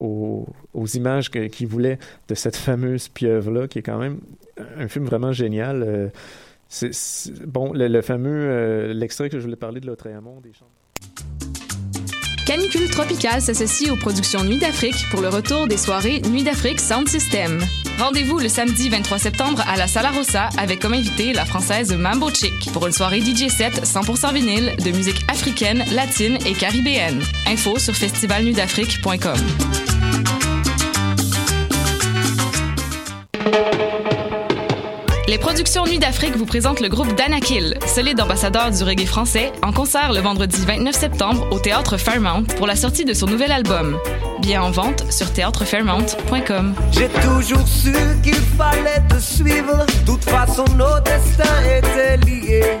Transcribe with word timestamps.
aux, 0.00 0.46
images 0.94 1.30
qu'il 1.30 1.66
voulait 1.66 1.98
de 2.28 2.34
cette 2.34 2.56
fameuse 2.56 3.08
pieuvre-là, 3.08 3.68
qui 3.68 3.80
est 3.80 3.82
quand 3.82 3.98
même 3.98 4.20
un 4.76 4.88
film 4.88 5.04
vraiment 5.04 5.32
génial. 5.32 6.10
c'est, 6.68 6.90
bon, 7.46 7.72
le, 7.72 8.00
fameux, 8.02 8.92
l'extrait 8.92 9.28
que 9.28 9.38
je 9.38 9.44
voulais 9.44 9.56
parler 9.56 9.80
de 9.80 9.86
l'Autre-Amont, 9.86 10.40
des 10.40 10.52
chambres. 10.52 10.70
Canicule 12.48 12.88
Tropicale 12.88 13.42
s'associe 13.42 13.90
aux 13.90 13.96
productions 13.96 14.42
Nuit 14.42 14.56
d'Afrique 14.56 15.04
pour 15.10 15.20
le 15.20 15.28
retour 15.28 15.66
des 15.66 15.76
soirées 15.76 16.22
Nuit 16.30 16.44
d'Afrique 16.44 16.80
Sound 16.80 17.06
System. 17.06 17.60
Rendez-vous 17.98 18.38
le 18.38 18.48
samedi 18.48 18.88
23 18.88 19.18
septembre 19.18 19.62
à 19.68 19.76
la 19.76 19.86
Sala 19.86 20.12
Rossa 20.12 20.48
avec 20.56 20.80
comme 20.80 20.94
invité 20.94 21.34
la 21.34 21.44
française 21.44 21.92
Mambo 21.92 22.30
Chick 22.30 22.72
pour 22.72 22.86
une 22.86 22.92
soirée 22.94 23.20
DJ 23.20 23.48
set 23.48 23.84
100% 23.84 24.32
vinyle 24.32 24.74
de 24.82 24.90
musique 24.92 25.22
africaine, 25.30 25.84
latine 25.92 26.38
et 26.46 26.54
caribéenne. 26.54 27.20
Info 27.46 27.78
sur 27.78 27.94
festivalnuitdafrique.com. 27.94 29.77
Les 35.28 35.36
productions 35.36 35.84
Nuit 35.84 35.98
d'Afrique 35.98 36.36
vous 36.36 36.46
présentent 36.46 36.80
le 36.80 36.88
groupe 36.88 37.14
Danakil, 37.14 37.76
solide 37.86 38.18
ambassadeur 38.18 38.70
du 38.70 38.82
reggae 38.82 39.04
français, 39.04 39.52
en 39.62 39.72
concert 39.72 40.10
le 40.10 40.20
vendredi 40.20 40.64
29 40.66 40.94
septembre 40.94 41.46
au 41.50 41.58
Théâtre 41.58 41.98
Fairmount 41.98 42.44
pour 42.56 42.66
la 42.66 42.74
sortie 42.74 43.04
de 43.04 43.12
son 43.12 43.26
nouvel 43.26 43.52
album. 43.52 43.98
Bien 44.40 44.62
en 44.62 44.70
vente 44.70 45.04
sur 45.12 45.30
théâtrefairmount.com. 45.30 46.74
J'ai 46.92 47.08
toujours 47.08 47.68
su 47.68 47.92
qu'il 48.22 48.36
fallait 48.36 49.02
te 49.10 49.20
suivre, 49.20 49.84
toute 50.06 50.24
façon 50.24 50.64
nos 50.78 50.98
destins 51.00 51.62
étaient 51.76 52.16
liés. 52.24 52.80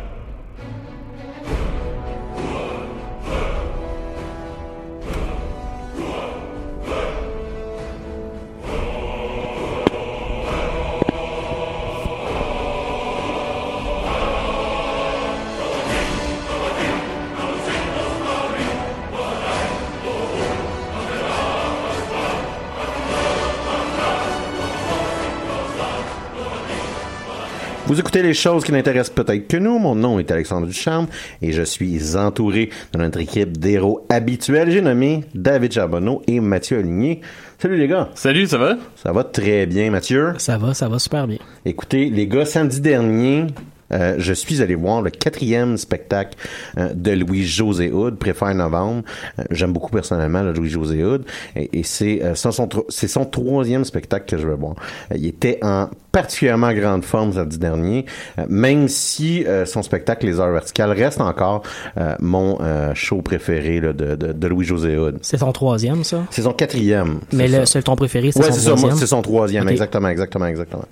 Vous 27.91 27.99
écoutez 27.99 28.23
les 28.23 28.33
choses 28.33 28.63
qui 28.63 28.71
n'intéressent 28.71 29.13
peut-être 29.13 29.49
que 29.49 29.57
nous. 29.57 29.77
Mon 29.77 29.95
nom 29.95 30.17
est 30.17 30.31
Alexandre 30.31 30.65
Duchamp 30.65 31.07
et 31.41 31.51
je 31.51 31.61
suis 31.61 32.15
entouré 32.15 32.69
de 32.93 32.97
notre 32.97 33.19
équipe 33.19 33.57
d'héros 33.57 34.05
habituels. 34.07 34.71
J'ai 34.71 34.79
nommé 34.79 35.25
David 35.35 35.73
Charbonneau 35.73 36.21
et 36.25 36.39
Mathieu 36.39 36.77
Aligné. 36.77 37.19
Salut 37.59 37.75
les 37.75 37.89
gars. 37.89 38.07
Salut, 38.15 38.47
ça 38.47 38.57
va? 38.57 38.77
Ça 38.95 39.11
va 39.11 39.25
très 39.25 39.65
bien, 39.65 39.91
Mathieu. 39.91 40.31
Ça 40.37 40.57
va, 40.57 40.73
ça 40.73 40.87
va 40.87 40.99
super 40.99 41.27
bien. 41.27 41.39
Écoutez, 41.65 42.09
les 42.09 42.27
gars, 42.27 42.45
samedi 42.45 42.79
dernier, 42.79 43.47
euh, 43.91 44.15
je 44.17 44.33
suis 44.33 44.61
allé 44.61 44.75
voir 44.75 45.01
le 45.01 45.09
quatrième 45.09 45.77
spectacle 45.77 46.37
euh, 46.77 46.93
de 46.93 47.11
Louis-José 47.11 47.91
Hood, 47.91 48.17
Préfère 48.17 48.53
Novembre. 48.55 49.03
Euh, 49.39 49.43
j'aime 49.51 49.73
beaucoup 49.73 49.91
personnellement 49.91 50.43
Louis-José 50.43 51.03
Hood. 51.03 51.25
Et, 51.55 51.83
c'est 51.83 52.21
son, 52.35 52.51
son 52.89 53.25
troisième 53.25 53.83
spectacle 53.83 54.25
que 54.25 54.41
je 54.41 54.47
vais 54.47 54.55
voir. 54.55 54.75
il 55.13 55.25
était 55.25 55.59
en 55.61 55.89
particulièrement 56.11 56.73
grande 56.73 57.03
forme 57.03 57.33
samedi 57.33 57.57
dernier, 57.57 58.05
euh, 58.37 58.45
même 58.49 58.87
si 58.87 59.45
euh, 59.45 59.65
son 59.65 59.81
spectacle 59.81 60.25
Les 60.25 60.39
Heures 60.39 60.51
Verticales 60.51 60.91
reste 60.91 61.21
encore 61.21 61.63
euh, 61.97 62.15
mon 62.19 62.59
show 62.93 63.21
préféré 63.21 63.79
là, 63.79 63.93
de, 63.93 64.15
de, 64.15 64.33
de 64.33 64.47
Louis-José 64.47 64.97
Hood. 64.97 65.19
C'est 65.21 65.37
son 65.37 65.51
troisième, 65.51 66.03
ça? 66.03 66.23
C'est 66.29 66.43
son 66.43 66.53
quatrième. 66.53 67.19
Mais 67.31 67.47
le, 67.47 67.65
c'est 67.65 67.83
ton 67.83 67.95
préféré, 67.95 68.31
c'est 68.31 68.51
son 68.51 68.75
troisième? 68.75 68.97
c'est 68.97 69.07
son 69.07 69.21
troisième, 69.21 69.69
exactement, 69.69 70.09
exactement, 70.09 70.45
exactement. 70.45 70.85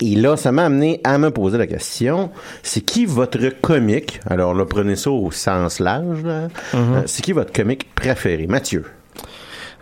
et 0.00 0.14
là, 0.16 0.36
ça 0.36 0.52
m'a 0.52 0.64
amené 0.64 1.00
à 1.04 1.18
me 1.18 1.30
poser 1.30 1.58
la 1.58 1.66
question, 1.66 2.30
c'est 2.62 2.80
qui 2.80 3.06
votre 3.06 3.48
comique, 3.60 4.20
alors 4.28 4.54
là, 4.54 4.64
prenez 4.64 4.96
ça 4.96 5.10
au 5.10 5.30
sens 5.30 5.80
large, 5.80 6.24
mm-hmm. 6.24 7.02
c'est 7.06 7.22
qui 7.22 7.32
votre 7.32 7.52
comique 7.52 7.94
préféré? 7.94 8.46
Mathieu. 8.46 8.84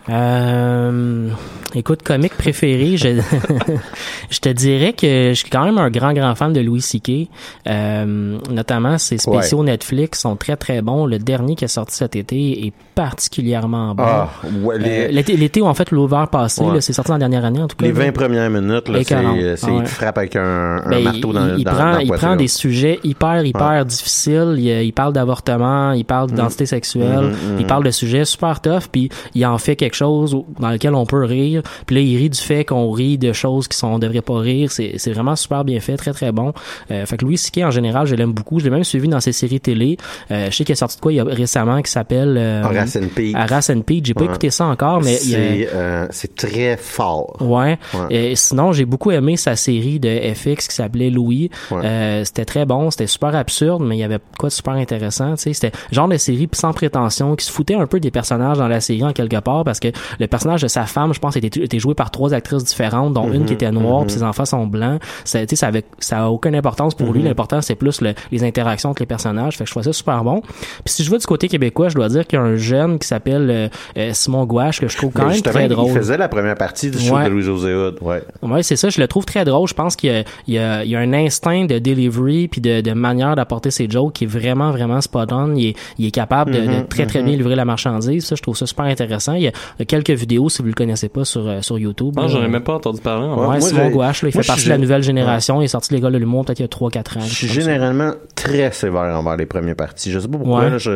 Euh, 0.09 1.29
écoute, 1.75 2.03
comique 2.03 2.35
préféré, 2.35 2.97
je, 2.97 3.21
je 4.29 4.39
te 4.39 4.49
dirais 4.49 4.93
que 4.93 5.29
je 5.29 5.33
suis 5.33 5.49
quand 5.49 5.63
même 5.63 5.77
un 5.77 5.89
grand, 5.89 6.13
grand 6.13 6.35
fan 6.35 6.53
de 6.53 6.61
Louis 6.61 6.81
C.K. 6.81 7.29
Euh, 7.67 8.37
notamment, 8.49 8.97
ses 8.97 9.17
spéciaux 9.17 9.63
Netflix 9.63 10.21
sont 10.21 10.35
très, 10.35 10.55
très 10.55 10.81
bons. 10.81 11.05
Le 11.05 11.19
dernier 11.19 11.55
qui 11.55 11.65
est 11.65 11.69
sorti 11.69 11.95
cet 11.95 12.15
été 12.15 12.65
est 12.65 12.73
particulièrement 12.95 13.95
bon. 13.95 14.03
Ah, 14.05 14.29
euh, 14.43 15.07
l'été, 15.09 15.61
où 15.61 15.65
en 15.65 15.73
fait 15.73 15.91
l'over 15.91 16.25
passé, 16.31 16.63
c'est 16.79 16.93
sorti 16.93 17.11
en 17.11 17.17
dernière 17.17 17.45
année 17.45 17.61
en 17.61 17.67
tout 17.67 17.77
cas. 17.77 17.85
Les 17.85 17.91
20 17.91 18.11
premières 18.11 18.49
minutes, 18.49 18.91
c'est, 19.03 19.15
euh, 19.15 19.55
c'est 19.55 19.73
il 19.73 19.85
frappe 19.85 20.17
avec 20.17 20.35
un, 20.35 20.83
ben, 20.89 21.03
marteau 21.03 21.31
dans, 21.31 21.55
il, 21.55 21.63
dans, 21.63 21.71
prend, 21.71 21.93
dans 21.93 21.99
il 21.99 22.11
prend 22.11 22.35
des 22.35 22.47
sujets 22.47 22.99
hyper, 23.03 23.45
hyper 23.45 23.85
difficiles. 23.85 24.55
Il, 24.57 24.67
il, 24.67 24.91
parle 24.91 25.13
d'avortement, 25.13 25.93
il 25.93 26.03
parle 26.03 26.29
d'identité 26.29 26.65
mm. 26.65 26.67
sexuelle, 26.67 27.05
mm-hmm, 27.05 27.59
il 27.59 27.63
mm-hmm. 27.63 27.67
parle 27.67 27.83
de 27.85 27.91
sujets 27.91 28.25
super 28.25 28.59
tough, 28.59 28.87
puis 28.91 29.09
il 29.33 29.45
en 29.45 29.57
fait 29.57 29.75
quelque 29.75 29.95
chose 29.95 29.98
dans 29.99 30.69
lequel 30.69 30.95
on 30.95 31.05
peut 31.05 31.23
rire. 31.23 31.61
Puis 31.85 31.95
là, 31.95 32.01
il 32.01 32.17
rit 32.17 32.29
du 32.29 32.39
fait 32.39 32.65
qu'on 32.65 32.91
rit 32.91 33.17
de 33.17 33.33
choses 33.33 33.67
qui 33.67 33.77
sont 33.77 33.87
on 33.87 33.99
devrait 33.99 34.21
pas 34.21 34.39
rire. 34.39 34.71
C'est, 34.71 34.93
c'est 34.97 35.11
vraiment 35.11 35.35
super 35.35 35.63
bien 35.65 35.79
fait, 35.79 35.97
très 35.97 36.13
très 36.13 36.31
bon. 36.31 36.53
Euh, 36.91 37.05
fait 37.05 37.17
que 37.17 37.25
Louis 37.25 37.37
C.K. 37.37 37.63
en 37.63 37.71
général, 37.71 38.05
je 38.07 38.15
l'aime 38.15 38.33
beaucoup. 38.33 38.59
Je 38.59 38.65
l'ai 38.65 38.69
même 38.69 38.83
suivi 38.83 39.07
dans 39.07 39.19
ses 39.19 39.31
séries 39.31 39.59
télé. 39.59 39.97
Euh, 40.31 40.49
je 40.49 40.55
sais 40.55 40.63
qu'il 40.63 40.73
a 40.73 40.75
sorti 40.75 40.97
de 40.97 41.01
quoi 41.01 41.11
il 41.11 41.15
y 41.15 41.19
a 41.19 41.23
récemment 41.23 41.81
qui 41.81 41.91
s'appelle 41.91 42.35
euh, 42.37 42.63
Arras 42.63 42.97
and 42.97 43.07
Pete. 43.15 43.35
Arras 43.35 43.71
and. 43.73 43.81
J'ai 44.03 44.13
pas 44.13 44.25
écouté 44.25 44.49
ça 44.49 44.65
encore, 44.65 45.01
mais 45.01 45.15
c'est, 45.15 45.69
euh, 45.73 46.07
c'est 46.11 46.35
très 46.35 46.77
fort. 46.77 47.37
Ouais. 47.41 47.77
Et 48.09 48.35
sinon, 48.35 48.71
j'ai 48.71 48.85
beaucoup 48.85 49.11
aimé 49.11 49.37
sa 49.37 49.55
série 49.55 49.99
de 49.99 50.09
FX 50.33 50.67
qui 50.67 50.75
s'appelait 50.75 51.09
Louis. 51.09 51.49
Euh, 51.71 52.23
c'était 52.23 52.45
très 52.45 52.65
bon, 52.65 52.91
c'était 52.91 53.07
super 53.07 53.35
absurde, 53.35 53.83
mais 53.83 53.97
il 53.97 53.99
y 53.99 54.03
avait 54.03 54.19
quoi 54.37 54.49
de 54.49 54.53
super 54.53 54.73
intéressant. 54.73 55.35
Tu 55.35 55.43
sais, 55.43 55.53
c'était 55.53 55.71
genre 55.91 56.07
de 56.07 56.17
série 56.17 56.47
sans 56.53 56.73
prétention 56.73 57.35
qui 57.35 57.45
se 57.45 57.51
foutait 57.51 57.75
un 57.75 57.87
peu 57.87 57.99
des 57.99 58.11
personnages 58.11 58.57
dans 58.57 58.67
la 58.67 58.81
série 58.81 59.03
en 59.03 59.13
quelque 59.13 59.39
part 59.39 59.63
parce 59.63 59.79
que 59.79 59.88
le 60.19 60.27
personnage 60.27 60.61
de 60.61 60.67
sa 60.67 60.83
femme, 60.85 61.13
je 61.13 61.19
pense, 61.19 61.35
était 61.35 61.79
joué 61.79 61.93
par 61.95 62.11
trois 62.11 62.33
actrices 62.33 62.63
différentes, 62.63 63.13
dont 63.13 63.31
une 63.31 63.45
qui 63.45 63.53
était 63.53 63.71
noire, 63.71 64.03
puis 64.05 64.13
ses 64.13 64.23
enfants 64.23 64.45
sont 64.45 64.65
blancs. 64.67 65.01
Ça, 65.23 65.39
tu 65.41 65.47
sais, 65.51 65.55
ça 65.55 65.67
avait, 65.67 65.83
ça 65.99 66.25
a 66.25 66.27
aucune 66.29 66.55
importance 66.55 66.95
pour 66.95 67.11
lui. 67.13 67.21
L'important, 67.23 67.61
c'est 67.61 67.75
plus 67.75 68.01
le- 68.01 68.13
les 68.31 68.43
interactions 68.43 68.89
entre 68.89 69.01
les 69.01 69.05
personnages. 69.05 69.57
Fait 69.57 69.63
que 69.63 69.67
je 69.67 69.71
trouvais 69.73 69.85
ça 69.85 69.93
super 69.93 70.23
bon. 70.23 70.41
Puis 70.41 70.93
si 70.93 71.03
je 71.03 71.09
vois 71.09 71.17
du 71.19 71.25
côté 71.25 71.47
québécois, 71.47 71.89
je 71.89 71.95
dois 71.95 72.09
dire 72.09 72.25
qu'il 72.27 72.37
y 72.37 72.41
a 72.41 72.45
un 72.45 72.55
jeune 72.55 72.99
qui 72.99 73.07
s'appelle 73.07 73.49
euh, 73.49 73.67
euh, 73.97 74.11
Simon 74.13 74.45
Gouache 74.45 74.79
que 74.79 74.87
je 74.87 74.97
trouve 74.97 75.11
quand 75.13 75.25
Mais 75.27 75.33
même 75.33 75.41
très 75.41 75.65
il 75.65 75.69
drôle. 75.69 75.91
faisait 75.93 76.17
la 76.17 76.27
première 76.29 76.55
partie 76.55 76.89
du 76.91 76.99
show 76.99 77.15
Ouais. 77.15 77.25
de 77.25 77.29
Louis-José 77.29 77.73
Hood. 77.73 77.97
Ouais. 78.01 78.21
Ouais, 78.41 78.63
c'est 78.63 78.75
ça. 78.75 78.89
Je 78.89 78.99
le 79.01 79.07
trouve 79.07 79.25
très 79.25 79.45
drôle. 79.45 79.67
Je 79.67 79.73
pense 79.73 79.95
qu'il 79.95 80.11
y 80.11 80.15
a, 80.15 80.23
il 80.47 80.53
y 80.53 80.57
a, 80.59 80.83
il 80.83 80.89
y 80.89 80.95
a 80.95 80.99
un 80.99 81.13
instinct 81.13 81.65
de 81.65 81.79
delivery 81.79 82.47
puis 82.47 82.61
de, 82.61 82.81
de 82.81 82.91
manière 82.93 83.35
d'apporter 83.35 83.71
ses 83.71 83.89
jokes 83.89 84.13
qui 84.13 84.23
est 84.25 84.27
vraiment, 84.27 84.71
vraiment 84.71 85.01
spot 85.01 85.31
on. 85.31 85.55
Il 85.55 85.67
est, 85.69 85.75
il 85.97 86.05
est 86.05 86.11
capable 86.11 86.51
de, 86.51 86.59
de 86.61 86.81
très, 86.87 87.05
très 87.05 87.21
bien 87.23 87.35
livrer 87.35 87.55
la 87.55 87.65
marchandise. 87.65 88.25
Ça, 88.25 88.35
je 88.35 88.41
trouve 88.41 88.55
ça 88.57 88.65
super 88.65 88.85
intéressant. 88.85 89.33
Il 89.33 89.39
il 89.39 89.43
y 89.43 89.47
a 89.47 89.51
quelques 89.87 90.09
vidéos, 90.11 90.49
si 90.49 90.61
vous 90.61 90.67
le 90.67 90.73
connaissez 90.73 91.09
pas, 91.09 91.25
sur, 91.25 91.47
euh, 91.47 91.61
sur 91.61 91.77
YouTube. 91.79 92.15
Non, 92.15 92.27
j'en 92.27 92.43
ai 92.43 92.47
même 92.47 92.63
pas 92.63 92.73
entendu 92.75 93.01
parler. 93.01 93.25
en 93.25 93.39
Ouais, 93.41 93.47
Ouais, 93.55 93.61
Simon 93.61 93.89
Gouache, 93.89 94.23
là, 94.23 94.29
il 94.29 94.35
moi, 94.35 94.43
fait 94.43 94.47
partie 94.47 94.65
de 94.65 94.69
la 94.69 94.77
nouvelle 94.77 95.03
génération. 95.03 95.61
Il 95.61 95.65
est 95.65 95.69
sorti 95.69 95.89
de 95.89 95.95
l'école 95.95 96.13
de 96.13 96.17
l'humour 96.17 96.45
peut-être 96.45 96.59
il 96.59 96.63
y 96.63 96.65
a 96.65 96.67
3-4 96.67 97.17
ans. 97.17 97.21
Je 97.21 97.33
suis 97.33 97.47
ça. 97.47 97.53
généralement 97.53 98.13
très 98.35 98.71
sévère 98.71 99.17
envers 99.17 99.37
les 99.37 99.45
premières 99.45 99.75
parties. 99.75 100.11
Je 100.11 100.19
sais 100.19 100.27
pas 100.27 100.37
pourquoi. 100.37 100.59
Ouais. 100.61 100.69
là, 100.69 100.77
je, 100.77 100.91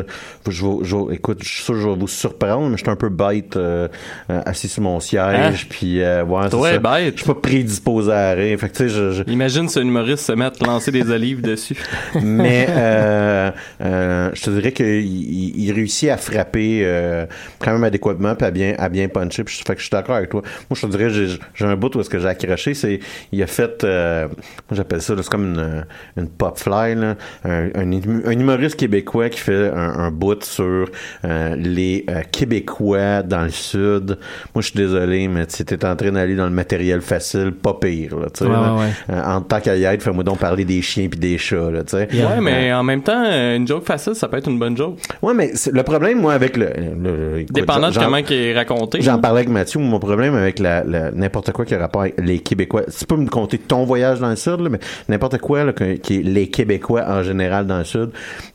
je, 0.50 0.66
vais- 0.66 0.84
je 0.84 1.14
écoute, 1.14 1.40
je 1.44 1.50
suis 1.50 1.64
sûr 1.64 1.74
que 1.74 1.80
je 1.82 1.88
vais 1.90 1.96
vous 1.96 2.08
surprendre, 2.08 2.70
mais 2.70 2.78
je 2.78 2.84
suis 2.84 2.90
un 2.90 2.96
peu 2.96 3.10
bête 3.10 3.56
euh, 3.58 3.88
euh, 4.30 4.42
assis 4.46 4.68
sur 4.68 4.84
mon 4.84 5.00
siège. 5.00 5.68
Puis, 5.70 6.02
euh, 6.02 6.24
ouais, 6.24 6.44
c'est 6.44 6.50
Toi, 6.52 6.72
ça. 6.72 6.80
bête. 6.80 7.14
Je 7.18 7.24
suis 7.24 7.28
pas 7.34 7.40
prédisposé 7.40 8.12
à 8.12 8.32
rire. 8.34 8.60
Fait 8.60 8.70
que, 8.70 8.78
tu 8.78 8.84
sais, 8.84 8.90
je, 8.90 9.12
je- 9.12 9.24
Imagine 9.32 9.68
ce 9.70 9.80
humoriste 9.80 10.26
se 10.26 10.32
mettre 10.34 10.62
à 10.64 10.68
lancer 10.68 10.92
des 10.92 11.10
olives 11.12 11.42
dessus. 11.42 11.78
mais 12.22 12.68
euh, 12.70 13.52
euh, 13.82 14.30
je 14.34 14.42
te 14.44 14.50
dirais 14.50 14.72
qu'il 14.72 14.86
il, 15.06 15.64
il 15.66 15.72
réussit 15.72 16.10
à 16.10 16.18
frapper 16.18 16.82
euh, 16.84 17.26
quand 17.60 17.72
même 17.74 17.84
adéquatement 17.84 18.36
puis 18.36 18.46
à 18.48 18.52
bien 18.52 18.63
à 18.78 18.90
bien 18.90 19.08
puncher. 19.08 19.44
Puis 19.44 19.58
je, 19.60 19.64
fait 19.66 19.74
que 19.76 19.80
je 19.80 19.86
suis 19.86 19.92
d'accord 19.92 20.16
avec 20.16 20.30
toi. 20.30 20.42
Moi, 20.70 20.78
je 20.80 20.82
te 20.86 20.92
dirais 20.92 21.10
j'ai 21.10 21.28
j'ai 21.56 21.66
un 21.66 21.76
bout 21.76 21.96
où 21.96 22.00
est-ce 22.00 22.10
que 22.10 22.20
j'ai 22.20 22.28
accroché, 22.28 22.74
c'est 22.74 23.00
il 23.32 23.42
a 23.44 23.48
fait 23.48 23.84
euh, 23.84 24.28
moi 24.28 24.36
j'appelle 24.72 25.02
ça 25.02 25.16
là, 25.16 25.22
c'est 25.24 25.30
comme 25.30 25.54
une, 25.54 25.86
une 26.18 26.30
pop 26.30 26.58
fly 26.58 26.96
là, 26.96 27.16
un, 27.44 27.70
un, 27.76 27.92
hum- 27.92 28.24
un 28.26 28.32
humoriste 28.32 28.76
québécois 28.76 29.30
qui 29.30 29.40
fait 29.40 29.70
un, 29.70 30.00
un 30.00 30.12
bout 30.12 30.44
sur 30.44 30.86
euh, 31.26 31.56
les 31.56 32.06
euh, 32.10 32.22
Québécois 32.32 33.24
dans 33.24 33.44
le 33.44 33.50
sud. 33.50 34.18
Moi, 34.54 34.62
je 34.62 34.68
suis 34.70 34.78
désolé, 34.78 35.28
mais 35.28 35.46
tu 35.48 35.62
étais 35.62 35.86
en 35.86 35.96
train 35.96 36.12
d'aller 36.12 36.36
dans 36.36 36.46
le 36.46 36.52
matériel 36.52 37.02
facile, 37.02 37.52
pas 37.52 37.74
pire. 37.74 38.18
Là, 38.20 38.28
tu 38.34 38.40
sais, 38.40 38.46
Ouais, 38.46 38.52
là. 38.52 38.74
ouais, 38.76 38.82
ouais. 38.82 39.16
Euh, 39.16 39.24
en 39.24 39.42
tant 39.42 39.60
qu'à 39.60 39.76
y 39.76 39.84
être, 39.84 40.04
fais-moi 40.04 40.24
donc 40.24 40.40
parler 40.40 40.66
des 40.66 40.82
chiens 40.82 41.08
puis 41.10 41.20
des 41.20 41.38
chats. 41.38 41.72
Là. 41.72 41.82
Yeah. 42.12 42.28
Ouais, 42.30 42.42
mais 42.42 42.74
en 42.74 42.84
même 42.84 43.02
temps, 43.02 43.24
euh, 43.26 43.56
une 43.56 43.68
joke 43.68 43.86
facile, 43.86 44.16
ça 44.16 44.28
peut 44.28 44.38
être 44.38 44.50
une 44.50 44.60
bonne 44.60 44.76
joke. 44.78 44.98
Ouais, 45.22 45.34
mais 45.34 45.52
c'est- 45.56 45.72
le 45.72 45.84
problème, 45.84 46.20
moi, 46.22 46.34
avec 46.34 46.58
le. 46.58 46.68
le- 47.02 47.40
écoute, 47.40 47.54
Dépendant 47.54 47.90
de 47.90 47.94
j'en- 47.94 48.04
comment 48.04 48.18
il 48.18 48.53
J'en 49.02 49.20
parlais 49.20 49.40
avec 49.40 49.50
Mathieu. 49.50 49.80
Mon 49.80 50.00
problème 50.00 50.36
avec 50.36 50.60
la, 50.60 50.84
la- 50.84 51.12
n'importe 51.12 51.52
quoi 51.52 51.66
qui 51.66 51.76
a 51.76 51.80
rapport 51.80 52.02
avec 52.02 52.16
les 52.20 52.40
Québécois. 52.40 52.84
Tu 52.98 53.06
peux 53.06 53.16
me 53.18 53.28
compter 53.28 53.58
ton 53.58 53.84
voyage 53.86 54.20
dans 54.20 54.30
le 54.30 54.36
Sud, 54.36 54.60
là, 54.60 54.70
mais 54.70 54.80
n'importe 55.10 55.38
quoi 55.40 55.64
là, 55.64 55.74
qui 55.74 56.18
est 56.20 56.24
les 56.24 56.50
Québécois 56.50 57.04
en 57.08 57.24
général 57.24 57.66
dans 57.68 57.78
le 57.80 57.84
Sud. 57.86 58.10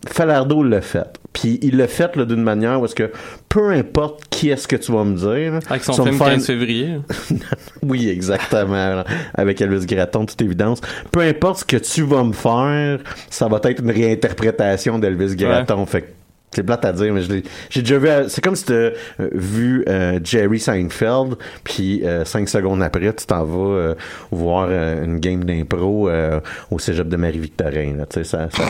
Falardeau 0.09 0.62
l'a 0.62 0.81
fait. 0.81 1.06
Puis 1.33 1.59
il 1.62 1.77
l'a 1.77 1.87
fait 1.87 2.17
là, 2.17 2.25
d'une 2.25 2.43
manière 2.43 2.81
où 2.81 2.85
est-ce 2.87 2.95
que 2.95 3.11
peu 3.49 3.71
importe 3.71 4.25
qui 4.31 4.50
est-ce 4.50 4.67
que 4.67 4.77
tu 4.77 4.91
vas 4.93 5.05
me 5.05 5.17
dire. 5.17 5.61
Avec 5.69 5.85
son 5.85 5.93
film 6.05 6.17
faire 6.19 6.29
15 6.35 6.47
février. 6.47 6.89
oui, 7.83 8.09
exactement. 8.09 9.05
Avec 9.35 9.61
Elvis 9.61 9.87
Gratton, 9.87 10.25
toute 10.27 10.41
évidence. 10.43 10.81
Peu 11.12 11.21
importe 11.21 11.61
ce 11.61 11.65
que 11.65 11.77
tu 11.77 12.03
vas 12.03 12.25
me 12.25 12.33
faire, 12.33 12.99
ça 13.31 13.47
va 13.49 13.61
être 13.65 13.81
une 13.83 13.91
réinterprétation 13.91 14.99
d'Elvis 14.99 15.37
Gratton. 15.37 15.87
Fait 15.87 16.03
que 16.03 16.06
c'est 16.53 16.62
plate 16.62 16.85
à 16.85 16.93
dire, 16.93 17.12
mais 17.12 17.23
je 17.23 17.33
l'ai- 17.33 17.43
j'ai 17.71 17.83
déjà 17.83 17.99
vu. 17.99 18.09
C'est 18.29 18.43
comme 18.43 18.56
si 18.56 18.65
tu 18.65 18.73
vu 19.33 19.85
euh, 19.89 20.19
Jerry 20.25 20.59
Seinfeld, 20.59 21.35
puis 21.65 22.00
euh, 22.05 22.25
cinq 22.25 22.49
secondes 22.49 22.83
après, 22.83 23.12
tu 23.12 23.27
t'en 23.27 23.45
vas 23.45 23.75
euh, 23.77 23.95
voir 24.31 24.67
euh, 24.71 25.05
une 25.05 25.19
game 25.21 25.45
d'impro 25.45 26.09
euh, 26.09 26.41
au 26.71 26.79
cégep 26.79 27.09
de 27.09 27.17
Marie-Victorin. 27.17 27.97
sais, 28.11 28.25
ça, 28.25 28.49
ça- 28.50 28.62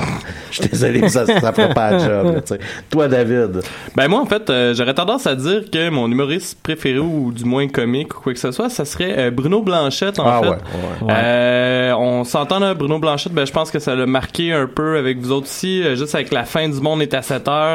je 0.50 0.60
suis 0.60 0.68
désolé, 0.70 1.00
mais 1.00 1.08
ça, 1.08 1.24
ça 1.26 1.52
fera 1.52 1.68
pas 1.68 1.92
le 1.92 1.98
job. 2.00 2.34
là. 2.50 2.56
Toi, 2.90 3.08
David? 3.08 3.60
Ben 3.96 4.08
moi 4.08 4.20
en 4.20 4.26
fait, 4.26 4.48
euh, 4.50 4.74
j'aurais 4.74 4.94
tendance 4.94 5.26
à 5.26 5.34
dire 5.34 5.62
que 5.70 5.88
mon 5.90 6.10
humoriste 6.10 6.58
préféré 6.62 6.98
ou 6.98 7.32
du 7.32 7.44
moins 7.44 7.68
comique 7.68 8.16
ou 8.18 8.20
quoi 8.22 8.32
que 8.32 8.38
ce 8.40 8.50
soit, 8.52 8.68
ça 8.70 8.84
serait 8.84 9.14
euh, 9.18 9.30
Bruno 9.30 9.62
Blanchette 9.62 10.18
en 10.18 10.26
Ah 10.26 10.40
fait. 10.42 10.48
ouais, 10.48 10.56
ouais. 11.02 11.12
Euh, 11.14 11.92
on 11.96 12.24
s'entend 12.24 12.58
là, 12.58 12.74
Bruno 12.74 12.98
Blanchette, 12.98 13.32
ben 13.32 13.46
je 13.46 13.52
pense 13.52 13.70
que 13.70 13.78
ça 13.78 13.94
l'a 13.94 14.06
marqué 14.06 14.52
un 14.52 14.66
peu 14.66 14.98
avec 14.98 15.18
vous 15.18 15.32
autres 15.32 15.46
aussi, 15.46 15.82
euh, 15.82 15.96
juste 15.96 16.14
avec 16.14 16.32
la 16.32 16.44
fin 16.44 16.68
du 16.68 16.80
monde 16.80 17.02
est 17.02 17.14
à 17.14 17.22
7 17.22 17.46
heures. 17.48 17.67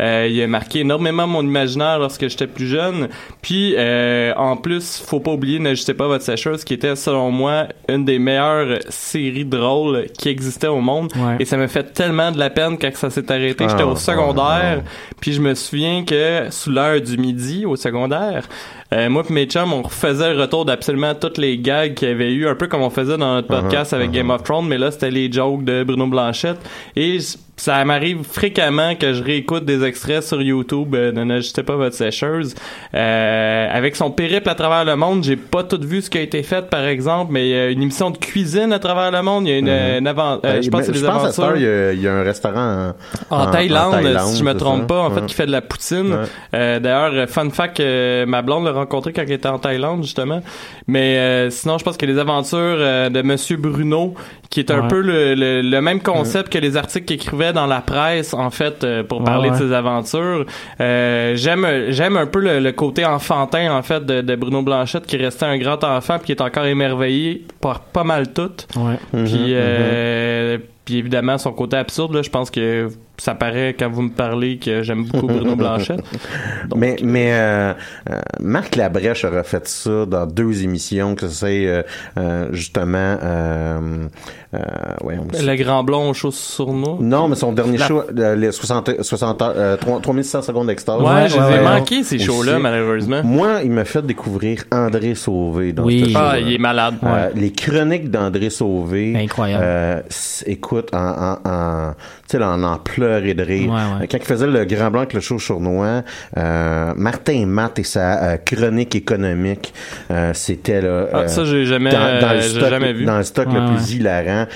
Euh, 0.00 0.28
il 0.30 0.40
a 0.42 0.46
marqué 0.46 0.80
énormément 0.80 1.26
mon 1.26 1.42
imaginaire 1.42 1.98
lorsque 1.98 2.28
j'étais 2.28 2.46
plus 2.46 2.66
jeune. 2.66 3.08
Puis 3.42 3.74
euh, 3.76 4.32
en 4.36 4.56
plus, 4.56 5.02
faut 5.04 5.20
pas 5.20 5.32
oublier 5.32 5.58
N'ajustez 5.58 5.94
pas 5.94 6.06
votre 6.06 6.24
sécheuse 6.24 6.64
qui 6.64 6.74
était 6.74 6.96
selon 6.96 7.30
moi 7.30 7.66
une 7.88 8.04
des 8.04 8.18
meilleures 8.18 8.78
séries 8.88 9.44
drôles 9.44 10.06
qui 10.18 10.28
existait 10.28 10.68
au 10.68 10.80
monde 10.80 11.10
Ouais. 11.16 11.36
et 11.40 11.44
ça 11.44 11.56
me 11.56 11.66
fait 11.66 11.92
tellement 11.92 12.30
de 12.30 12.38
la 12.38 12.50
peine 12.50 12.78
quand 12.78 12.94
ça 12.94 13.10
s'est 13.10 13.30
arrêté. 13.32 13.64
Ah, 13.64 13.68
J'étais 13.70 13.82
au 13.82 13.92
ah, 13.92 13.96
secondaire, 13.96 14.82
ah. 14.84 15.14
puis 15.20 15.32
je 15.32 15.40
me 15.40 15.54
souviens 15.54 16.04
que 16.04 16.46
sous 16.50 16.70
l'heure 16.70 17.00
du 17.00 17.18
midi 17.18 17.66
au 17.66 17.76
secondaire, 17.76 18.44
euh, 18.92 19.08
moi 19.08 19.22
et 19.28 19.32
mes 19.32 19.44
chums, 19.46 19.72
on 19.72 19.82
refaisait 19.82 20.34
le 20.34 20.40
retour 20.40 20.64
d'absolument 20.64 21.14
toutes 21.14 21.38
les 21.38 21.58
gags 21.58 21.94
qu'il 21.94 22.08
y 22.08 22.10
avait 22.10 22.32
eu, 22.32 22.48
un 22.48 22.54
peu 22.54 22.66
comme 22.66 22.82
on 22.82 22.90
faisait 22.90 23.16
dans 23.16 23.34
notre 23.34 23.48
podcast 23.48 23.92
avec 23.92 24.10
Game 24.10 24.30
of 24.30 24.42
Thrones, 24.42 24.66
mais 24.66 24.78
là 24.78 24.90
c'était 24.90 25.10
les 25.10 25.30
jokes 25.30 25.64
de 25.64 25.84
Bruno 25.84 26.06
Blanchette. 26.06 26.58
Et 26.96 27.18
ça 27.56 27.84
m'arrive 27.84 28.22
fréquemment 28.24 28.94
que 28.94 29.12
je 29.12 29.22
réécoute 29.22 29.66
des 29.66 29.84
extraits 29.84 30.22
sur 30.22 30.40
YouTube 30.40 30.94
euh, 30.94 31.12
de 31.12 31.22
N'ajustez 31.22 31.62
pas 31.62 31.76
votre 31.76 31.94
sécheuse. 31.94 32.54
Euh, 32.94 33.68
avec 33.70 33.96
son 33.96 34.10
périple 34.10 34.48
à 34.48 34.54
travers 34.54 34.84
le 34.86 34.96
monde, 34.96 35.22
j'ai 35.24 35.36
pas 35.36 35.62
tout 35.62 35.78
vu 35.80 36.00
ce 36.00 36.08
qui 36.08 36.16
a 36.16 36.22
été 36.22 36.42
fait 36.42 36.68
par 36.70 36.84
exemple, 36.86 37.32
mais 37.32 37.48
il 37.48 37.50
y 37.50 37.54
a 37.58 37.68
une 37.68 37.82
émission 37.82 38.10
de 38.10 38.16
cuisine 38.16 38.72
à 38.72 38.78
travers 38.78 39.10
le 39.10 39.22
monde, 39.22 39.46
il 39.46 39.50
y 39.50 39.54
a 39.54 39.58
une, 39.58 39.68
une 39.68 40.08
avan- 40.08 40.40
euh, 40.44 40.62
je 40.62 40.70
pense 40.70 40.86
que 40.88 41.04
aventures. 41.06 41.52
il 41.56 41.62
y, 41.62 41.66
a, 41.66 41.92
il 41.92 42.00
y 42.00 42.08
a 42.08 42.14
un 42.14 42.22
restaurant 42.22 42.94
en, 43.28 43.36
En, 43.42 43.50
Thaïlande, 43.50 44.18
si 44.24 44.38
je 44.38 44.44
me 44.44 44.54
trompe 44.54 44.80
ça? 44.80 44.86
pas, 44.86 45.00
en 45.00 45.10
fait, 45.10 45.26
qui 45.26 45.34
fait 45.34 45.46
de 45.46 45.52
la 45.52 45.60
poutine. 45.60 46.12
Ouais. 46.14 46.18
Euh, 46.54 46.80
D'ailleurs, 46.80 47.28
fun 47.28 47.50
fact, 47.50 47.78
euh, 47.80 48.24
ma 48.24 48.40
blonde 48.40 48.66
rencontré 48.80 49.12
quand 49.12 49.22
elle 49.22 49.32
était 49.32 49.48
en 49.48 49.58
Thaïlande, 49.58 50.02
justement. 50.02 50.40
Mais 50.86 51.16
euh, 51.18 51.50
sinon, 51.50 51.78
je 51.78 51.84
pense 51.84 51.96
que 51.96 52.06
les 52.06 52.18
aventures 52.18 52.58
euh, 52.58 53.08
de 53.08 53.22
Monsieur 53.22 53.56
Bruno, 53.56 54.14
qui 54.50 54.60
est 54.60 54.70
un 54.70 54.82
Ouais. 54.82 54.88
peu 54.88 55.00
le, 55.00 55.34
le- 55.34 55.62
le 55.62 55.80
même 55.80 56.00
concept 56.00 56.52
que 56.52 56.58
les 56.58 56.76
articles 56.76 57.04
qu'il 57.06 57.16
écrivait 57.16 57.52
dans 57.52 57.66
la 57.66 57.80
presse, 57.80 58.34
en 58.34 58.50
fait, 58.50 58.82
euh, 58.82 59.02
pour 59.04 59.22
parler 59.22 59.50
ouais. 59.50 59.58
de 59.58 59.68
ses 59.68 59.72
aventures. 59.72 60.44
Euh, 60.80 61.36
j'aime 61.36 61.66
j'aime 61.90 62.16
un 62.16 62.26
peu 62.26 62.40
le, 62.40 62.58
le 62.60 62.72
côté 62.72 63.04
enfantin, 63.04 63.72
en 63.72 63.82
fait, 63.82 64.04
de, 64.04 64.20
de 64.22 64.34
Bruno 64.36 64.62
Blanchette, 64.62 65.06
qui 65.06 65.16
restait 65.16 65.46
un 65.46 65.58
grand 65.58 65.82
enfant, 65.84 66.16
puis 66.18 66.26
qui 66.26 66.32
est 66.32 66.40
encore 66.42 66.64
émerveillé 66.64 67.44
par 67.60 67.80
pas 67.80 68.04
mal 68.04 68.32
tout. 68.32 68.50
Ouais. 68.76 68.96
Mhm, 69.12 69.24
Puis, 69.24 69.36
euh, 69.50 70.58
puis 70.84 70.96
évidemment, 70.98 71.38
son 71.38 71.52
côté 71.52 71.76
absurde, 71.76 72.14
là, 72.14 72.22
je 72.22 72.30
pense 72.30 72.50
que 72.50 72.88
ça 73.20 73.34
paraît 73.34 73.74
quand 73.78 73.90
vous 73.90 74.02
me 74.02 74.10
parlez 74.10 74.58
que 74.58 74.82
j'aime 74.82 75.04
beaucoup 75.04 75.26
Bruno 75.26 75.54
Blanchette. 75.56 76.02
mais 76.76 76.96
mais 77.02 77.32
euh, 77.32 77.72
euh, 78.10 78.20
Marc 78.40 78.76
Labrèche 78.76 79.24
aurait 79.24 79.44
fait 79.44 79.66
ça 79.68 80.06
dans 80.06 80.26
deux 80.26 80.62
émissions 80.62 81.14
que 81.14 81.28
c'est 81.28 81.66
euh, 81.66 81.82
euh, 82.18 82.48
justement 82.52 83.16
euh, 83.22 84.06
euh, 84.54 84.58
ouais, 85.04 85.16
on 85.20 85.26
dit- 85.26 85.44
Le 85.46 85.54
grand 85.56 85.84
blond 85.84 86.10
aux 86.10 86.14
choses 86.14 86.34
sournois. 86.36 86.98
non 87.00 87.28
mais 87.28 87.36
son 87.36 87.52
dernier 87.52 87.78
La- 87.78 87.86
show 87.86 88.02
euh, 88.18 88.34
les 88.36 88.50
60 88.52 89.02
60 89.02 89.42
heures, 89.42 89.52
euh, 89.56 89.76
3 89.76 90.00
3600 90.00 90.42
secondes 90.42 90.66
d'extase 90.66 91.00
Ouais, 91.00 91.28
je 91.28 91.34
les 91.36 91.40
ai 91.40 91.44
ouais, 91.44 91.58
ouais. 91.58 91.62
manqués, 91.62 92.02
ces 92.02 92.18
shows-là, 92.18 92.58
malheureusement. 92.58 93.22
moi 93.22 93.60
il 93.62 93.70
m'a 93.70 93.84
fait 93.84 94.02
découvrer 94.04 94.56
André 94.72 95.14
Sauvé 95.14 95.72
dans 95.72 95.84
Oui. 95.84 96.12
Ah, 96.16 96.38
il 96.40 96.52
est 96.54 96.58
malade. 96.58 96.94
Euh, 97.04 97.30
les 97.34 97.52
chroniques 97.52 98.10
d'André 98.10 98.50
Sauvé. 98.50 99.14
Incroyable. 99.16 99.62
Euh, 99.66 100.00
écoute, 100.46 100.88
en, 100.94 101.36
en, 101.44 101.48
en, 101.50 101.94
tu 102.30 102.36
sais, 102.36 102.38
là, 102.38 102.50
en, 102.52 102.62
en 102.62 102.78
pleurs 102.78 103.24
et 103.24 103.34
de 103.34 103.42
rire. 103.42 103.70
Ouais, 103.70 103.74
ouais. 103.76 104.02
Euh, 104.02 104.06
Quand 104.10 104.18
il 104.18 104.24
faisait 104.24 104.46
le 104.46 104.64
Grand 104.64 104.90
Blanc 104.90 105.00
avec 105.00 105.14
le 105.14 105.20
show 105.20 105.38
sournois, 105.40 106.02
euh, 106.36 106.92
Martin 106.96 107.44
Matt 107.46 107.78
et 107.80 107.82
sa 107.82 108.22
euh, 108.22 108.36
chronique 108.36 108.94
économique, 108.94 109.74
euh, 110.12 110.30
c'était 110.32 110.80
là. 110.80 111.06
Ah, 111.12 111.18
euh, 111.18 111.26
ça, 111.28 111.44
j'ai 111.44 111.64
jamais, 111.64 111.90
dans, 111.90 111.98
dans 111.98 112.32
le 112.32 112.38
euh, 112.38 112.40
j'ai 112.40 112.48
stock, 112.50 112.70
jamais 112.70 112.92
vu. 112.92 113.04
Dans 113.04 113.18
le 113.18 113.24
stock 113.24 113.48
le 113.52 113.60
Ouais, 113.60 113.74
plus 113.74 113.94
hilarant. 113.94 114.46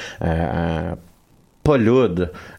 Paul 1.64 1.83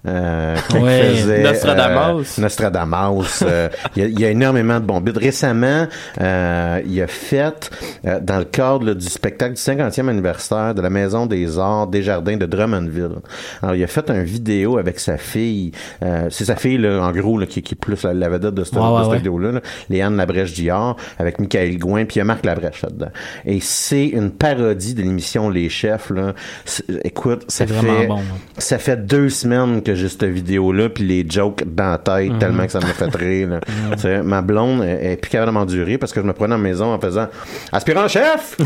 euh, 0.08 0.56
Ouais. 0.74 1.02
faisait 1.16 1.44
Nostradamus. 1.44 2.38
euh, 2.38 2.42
Nostradamus. 2.42 3.44
euh, 3.44 3.70
il, 3.96 4.02
y 4.04 4.06
a, 4.06 4.08
il 4.10 4.20
y 4.20 4.26
a 4.26 4.30
énormément 4.30 4.80
de 4.80 4.86
bons 4.86 5.02
bits. 5.02 5.12
Récemment, 5.16 5.88
euh, 6.22 6.82
il 6.86 7.02
a 7.02 7.08
fait, 7.08 7.70
euh, 8.06 8.20
dans 8.22 8.38
le 8.40 8.46
cadre 8.46 8.86
là, 8.86 8.94
du 8.94 9.06
spectacle 9.08 9.54
du 9.56 9.62
50e 9.62 10.08
anniversaire 10.10 10.74
de 10.76 10.82
la 10.82 10.90
Maison 10.90 11.26
des 11.26 11.58
Arts 11.60 11.88
des 11.88 12.04
Jardins 12.04 12.38
de 12.38 12.46
Drummondville. 12.46 13.10
Alors, 13.62 13.76
il 13.76 13.84
a 13.84 13.88
fait 13.88 14.10
une 14.10 14.24
vidéo 14.24 14.78
avec 14.78 15.00
sa 15.00 15.18
fille. 15.18 15.72
euh, 16.04 16.28
c'est 16.30 16.46
sa 16.46 16.56
fille, 16.56 16.78
là, 16.78 17.00
en 17.02 17.12
gros, 17.12 17.38
là, 17.38 17.46
qui, 17.46 17.62
qui 17.62 17.74
est 17.74 17.78
plus 17.78 18.04
la, 18.04 18.14
la 18.14 18.30
vedette 18.30 18.54
de 18.54 18.64
cette, 18.64 18.76
Ouais, 18.76 18.82
de 18.82 18.94
ouais, 18.94 19.00
cette 19.02 19.12
ouais. 19.12 19.18
vidéo-là. 19.18 19.52
là. 19.54 19.62
Léane 19.90 20.16
Labrèche-Diard, 20.18 20.96
avec 21.20 21.40
Michael 21.40 21.78
Gouin, 21.78 22.06
puis 22.06 22.16
il 22.16 22.20
y 22.20 22.22
a 22.22 22.26
Marc 22.26 22.46
Labrèche 22.46 22.82
là-dedans. 22.84 23.10
Et 23.46 23.60
c'est 23.62 24.06
une 24.08 24.32
parodie 24.32 24.94
de 24.94 25.02
l'émission 25.02 25.50
Les 25.50 25.70
Chefs. 25.70 26.10
Là. 26.10 26.34
Écoute, 27.04 27.46
ça 27.48 27.66
fait... 27.66 28.08
bon. 28.08 28.20
hein. 28.20 28.24
Ça 28.58 28.78
fait 28.78 29.06
deux 29.06 29.30
semaines 29.30 29.82
que 29.82 29.95
j'ai 29.96 30.10
cette 30.10 30.24
vidéo-là, 30.26 30.90
puis 30.90 31.04
les 31.04 31.26
jokes 31.30 31.64
dans 31.66 31.92
la 31.92 31.98
tête, 31.98 32.32
Mhm. 32.32 32.40
tellement 32.40 32.66
que 32.66 32.72
ça 32.72 32.80
m'a 32.80 32.88
fait 32.88 33.16
rire. 33.16 33.50
là. 33.50 34.22
Ma 34.24 34.42
blonde 34.42 34.84
est, 34.84 35.14
est 35.14 35.18
plus 35.18 35.30
capable 35.30 35.52
de 35.52 35.54
m'endurer 35.58 35.98
parce 35.98 36.12
que 36.14 36.22
je 36.22 36.26
me 36.26 36.34
prenais 36.34 36.56
en 36.56 36.60
maison 36.60 36.94
en 36.94 37.00
faisant 37.00 37.28
aspirant 37.72 38.08
chef. 38.08 38.58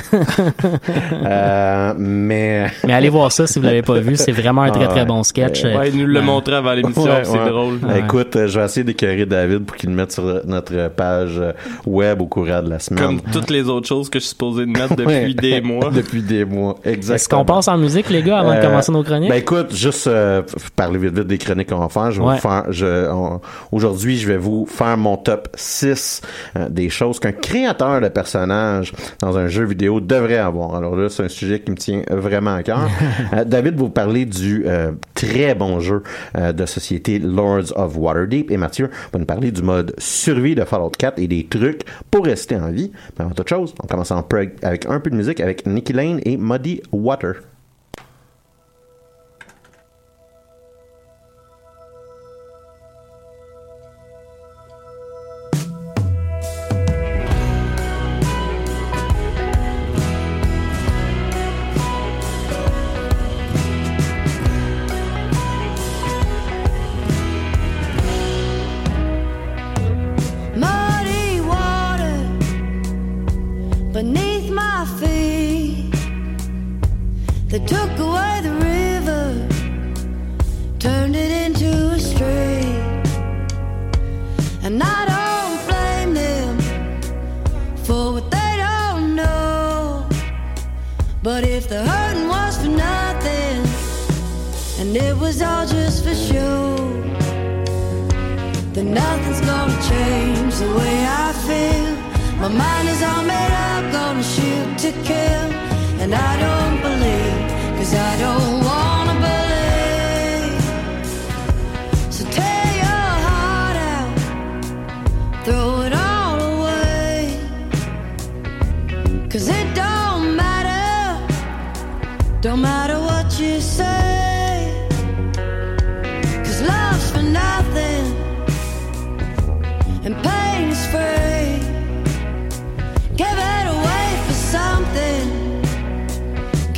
Euh, 1.25 1.93
mais 1.97 2.67
Mais 2.85 2.93
allez 2.93 3.09
voir 3.09 3.31
ça 3.31 3.47
si 3.47 3.59
vous 3.59 3.65
l'avez 3.65 3.81
pas 3.81 3.99
vu. 3.99 4.15
C'est 4.15 4.31
vraiment 4.31 4.61
un 4.63 4.71
très 4.71 4.85
Ah 4.85 4.87
très 4.89 5.05
bon 5.05 5.23
sketch. 5.23 5.63
Ouais, 5.63 5.89
il 5.89 5.97
nous 6.05 6.13
Ouais. 6.13 6.21
montré 6.21 6.55
avant 6.55 6.73
l'émission, 6.73 7.03
Ouais, 7.03 7.23
c'est 7.23 7.31
ouais. 7.37 7.49
drôle. 7.49 7.79
Écoute, 7.97 8.35
euh, 8.35 8.47
je 8.47 8.59
vais 8.59 8.65
essayer 8.65 8.83
d'écœurer 8.83 9.25
David 9.25 9.65
pour 9.65 9.75
qu'il 9.77 9.89
le 9.89 9.95
mette 9.95 10.11
sur 10.11 10.23
notre 10.45 10.89
page 10.89 11.37
euh, 11.37 11.51
web 11.85 12.21
au 12.21 12.25
courant 12.25 12.61
de 12.63 12.69
la 12.69 12.79
semaine. 12.79 13.03
Comme 13.03 13.21
toutes 13.31 13.49
les 13.49 13.67
autres 13.69 13.87
choses 13.87 14.09
que 14.09 14.19
je 14.19 14.23
suis 14.23 14.29
supposé 14.31 14.65
de 14.65 14.71
mettre 14.71 14.95
depuis 14.95 15.07
Ouais. 15.09 15.33
des 15.33 15.61
mois. 15.61 15.89
depuis 15.93 16.21
des 16.21 16.45
mois, 16.45 16.75
exactement. 16.83 17.15
Est-ce 17.15 17.29
qu'on 17.29 17.45
passe 17.45 17.67
en 17.67 17.77
musique, 17.77 18.09
les 18.09 18.21
gars, 18.23 18.39
avant 18.39 18.55
de 18.55 18.61
commencer 18.61 18.91
nos 18.91 19.03
chroniques? 19.03 19.29
Ben 19.29 19.37
écoute, 19.39 19.75
juste 19.75 20.07
euh, 20.07 20.41
parler 20.75 20.99
vite 20.99 21.13
des 21.23 21.37
chroniques 21.37 21.69
qu'on 21.69 21.79
va 21.79 21.89
faire. 21.89 22.11
Je 22.11 22.19
vais 22.21 22.27
Ouais. 22.27 22.35
vous 22.35 22.41
faire. 22.41 22.65
Je, 22.69 23.09
on- 23.11 23.39
aujourd'hui, 23.71 24.17
je 24.17 24.27
vais 24.27 24.37
vous 24.37 24.65
faire 24.65 24.97
mon 24.97 25.17
top 25.17 25.47
6 25.55 26.21
euh, 26.57 26.69
des 26.69 26.89
choses 26.89 27.19
qu'un 27.19 27.31
créateur 27.31 28.01
de 28.01 28.07
personnages 28.09 28.93
dans 29.19 29.37
un 29.37 29.47
jeu 29.47 29.65
vidéo 29.65 29.99
devrait 29.99 30.37
avoir. 30.37 30.75
Alors 30.75 30.95
là, 30.95 31.09
c'est 31.09 31.23
un 31.23 31.29
sujet 31.29 31.59
qui 31.59 31.71
me 31.71 31.75
tient 31.77 32.01
vraiment 32.09 32.55
à 32.55 32.63
cœur. 32.63 32.87
Euh, 33.33 33.43
David 33.43 33.73
va 33.75 33.79
vous 33.79 33.89
parler 33.89 34.25
du 34.25 34.63
euh, 34.65 34.91
très 35.13 35.53
bon 35.53 35.79
jeu 35.79 36.01
euh, 36.37 36.51
de 36.51 36.65
société 36.65 37.19
Lords 37.19 37.73
of 37.75 37.95
Waterdeep 37.97 38.49
et 38.49 38.57
Mathieu 38.57 38.89
va 39.13 39.19
nous 39.19 39.25
parler 39.25 39.51
du 39.51 39.61
mode 39.61 39.93
survie 39.97 40.55
de 40.55 40.63
Fallout 40.63 40.91
4 40.97 41.19
et 41.19 41.27
des 41.27 41.45
trucs 41.45 41.81
pour 42.09 42.25
rester 42.25 42.55
en 42.55 42.71
vie. 42.71 42.91
Mais 43.17 43.25
avant 43.25 43.33
toute 43.33 43.49
chose, 43.49 43.75
on 43.83 43.87
commence 43.87 44.11
en 44.11 44.25
avec 44.63 44.85
un 44.87 44.99
peu 44.99 45.09
de 45.09 45.15
musique 45.15 45.39
avec 45.41 45.65
Nicky 45.67 45.93
Lane 45.93 46.19
et 46.25 46.37
Muddy 46.37 46.81
Water. 46.91 47.35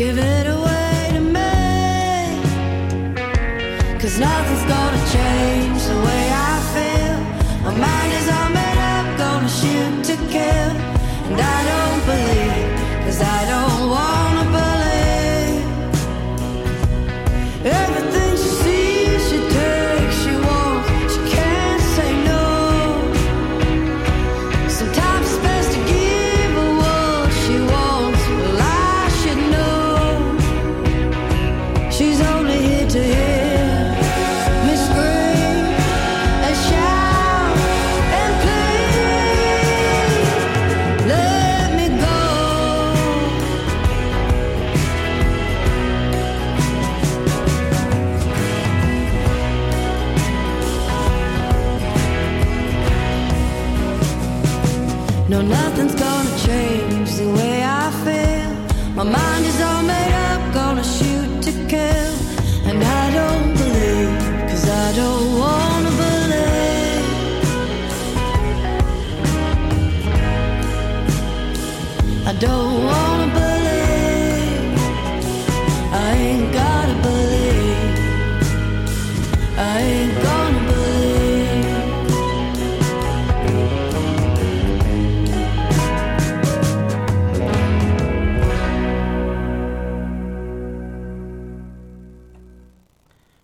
Give 0.01 0.17
it 0.17 0.40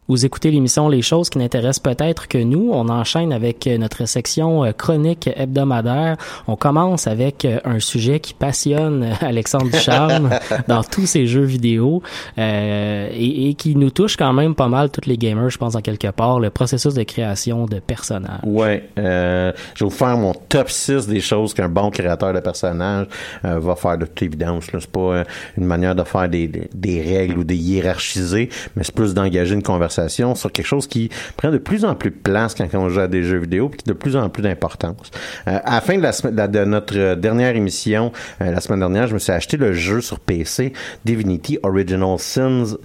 Vous 0.10 0.26
écoutez 0.26 0.52
l'émission 0.52 0.88
Les 0.88 1.02
choses 1.02 1.30
qui 1.30 1.38
n'intéressent 1.38 1.80
peut-être 1.82 2.30
que 2.30 2.38
nous. 2.38 2.70
On 2.72 2.88
enchaîne 2.88 3.34
avec 3.34 3.68
euh, 3.68 3.78
notre 3.78 4.06
section 4.06 4.64
euh, 4.64 4.72
chronique 4.72 5.30
hebdomadaire. 5.36 6.16
On 6.48 6.56
commence 6.56 7.08
avec 7.08 7.44
euh, 7.44 7.60
un 7.66 7.82
sujet 7.82 8.22
qui 8.22 8.34
passionne 8.34 9.10
Alexandre 9.20 9.70
Ducharme 9.70 10.30
dans 10.70 10.82
tous 10.82 11.08
ses 11.08 11.28
jeux 11.28 11.44
vidéo 11.44 12.02
euh, 12.38 13.10
et, 13.12 13.50
et 13.50 13.54
qui 13.56 13.76
nous 13.76 13.90
touche 13.90 14.16
quand 14.16 14.32
même 14.32 14.56
pas 14.56 14.70
mal 14.70 14.92
toutes 14.92 15.08
les 15.08 15.18
gamers, 15.18 15.50
je 15.50 15.58
pense 15.58 15.76
en 15.76 15.82
quelque 15.82 16.08
part, 16.08 16.40
le 16.40 16.52
processus 16.52 16.94
de 16.94 17.04
création 17.04 17.66
de 17.66 17.80
personnages. 17.80 18.40
Ouais, 18.46 18.88
euh, 18.98 19.52
je 19.76 19.84
vais 19.84 19.90
vous 19.90 19.96
faire 19.96 20.16
mon 20.16 20.34
top 20.48 20.70
6 20.70 21.08
des 21.08 21.20
choses 21.20 21.54
qu'un 21.54 21.68
bon 21.68 21.90
créateur 21.90 22.32
de 22.32 22.40
personnage 22.40 23.08
euh, 23.44 23.60
va 23.60 23.76
faire 23.76 23.98
de 23.98 24.06
toute 24.06 24.22
évidence. 24.22 24.68
C'est 24.72 24.88
pas 24.88 25.26
une 25.58 25.66
manière 25.66 25.96
de 25.96 26.04
faire 26.04 26.30
des, 26.30 26.48
des, 26.48 26.70
des 26.74 27.02
règles 27.02 27.40
ou 27.40 27.44
de 27.44 27.54
hiérarchiser, 27.54 28.48
mais 28.78 28.86
c'est 28.86 28.96
plus 28.96 29.14
d'engager 29.14 29.54
une 29.54 29.64
conversation 29.64 29.98
sur 30.08 30.52
quelque 30.52 30.66
chose 30.66 30.88
qui 30.88 31.10
prend 31.36 31.52
de 31.52 31.58
plus 31.58 31.86
en 31.86 31.96
plus 31.96 32.12
de 32.12 32.16
place 32.16 32.56
quand 32.56 32.68
on 32.74 32.90
joue 32.90 33.02
à 33.02 33.08
des 33.08 33.24
jeux 33.24 33.38
vidéo, 33.38 33.70
puis 33.70 33.82
de 33.86 33.94
plus 33.94 34.16
en 34.16 34.30
plus 34.30 34.44
d'importance. 34.44 35.12
Euh, 35.48 35.60
à 35.64 35.76
la 35.76 35.82
fin 35.82 35.98
de, 35.98 36.02
la, 36.02 36.48
de 36.48 36.66
notre 36.66 37.16
dernière 37.16 37.56
émission, 37.56 38.12
euh, 38.42 38.52
la 38.52 38.62
semaine 38.62 38.80
dernière, 38.80 39.08
je 39.08 39.14
me 39.14 39.20
suis 39.20 39.32
acheté 39.32 39.58
le 39.58 39.74
jeu 39.74 40.02
sur 40.02 40.20
PC 40.20 40.74
Divinity 41.06 41.60
Original 41.64 42.18
Sins 42.20 42.78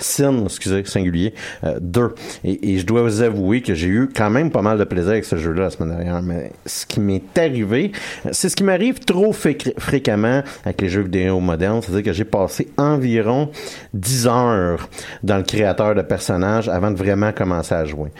Sin, 0.00 0.44
excusez, 0.44 0.84
singulier, 0.84 1.34
euh, 1.64 1.78
2. 1.80 2.14
Et, 2.44 2.72
et 2.74 2.78
je 2.78 2.86
dois 2.86 3.02
vous 3.02 3.22
avouer 3.22 3.60
que 3.62 3.74
j'ai 3.74 3.88
eu 3.88 4.08
quand 4.14 4.30
même 4.30 4.50
pas 4.50 4.62
mal 4.62 4.78
de 4.78 4.84
plaisir 4.84 5.10
avec 5.12 5.24
ce 5.24 5.36
jeu-là 5.36 5.62
la 5.64 5.70
semaine 5.70 5.96
dernière. 5.96 6.22
Mais 6.22 6.52
ce 6.66 6.86
qui 6.86 7.00
m'est 7.00 7.38
arrivé, 7.38 7.92
euh, 8.26 8.30
c'est 8.32 8.48
ce 8.48 8.56
qui 8.56 8.64
m'arrive 8.64 8.98
trop 9.00 9.32
fréq- 9.32 9.78
fréquemment 9.78 10.42
avec 10.64 10.80
les 10.80 10.88
jeux 10.88 11.02
vidéo 11.02 11.38
modernes, 11.40 11.80
c'est-à-dire 11.82 12.04
que 12.04 12.12
j'ai 12.12 12.24
passé 12.24 12.68
environ 12.76 13.50
10 13.94 14.26
heures 14.26 14.88
dans 15.22 15.36
le 15.36 15.42
créateur 15.42 15.94
de 15.94 16.02
personnages 16.02 16.68
avant 16.68 16.90
de 16.90 16.96
vraiment 16.96 17.32
commencer 17.32 17.74
à 17.74 17.84
jouer. 17.84 18.10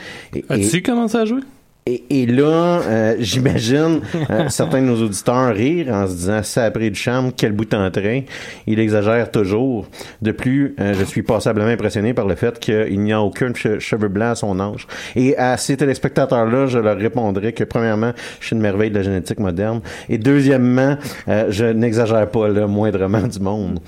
As-tu 0.49 0.81
commencé 0.81 1.17
à 1.17 1.25
jouer? 1.25 1.41
Et, 1.87 2.03
et 2.21 2.25
là, 2.25 2.81
euh, 2.81 3.15
j'imagine 3.19 4.01
euh, 4.29 4.49
certains 4.49 4.81
de 4.81 4.85
nos 4.87 5.01
auditeurs 5.03 5.53
rire 5.53 5.87
en 5.93 6.07
se 6.07 6.13
disant 6.13 6.43
ça 6.43 6.63
a 6.65 6.71
pris 6.71 6.91
du 6.91 6.99
charme, 6.99 7.31
quel 7.35 7.53
bout 7.53 7.73
en 7.73 7.89
train. 7.89 8.21
Il 8.67 8.79
exagère 8.79 9.31
toujours. 9.31 9.87
De 10.21 10.31
plus, 10.31 10.75
euh, 10.79 10.93
je 10.97 11.03
suis 11.03 11.23
passablement 11.23 11.69
impressionné 11.69 12.13
par 12.13 12.27
le 12.27 12.35
fait 12.35 12.59
qu'il 12.59 12.99
n'y 13.01 13.11
a 13.13 13.21
aucun 13.21 13.51
che- 13.53 13.79
cheveu 13.79 14.07
blanc 14.09 14.31
à 14.31 14.35
son 14.35 14.59
âge. 14.59 14.85
Et 15.15 15.35
à 15.37 15.57
ces 15.57 15.75
téléspectateurs-là, 15.77 16.67
je 16.67 16.77
leur 16.79 16.97
répondrai 16.97 17.53
que 17.53 17.63
premièrement, 17.63 18.11
je 18.39 18.47
suis 18.47 18.55
une 18.55 18.61
merveille 18.61 18.91
de 18.91 18.97
la 18.97 19.03
génétique 19.03 19.39
moderne. 19.39 19.81
Et 20.09 20.17
deuxièmement, 20.17 20.97
euh, 21.27 21.45
je 21.49 21.65
n'exagère 21.65 22.29
pas 22.29 22.47
le 22.47 22.67
moindrement 22.67 23.21
du 23.27 23.39
monde. 23.39 23.79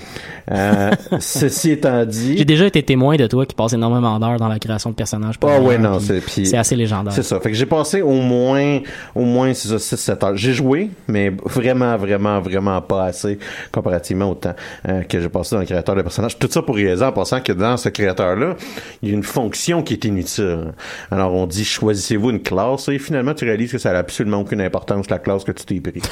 Euh, 0.51 0.91
ceci 1.19 1.71
étant 1.71 2.05
dit. 2.05 2.37
J'ai 2.37 2.45
déjà 2.45 2.65
été 2.65 2.81
témoin 2.83 3.15
de 3.17 3.27
toi 3.27 3.45
qui 3.45 3.55
passe 3.55 3.73
énormément 3.73 4.19
d'heures 4.19 4.39
dans 4.39 4.47
la 4.47 4.59
création 4.59 4.89
de 4.89 4.95
personnages. 4.95 5.35
Ah 5.43 5.59
ouais, 5.61 5.75
Puis 5.75 5.83
non, 5.83 5.99
c'est 5.99 6.57
assez 6.57 6.75
légendaire. 6.75 7.13
C'est 7.13 7.23
ça. 7.23 7.39
Fait 7.39 7.49
que 7.51 7.55
j'ai 7.55 7.65
passé 7.65 7.92
au 8.01 8.21
moins, 8.21 8.79
au 9.15 9.23
moins, 9.25 9.53
c'est 9.53 9.67
ça, 9.67 9.79
6, 9.79 9.95
7 9.95 10.23
heures. 10.23 10.37
J'ai 10.37 10.53
joué, 10.53 10.89
mais 11.07 11.31
vraiment, 11.43 11.95
vraiment, 11.97 12.39
vraiment 12.39 12.81
pas 12.81 13.05
assez 13.05 13.37
comparativement 13.71 14.31
au 14.31 14.35
temps 14.35 14.55
euh, 14.87 15.03
que 15.03 15.19
j'ai 15.19 15.29
passé 15.29 15.55
dans 15.55 15.61
le 15.61 15.65
créateur 15.65 15.95
de 15.95 16.01
personnages. 16.01 16.37
Tout 16.37 16.49
ça 16.49 16.61
pour 16.61 16.75
réaliser 16.75 17.05
en 17.05 17.11
pensant 17.11 17.41
que 17.41 17.51
dans 17.51 17.77
ce 17.77 17.89
créateur-là, 17.89 18.55
il 19.01 19.09
y 19.09 19.11
a 19.11 19.15
une 19.15 19.23
fonction 19.23 19.83
qui 19.83 19.93
est 19.93 20.05
inutile. 20.05 20.73
Alors, 21.11 21.33
on 21.33 21.45
dit, 21.47 21.65
choisissez-vous 21.65 22.31
une 22.31 22.41
classe, 22.41 22.87
et 22.89 22.99
finalement, 22.99 23.33
tu 23.33 23.45
réalises 23.45 23.71
que 23.71 23.77
ça 23.77 23.91
n'a 23.93 23.99
absolument 23.99 24.39
aucune 24.39 24.61
importance, 24.61 25.09
la 25.09 25.19
classe 25.19 25.43
que 25.43 25.51
tu 25.51 25.65
t'es 25.65 25.79
pris. 25.79 26.01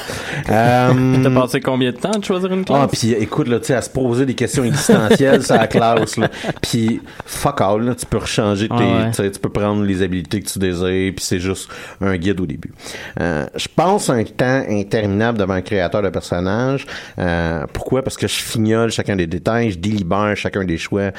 Euh, 0.50 1.24
T'as 1.24 1.30
passé 1.30 1.62
combien 1.62 1.92
de 1.92 1.98
temps 1.98 2.18
de 2.18 2.24
choisir 2.24 2.52
une 2.52 2.62
ah, 2.70 2.88
classe? 2.88 3.00
puis 3.00 3.14
écoute, 3.14 3.48
là, 3.48 3.60
tu 3.60 3.68
sais, 3.68 3.74
à 3.76 3.82
se 3.82 3.90
poser 3.90 4.26
des 4.26 4.34
questions 4.34 4.64
existentielles, 4.64 5.44
c'est 5.44 5.58
la 5.58 5.68
classe, 5.68 6.18
là. 6.18 6.30
Puis, 6.62 7.02
fuck 7.26 7.62
all, 7.62 7.84
là, 7.84 7.96
tu 7.96 8.06
peux 8.06 8.18
rechanger 8.18 8.68
tes, 8.68 8.74
Ah 8.80 9.12
ouais. 9.18 9.32
tu 9.32 9.40
peux 9.40 9.50
prendre 9.50 9.84
les 9.84 10.02
habilités 10.02 10.42
que 10.42 10.50
tu 10.50 10.60
désires, 10.60 11.14
puis 11.16 11.24
c'est 11.24 11.40
juste 11.40 11.61
un 12.02 12.16
guide 12.18 12.40
au 12.40 12.46
début. 12.46 12.74
Euh, 13.20 13.46
je 13.56 13.68
passe 13.68 14.10
un 14.10 14.24
temps 14.24 14.64
interminable 14.70 15.38
devant 15.38 15.54
un 15.54 15.62
créateur 15.62 16.02
de 16.02 16.10
personnages. 16.10 16.86
Euh, 17.20 17.66
pourquoi? 17.74 18.02
Parce 18.04 18.18
que 18.18 18.28
je 18.28 18.36
fignole 18.36 18.92
chacun 18.92 19.16
des 19.16 19.28
détails, 19.28 19.72
je 19.72 19.78
délibère 19.80 20.36
chacun 20.36 20.64
des 20.64 20.78
choix, 20.78 21.02
euh, 21.02 21.12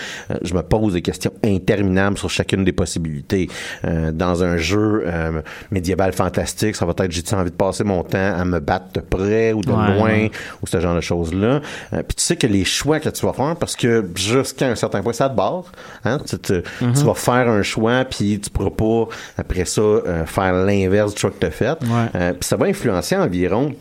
je 0.42 0.54
me 0.54 0.62
pose 0.62 0.94
des 0.94 1.02
questions 1.02 1.32
interminables 1.44 2.18
sur 2.18 2.30
chacune 2.30 2.64
des 2.64 2.72
possibilités. 2.72 3.48
Euh, 3.84 4.12
dans 4.12 4.42
un 4.44 4.56
jeu 4.56 5.04
euh, 5.06 5.42
médiéval 5.70 6.12
fantastique, 6.12 6.76
ça 6.76 6.84
va 6.86 6.92
être, 6.98 7.10
j'ai 7.10 7.22
envie 7.34 7.50
de 7.50 7.56
passer 7.56 7.84
mon 7.84 8.02
temps 8.02 8.18
à 8.36 8.44
me 8.44 8.60
battre 8.60 8.86
de 8.94 9.00
près 9.00 9.52
ou 9.52 9.60
de 9.60 9.70
Ouais, 9.72 9.94
loin, 9.94 10.04
ouais. 10.10 10.30
ou 10.62 10.66
ce 10.66 10.80
genre 10.80 10.94
de 10.94 11.00
choses-là? 11.00 11.60
Euh, 11.92 12.02
puis 12.02 12.14
tu 12.16 12.22
sais 12.22 12.36
que 12.36 12.46
les 12.46 12.64
choix 12.64 13.00
que 13.00 13.08
tu 13.08 13.24
vas 13.26 13.32
faire, 13.32 13.56
parce 13.56 13.74
que 13.76 14.04
jusqu'à 14.14 14.66
un 14.68 14.74
certain 14.74 15.02
point, 15.02 15.12
ça 15.12 15.28
te 15.28 15.34
barre. 15.36 15.64
Hein? 16.04 16.18
Tu, 16.28 16.36
Mhm. 16.80 16.92
tu 16.94 17.04
vas 17.04 17.14
faire 17.14 17.48
un 17.48 17.62
choix, 17.62 18.04
puis 18.04 18.40
tu 18.40 18.50
pourras 18.50 18.70
pas, 18.70 19.08
après 19.38 19.64
ça, 19.64 19.80
euh, 19.80 20.26
faire 20.32 20.52
l'inverse 20.52 21.14
du 21.14 21.20
choix 21.20 21.30
que 21.30 21.38
tu 21.38 21.46
as 21.46 21.50
fait. 21.50 21.70
Ouais. 21.82 22.08
Euh, 22.14 22.32
ça 22.40 22.56
va 22.56 22.66
influencer 22.66 23.16
environ 23.16 23.74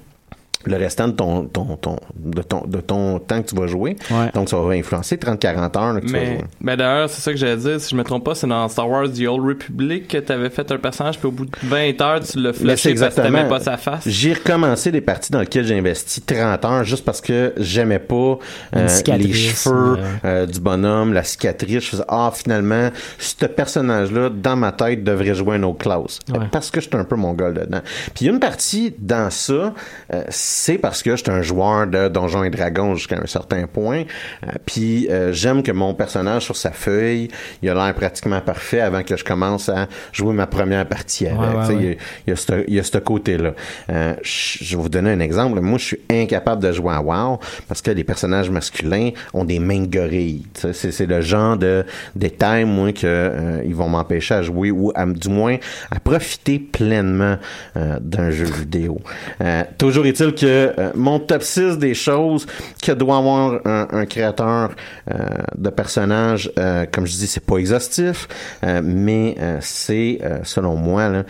le 0.66 0.78
restant 0.78 1.08
de 1.08 1.14
ton, 1.14 1.46
ton, 1.46 1.78
ton, 1.78 1.98
de 2.16 2.42
ton, 2.42 2.64
de 2.66 2.80
ton 2.82 3.20
temps 3.20 3.42
que 3.42 3.50
tu 3.50 3.56
vas 3.56 3.68
jouer. 3.68 3.96
Ouais. 4.10 4.30
Donc, 4.34 4.50
ça 4.50 4.58
va 4.58 4.74
influencer 4.74 5.16
30-40 5.18 5.78
heures 5.78 5.94
là, 5.94 6.02
que 6.02 6.06
tu 6.06 6.14
vas 6.14 6.20
Mais, 6.20 6.26
jouer. 6.38 6.46
ben 6.62 6.76
d'ailleurs, 6.78 7.10
c'est 7.10 7.22
ça 7.22 7.32
que 7.32 7.38
j'allais 7.38 7.58
dire. 7.58 7.80
Si 7.82 7.90
je 7.92 7.96
me 7.96 8.04
trompe 8.04 8.24
pas, 8.26 8.36
c'est 8.36 8.48
dans 8.48 8.68
Star 8.70 8.90
Wars 8.90 9.08
The 9.10 9.22
Old 9.28 9.46
Republic 9.46 10.08
que 10.08 10.18
t'avais 10.18 10.50
fait 10.50 10.72
un 10.72 10.78
personnage, 10.78 11.18
puis 11.20 11.28
au 11.28 11.32
bout 11.32 11.46
de 11.46 11.52
20 11.64 12.02
heures, 12.02 12.20
tu 12.22 12.40
l'as 12.40 12.52
Mais 12.52 12.54
flashé 12.76 12.96
parce 12.96 13.16
que 13.16 13.22
t'aimais 13.22 13.48
pas 13.48 13.60
sa 13.60 13.78
face. 13.78 14.04
J'ai 14.08 14.34
recommencé 14.34 14.92
des 14.92 15.02
parties 15.02 15.32
dans 15.32 15.40
lesquelles 15.42 15.66
j'ai 15.66 15.78
investi 15.78 16.22
30 16.22 16.66
heures 16.66 16.84
juste 16.84 17.06
parce 17.06 17.22
que 17.22 17.54
j'aimais 17.58 18.00
pas 18.00 18.38
euh, 18.76 18.88
les 19.18 19.34
cheveux 19.34 19.94
ouais. 19.94 20.00
euh, 20.26 20.46
du 20.46 20.60
bonhomme, 20.60 21.14
la 21.14 21.24
cicatrice. 21.24 21.84
Je 21.86 21.90
faisais 21.90 22.04
ah 22.08 22.32
finalement 22.34 22.90
ce 23.18 23.46
personnage-là 23.46 24.30
dans 24.30 24.56
ma 24.56 24.72
tête 24.72 25.04
devrait 25.04 25.36
jouer 25.36 25.56
un 25.56 25.64
autre 25.64 25.80
classe 25.80 26.20
Ouais. 26.32 26.48
parce 26.52 26.72
que 26.72 26.82
j'étais 26.82 26.96
un 26.98 27.04
peu 27.04 27.16
mon 27.16 27.34
gars 27.34 27.52
dedans. 27.52 27.82
Puis 28.14 28.22
il 28.22 28.26
y 28.26 28.30
a 28.30 28.34
une 28.34 28.40
partie 28.40 28.94
dans 29.00 29.30
ça, 29.30 29.74
euh, 30.14 30.24
c'est 30.54 30.78
parce 30.78 31.02
que 31.02 31.16
j'étais 31.16 31.32
un 31.32 31.42
joueur 31.42 31.88
de 31.88 32.08
Donjons 32.10 32.44
et 32.44 32.50
Dragons 32.50 32.96
jusqu'à 32.96 33.18
un 33.18 33.26
certain 33.28 33.68
point. 33.68 34.04
Euh, 34.46 34.52
puis 34.66 35.08
euh, 35.10 35.32
j'aime 35.32 35.64
que 35.64 35.72
mon 35.72 35.94
personnage 35.94 36.44
sur 36.44 36.58
sa 36.58 36.72
feuille, 36.72 37.30
il 37.62 37.70
a 37.70 37.74
l'air 37.74 37.94
pratiquement 37.94 38.42
parfait 38.42 38.82
avant 38.82 39.02
que 39.04 39.16
je 39.16 39.24
commence 39.24 39.70
à 39.70 39.88
jouer 40.12 40.34
ma 40.34 40.48
première 40.48 40.86
partie 40.88 41.28
avec. 41.28 41.40
Ouais, 41.40 41.48
ouais, 41.48 41.62
Tu 41.62 41.68
sais, 41.68 41.74
il 41.74 41.82
y 41.82 41.86
a- 41.86 41.90
ouais. 41.90 41.98
il 42.28 42.66
il 42.68 42.76
y 42.76 42.80
a 42.80 42.84
ce 42.84 42.98
côté-là. 42.98 43.54
Euh, 43.90 44.14
je 44.24 44.76
vais 44.76 44.82
vous 44.82 44.90
donner 44.90 45.12
un 45.12 45.20
exemple. 45.20 45.60
Moi, 45.62 45.78
je 45.78 45.86
suis 45.86 46.00
incapable 46.10 46.62
de 46.62 46.72
jouer 46.72 46.94
à 46.94 47.02
WoW 47.02 47.40
parce 47.68 47.82
que 47.82 47.92
les 47.92 48.04
personnages 48.04 48.50
masculins 48.50 49.12
ont 49.34 49.46
des 49.46 49.60
mains 49.60 49.82
de 49.82 49.88
gorille. 49.88 50.44
Tu 50.54 50.62
sais, 50.62 50.74
C'est, 50.74 50.92
c'est 50.92 51.06
le 51.06 51.22
genre 51.22 51.56
de 51.58 51.86
détail, 52.16 52.66
moi, 52.66 52.92
que 52.92 53.00
euh, 53.06 53.62
ils 53.66 53.76
vont 53.76 53.88
m'empêcher 53.88 54.34
à 54.36 54.42
jouer 54.42 54.72
ou 54.72 54.92
à, 54.96 55.06
du 55.06 55.30
moins 55.30 55.58
à 55.92 56.00
profiter 56.00 56.60
pleinement 56.60 57.38
euh, 57.78 57.98
d'un 58.02 58.32
jeu 58.32 58.46
vidéo. 58.46 59.00
Euh, 59.42 59.64
toujours 59.78 60.06
est-il 60.06 60.34
que 60.42 60.74
euh, 60.80 60.92
mon 60.96 61.20
top 61.20 61.44
6 61.44 61.78
des 61.78 61.94
choses 61.94 62.46
que 62.82 62.92
doit 62.92 63.18
avoir 63.18 63.60
un, 63.66 63.88
un 63.92 64.06
créateur 64.06 64.72
euh, 65.12 65.18
de 65.56 65.70
personnages, 65.70 66.52
euh, 66.58 66.86
comme 66.92 67.06
je 67.06 67.14
dis, 67.14 67.28
c'est 67.28 67.46
pas 67.46 67.58
exhaustif, 67.58 68.28
euh, 68.64 68.82
mais 68.84 69.36
euh, 69.40 69.58
c'est, 69.62 70.20
euh, 70.24 70.40
selon 70.44 70.76
moi, 70.76 71.10
là, 71.10 71.24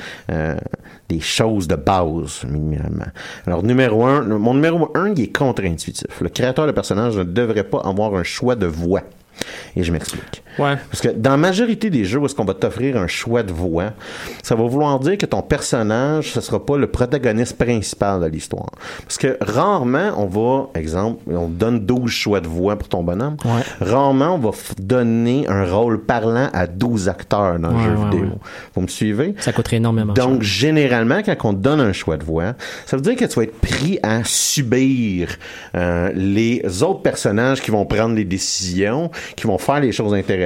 des 1.10 1.20
choses 1.20 1.68
de 1.68 1.76
base, 1.76 2.44
minimalement. 2.48 3.06
Alors, 3.46 3.64
numéro 3.64 4.06
un, 4.06 4.22
le- 4.22 4.38
mon 4.38 4.54
numéro 4.54 4.90
un, 4.96 5.10
il 5.10 5.22
est 5.22 5.36
contre-intuitif. 5.38 6.22
Le 6.22 6.30
créateur 6.30 6.66
de 6.68 6.72
personnage 6.72 7.18
ne 7.18 7.24
devrait 7.24 7.66
pas 7.66 7.80
avoir 7.84 8.16
un 8.16 8.24
choix 8.24 8.56
de 8.56 8.66
voix. 8.66 9.02
Et 9.76 9.84
je 9.84 9.92
m'explique. 9.92 10.44
Ouais. 10.60 10.76
Parce 10.90 11.02
que 11.02 11.10
dans 11.10 11.32
la 11.32 11.38
majorité 11.38 11.90
des 11.90 12.06
jeux 12.06 12.20
où 12.20 12.26
est-ce 12.26 12.36
qu'on 12.36 12.46
va 12.46 12.54
t'offrir 12.54 12.98
un 12.98 13.08
choix 13.08 13.44
de 13.44 13.52
voix, 13.52 13.92
ça 14.44 14.56
va 14.56 14.64
vouloir 14.64 15.00
dire 15.00 15.18
que 15.18 15.26
ton 15.26 15.42
personnage, 15.42 16.32
ce 16.32 16.42
sera 16.42 16.66
pas 16.66 16.78
le 16.78 16.88
protagoniste 16.88 17.58
principal 17.58 18.22
de 18.22 18.26
l'histoire. 18.28 18.70
Parce 19.04 19.18
que 19.18 19.38
rarement, 19.42 20.12
on 20.18 20.26
va, 20.26 20.70
exemple, 20.80 21.22
on 21.32 21.48
donne 21.48 21.80
12 21.80 22.10
choix 22.12 22.40
de 22.40 22.48
voix 22.48 22.76
pour 22.78 22.88
ton 22.90 23.04
bonhomme. 23.04 23.38
Ouais. 23.46 23.62
Rarement, 23.88 24.36
on 24.36 24.40
va 24.40 24.52
donner 24.80 25.46
un 25.48 25.66
rôle 25.66 26.02
parlant 26.02 26.50
à 26.54 26.68
12 26.68 27.10
acteurs 27.10 27.60
dans 27.60 27.70
le 27.70 27.76
Ouais, 27.76 27.84
jeu 27.84 27.96
vidéo. 28.10 28.26
Vous 28.76 28.82
me 28.82 28.88
suivez? 28.88 29.36
Ça 29.40 29.54
coûterait 29.54 29.78
énormément 29.78 30.14
Donc, 30.14 30.42
généralement, 30.42 31.22
quand 31.24 31.36
on 31.46 31.54
donne 31.54 31.80
un 31.80 31.94
choix 31.94 32.18
de 32.18 32.24
voix, 32.24 32.54
ça 32.86 32.98
veut 32.98 33.02
dire 33.02 33.16
que 33.16 33.26
tu 33.26 33.36
vas 33.36 33.44
être 33.44 33.60
pris 33.60 34.00
à 34.04 34.24
subir 34.24 35.30
euh, 35.76 36.12
les 36.14 36.62
autres 36.84 37.02
personnages 37.02 37.62
qui 37.62 37.72
vont 37.72 37.86
prendre 37.86 38.16
les 38.16 38.26
décisions, 38.26 39.10
qui 39.36 39.48
vont 39.48 39.58
faire 39.58 39.80
les 39.80 39.92
choses 39.92 40.14
intéressantes, 40.14 40.41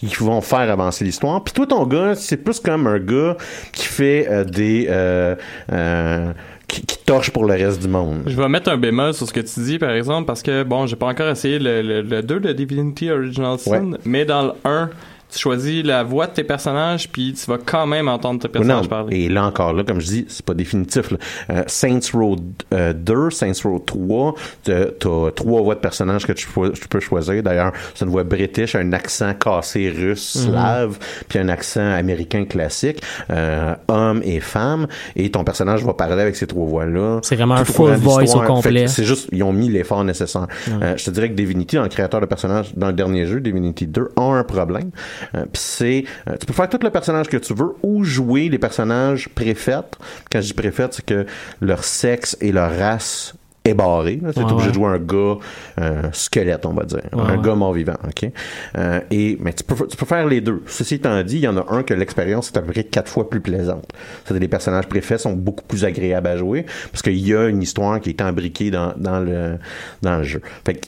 qui 0.00 0.06
vont 0.16 0.40
faire 0.40 0.70
avancer 0.70 1.04
l'histoire. 1.04 1.42
Puis 1.44 1.52
toi, 1.52 1.66
ton 1.66 1.86
gars, 1.86 2.14
c'est 2.14 2.36
plus 2.38 2.60
comme 2.60 2.86
un 2.86 2.98
gars 2.98 3.36
qui 3.72 3.84
fait 3.86 4.26
euh, 4.30 4.44
des... 4.44 4.86
euh, 4.88 5.34
euh, 5.72 6.32
qui, 6.66 6.82
qui 6.84 6.98
torche 6.98 7.30
pour 7.30 7.46
le 7.46 7.54
reste 7.54 7.80
du 7.80 7.88
monde. 7.88 8.24
Je 8.26 8.36
vais 8.36 8.46
mettre 8.48 8.70
un 8.70 8.76
bémol 8.76 9.14
sur 9.14 9.26
ce 9.26 9.32
que 9.32 9.40
tu 9.40 9.60
dis, 9.60 9.78
par 9.78 9.90
exemple, 9.92 10.26
parce 10.26 10.42
que, 10.42 10.62
bon, 10.64 10.86
j'ai 10.86 10.96
pas 10.96 11.06
encore 11.06 11.30
essayé 11.30 11.58
le, 11.58 11.80
le, 11.80 12.02
le 12.02 12.22
2 12.22 12.40
de 12.40 12.52
Divinity 12.52 13.10
Original 13.10 13.58
Sin, 13.58 13.92
mais 14.04 14.26
dans 14.26 14.42
le 14.42 14.52
1, 14.66 14.90
tu 15.30 15.38
choisis 15.38 15.84
la 15.84 16.02
voix 16.02 16.26
de 16.26 16.32
tes 16.32 16.44
personnages, 16.44 17.08
puis 17.10 17.34
tu 17.34 17.50
vas 17.50 17.58
quand 17.64 17.86
même 17.86 18.08
entendre 18.08 18.40
tes 18.40 18.48
Non, 18.48 18.52
personnages 18.52 18.88
parler. 18.88 19.16
et 19.24 19.28
là 19.28 19.44
encore, 19.44 19.72
là, 19.72 19.84
comme 19.84 20.00
je 20.00 20.06
dis, 20.06 20.24
c'est 20.28 20.44
pas 20.44 20.54
définitif. 20.54 21.10
là. 21.10 21.18
Euh, 21.50 21.62
Saints 21.66 22.00
Row 22.14 22.36
euh, 22.72 22.92
2, 22.92 23.30
Saints 23.30 23.52
Row 23.64 23.78
3, 23.78 24.34
t'as 24.64 24.84
trois 25.34 25.62
voix 25.62 25.74
de 25.74 25.80
personnages 25.80 26.26
que 26.26 26.32
tu, 26.32 26.46
peux- 26.48 26.72
tu 26.72 26.88
peux 26.88 27.00
choisir. 27.00 27.42
D'ailleurs, 27.42 27.72
c'est 27.94 28.04
une 28.04 28.10
voix 28.10 28.24
british, 28.24 28.74
un 28.74 28.92
accent 28.92 29.34
cassé 29.34 29.90
russe, 29.90 30.36
Mhm. 30.36 30.50
slave, 30.52 30.98
puis 31.28 31.38
un 31.38 31.48
accent 31.48 31.80
américain 31.92 32.44
classique, 32.44 33.02
euh, 33.30 33.74
homme 33.88 34.20
et 34.24 34.40
femme, 34.40 34.86
et 35.16 35.30
ton 35.30 35.44
personnage 35.44 35.84
va 35.84 35.94
parler 35.94 36.22
avec 36.22 36.36
ces 36.36 36.46
trois 36.46 36.66
voix-là. 36.66 37.20
C'est 37.22 37.36
vraiment 37.36 37.54
un 37.56 37.64
full 37.64 37.92
voice 37.94 38.34
au 38.34 38.40
complet. 38.40 38.86
C'est 38.88 39.04
juste, 39.04 39.28
ils 39.32 39.42
ont 39.42 39.52
mis 39.52 39.68
l'effort 39.68 40.04
nécessaire. 40.04 40.46
Euh, 40.82 40.96
je 40.96 41.04
te 41.04 41.10
dirais 41.10 41.28
que 41.28 41.34
Divinity, 41.34 41.76
dans 41.76 41.82
le 41.82 41.88
créateur 41.88 42.20
de 42.20 42.26
personnages, 42.26 42.72
dans 42.76 42.88
le 42.88 42.92
dernier 42.94 43.26
jeu, 43.26 43.40
Divinity 43.40 43.86
2, 43.86 44.08
a 44.16 44.22
un 44.22 44.44
problème. 44.44 44.90
Euh, 45.34 45.44
Puis 45.52 45.62
c'est, 45.62 46.04
euh, 46.28 46.36
tu 46.38 46.46
peux 46.46 46.52
faire 46.52 46.68
tout 46.68 46.78
le 46.82 46.90
personnage 46.90 47.28
que 47.28 47.36
tu 47.36 47.54
veux 47.54 47.74
ou 47.82 48.04
jouer 48.04 48.48
les 48.48 48.58
personnages 48.58 49.28
préfets. 49.28 49.76
Quand 50.30 50.40
je 50.40 50.46
dis 50.48 50.54
préfets, 50.54 50.88
c'est 50.90 51.04
que 51.04 51.26
leur 51.60 51.84
sexe 51.84 52.36
et 52.40 52.52
leur 52.52 52.76
race 52.76 53.34
est 53.64 53.74
barré. 53.74 54.18
Tu 54.18 54.40
es 54.40 54.44
Ouais, 54.44 54.50
obligé 54.52 54.66
ouais. 54.66 54.68
de 54.68 54.74
jouer 54.74 54.86
un 54.86 54.98
gars 54.98 55.36
euh, 55.80 56.02
squelette, 56.12 56.64
on 56.64 56.72
va 56.72 56.84
dire. 56.84 57.02
Ouais, 57.12 57.20
un 57.22 57.36
gars 57.36 57.54
mort-vivant, 57.54 57.96
OK? 58.06 58.30
Euh, 58.78 59.00
et, 59.10 59.36
mais 59.40 59.52
tu 59.52 59.62
peux, 59.64 59.86
tu 59.86 59.96
peux 59.96 60.06
faire 60.06 60.26
les 60.26 60.40
deux. 60.40 60.62
Ceci 60.66 60.94
étant 60.94 61.22
dit, 61.22 61.36
il 61.36 61.42
y 61.42 61.48
en 61.48 61.56
a 61.58 61.66
un 61.74 61.82
que 61.82 61.92
l'expérience 61.92 62.50
est 62.50 62.56
à 62.56 62.62
peu 62.62 62.72
près 62.72 62.84
quatre 62.84 63.10
fois 63.10 63.28
plus 63.28 63.40
plaisante. 63.40 63.84
C'est-à-dire 64.24 64.40
les 64.40 64.48
personnages 64.48 64.86
préfets 64.86 65.18
sont 65.18 65.32
beaucoup 65.34 65.64
plus 65.64 65.84
agréables 65.84 66.28
à 66.28 66.36
jouer 66.38 66.64
parce 66.92 67.02
qu'il 67.02 67.18
y 67.18 67.34
a 67.34 67.46
une 67.48 67.60
histoire 67.62 68.00
qui 68.00 68.08
est 68.10 68.22
imbriquée 68.22 68.70
dans, 68.70 68.94
dans, 68.96 69.20
le, 69.20 69.58
dans 70.00 70.16
le 70.18 70.22
jeu. 70.24 70.40
Fait 70.64 70.74
que 70.74 70.86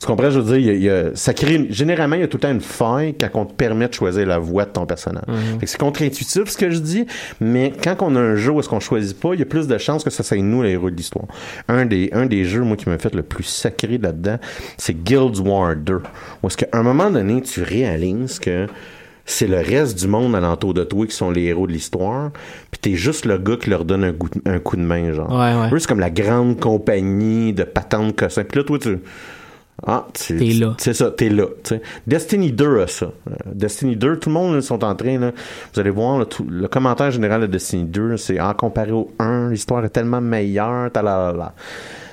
Tu 0.00 0.06
comprends, 0.06 0.30
je 0.30 0.40
veux 0.40 0.56
dire, 0.56 0.56
il 0.56 0.64
y 0.66 0.70
a- 0.70 0.72
il 0.72 0.82
y 0.82 0.88
a- 0.88 1.14
ça 1.14 1.34
crée, 1.34 1.66
généralement, 1.68 2.16
il 2.16 2.22
y 2.22 2.24
a 2.24 2.28
tout 2.28 2.38
le 2.38 2.40
temps 2.40 2.50
une 2.50 2.62
faille 2.62 3.14
quand 3.20 3.28
on 3.34 3.44
te 3.44 3.52
permet 3.52 3.86
de 3.86 3.92
choisir 3.92 4.26
la 4.26 4.38
voix 4.38 4.64
de 4.64 4.70
ton 4.70 4.86
personnage. 4.86 5.24
Fait 5.58 5.66
que 5.66 5.70
C'est 5.70 5.78
contre-intuitif 5.78 6.48
ce 6.48 6.56
que 6.56 6.70
je 6.70 6.78
dis, 6.78 7.04
mais 7.38 7.70
quand 7.84 7.96
on 8.00 8.16
a 8.16 8.20
un 8.20 8.34
jeu 8.34 8.50
où 8.50 8.60
est-ce 8.60 8.68
qu'on 8.70 8.80
choisit 8.80 9.20
pas, 9.20 9.34
il 9.34 9.40
y 9.40 9.42
a 9.42 9.46
plus 9.46 9.66
de 9.68 9.76
chances 9.76 10.02
que 10.02 10.08
ça 10.08 10.22
soit 10.22 10.38
nous 10.38 10.62
les 10.62 10.70
héros 10.70 10.90
de 10.90 10.96
l'histoire. 10.96 11.26
Un 11.68 11.84
des, 11.84 12.08
un 12.12 12.24
des 12.24 12.44
jeux, 12.46 12.62
moi, 12.62 12.76
qui 12.78 12.88
m'a 12.88 12.96
fait 12.96 13.14
le 13.14 13.22
plus 13.22 13.44
sacré 13.44 13.98
là-dedans, 13.98 14.38
c'est 14.78 14.94
Guild 15.04 15.36
Wars 15.38 15.76
2. 15.76 16.00
Où 16.42 16.46
est-ce 16.46 16.56
qu'à 16.56 16.68
un 16.72 16.82
moment 16.82 17.10
donné, 17.10 17.42
tu 17.42 17.62
réalises 17.62 18.38
que 18.38 18.68
c'est 19.26 19.46
le 19.48 19.58
reste 19.58 19.98
du 19.98 20.08
monde 20.08 20.34
alentour 20.34 20.72
de 20.72 20.82
toi 20.82 21.06
qui 21.06 21.14
sont 21.14 21.30
les 21.30 21.42
héros 21.42 21.66
de 21.66 21.72
l'histoire, 21.72 22.30
puis 22.70 22.80
t'es 22.80 22.94
juste 22.94 23.26
le 23.26 23.36
gars 23.36 23.56
qui 23.60 23.68
leur 23.68 23.84
donne 23.84 24.02
un, 24.04 24.12
goût- 24.12 24.30
un 24.46 24.58
coup 24.60 24.76
de 24.76 24.82
main, 24.82 25.12
genre. 25.12 25.30
Ouais, 25.30 25.54
ouais. 25.60 25.74
Eux, 25.74 25.78
c'est 25.78 25.86
comme 25.86 26.00
la 26.00 26.08
grande 26.10 26.58
compagnie 26.58 27.52
de 27.52 27.64
patentes 27.64 28.16
cossins. 28.16 28.44
Puis 28.44 28.58
là, 28.58 28.64
toi, 28.64 28.78
tu... 28.78 28.98
Ah, 29.86 30.06
T'es 30.12 30.34
là. 30.34 30.74
C'est 30.78 30.92
ça, 30.94 31.10
t'es 31.10 31.28
là. 31.30 31.44
tu 31.64 31.74
sais. 31.76 31.82
Destiny 32.06 32.52
2 32.52 32.80
a 32.82 32.86
ça. 32.86 33.06
Euh, 33.06 33.34
Destiny 33.46 33.96
2, 33.96 34.18
tout 34.18 34.28
le 34.28 34.34
monde 34.34 34.54
là, 34.54 34.60
sont 34.60 34.82
en 34.84 34.94
train, 34.94 35.18
là, 35.18 35.32
vous 35.72 35.80
allez 35.80 35.90
voir, 35.90 36.18
là, 36.18 36.26
tout- 36.26 36.46
le 36.48 36.68
commentaire 36.68 37.10
général 37.10 37.40
de 37.42 37.46
Destiny 37.46 37.84
2, 37.84 38.16
c'est 38.16 38.38
ah, 38.38 38.54
comparé 38.56 38.92
au 38.92 39.10
1, 39.18 39.50
l'histoire 39.50 39.84
est 39.84 39.88
tellement 39.90 40.20
meilleure, 40.20 40.90
talalala. 40.92 41.54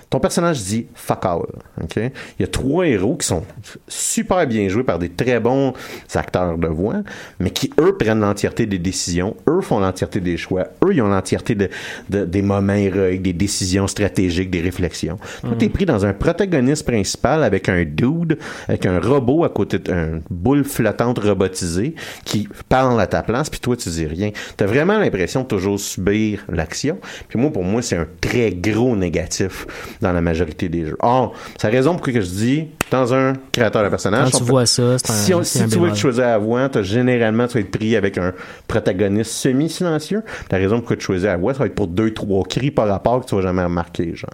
Ton 0.10 0.20
personnage 0.20 0.62
dit 0.64 0.88
fuck 0.96 1.26
all. 1.26 1.40
ok? 1.84 1.96
Il 1.98 2.12
y 2.40 2.44
a 2.44 2.48
trois 2.48 2.88
héros 2.88 3.16
qui 3.18 3.28
sont 3.28 3.44
super 3.88 4.48
bien 4.48 4.70
joués 4.70 4.84
par 4.84 5.00
des 5.00 5.10
très 5.10 5.40
bons 5.40 5.74
acteurs 6.16 6.58
de 6.58 6.68
voix, 6.68 6.96
mais 7.40 7.50
qui, 7.50 7.72
eux, 7.80 7.96
prennent 7.98 8.22
l'entièreté 8.22 8.66
des 8.66 8.80
décisions. 8.80 9.36
Eux 9.50 9.62
font 9.62 9.80
l'entièreté 9.80 10.20
des 10.22 10.38
choix. 10.38 10.68
Eux, 10.86 10.94
ils 10.94 11.02
ont 11.02 11.10
l'entièreté 11.10 11.56
de, 11.56 11.70
de- 12.10 12.26
des 12.26 12.42
moments 12.42 12.74
héroïques, 12.74 13.22
des 13.22 13.34
décisions 13.34 13.88
stratégiques, 13.88 14.50
des 14.50 14.62
réflexions. 14.62 15.18
Toi, 15.42 15.52
t'es 15.60 15.70
pris 15.70 15.86
dans 15.86 16.06
un 16.06 16.14
protagoniste 16.14 16.86
principal 16.86 17.44
avec 17.44 17.68
un 17.70 17.84
dude, 17.84 18.38
avec 18.68 18.86
un 18.86 19.00
robot 19.00 19.44
à 19.44 19.50
côté 19.50 19.80
d'un 19.80 20.22
boule 20.30 20.64
flottante 20.64 21.20
robotisée 21.20 21.96
qui 22.24 22.48
parle 22.70 23.00
à 23.02 23.08
ta 23.08 23.24
place, 23.24 23.50
puis 23.50 23.60
toi, 23.60 23.76
tu 23.76 23.90
dis 23.90 24.06
rien. 24.06 24.32
T'as 24.56 24.66
vraiment 24.66 24.98
l'impression 25.00 25.42
de 25.42 25.48
toujours 25.48 25.80
subir 25.80 26.46
l'action. 26.50 26.98
Puis 27.28 27.38
moi, 27.40 27.52
pour 27.52 27.64
moi, 27.64 27.82
c'est 27.82 27.98
un 27.98 28.08
très 28.22 28.52
gros 28.52 28.96
négatif 28.96 29.68
dans 30.02 30.12
la 30.14 30.22
majorité 30.22 30.70
des 30.70 30.86
jeux. 30.86 30.98
Or, 31.02 31.34
c'est 31.58 31.68
la 31.68 31.74
raison 31.78 31.96
pour 31.96 32.08
laquelle 32.08 32.22
je 32.24 32.30
dis, 32.30 32.68
dans 32.92 33.14
un 33.14 33.34
créateur 33.52 33.84
de 33.84 33.90
personnage, 33.90 34.32
Quand 34.32 34.38
tu 34.38 34.44
on 34.44 34.46
vois 34.48 34.66
ça, 34.66 34.98
c'est 34.98 35.12
un- 35.12 35.14
si, 35.14 35.34
on- 35.34 35.44
si 35.44 35.60
un 35.60 35.64
tu 35.68 35.76
veux 35.76 35.82
bémol. 35.82 35.96
choisir 35.96 36.28
à 36.28 36.38
voix, 36.38 36.70
t'as 36.70 36.82
généralement, 36.84 37.48
tu 37.48 37.56
vas 37.56 37.60
être 37.62 37.72
pris 37.72 37.96
avec 37.96 38.18
un 38.18 38.34
protagoniste 38.68 39.32
semi-silencieux. 39.32 40.24
La 40.52 40.58
raison 40.58 40.80
pour 40.80 40.90
laquelle 40.92 40.98
tu 41.00 41.06
choisis 41.06 41.28
à 41.28 41.38
voix, 41.38 41.54
ça 41.54 41.60
va 41.60 41.66
être 41.66 41.76
pour 41.76 41.88
deux, 41.88 42.12
trois 42.14 42.44
cris 42.46 42.72
par 42.72 42.88
rapport 42.88 43.22
que 43.22 43.30
tu 43.30 43.36
vas 43.36 43.42
jamais 43.42 43.64
remarquer, 43.64 44.16
genre. 44.16 44.30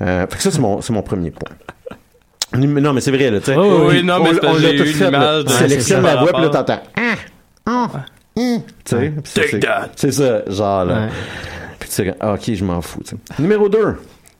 Euh, 0.00 0.26
fait 0.28 0.36
que 0.36 0.42
ça, 0.42 0.50
c'est 0.50 0.60
mon, 0.60 0.80
c'est 0.80 0.92
mon 0.92 1.02
premier 1.02 1.30
point. 1.30 1.50
Non, 2.56 2.92
mais 2.94 3.00
c'est 3.02 3.10
vrai, 3.10 3.30
là, 3.30 3.40
tu 3.40 3.46
sais. 3.46 3.56
Oui, 3.56 3.66
oui, 3.88 4.02
non, 4.02 4.20
mais 4.22 4.34
parce 4.34 4.56
que 4.58 4.62
l'a 4.62 4.78
tout 4.78 4.84
fait, 4.90 5.10
là. 5.10 5.42
de- 5.42 5.48
Tu 5.48 5.52
sélectionnes 5.52 6.02
Ouais, 6.04 6.14
la 6.14 6.20
voix, 6.22 6.32
puis 6.32 6.42
là, 6.42 6.48
t'entends. 6.48 6.80
Ah! 6.96 7.14
Ah! 7.66 7.88
Hum! 8.36 8.62
Tu 8.84 8.96
sais, 8.96 9.12
c'est- 9.50 9.58
that. 9.60 9.90
C'est 9.96 10.12
ça, 10.12 10.42
genre, 10.48 10.84
là. 10.86 10.94
Ouais. 10.94 11.08
Puis 11.78 11.88
tu 11.90 11.94
sais, 11.96 12.14
ah, 12.20 12.32
ok, 12.34 12.54
je 12.54 12.64
m'en 12.64 12.80
fous. 12.80 13.00
tu 13.04 13.10
sais. 13.10 13.16
Numéro 13.42 13.68
2. 13.68 13.96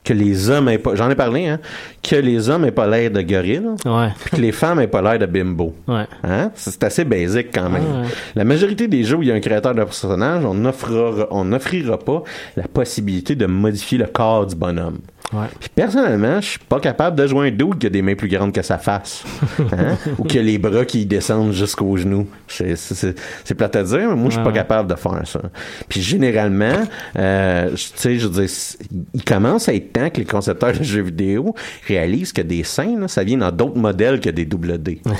Que 0.08 0.14
les 0.14 0.48
hommes 0.48 0.70
aient 0.70 0.78
pas. 0.78 0.94
J'en 0.94 1.10
ai 1.10 1.14
parlé, 1.14 1.48
hein. 1.48 1.60
Que 2.02 2.16
les 2.16 2.48
hommes 2.48 2.64
aient 2.64 2.70
pas 2.70 2.86
l'air 2.86 3.10
de 3.10 3.20
gorille. 3.20 3.60
Ouais. 3.84 4.08
Puis 4.24 4.36
que 4.36 4.40
les 4.40 4.52
femmes 4.52 4.80
aient 4.80 4.86
pas 4.86 5.02
l'air 5.02 5.18
de 5.18 5.26
bimbo. 5.26 5.74
Ouais. 5.86 6.06
Hein? 6.24 6.50
C'est 6.54 6.82
assez 6.82 7.04
basique 7.04 7.48
quand 7.52 7.68
même. 7.68 7.82
Ouais. 7.82 8.08
La 8.34 8.44
majorité 8.44 8.88
des 8.88 9.04
jeux 9.04 9.16
où 9.16 9.22
il 9.22 9.28
y 9.28 9.32
a 9.32 9.34
un 9.34 9.40
créateur 9.40 9.74
de 9.74 9.84
personnage, 9.84 10.46
on 10.46 10.54
n'offrira 10.54 11.26
on 11.30 11.44
n'offrira 11.44 11.98
pas 11.98 12.22
la 12.56 12.66
possibilité 12.68 13.34
de 13.36 13.44
modifier 13.44 13.98
le 13.98 14.06
corps 14.06 14.46
du 14.46 14.54
bonhomme. 14.56 14.98
Puis 15.60 15.68
personnellement, 15.74 16.40
je 16.40 16.46
suis 16.52 16.58
pas 16.58 16.80
capable 16.80 17.14
de 17.18 17.26
jouer 17.26 17.48
un 17.48 17.50
dude 17.50 17.76
qui 17.78 17.86
a 17.86 17.90
des 17.90 18.00
mains 18.00 18.14
plus 18.14 18.28
grandes 18.28 18.50
que 18.52 18.62
sa 18.62 18.78
face. 18.78 19.24
Hein? 19.58 19.98
Ou 20.18 20.24
qui 20.24 20.38
a 20.38 20.42
les 20.42 20.56
bras 20.56 20.86
qui 20.86 21.04
descendent 21.04 21.52
jusqu'aux 21.52 21.98
genoux. 21.98 22.26
C'est- 22.46 22.76
C'est 22.76 22.94
c'est- 22.94 23.14
c'est 23.44 23.54
plate 23.54 23.76
à 23.76 23.82
dire, 23.82 24.08
mais 24.08 24.14
moi, 24.16 24.30
je 24.30 24.36
suis 24.36 24.42
pas 24.44 24.52
capable 24.52 24.88
de 24.88 24.94
faire 24.96 25.20
ça. 25.26 25.40
Puis 25.86 26.00
généralement, 26.00 26.72
euh, 27.18 27.68
tu 27.72 27.76
sais, 27.94 28.18
je 28.18 28.26
veux 28.26 28.42
dire, 28.46 28.50
il 29.12 29.22
commence 29.24 29.68
à 29.68 29.74
être 29.74 29.92
que 30.10 30.18
les 30.18 30.24
concepteurs 30.24 30.72
de 30.72 30.82
jeux 30.82 31.02
vidéo 31.02 31.54
réalisent 31.86 32.32
que 32.32 32.42
des 32.42 32.62
là, 32.98 33.08
ça 33.08 33.24
vient 33.24 33.38
dans 33.38 33.52
d'autres 33.52 33.78
modèles 33.78 34.20
que 34.20 34.30
des 34.30 34.44
double 34.44 34.78
D. 34.82 35.00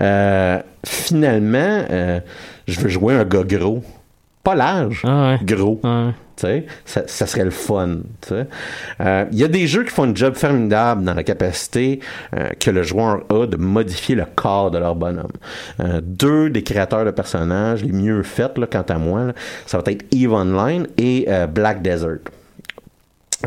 Euh, 0.00 0.60
finalement, 0.86 1.84
euh, 1.90 2.20
je 2.66 2.80
veux 2.80 2.88
jouer 2.88 3.14
un 3.14 3.24
gars 3.24 3.44
gros. 3.44 3.82
Pas 4.42 4.54
large, 4.54 5.02
Ah 5.04 5.30
ouais. 5.40 5.44
gros. 5.44 5.80
Ouais. 5.82 6.10
Sais, 6.36 6.66
ça, 6.84 7.02
ça 7.06 7.26
serait 7.26 7.44
le 7.44 7.50
fun. 7.50 7.98
sais? 8.26 8.46
Euh, 9.00 9.24
Il 9.32 9.38
y 9.38 9.44
a 9.44 9.48
des 9.48 9.66
jeux 9.68 9.84
qui 9.84 9.90
font 9.90 10.02
un 10.10 10.14
job 10.14 10.34
formidable 10.34 11.04
dans 11.04 11.14
la 11.14 11.22
capacité 11.22 12.00
que 12.58 12.70
le 12.70 12.82
joueur 12.82 13.22
a 13.30 13.46
de 13.46 13.56
modifier 13.56 14.16
le 14.16 14.24
corps 14.34 14.70
de 14.72 14.78
leur 14.78 14.96
bonhomme. 14.96 15.30
Deux 16.02 16.50
des 16.50 16.62
créateurs 16.64 17.04
de 17.04 17.12
personnages 17.12 17.84
les 17.84 17.92
mieux 17.92 18.22
faits, 18.24 18.58
là, 18.58 18.66
quant 18.70 18.82
à 18.88 18.98
moi, 18.98 19.26
là, 19.26 19.32
ça 19.64 19.78
va 19.78 19.84
être 19.92 20.04
EVE 20.12 20.32
Online 20.32 20.86
et 20.98 21.26
Black 21.54 21.82
Desert. 21.82 22.18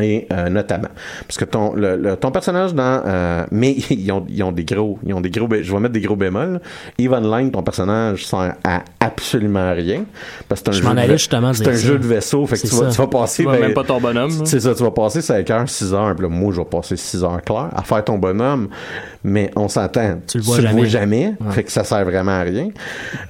Et 0.02 0.28
euh, 0.32 0.50
notamment 0.50 0.90
parce 1.28 1.38
que 1.38 1.46
ton 1.46 1.74
le, 1.76 1.96
le- 1.96 2.16
ton 2.16 2.32
personnage 2.32 2.74
dans 2.74 3.02
euh, 3.06 3.46
mais 3.52 3.72
ils 3.90 4.12
ont, 4.12 4.26
ils 4.30 4.44
ont 4.44 4.52
des 4.52 4.64
gros 4.66 5.00
ils 5.06 5.14
ont 5.14 5.22
des 5.22 5.30
gros 5.30 5.48
je 5.62 5.72
vais 5.72 5.80
mettre 5.80 5.94
des 5.94 6.02
gros 6.02 6.16
bémols 6.16 6.60
Eve 7.00 7.14
Online 7.14 7.52
ton 7.52 7.64
personnage 7.64 8.26
sert 8.26 8.56
à 8.64 8.84
absolument 9.00 9.74
rien 9.74 10.04
parce 10.50 10.62
que 10.62 10.66
c'est 10.66 10.70
un 10.70 10.74
Je 10.74 10.82
jeu 10.90 10.94
m'en 10.96 11.02
de 11.08 11.12
justement 11.14 11.54
c'est 11.54 11.68
un 11.68 11.74
ça. 11.74 11.78
jeu 11.88 11.98
de 12.00 12.06
vaisseau 12.08 12.46
fait 12.46 12.58
que 12.58 12.68
tu 12.68 12.76
vas, 12.76 12.90
tu 12.92 12.98
vas 12.98 13.08
passer 13.08 13.44
Tu 13.44 13.50
vois 13.50 13.54
ben, 13.58 13.62
même 13.62 13.74
pas 13.74 13.84
ton 13.84 14.00
bonhomme. 14.00 14.46
c'est 14.46 14.60
ça, 14.60 14.74
tu 14.76 14.84
vas 14.84 14.92
passer 14.92 15.22
5 15.22 15.50
heures, 15.52 15.70
6 15.70 15.94
heures, 15.94 16.14
puis 16.16 16.24
là, 16.24 16.30
moi, 16.30 16.52
je 16.54 16.60
vais 16.60 16.66
passer 16.66 16.96
6 16.98 17.24
heures 17.24 17.42
clair 17.42 17.70
à 17.76 17.82
faire 17.84 18.04
ton 18.04 18.18
bonhomme, 18.18 18.68
mais 19.24 19.52
on 19.56 19.68
s'entend. 19.68 20.20
Tu 20.28 20.38
le 20.40 20.44
vois 20.44 20.60
jamais. 20.60 20.86
jamais, 20.86 21.34
fait 21.52 21.64
que 21.64 21.72
ça 21.72 21.84
sert 21.84 22.04
vraiment 22.06 22.32
à 22.32 22.42
rien. 22.42 22.70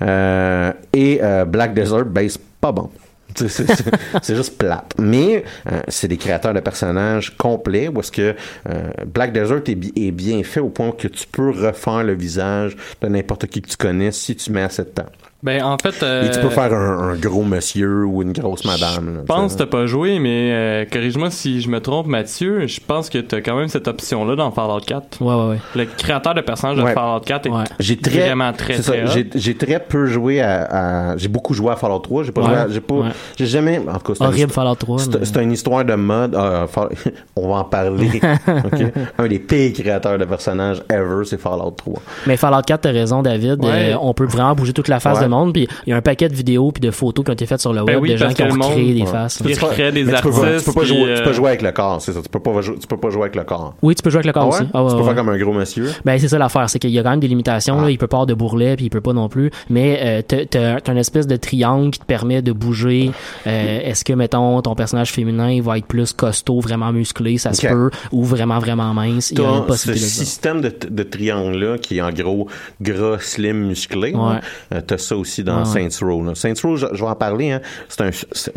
Euh, 0.02 0.72
et 0.94 1.20
euh, 1.22 1.46
Black 1.46 1.74
Desert, 1.74 2.06
c'est 2.30 2.42
pas 2.62 2.72
bon. 2.72 2.90
C'est- 3.38 4.36
juste 4.36 4.58
plate. 4.58 4.94
Mais 5.00 5.44
euh, 5.72 5.82
c'est 5.88 6.08
des 6.08 6.18
créateurs 6.18 6.54
de 6.54 6.60
personnages 6.60 7.36
complets 7.38 7.88
où 7.88 8.00
est-ce 8.00 8.12
que 8.12 8.36
euh, 8.70 8.90
Black 9.06 9.32
Desert 9.34 9.62
est 9.68 10.12
bien 10.12 10.42
fait 10.44 10.60
au 10.60 10.70
point 10.70 10.92
que 10.92 11.08
tu 11.08 11.28
peux 11.28 11.52
refaire 11.52 12.04
le 12.04 12.14
visage 12.14 12.76
de 13.02 13.08
n'importe 13.08 13.48
qui 13.48 13.62
que 13.62 13.70
tu 13.70 13.78
connais 13.78 14.12
si 14.12 14.36
tu 14.36 14.52
mets 14.52 14.64
assez 14.64 14.84
de 14.84 14.90
temps. 14.90 15.06
Ben, 15.44 15.64
en 15.64 15.78
fait. 15.78 15.90
Et 15.90 16.30
tu 16.32 16.40
euh, 16.40 16.42
peux 16.42 16.50
faire 16.50 16.74
un, 16.74 17.10
un 17.10 17.16
gros 17.16 17.44
monsieur 17.44 18.06
ou 18.06 18.24
une 18.24 18.34
grosse 18.34 18.66
madame. 18.66 19.14
là, 19.14 19.20
Je 19.22 19.26
pense 19.26 19.54
que 19.54 19.60
t'as 19.60 19.66
pas 19.68 19.86
joué, 19.86 20.18
mais 20.18 20.50
euh, 20.52 20.86
corrige-moi 20.92 21.30
si 21.30 21.62
je 21.62 21.70
me 21.70 21.80
trompe, 21.80 22.08
Mathieu. 22.08 22.66
Je 22.66 22.80
pense 22.86 23.08
que 23.10 23.20
t'as 23.20 23.42
quand 23.42 23.56
même 23.56 23.68
cette 23.68 23.88
option-là 23.88 24.36
dans 24.36 24.50
Fallout 24.52 24.80
4. 24.86 25.22
Ouais, 25.22 25.34
ouais, 25.36 25.50
ouais. 25.52 25.60
Le 25.76 25.86
créateur 25.86 26.34
de 26.34 26.42
personnage 26.42 26.78
de 26.78 26.82
Ouais. 26.82 26.94
Fallout 26.94 27.20
4 27.20 27.46
est 27.46 27.50
Ouais. 27.52 27.64
J'ai 27.80 27.98
très, 27.98 28.20
vraiment 28.26 28.52
très, 28.52 28.78
c'est 28.78 28.82
ça, 28.82 28.92
très 28.94 29.04
hot. 29.04 29.08
j'ai, 29.14 29.30
j'ai 29.36 29.56
très 29.56 29.80
peu 29.80 30.08
joué 30.08 30.42
à, 30.42 31.12
à- 31.12 31.18
j'ai 31.18 31.28
beaucoup 31.28 31.54
joué 31.54 31.72
à 31.72 31.76
Fallout 31.76 32.00
3. 32.00 32.24
J'ai 32.24 32.32
pas 32.32 32.42
Ouais. 32.42 32.48
joué 32.48 32.56
à- 32.58 32.68
j'ai 32.70 32.82
pas, 32.82 32.96
Ouais. 32.96 33.10
j'ai 33.38 33.46
jamais, 33.46 33.78
en 33.80 34.00
tout 34.00 34.14
cas, 34.14 34.26
Horrible 34.26 34.48
histoire- 34.50 34.66
Fallout 34.66 34.76
3. 34.76 35.00
C'est, 35.00 35.20
mais- 35.20 35.26
c'est 35.26 35.44
une 35.44 35.52
histoire 35.52 35.86
de 35.86 35.94
mode. 35.94 36.34
euh, 36.36 36.66
Fall- 36.68 36.90
on 37.36 37.48
va 37.50 37.56
en 37.60 37.64
parler. 37.64 38.20
Un 39.20 39.28
des 39.28 39.40
pires 39.40 39.74
créateurs 39.74 40.18
de 40.18 40.26
personnages 40.26 40.82
ever, 40.92 41.24
c'est 41.26 41.40
Fallout 41.40 41.72
3. 41.78 42.00
Mais 42.26 42.38
Fallout 42.38 42.62
4, 42.66 42.82
t'as 42.82 42.92
raison, 42.92 43.22
David. 43.22 43.64
Ouais. 43.64 43.94
Euh, 43.94 43.98
on 44.02 44.14
peut 44.16 44.26
vraiment 44.26 44.56
bouger 44.56 44.74
toute 44.74 44.88
la 44.88 45.00
face 45.00 45.20
Ouais. 45.20 45.27
Monde. 45.28 45.54
Puis 45.54 45.68
il 45.86 45.90
y 45.90 45.94
a 45.94 45.98
un 45.98 46.02
paquet 46.02 46.30
de 46.30 46.36
vidéos 46.36 46.72
puis 46.72 46.82
de 46.82 46.92
photos 46.92 47.24
qui 47.26 47.32
ont 47.32 47.34
été 47.34 47.46
faites 47.46 47.62
sur 47.62 47.74
le 47.74 47.84
Ben 47.84 47.96
web 47.96 48.04
oui, 48.04 48.12
de 48.12 48.18
gens 48.18 48.32
qui 48.34 48.44
ont 48.44 48.50
recréé 48.50 48.94
des 48.94 49.02
Ouais. 49.02 49.06
faces. 49.08 49.42
Des 49.42 49.50
Mais 49.50 49.54
tu 49.56 49.60
peux, 49.60 49.66
pas- 49.68 49.72
artistes. 49.74 50.60
tu 50.60 50.64
peux 50.66 50.80
pas 50.80 50.86
jouer, 50.86 51.16
tu 51.16 51.24
peux 51.24 51.30
euh, 51.30 51.34
jouer 51.34 51.48
avec 51.50 51.62
le 51.62 51.72
corps, 51.72 52.02
c'est 52.02 52.14
ça. 52.14 52.20
Tu 52.22 52.30
peux 52.30 52.40
pas 52.40 52.62
jouer, 52.62 52.76
tu 52.80 52.88
peux 52.88 52.98
pas 52.98 53.10
jouer 53.10 53.22
avec 53.24 53.36
le 53.36 53.44
corps. 53.44 53.74
Oui, 53.82 53.96
tu 53.96 54.02
peux 54.04 54.10
jouer 54.10 54.18
avec 54.20 54.28
le 54.28 54.34
corps 54.34 54.44
Ah 54.44 54.48
aussi. 54.48 54.70
Ah 54.74 54.84
ouais, 54.84 54.90
tu 54.90 54.96
peux 54.96 55.02
ouais. 55.02 55.08
faire 55.08 55.16
comme 55.16 55.30
un 55.30 55.38
gros 55.38 55.54
monsieur? 55.54 55.92
Ben 56.06 56.18
c'est 56.20 56.28
ça 56.28 56.38
l'affaire, 56.38 56.70
c'est 56.70 56.80
qu'il 56.80 56.90
y 56.92 57.00
a 57.00 57.04
quand 57.04 57.12
même 57.12 57.20
des 57.20 57.28
limitations. 57.28 57.78
Ah. 57.80 57.84
Là. 57.84 57.92
Il 57.92 57.98
peut 57.98 58.08
pas 58.08 58.18
avoir 58.18 58.26
de 58.28 58.34
bourrelet, 58.34 58.76
puis 58.76 58.86
il 58.86 58.90
peut 58.90 59.02
pas 59.02 59.14
non 59.14 59.30
plus. 59.30 59.52
Mais 59.70 60.00
euh, 60.02 60.22
t'as- 60.22 60.92
une 60.92 60.98
espèce 60.98 61.28
de 61.28 61.36
triangle 61.36 61.92
qui 61.92 62.00
te 62.00 62.06
permet 62.06 62.42
de 62.42 62.52
bouger. 62.52 63.12
Euh, 63.46 63.80
Est-ce 63.84 64.04
que 64.06 64.14
mettons 64.14 64.62
ton 64.62 64.74
personnage 64.76 65.12
féminin 65.12 65.52
il 65.52 65.62
va 65.62 65.78
être 65.78 65.86
plus 65.86 66.14
costaud, 66.14 66.60
vraiment 66.60 66.92
musclé, 66.92 67.38
ça 67.38 67.54
se 67.54 67.68
peut, 67.68 67.90
ou 68.12 68.24
vraiment 68.24 68.60
vraiment 68.60 68.94
mince? 68.94 69.32
Il 69.32 69.40
y 69.40 69.44
a 69.44 69.64
une 69.68 69.74
ce 69.76 69.94
système 69.96 70.62
de, 70.62 70.74
de 70.90 71.04
triangle-là 71.04 71.78
qui 71.78 71.98
est 71.98 72.02
en 72.02 72.12
gros 72.12 72.48
gras, 72.82 73.18
slim, 73.20 73.68
musclé. 73.68 74.14
Ouais. 74.14 74.36
Euh, 74.74 74.82
T'as 74.86 74.98
ça 74.98 75.17
aussi 75.18 75.44
dans 75.44 75.60
Ouais. 75.66 75.90
Saints 75.90 76.06
Row. 76.06 76.24
là. 76.24 76.36
Saints 76.36 76.54
Row, 76.64 76.76
je, 76.78 76.88
je 76.94 77.04
vais 77.04 77.10
en 77.10 77.16
parler. 77.16 77.52
Hein. 77.52 77.62
C'est 77.90 78.02
un, 78.02 78.10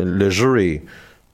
le 0.03 0.29
jeu 0.29 0.61
est 0.61 0.83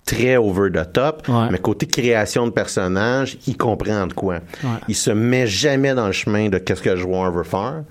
très 0.08 0.38
over 0.38 0.72
the 0.72 0.91
top, 0.91 1.28
Ouais. 1.28 1.50
mais 1.52 1.60
côté 1.60 1.86
création 1.86 2.48
de 2.48 2.52
personnages, 2.52 3.38
il 3.46 3.56
comprend 3.58 4.08
de 4.08 4.13
quoi. 4.13 4.36
Ouais. 4.63 4.70
Il 4.88 4.96
se 4.96 5.12
met 5.12 5.46
jamais 5.46 5.93
dans 5.93 6.08
le 6.08 6.13
chemin 6.13 6.50
de 6.50 6.58
qu'est-ce 6.58 6.82
que 6.82 6.89
le 6.89 6.96
joueur 6.96 7.32
veut 7.32 7.43
faire. 7.43 7.84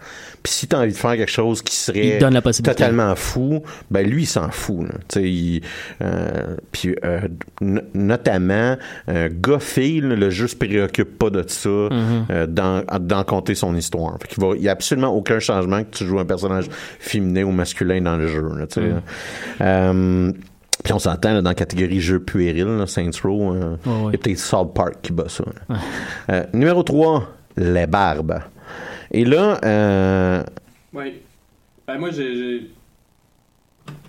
Puis 0.42 0.52
si 0.52 0.66
t'as 0.68 0.78
envie 0.80 0.92
de 0.92 0.96
faire 0.96 1.16
quelque 1.16 1.30
chose 1.30 1.60
qui 1.60 1.74
serait 1.74 2.06
Il 2.06 2.18
donne 2.18 2.34
la 2.34 2.40
possibilité. 2.42 2.74
totalement 2.76 3.14
fou, 3.16 3.62
ben 3.90 4.06
lui 4.08 4.22
il 4.22 4.26
s'en 4.26 4.50
fout. 4.50 4.86
Il, 5.16 5.60
euh, 6.02 6.56
puis 6.72 6.94
euh, 7.04 7.20
no- 7.60 7.80
notamment 7.94 8.76
euh, 9.08 9.28
le 9.28 10.30
jeu 10.30 10.46
se 10.46 10.56
préoccupe 10.56 11.18
pas 11.18 11.30
de 11.30 11.44
ça 11.46 11.68
Mm-hmm. 11.68 11.92
euh, 12.30 12.46
dans, 12.46 12.82
dans 13.00 13.24
compter 13.24 13.54
son 13.56 13.74
histoire. 13.76 14.16
Fait 14.22 14.28
qu'il 14.28 14.42
va, 14.42 14.54
il 14.56 14.62
y 14.62 14.68
a 14.68 14.72
absolument 14.72 15.08
aucun 15.08 15.38
changement 15.40 15.82
que 15.84 15.90
tu 15.96 16.04
joues 16.06 16.18
un 16.20 16.24
personnage 16.24 16.66
féminin 17.00 17.42
ou 17.44 17.50
masculin 17.50 18.00
dans 18.00 18.16
le 18.16 18.28
jeu. 18.28 18.42
là, 18.56 19.92
Puis 20.84 20.92
on 20.92 20.98
s'entend 20.98 21.32
là, 21.32 21.42
dans 21.42 21.50
la 21.50 21.54
catégorie 21.54 22.00
jeu 22.00 22.20
puéril, 22.20 22.64
là, 22.66 22.86
Saints 22.86 23.10
Row, 23.24 23.54
euh, 23.54 23.76
il 23.86 24.12
y 24.12 24.14
a 24.14 24.18
peut-être 24.18 24.38
South 24.38 24.74
Park 24.74 24.96
qui 25.02 25.12
bat 25.12 25.28
ça. 25.28 25.44
Euh, 26.30 26.44
numéro 26.52 26.82
3, 26.82 27.26
les 27.56 27.86
barbes. 27.86 28.40
Et 29.10 29.24
là, 29.24 29.58
euh, 29.64 30.42
Oui. 30.92 31.14
Ben, 31.86 31.98
moi, 31.98 32.10
j'ai. 32.10 32.34
j'ai- 32.34 32.70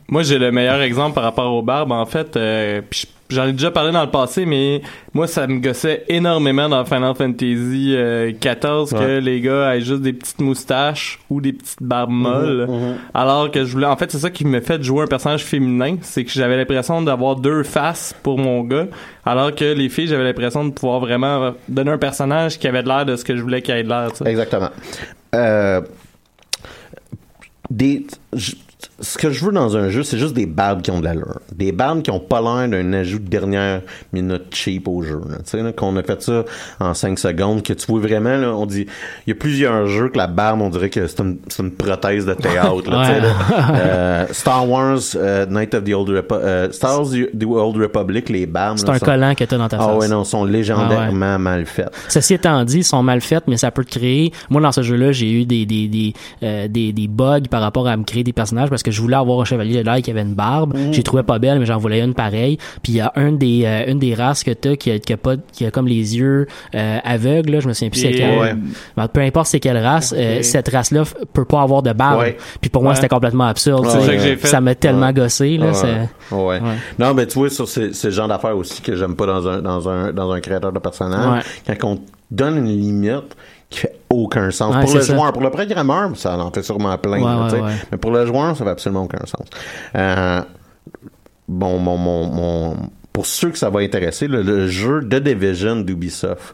Moi, 0.10 0.23
j'ai 0.23 0.39
le 0.39 0.51
meilleur 0.51 0.82
exemple 0.82 1.15
par 1.15 1.23
rapport 1.23 1.53
aux 1.53 1.62
barbes, 1.62 1.91
en 1.91 2.06
fait. 2.06 2.36
euh, 2.38 2.82
puis 2.89 3.01
je- 3.01 3.08
J'en 3.30 3.48
ai 3.48 3.52
déjà 3.52 3.72
parlé 3.72 3.92
dans 3.92 4.04
le 4.04 4.10
passé, 4.10 4.46
mais 4.46 4.82
moi, 5.13 5.28
ça 5.28 5.48
me 5.48 5.60
gossait 5.60 6.06
énormément 6.08 6.70
dans 6.70 6.86
Final 6.86 7.13
Fantasy 7.16 7.94
euh, 7.96 8.32
14 8.40 8.94
que 8.94 9.20
les 9.20 9.42
gars 9.42 9.76
aient 9.76 9.82
juste 9.82 10.02
des 10.02 10.13
petites 10.13 10.40
moustaches 10.40 11.20
ou 11.30 11.42
des 11.42 11.54
petites 11.54 11.82
barbes 11.84 12.12
molles. 12.12 12.68
Alors 13.13 13.52
que 13.52 13.66
je 13.66 13.72
voulais... 13.72 13.88
En 13.88 13.98
fait, 13.98 14.12
c'est 14.12 14.20
ça 14.20 14.30
qui 14.30 14.46
me 14.46 14.62
fait 14.62 14.82
jouer 14.82 15.04
un 15.04 15.08
personnage 15.08 15.44
féminin. 15.44 15.98
C'est 16.02 16.24
que 16.24 16.32
j'avais 16.32 16.56
l'impression 16.56 17.02
d'avoir 17.02 17.36
deux 17.36 17.63
faces 17.63 18.16
pour 18.24 18.38
mon 18.38 18.63
gars. 18.63 18.88
Alors 19.26 19.54
que 19.54 19.74
les 19.74 19.90
filles, 19.90 20.08
j'avais 20.08 20.24
l'impression 20.24 20.63
de 20.63 20.72
pouvoir 20.72 21.00
vraiment 21.02 21.54
donner 21.68 21.92
un 21.92 21.98
personnage 21.98 22.58
qui 22.58 22.68
avait 22.68 22.84
de 22.84 22.88
l'air 22.88 23.06
de 23.06 23.16
ce 23.16 23.26
que 23.26 23.36
je 23.36 23.42
voulais 23.42 23.62
qu'il 23.62 23.76
ait 23.76 23.84
de 23.84 23.90
l'air. 23.90 24.10
Exactement. 24.26 24.70
Euh, 25.36 25.82
des, 27.70 28.08
ce 28.99 29.17
que 29.17 29.29
je 29.29 29.45
veux 29.45 29.51
dans 29.51 29.77
un 29.77 29.89
jeu, 29.89 30.01
c'est 30.03 30.17
juste 30.17 30.33
des 30.33 30.45
barbes 30.47 30.81
qui 30.81 30.89
ont 30.91 30.99
de 30.99 31.05
l'allure. 31.05 31.39
Des 31.55 31.71
barbes 31.71 32.01
qui 32.01 32.10
ont 32.12 32.19
pas 32.19 32.41
l'air 32.41 32.67
d'un 32.67 32.93
ajout 32.93 33.19
de 33.19 33.27
dernière 33.29 33.81
minute 34.12 34.45
cheap 34.55 34.88
au 34.88 35.03
jeu. 35.03 35.21
là. 35.29 35.38
Tu 35.38 35.43
sais, 35.45 35.62
là, 35.62 35.71
qu'on 35.71 35.95
a 35.97 36.03
fait 36.03 36.21
ça 36.21 36.43
en 36.79 36.93
5 36.93 37.19
secondes, 37.19 37.62
que 37.63 37.73
tu 37.73 37.86
vois 37.88 37.99
vraiment, 37.99 38.36
là, 38.38 38.53
on 38.55 38.65
dit, 38.65 38.88
il 39.25 39.29
y 39.29 39.31
a 39.33 39.36
plusieurs 39.36 39.86
jeux 39.88 40.10
que 40.10 40.17
la 40.17 40.27
barbe, 40.27 40.62
on 40.62 40.69
dirait 40.69 40.89
que 40.89 41.05
c'est 41.05 41.19
une, 41.21 41.38
c'est 41.47 41.62
une 41.63 41.71
prothèse 41.71 42.25
de 42.25 42.33
théâtre. 42.33 42.89
là, 42.89 43.19
là. 43.19 43.33
Euh, 43.77 44.25
Star 44.31 44.67
Wars, 44.67 44.99
euh, 45.15 45.45
Night 45.45 45.73
of 45.75 45.83
the 45.83 45.93
Old 45.93 46.10
Repu- 46.10 46.33
euh, 46.33 46.71
Star 46.71 46.99
Wars 46.99 47.10
The 47.12 47.43
Old 47.45 47.77
Republic, 47.77 48.29
les 48.29 48.45
barbes. 48.45 48.77
C'est 48.79 48.89
un 48.89 48.97
sont- 48.97 49.05
collant 49.05 49.36
que 49.36 49.43
t'as 49.43 49.57
dans 49.57 49.67
ta 49.67 49.77
face. 49.77 49.88
Ah 49.89 49.95
ouais, 49.95 50.07
non, 50.07 50.23
sont 50.23 50.43
légendairement 50.43 51.38
mal 51.39 51.65
faites. 51.65 51.91
Ceci 52.07 52.33
étant 52.33 52.63
dit, 52.63 52.77
ils 52.79 52.83
sont 52.83 53.03
mal 53.03 53.21
faites, 53.21 53.43
mais 53.47 53.57
ça 53.57 53.71
peut 53.71 53.83
te 53.86 53.97
créer. 53.99 54.31
Moi, 54.49 54.62
dans 54.62 54.71
ce 54.71 54.81
jeu-là, 54.81 55.12
j'ai 55.12 55.31
eu 55.31 55.45
des 55.45 55.65
des 55.65 55.88
des, 55.88 56.13
des 56.69 56.93
des 56.93 57.07
bugs 57.07 57.41
par 57.49 57.62
rapport 57.62 57.88
à 57.88 57.95
me 57.97 58.03
créer 58.03 58.23
des 58.23 58.33
personnages 58.33 58.69
parce 58.69 58.83
que 58.83 58.87
je 58.91 59.02
voulais 59.02 59.15
avoir 59.15 59.39
un 59.41 59.45
chevalier 59.45 59.78
de 59.80 59.86
l'air 59.86 60.02
qui 60.02 60.12
avait 60.12 60.21
une 60.21 60.34
barbe. 60.34 60.76
J'ai 60.91 61.04
trouvé 61.04 61.23
pas 61.23 61.39
belle, 61.39 61.60
mais 61.60 61.65
j'en 61.65 61.78
voulais 61.78 62.00
une 62.02 62.13
pareille. 62.13 62.58
Puis 62.84 62.93
il 62.93 62.95
y 62.95 63.02
a 63.02 63.12
un 63.15 63.32
des 63.32 63.63
euh, 63.65 63.86
une 63.91 64.00
des 64.00 64.13
races 64.13 64.43
que 64.43 64.52
t'as 64.52 64.76
qui 64.76 64.91
a, 64.91 65.00
qui 65.00 65.13
a 65.13 65.17
pas 65.17 65.36
qui 65.52 65.65
a 65.65 65.71
comme 65.71 65.88
les 65.88 66.17
yeux 66.17 66.47
euh, 66.76 66.97
aveugles. 67.04 67.52
Là, 67.52 67.60
je 67.60 67.67
me 67.67 67.73
souviens 67.73 67.89
plus 67.89 68.02
c'est 68.02 68.12
quelle. 68.12 68.39
Ouais. 68.39 68.54
Ben, 68.95 69.08
peu 69.08 69.21
importe 69.21 69.47
c'est 69.47 69.60
quelle 69.60 69.78
race, 69.78 70.13
euh, 70.17 70.41
cette 70.41 70.69
race-là 70.69 71.04
f- 71.04 71.13
peut 71.34 71.45
pas 71.45 71.62
avoir 71.62 71.82
de 71.84 71.93
barbe. 71.93 72.19
Ouais. 72.21 72.38
Puis 72.62 72.69
pour 72.69 72.82
moi, 72.84 72.91
Ouais. 72.91 72.95
c'était 72.95 73.10
complètement 73.10 73.45
absurde. 73.45 73.86
Ça 73.88 74.00
que 74.00 74.60
m'a 74.63 74.76
tellement 74.76 75.08
Ouais. 75.08 75.13
gossé 75.13 75.58
là. 75.58 75.67
Ouais. 75.67 75.73
c'est- 75.73 76.36
Ouais. 76.36 76.60
Ouais. 76.60 76.60
Non, 77.00 77.13
mais 77.13 77.26
tu 77.28 77.39
vois, 77.39 77.50
sur 77.50 77.67
c'est 77.67 77.93
c'est 77.93 78.08
le 78.08 78.13
genre 78.13 78.28
d'affaires 78.28 78.58
aussi 78.58 78.82
que 78.82 78.95
j'aime 78.95 79.15
pas 79.15 79.26
dans 79.26 79.47
un, 79.47 79.62
dans 79.62 79.88
un, 79.89 80.12
dans 80.12 80.32
un 80.32 80.39
créateur 80.41 80.71
de 80.71 80.80
personnage. 80.80 81.43
Quand 81.80 81.89
on 81.93 82.00
donne 82.32 82.58
une 82.58 82.67
limite 82.67 83.36
qui 83.69 83.80
fait 83.80 83.99
aucun 84.10 84.51
sens. 84.51 84.75
Ouais, 84.75 84.84
pour 84.84 84.93
le 84.93 85.01
ça. 85.01 85.15
joueur, 85.15 85.34
pour 85.34 85.41
le 85.41 85.49
programmeur, 85.49 86.15
ça 86.15 86.38
en 86.38 86.51
fait 86.51 86.63
sûrement 86.63 86.97
plein. 86.97 87.21
Ouais, 87.21 87.60
ouais. 87.60 87.73
Mais 87.91 87.97
pour 87.97 88.12
le 88.12 88.25
joueur, 88.25 88.56
ça 88.56 88.63
fait 88.63 88.69
absolument 88.71 89.03
aucun 89.03 89.25
sens. 89.25 89.47
Euh, 89.95 90.41
bon, 91.47 91.77
mon, 91.80 91.97
mon, 91.97 92.27
mon, 92.27 92.75
pour 93.17 93.25
ceux 93.25 93.49
que 93.49 93.58
ça 93.58 93.71
va 93.71 93.80
intéresser, 93.80 94.27
le, 94.27 94.43
le 94.43 94.67
jeu 94.67 94.99
The 95.01 95.15
Division 95.15 95.77
d'Ubisoft, 95.77 96.53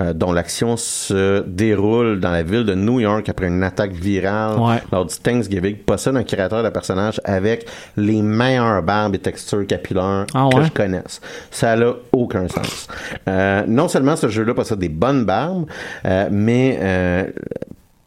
euh, 0.00 0.14
dont 0.14 0.32
l'action 0.32 0.78
se 0.78 1.42
déroule 1.46 2.18
dans 2.18 2.30
la 2.30 2.42
ville 2.42 2.64
de 2.64 2.74
New 2.74 2.98
York 3.00 3.28
après 3.28 3.46
une 3.48 3.62
attaque 3.62 3.92
virale 3.92 4.58
Ouais. 4.58 4.82
lors 4.90 5.04
du 5.04 5.14
Thanksgiving, 5.16 5.76
possède 5.76 6.16
un 6.16 6.22
créateur 6.24 6.62
de 6.64 6.70
personnage 6.70 7.20
avec 7.24 7.66
les 7.98 8.22
meilleures 8.22 8.82
barbes 8.82 9.16
et 9.16 9.18
textures 9.18 9.66
capillaires 9.66 10.24
Ah 10.32 10.48
que 10.50 10.62
je 10.62 10.70
connaisse. 10.70 11.20
Ça 11.50 11.76
n'a 11.76 11.92
aucun 12.12 12.48
sens. 12.48 12.88
Euh, 13.28 13.64
non 13.68 13.88
seulement 13.88 14.16
ce 14.16 14.28
jeu-là 14.28 14.54
possède 14.54 14.78
des 14.78 14.88
bonnes 14.88 15.26
barbes, 15.26 15.66
euh, 16.06 16.28
mais 16.32 16.78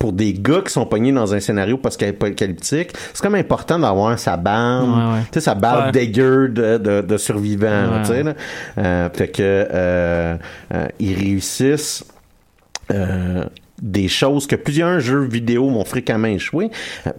pour 0.01 0.13
des 0.13 0.33
gars 0.33 0.61
qui 0.65 0.73
sont 0.73 0.87
pognés 0.87 1.11
dans 1.11 1.31
un 1.35 1.39
scénario 1.39 1.77
post-apocalyptique, 1.77 2.89
c'est 3.13 3.21
comme 3.21 3.35
important 3.35 3.77
d'avoir 3.77 4.17
sa 4.17 4.35
barbe, 4.35 4.89
Ouais, 4.89 5.13
ouais. 5.13 5.21
tu 5.25 5.33
sais, 5.33 5.41
sa 5.41 5.53
barbe 5.53 5.85
Ouais. 5.85 5.91
dégueu 5.91 6.47
de, 6.49 6.79
de, 6.79 7.01
de 7.01 7.17
survivant, 7.17 8.01
tu 8.01 8.07
sais, 8.07 8.23
là. 8.23 8.33
Euh, 8.79 9.09
fait 9.13 9.27
que 9.27 9.41
euh, 9.41 10.35
euh, 10.73 10.87
ils 10.99 11.13
réussissent 11.15 12.03
des 13.81 14.07
choses 14.07 14.47
que 14.47 14.55
plusieurs 14.55 14.99
jeux 14.99 15.23
vidéo 15.23 15.69
m'ont 15.69 15.85
fréquemment 15.85 16.27
échoué. 16.27 16.69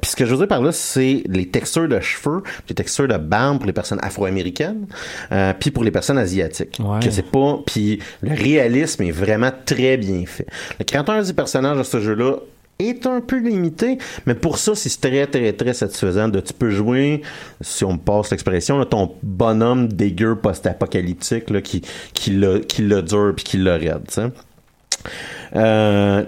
Puis 0.01 0.11
ce 0.11 0.17
que 0.17 0.25
je 0.27 0.31
veux 0.33 0.39
dire 0.39 0.49
par 0.49 0.63
là, 0.63 0.71
c'est 0.73 1.23
les 1.27 1.47
textures 1.49 1.89
de 1.89 1.99
cheveux, 2.01 2.43
les 2.69 2.75
textures 2.75 3.09
de 3.09 3.17
barbe 3.17 3.59
pour 3.59 3.67
les 3.67 3.73
personnes 3.73 3.99
afro-américaines, 4.03 4.87
euh, 5.33 5.53
puis 5.59 5.71
pour 5.71 5.83
les 5.85 5.91
personnes 5.91 6.19
asiatiques. 6.19 6.79
Ouais. 6.81 7.01
Que 7.01 7.11
c'est 7.11 7.31
pas, 7.31 7.59
puis 7.67 8.01
le 8.23 8.35
réalisme 8.35 9.03
est 9.03 9.11
vraiment 9.11 9.51
très 9.67 9.97
bien 9.97 10.25
fait. 10.27 10.47
Le 10.79 10.85
créateur 10.85 11.23
du 11.23 11.35
personnage 11.35 11.79
de 11.79 11.83
ce 11.85 12.01
jeu-là 12.01 12.37
est 12.79 13.07
un 13.07 13.21
peu 13.21 13.39
limité, 13.39 13.99
mais 14.27 14.35
pour 14.35 14.59
ça, 14.59 14.75
c'est 14.75 15.01
très, 15.01 15.27
très, 15.27 15.53
très 15.53 15.73
satisfaisant 15.75 16.29
de 16.29 16.41
tu 16.41 16.53
peux 16.53 16.71
jouer, 16.71 17.23
si 17.61 17.85
on 17.85 17.93
me 17.95 17.99
passe 17.99 18.31
l'expression, 18.31 18.85
ton 18.85 19.15
bonhomme 19.23 19.89
dégueu 19.89 20.35
post-apocalyptique 20.37 21.63
qui, 21.63 21.83
qui 22.15 22.31
l'a 22.33 22.59
qui 22.61 22.83
l'a 22.83 23.03
dur 23.03 23.33
puis 23.37 23.45
qui 23.45 23.59
l'a 23.59 23.75
raide. 23.77 24.09
Euh, 25.55 26.25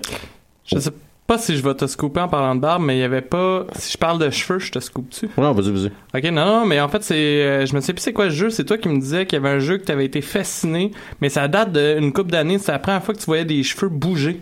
Je 0.64 0.78
sais 0.78 0.90
pas 1.26 1.38
si 1.38 1.56
je 1.56 1.62
vais 1.62 1.74
te 1.74 1.86
scooper 1.86 2.20
en 2.20 2.28
parlant 2.28 2.54
de 2.54 2.60
barbe, 2.60 2.82
mais 2.84 2.96
il 2.98 3.00
y 3.00 3.04
avait 3.04 3.22
pas. 3.22 3.66
Si 3.76 3.92
je 3.92 3.98
parle 3.98 4.18
de 4.18 4.28
cheveux, 4.30 4.58
je 4.58 4.70
te 4.70 4.78
scoupe 4.78 5.08
dessus. 5.08 5.28
non, 5.38 5.52
vas-y, 5.52 5.70
vas-y. 5.72 5.90
Ok, 6.18 6.30
non, 6.30 6.44
non, 6.44 6.66
mais 6.66 6.80
en 6.80 6.88
fait, 6.88 7.02
c'est. 7.02 7.14
euh, 7.14 7.66
je 7.66 7.74
me 7.74 7.80
sais 7.80 7.94
plus 7.94 8.02
c'est 8.02 8.12
quoi 8.12 8.26
le 8.26 8.30
jeu. 8.30 8.50
C'est 8.50 8.64
toi 8.64 8.76
qui 8.78 8.88
me 8.88 8.98
disais 9.00 9.24
qu'il 9.26 9.38
y 9.38 9.44
avait 9.44 9.54
un 9.56 9.58
jeu 9.58 9.78
que 9.78 9.84
t'avais 9.84 10.04
été 10.04 10.20
fasciné, 10.20 10.90
mais 11.20 11.30
ça 11.30 11.48
date 11.48 11.72
d'une 11.72 12.12
couple 12.12 12.30
d'années. 12.30 12.58
C'est 12.58 12.72
la 12.72 12.78
première 12.78 13.02
fois 13.02 13.14
que 13.14 13.20
tu 13.20 13.26
voyais 13.26 13.44
des 13.46 13.62
cheveux 13.62 13.88
bouger. 13.88 14.40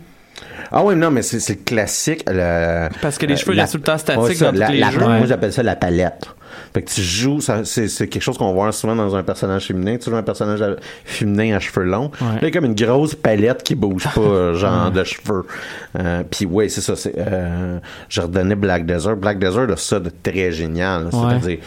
Ah 0.70 0.82
oui, 0.84 0.94
non, 0.96 1.10
mais 1.10 1.22
c'est 1.22 1.64
classique. 1.64 2.24
le- 2.26 2.88
Parce 3.00 3.18
que 3.18 3.26
les 3.26 3.36
cheveux 3.36 3.54
restent 3.56 3.72
tout 3.72 3.78
le 3.78 3.84
temps 3.84 3.98
statiques 3.98 4.40
dans 4.40 4.52
la- 4.52 4.68
les 4.70 4.78
la- 4.80 4.90
jeux. 4.90 5.00
Moi, 5.00 5.26
j'appelle 5.26 5.52
ça 5.52 5.62
la 5.62 5.76
palette. 5.76 6.26
Fait 6.74 6.82
que 6.82 6.90
tu 6.90 7.02
joues, 7.02 7.40
ça- 7.40 7.64
c'est 7.64 7.88
c'est 7.88 8.08
quelque 8.08 8.22
chose 8.22 8.36
qu'on 8.38 8.46
va 8.46 8.52
voir 8.52 8.74
souvent 8.74 8.94
dans 8.96 9.14
un 9.16 9.22
personnage 9.22 9.66
féminin. 9.66 9.96
Tu 9.98 10.08
joues 10.10 10.16
un 10.16 10.22
personnage 10.22 10.60
à- 10.62 10.76
féminin 11.04 11.56
à 11.56 11.60
cheveux 11.60 11.84
longs. 11.84 12.10
Ouais. 12.20 12.26
Là, 12.28 12.38
il 12.40 12.44
y 12.44 12.46
a 12.46 12.50
comme 12.50 12.64
une 12.66 12.74
grosse 12.74 13.14
palette 13.14 13.62
qui 13.62 13.74
bouge 13.74 14.04
pas, 14.14 14.20
euh, 14.20 14.54
genre 14.54 14.90
de 14.90 15.04
cheveux. 15.04 15.44
Euh, 15.98 16.22
Puis 16.30 16.46
ouais, 16.46 16.68
c'est 16.68 16.80
ça. 16.82 16.94
c'est 16.96 17.14
euh, 17.18 17.78
je 18.08 18.20
redonnais 18.22 18.54
Black 18.54 18.86
Desert. 18.86 19.16
Black 19.16 19.38
Desert 19.38 19.70
a 19.70 19.76
ça 19.76 19.98
de 20.00 20.10
très 20.22 20.52
génial. 20.52 21.04
Ouais. 21.06 21.10
C'est-à-dire 21.40 21.58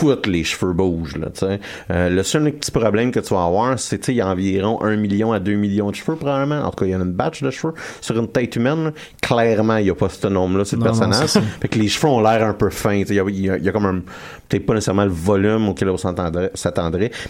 tous 0.00 0.16
les 0.28 0.42
cheveux 0.44 0.72
bougent 0.72 1.16
là, 1.16 1.26
tu 1.32 1.40
sais. 1.46 1.60
Euh, 1.90 2.08
le 2.08 2.22
seul 2.22 2.50
petit 2.52 2.70
problème 2.70 3.10
que 3.12 3.20
tu 3.20 3.34
vas 3.34 3.44
avoir, 3.44 3.78
c'est 3.78 3.98
tu 3.98 4.06
sais, 4.06 4.12
il 4.12 4.16
y 4.16 4.20
a 4.20 4.26
environ 4.28 4.82
1 4.82 4.96
million 4.96 5.32
à 5.32 5.38
2 5.38 5.52
millions 5.54 5.90
de 5.90 5.94
cheveux 5.94 6.16
probablement. 6.16 6.62
En 6.62 6.70
tout 6.70 6.76
cas, 6.76 6.86
il 6.86 6.92
y 6.92 6.96
en 6.96 7.00
a 7.00 7.04
une 7.04 7.12
batch 7.12 7.42
de 7.42 7.50
cheveux 7.50 7.74
sur 8.00 8.18
une 8.18 8.28
tête 8.28 8.56
humaine. 8.56 8.84
là. 8.84 8.92
Clairement, 9.20 9.76
il 9.76 9.86
y 9.86 9.90
a 9.90 9.94
pas 9.94 10.08
ce 10.08 10.26
nombre-là, 10.26 10.64
c'est 10.64 10.76
le 10.76 10.82
personnage. 10.82 11.28
Fait 11.60 11.68
que 11.68 11.78
les 11.78 11.88
cheveux 11.88 12.08
ont 12.08 12.20
l'air 12.20 12.44
un 12.46 12.54
peu 12.54 12.70
fins. 12.70 12.94
Il 12.94 13.10
y 13.10 13.14
y 13.14 13.46
y 13.46 13.68
a 13.68 13.72
comme 13.72 13.86
un 13.86 14.00
peut-être 14.48 14.66
pas 14.66 14.74
nécessairement 14.74 15.04
le 15.04 15.10
volume 15.10 15.68
auquel 15.68 15.88
on 15.90 15.96
s'attendrait, 15.96 16.50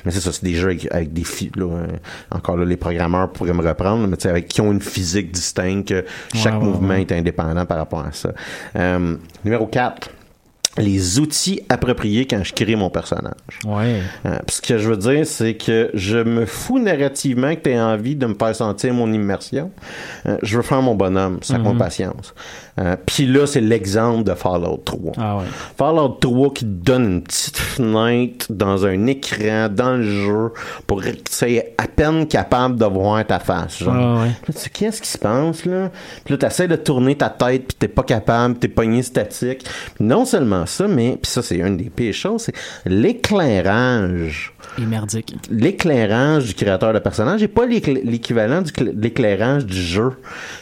mais 0.05 0.11
c'est 0.11 0.21
ça, 0.21 0.33
c'est 0.33 0.45
des 0.45 0.55
jeux 0.55 0.69
avec, 0.69 0.89
avec 0.91 1.13
des 1.13 1.25
fi- 1.25 1.53
là, 1.57 1.65
euh, 1.67 1.87
encore 2.31 2.57
là, 2.57 2.65
les 2.65 2.77
programmeurs 2.77 3.31
pourraient 3.31 3.53
me 3.53 3.67
reprendre, 3.67 4.07
mais 4.09 4.27
avec 4.27 4.49
qui 4.49 4.61
ont 4.61 4.73
une 4.73 4.81
physique 4.81 5.31
distincte, 5.31 5.89
que 5.89 6.05
chaque 6.35 6.55
Ouais, 6.55 6.59
ouais, 6.61 6.65
mouvement 6.65 6.89
ouais. 6.95 7.03
est 7.03 7.13
indépendant 7.13 7.65
par 7.65 7.77
rapport 7.79 8.01
à 8.05 8.13
ça. 8.13 8.33
Euh, 8.77 9.17
numéro 9.45 9.67
4 9.67 10.11
les 10.79 11.19
outils 11.21 11.61
appropriés 11.69 12.27
quand 12.27 12.43
je 12.43 12.53
crée 12.55 12.77
mon 12.77 12.89
personnage. 12.89 13.33
Ouais. 13.67 14.01
Euh, 14.25 14.39
ce 14.49 14.63
que 14.63 14.79
je 14.79 14.89
veux 14.89 14.97
dire, 14.97 15.27
c'est 15.27 15.55
que 15.55 15.91
je 15.93 16.19
me 16.19 16.47
fous 16.47 16.79
narrativement 16.79 17.55
que 17.55 17.61
tu 17.61 17.71
aies 17.71 17.81
envie 17.81 18.17
de 18.17 18.27
me 18.27 18.35
faire 18.35 18.55
sentir 18.57 18.95
mon 18.95 19.13
immersion. 19.13 19.71
Euh, 20.27 20.39
je 20.43 20.57
veux 20.57 20.63
faire 20.63 20.83
mon 20.83 20.95
bonhomme, 20.95 21.39
ça 21.43 21.59
compte 21.59 21.79
patience. 21.79 22.35
Euh, 22.81 22.97
Puis 23.05 23.27
là, 23.27 23.47
c'est 23.47 23.61
l'exemple 23.61 24.25
de 24.25 24.35
Fallout 24.35 24.81
3. 24.85 25.13
Ah 25.19 25.37
ouais. 25.37 25.45
Fallout 25.77 26.17
3 26.21 26.55
qui 26.55 26.65
te 26.65 26.71
donne 26.71 27.05
une 27.05 27.23
petite 27.23 27.59
fenêtre 27.59 28.47
dans 28.49 28.87
un 28.87 29.07
écran, 29.07 29.69
dans 29.71 29.97
le 29.97 30.03
jeu, 30.03 30.53
pour 30.87 31.05
être 31.05 31.31
tu 31.31 31.59
à 31.59 31.87
peine 31.87 32.27
capable 32.27 32.77
de 32.77 32.87
voir 32.87 33.27
ta 33.27 33.39
face. 33.39 33.83
Genre. 33.83 33.95
Ah 33.95 34.23
ouais. 34.23 34.29
Là, 34.29 34.35
tu 34.47 34.53
sais, 34.55 34.71
qu'est-ce 34.71 35.03
qui 35.03 35.09
se 35.09 35.19
passe, 35.19 35.67
là? 35.67 35.91
Puis 36.25 36.33
là, 36.33 36.39
t'essaies 36.39 36.69
de 36.69 36.77
tourner 36.77 37.15
ta 37.17 37.29
tête, 37.29 37.67
puis 37.69 37.77
t'es 37.79 37.89
pas 37.89 38.05
capable, 38.05 38.55
t'es 38.57 38.69
pogné 38.69 39.03
statique. 39.03 39.67
Non 40.01 40.25
seulement 40.25 40.62
ça, 40.67 40.89
mais, 40.89 41.19
puis 41.21 41.31
ça, 41.31 41.43
c'est 41.43 41.57
une 41.57 41.77
des 41.77 41.91
pires 41.91 42.15
choses, 42.15 42.43
c'est 42.43 42.55
l'éclairage 42.85 44.52
Et 44.79 44.87
merdique. 44.87 45.35
l'éclairage 45.51 46.47
du 46.47 46.55
créateur 46.55 46.93
de 46.93 46.99
personnage 46.99 47.41
n'est 47.41 47.49
pas 47.49 47.67
l'équivalent 47.67 48.63
de 48.63 48.93
l'éclairage 49.01 49.67
du 49.67 49.81
jeu. 49.81 50.13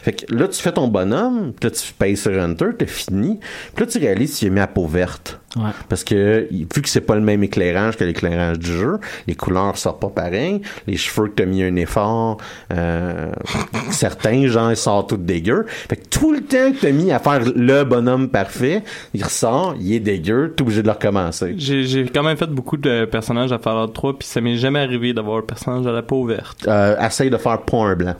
Fait 0.03 0.13
que 0.13 0.35
là, 0.35 0.49
tu 0.49 0.61
fais 0.61 0.73
ton 0.73 0.89
bonhomme, 0.89 1.53
puis 1.59 1.69
là, 1.69 1.77
tu 1.77 1.93
payes 1.93 2.17
sur 2.17 2.33
Hunter, 2.33 2.67
t'as 2.79 2.87
fini, 2.87 3.39
puis 3.75 3.85
là, 3.85 3.91
tu 3.91 3.99
réalises 3.99 4.37
qu'il 4.37 4.49
est 4.49 4.51
mis 4.51 4.61
à 4.61 4.67
peau 4.67 4.87
verte. 4.87 5.41
Ouais. 5.57 5.71
Parce 5.89 6.05
que, 6.05 6.47
vu 6.51 6.83
que 6.83 6.89
c'est 6.89 7.01
pas 7.01 7.17
le 7.17 7.23
même 7.23 7.43
éclairage 7.43 7.97
que 7.97 8.05
l'éclairage 8.05 8.59
du 8.61 8.73
jeu, 8.73 8.99
les 9.27 9.35
couleurs 9.35 9.77
sortent 9.77 10.01
pas 10.01 10.09
pareil, 10.09 10.63
les 10.87 10.97
cheveux 10.97 11.27
que 11.27 11.35
t'as 11.35 11.45
mis 11.45 11.65
un 11.65 11.75
effort, 11.75 12.37
euh, 12.73 13.33
certains, 13.91 14.47
genre, 14.47 14.71
ils 14.71 14.77
sortent 14.77 15.11
tout 15.11 15.17
dégueu. 15.17 15.67
Fait 15.67 15.97
que 15.97 16.07
tout 16.09 16.33
le 16.33 16.41
temps 16.43 16.71
que 16.73 16.81
t'as 16.81 16.93
mis 16.93 17.11
à 17.11 17.19
faire 17.19 17.41
le 17.41 17.83
bonhomme 17.83 18.29
parfait, 18.29 18.85
il 19.13 19.25
ressort, 19.25 19.75
il 19.81 19.93
est 19.93 20.01
dégueu, 20.01 20.55
t'es 20.57 20.63
obligé 20.63 20.83
de 20.83 20.87
le 20.87 20.93
recommencer. 20.93 21.55
J'ai 21.57 22.09
quand 22.15 22.23
même 22.23 22.37
fait 22.37 22.47
beaucoup 22.47 22.77
de 22.77 23.05
personnages 23.07 23.51
à 23.51 23.59
Fallout 23.59 23.90
3, 23.91 24.19
puis 24.19 24.29
ça 24.29 24.41
m'est 24.41 24.57
jamais 24.57 24.81
arrivé 24.81 25.13
d'avoir 25.13 25.39
un 25.39 25.43
personnage 25.43 25.87
à 25.87 25.93
la 25.93 26.03
peau 26.03 26.25
verte. 26.25 26.67
Euh, 26.67 26.99
essaye 27.01 27.31
de 27.31 27.37
faire 27.37 27.61
pas 27.63 27.79
un 27.79 27.95
blanc. 27.95 28.15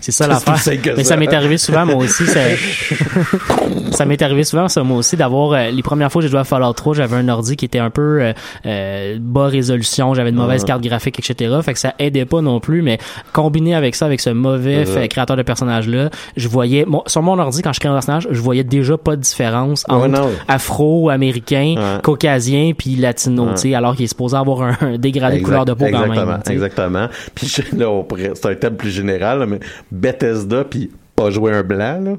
C'est 0.00 0.12
ça 0.12 0.26
l'affaire. 0.26 0.56
Mais 0.96 1.04
ça. 1.04 1.16
m'est 1.16 1.32
arrivé 1.32 1.58
souvent, 1.58 1.86
moi 1.86 1.96
aussi. 1.96 2.26
Ça, 2.26 2.40
ça 3.92 4.04
m'est 4.04 4.20
arrivé 4.22 4.44
souvent, 4.44 4.68
ça, 4.68 4.82
moi 4.82 4.98
aussi, 4.98 5.16
d'avoir... 5.16 5.52
euh, 5.52 5.70
les 5.70 5.82
premières 5.82 6.10
fois 6.10 6.20
que 6.20 6.26
j'ai 6.26 6.30
joué 6.30 6.40
à 6.40 6.44
Fallout 6.44 6.72
3, 6.72 6.94
j'avais 6.94 7.16
un 7.16 7.28
ordi 7.28 7.56
qui 7.56 7.64
était 7.64 7.78
un 7.78 7.90
peu 7.90 8.20
euh, 8.22 8.32
euh, 8.66 9.18
bas 9.20 9.46
résolution, 9.46 10.14
j'avais 10.14 10.32
de 10.32 10.36
mauvaises 10.36 10.62
Ouais. 10.62 10.66
cartes 10.68 10.82
graphiques, 10.82 11.18
etc. 11.18 11.54
Fait 11.62 11.72
que 11.72 11.78
ça 11.78 11.94
aidait 11.98 12.24
pas 12.24 12.40
non 12.40 12.58
plus, 12.60 12.82
mais 12.82 12.98
combiné 13.32 13.74
avec 13.74 13.94
ça, 13.94 14.06
avec 14.06 14.20
ce 14.20 14.30
mauvais 14.30 14.84
fait- 14.84 15.08
créateur 15.08 15.36
de 15.36 15.42
personnage-là, 15.42 16.10
je 16.36 16.48
voyais... 16.48 16.84
mon- 16.86 17.02
sur 17.06 17.22
mon 17.22 17.38
ordi, 17.38 17.62
quand 17.62 17.72
je 17.72 17.80
créais 17.80 17.90
un 17.90 17.94
personnage, 17.94 18.28
je 18.30 18.40
voyais 18.40 18.64
déjà 18.64 18.96
pas 18.98 19.16
de 19.16 19.20
différence 19.22 19.84
entre 19.88 20.18
afro-américain, 20.48 21.98
caucasien, 22.02 22.72
puis 22.76 22.96
latino, 22.96 23.42
Ouais. 23.46 23.54
tu 23.54 23.60
sais, 23.62 23.74
alors 23.74 23.94
qu'il 23.96 24.04
est 24.04 24.08
supposé 24.08 24.36
avoir 24.36 24.62
un, 24.62 24.76
un 24.80 24.98
dégradé 24.98 25.38
de 25.38 25.44
couleur 25.44 25.64
de 25.64 25.72
peau 25.74 25.84
quand 25.90 26.04
exactement, 26.04 26.26
même. 26.26 26.36
tu 26.44 26.46
sais. 26.48 26.52
Exactement. 26.52 27.06
Puis 27.34 27.54
là, 27.76 28.02
c'est 28.34 28.46
un 28.46 28.54
thème 28.54 28.76
plus 28.76 28.90
général, 28.90 29.40
là, 29.40 29.46
mais 29.46 29.58
Bethesda, 29.90 30.64
puis 30.64 30.90
pas 31.14 31.30
jouer 31.30 31.52
un 31.52 31.62
blanc, 31.62 32.00
là, 32.00 32.12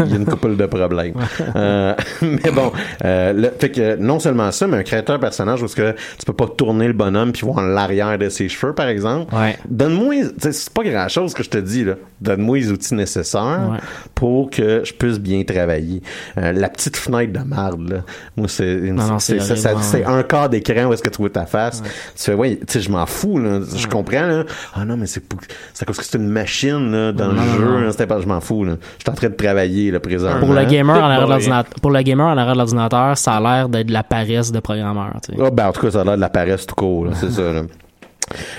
il 0.00 0.10
y 0.10 0.12
a 0.14 0.16
une 0.16 0.24
couple 0.26 0.56
de 0.56 0.66
problèmes. 0.66 1.14
Euh, 1.54 1.94
mais 2.22 2.50
bon, 2.50 2.72
euh, 3.04 3.32
le- 3.32 3.50
fait 3.58 3.70
que 3.70 3.96
non 3.96 4.18
seulement 4.20 4.50
ça, 4.52 4.66
mais 4.66 4.78
un 4.78 4.82
créateur 4.82 5.18
personnage 5.20 5.60
parce 5.60 5.74
que 5.74 5.92
tu 6.18 6.24
peux 6.26 6.32
pas 6.32 6.46
tourner 6.46 6.86
le 6.86 6.92
bonhomme 6.92 7.32
puis 7.32 7.42
voir 7.44 7.60
l'arrière 7.62 8.16
de 8.18 8.28
ses 8.28 8.48
cheveux, 8.48 8.74
par 8.74 8.86
exemple. 8.88 9.34
Ouais. 9.34 9.56
Donne-moi, 9.68 10.14
c'est 10.38 10.70
pas 10.72 10.82
grand 10.82 11.08
chose 11.08 11.34
que 11.34 11.42
je 11.42 11.50
te 11.50 11.58
dis 11.58 11.84
là. 11.84 11.94
Donne-moi 12.20 12.58
les 12.58 12.70
outils 12.72 12.94
nécessaires 12.94 13.68
Ouais. 13.72 13.78
pour 14.14 14.50
que 14.50 14.82
je 14.84 14.92
puisse 14.92 15.18
bien 15.18 15.42
travailler. 15.44 16.02
Euh, 16.38 16.52
la 16.52 16.68
petite 16.68 16.96
fenêtre 16.96 17.32
de 17.32 17.44
marde, 17.44 17.88
là. 17.90 17.98
Moi, 18.36 18.48
c'est 18.48 18.72
une- 18.72 18.94
Non, 18.94 19.06
non, 19.08 19.18
c'est 19.18 20.04
un 20.04 20.22
quart 20.22 20.48
d'écran 20.48 20.86
où 20.86 20.92
est-ce 20.92 21.02
que 21.02 21.10
tu 21.10 21.18
vois 21.18 21.30
ta 21.30 21.46
face. 21.46 21.82
Tu 21.82 22.24
fais, 22.24 22.34
ouais, 22.34 22.56
tu 22.56 22.64
sais, 22.74 22.80
je 22.80 22.90
m'en 22.90 23.04
fous, 23.06 23.38
là. 23.38 23.60
Je 23.74 23.86
comprends, 23.88 24.26
là. 24.26 24.44
Ah 24.74 24.84
non, 24.84 24.96
mais 24.96 25.06
c'est 25.06 25.20
pour- 25.20 25.40
c'est 25.74 25.82
à 25.82 25.86
cause 25.86 25.98
que 25.98 26.04
c'est 26.04 26.18
une 26.18 26.28
machine, 26.28 26.90
là, 26.92 27.12
dans 27.12 27.26
Non, 27.28 27.32
le 27.32 27.36
non, 27.38 27.56
jeu. 27.78 27.84
là. 27.84 27.90
C'était 27.92 28.06
pas, 28.06 28.20
je 28.20 28.26
m'en 28.32 28.40
fous, 28.40 28.64
là. 28.64 28.72
Je 28.98 29.02
suis 29.02 29.10
en 29.10 29.14
train 29.14 29.28
de 29.28 29.34
travailler, 29.34 29.90
là, 29.90 30.00
présentement. 30.00 30.40
Pour 30.40 30.54
le 30.54 30.64
gamer 30.64 30.96
en 30.96 31.00
arrière 31.04 31.20
de 31.20 31.24
boy. 31.26 31.30
l'ordinateur, 31.34 31.74
pour 31.80 31.90
le 31.90 32.02
gamer 32.02 32.26
en 32.26 32.36
arrière 32.38 32.52
de 32.54 32.58
l'ordinateur, 32.58 33.18
ça 33.18 33.34
a 33.34 33.40
l'air 33.40 33.68
d'être 33.68 33.86
de 33.88 33.92
la 33.92 34.02
paresse 34.02 34.50
de 34.52 34.60
programmeur. 34.60 35.12
tu 35.24 35.34
sais. 35.34 35.42
Ah, 35.44 35.50
ben, 35.50 35.68
en 35.68 35.72
tout 35.72 35.80
cas, 35.80 35.90
ça 35.90 36.00
a 36.00 36.04
l'air 36.04 36.16
de 36.16 36.20
la 36.20 36.28
paresse 36.30 36.66
tout 36.66 36.74
court, 36.74 37.04
là. 37.06 37.10
C'est 37.14 37.30
ça, 37.30 37.42
là. 37.52 37.62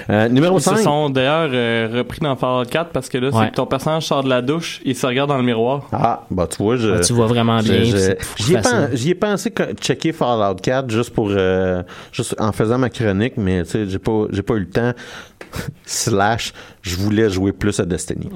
Euh, 0.09 0.27
numéro 0.29 0.57
Ils 0.57 0.61
se 0.61 0.69
5. 0.69 0.77
sont 0.79 1.09
d'ailleurs 1.09 1.49
euh, 1.51 1.89
repris 1.97 2.19
dans 2.19 2.35
Fallout 2.35 2.65
4 2.69 2.91
parce 2.91 3.09
que 3.09 3.17
là, 3.17 3.29
Ouais. 3.29 3.33
c'est 3.45 3.49
que 3.51 3.55
ton 3.55 3.65
personnage 3.65 4.05
sort 4.05 4.23
de 4.23 4.29
la 4.29 4.41
douche, 4.43 4.81
il 4.85 4.95
se 4.95 5.07
regarde 5.07 5.29
dans 5.29 5.37
le 5.37 5.43
miroir. 5.43 5.87
Ah, 5.91 6.21
bah, 6.29 6.47
tu 6.47 6.61
vois, 6.61 6.75
je. 6.75 6.89
Ouais, 6.91 6.99
tu 7.01 7.13
vois 7.13 7.25
vraiment 7.25 7.59
je- 7.59 7.71
bien, 7.71 7.83
J'y 8.37 9.09
ai, 9.09 9.15
pen- 9.15 9.31
pensé 9.31 9.49
que 9.49 9.63
checker 9.81 10.11
Fallout 10.11 10.55
4 10.61 10.91
juste 10.91 11.11
pour. 11.11 11.29
euh, 11.31 11.81
juste 12.11 12.35
en 12.39 12.51
faisant 12.51 12.77
ma 12.77 12.89
chronique, 12.89 13.33
mais 13.37 13.63
tu 13.63 13.69
sais, 13.71 13.85
j'ai 13.87 13.97
pas, 13.99 14.25
j'ai 14.31 14.43
pas 14.43 14.53
eu 14.55 14.59
le 14.59 14.69
temps. 14.69 14.91
Slash, 15.85 16.53
je 16.81 16.95
voulais 16.95 17.29
jouer 17.29 17.51
plus 17.51 17.79
à 17.79 17.85
Destiny. 17.85 18.29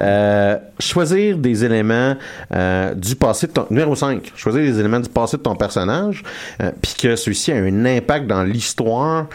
Euh, 0.00 0.56
choisir 0.78 1.36
des 1.36 1.64
éléments 1.64 2.16
euh, 2.54 2.94
du 2.94 3.16
passé 3.16 3.46
de 3.46 3.52
ton. 3.52 3.66
Numéro 3.70 3.94
5. 3.94 4.32
Choisir 4.36 4.62
des 4.62 4.78
éléments 4.78 5.00
du 5.00 5.08
passé 5.08 5.36
de 5.36 5.42
ton 5.42 5.56
personnage, 5.56 6.22
euh, 6.62 6.70
puis 6.80 6.94
que 7.00 7.16
celui-ci 7.16 7.52
a 7.52 7.56
un 7.56 7.84
impact 7.84 8.26
dans 8.26 8.42
l'histoire 8.42 9.26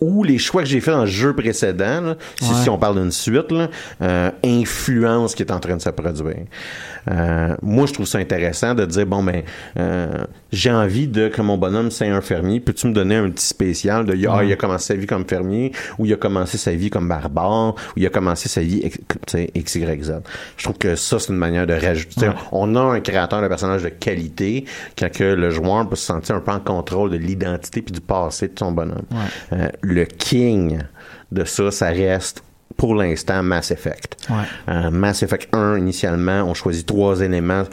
ou 0.00 0.24
les 0.24 0.38
choix 0.38 0.62
que 0.62 0.68
j'ai 0.68 0.80
fait 0.80 0.90
dans 0.90 1.00
le 1.00 1.06
jeu 1.06 1.34
précédent, 1.34 2.00
là, 2.00 2.16
si, 2.40 2.50
Ouais. 2.50 2.62
si 2.62 2.70
on 2.70 2.78
parle 2.78 3.00
d'une 3.00 3.10
suite, 3.12 3.50
là, 3.50 3.68
influence 4.44 5.34
qui 5.34 5.42
est 5.42 5.50
en 5.52 5.60
train 5.60 5.76
de 5.76 5.82
se 5.82 5.90
produire. 5.90 6.44
Moi, 7.62 7.86
je 7.86 7.92
trouve 7.92 8.06
ça 8.06 8.18
intéressant 8.18 8.74
de 8.74 8.84
dire 8.84 9.06
bon 9.06 9.22
ben, 9.22 9.42
j'ai 10.52 10.70
envie 10.70 11.08
de 11.08 11.28
que 11.28 11.42
mon 11.42 11.56
bonhomme 11.58 11.90
c'est 11.90 12.08
un 12.08 12.20
fermier. 12.20 12.60
Peux-tu 12.60 12.88
me 12.88 12.92
donner 12.92 13.16
un 13.16 13.30
petit 13.30 13.46
spécial 13.46 14.04
de 14.04 14.12
ah, 14.28 14.44
il 14.44 14.52
a 14.52 14.56
commencé 14.56 14.86
sa 14.86 14.94
vie 14.94 15.06
comme 15.06 15.26
fermier 15.26 15.72
ou 15.98 16.06
il 16.06 16.12
a 16.12 16.16
commencé 16.16 16.58
sa 16.58 16.72
vie 16.72 16.90
comme 16.90 17.08
barbare 17.08 17.74
ou 17.74 17.74
il 17.96 18.06
a 18.06 18.10
commencé 18.10 18.48
sa 18.48 18.60
vie 18.60 18.80
ex- 18.82 18.98
tu 19.26 19.38
sais, 19.38 19.50
x 19.54 19.74
y 19.76 20.02
z. 20.04 20.14
Je 20.56 20.64
trouve 20.64 20.78
que 20.78 20.96
ça 20.96 21.18
c'est 21.18 21.32
une 21.32 21.38
manière 21.38 21.66
de 21.66 21.74
rajouter. 21.74 22.30
On 22.52 22.74
a 22.76 22.80
un 22.80 23.00
créateur 23.00 23.42
de 23.42 23.48
personnage 23.48 23.82
de 23.82 23.88
qualité 23.88 24.64
quand 24.98 25.10
que 25.12 25.24
le 25.24 25.50
joueur 25.50 25.88
peut 25.88 25.96
se 25.96 26.06
sentir 26.06 26.36
un 26.36 26.40
peu 26.40 26.52
en 26.52 26.60
contrôle 26.60 27.10
de 27.10 27.16
l'identité 27.16 27.82
puis 27.82 27.92
du 27.92 28.00
passé 28.00 28.48
de 28.48 28.58
son 28.58 28.72
bonhomme. 28.72 29.04
Euh, 29.52 29.68
le 29.82 30.04
king 30.04 30.78
de 31.32 31.44
ça, 31.44 31.70
ça 31.70 31.86
reste 31.88 32.42
pour 32.76 32.94
l'instant 32.94 33.42
Mass 33.42 33.70
Effect. 33.70 34.16
Ouais. 34.28 34.36
Euh, 34.68 34.90
Mass 34.90 35.22
Effect 35.22 35.54
1, 35.54 35.78
initialement, 35.78 36.42
on 36.42 36.54
choisit 36.54 36.86
trois 36.86 37.20
éléments. 37.20 37.64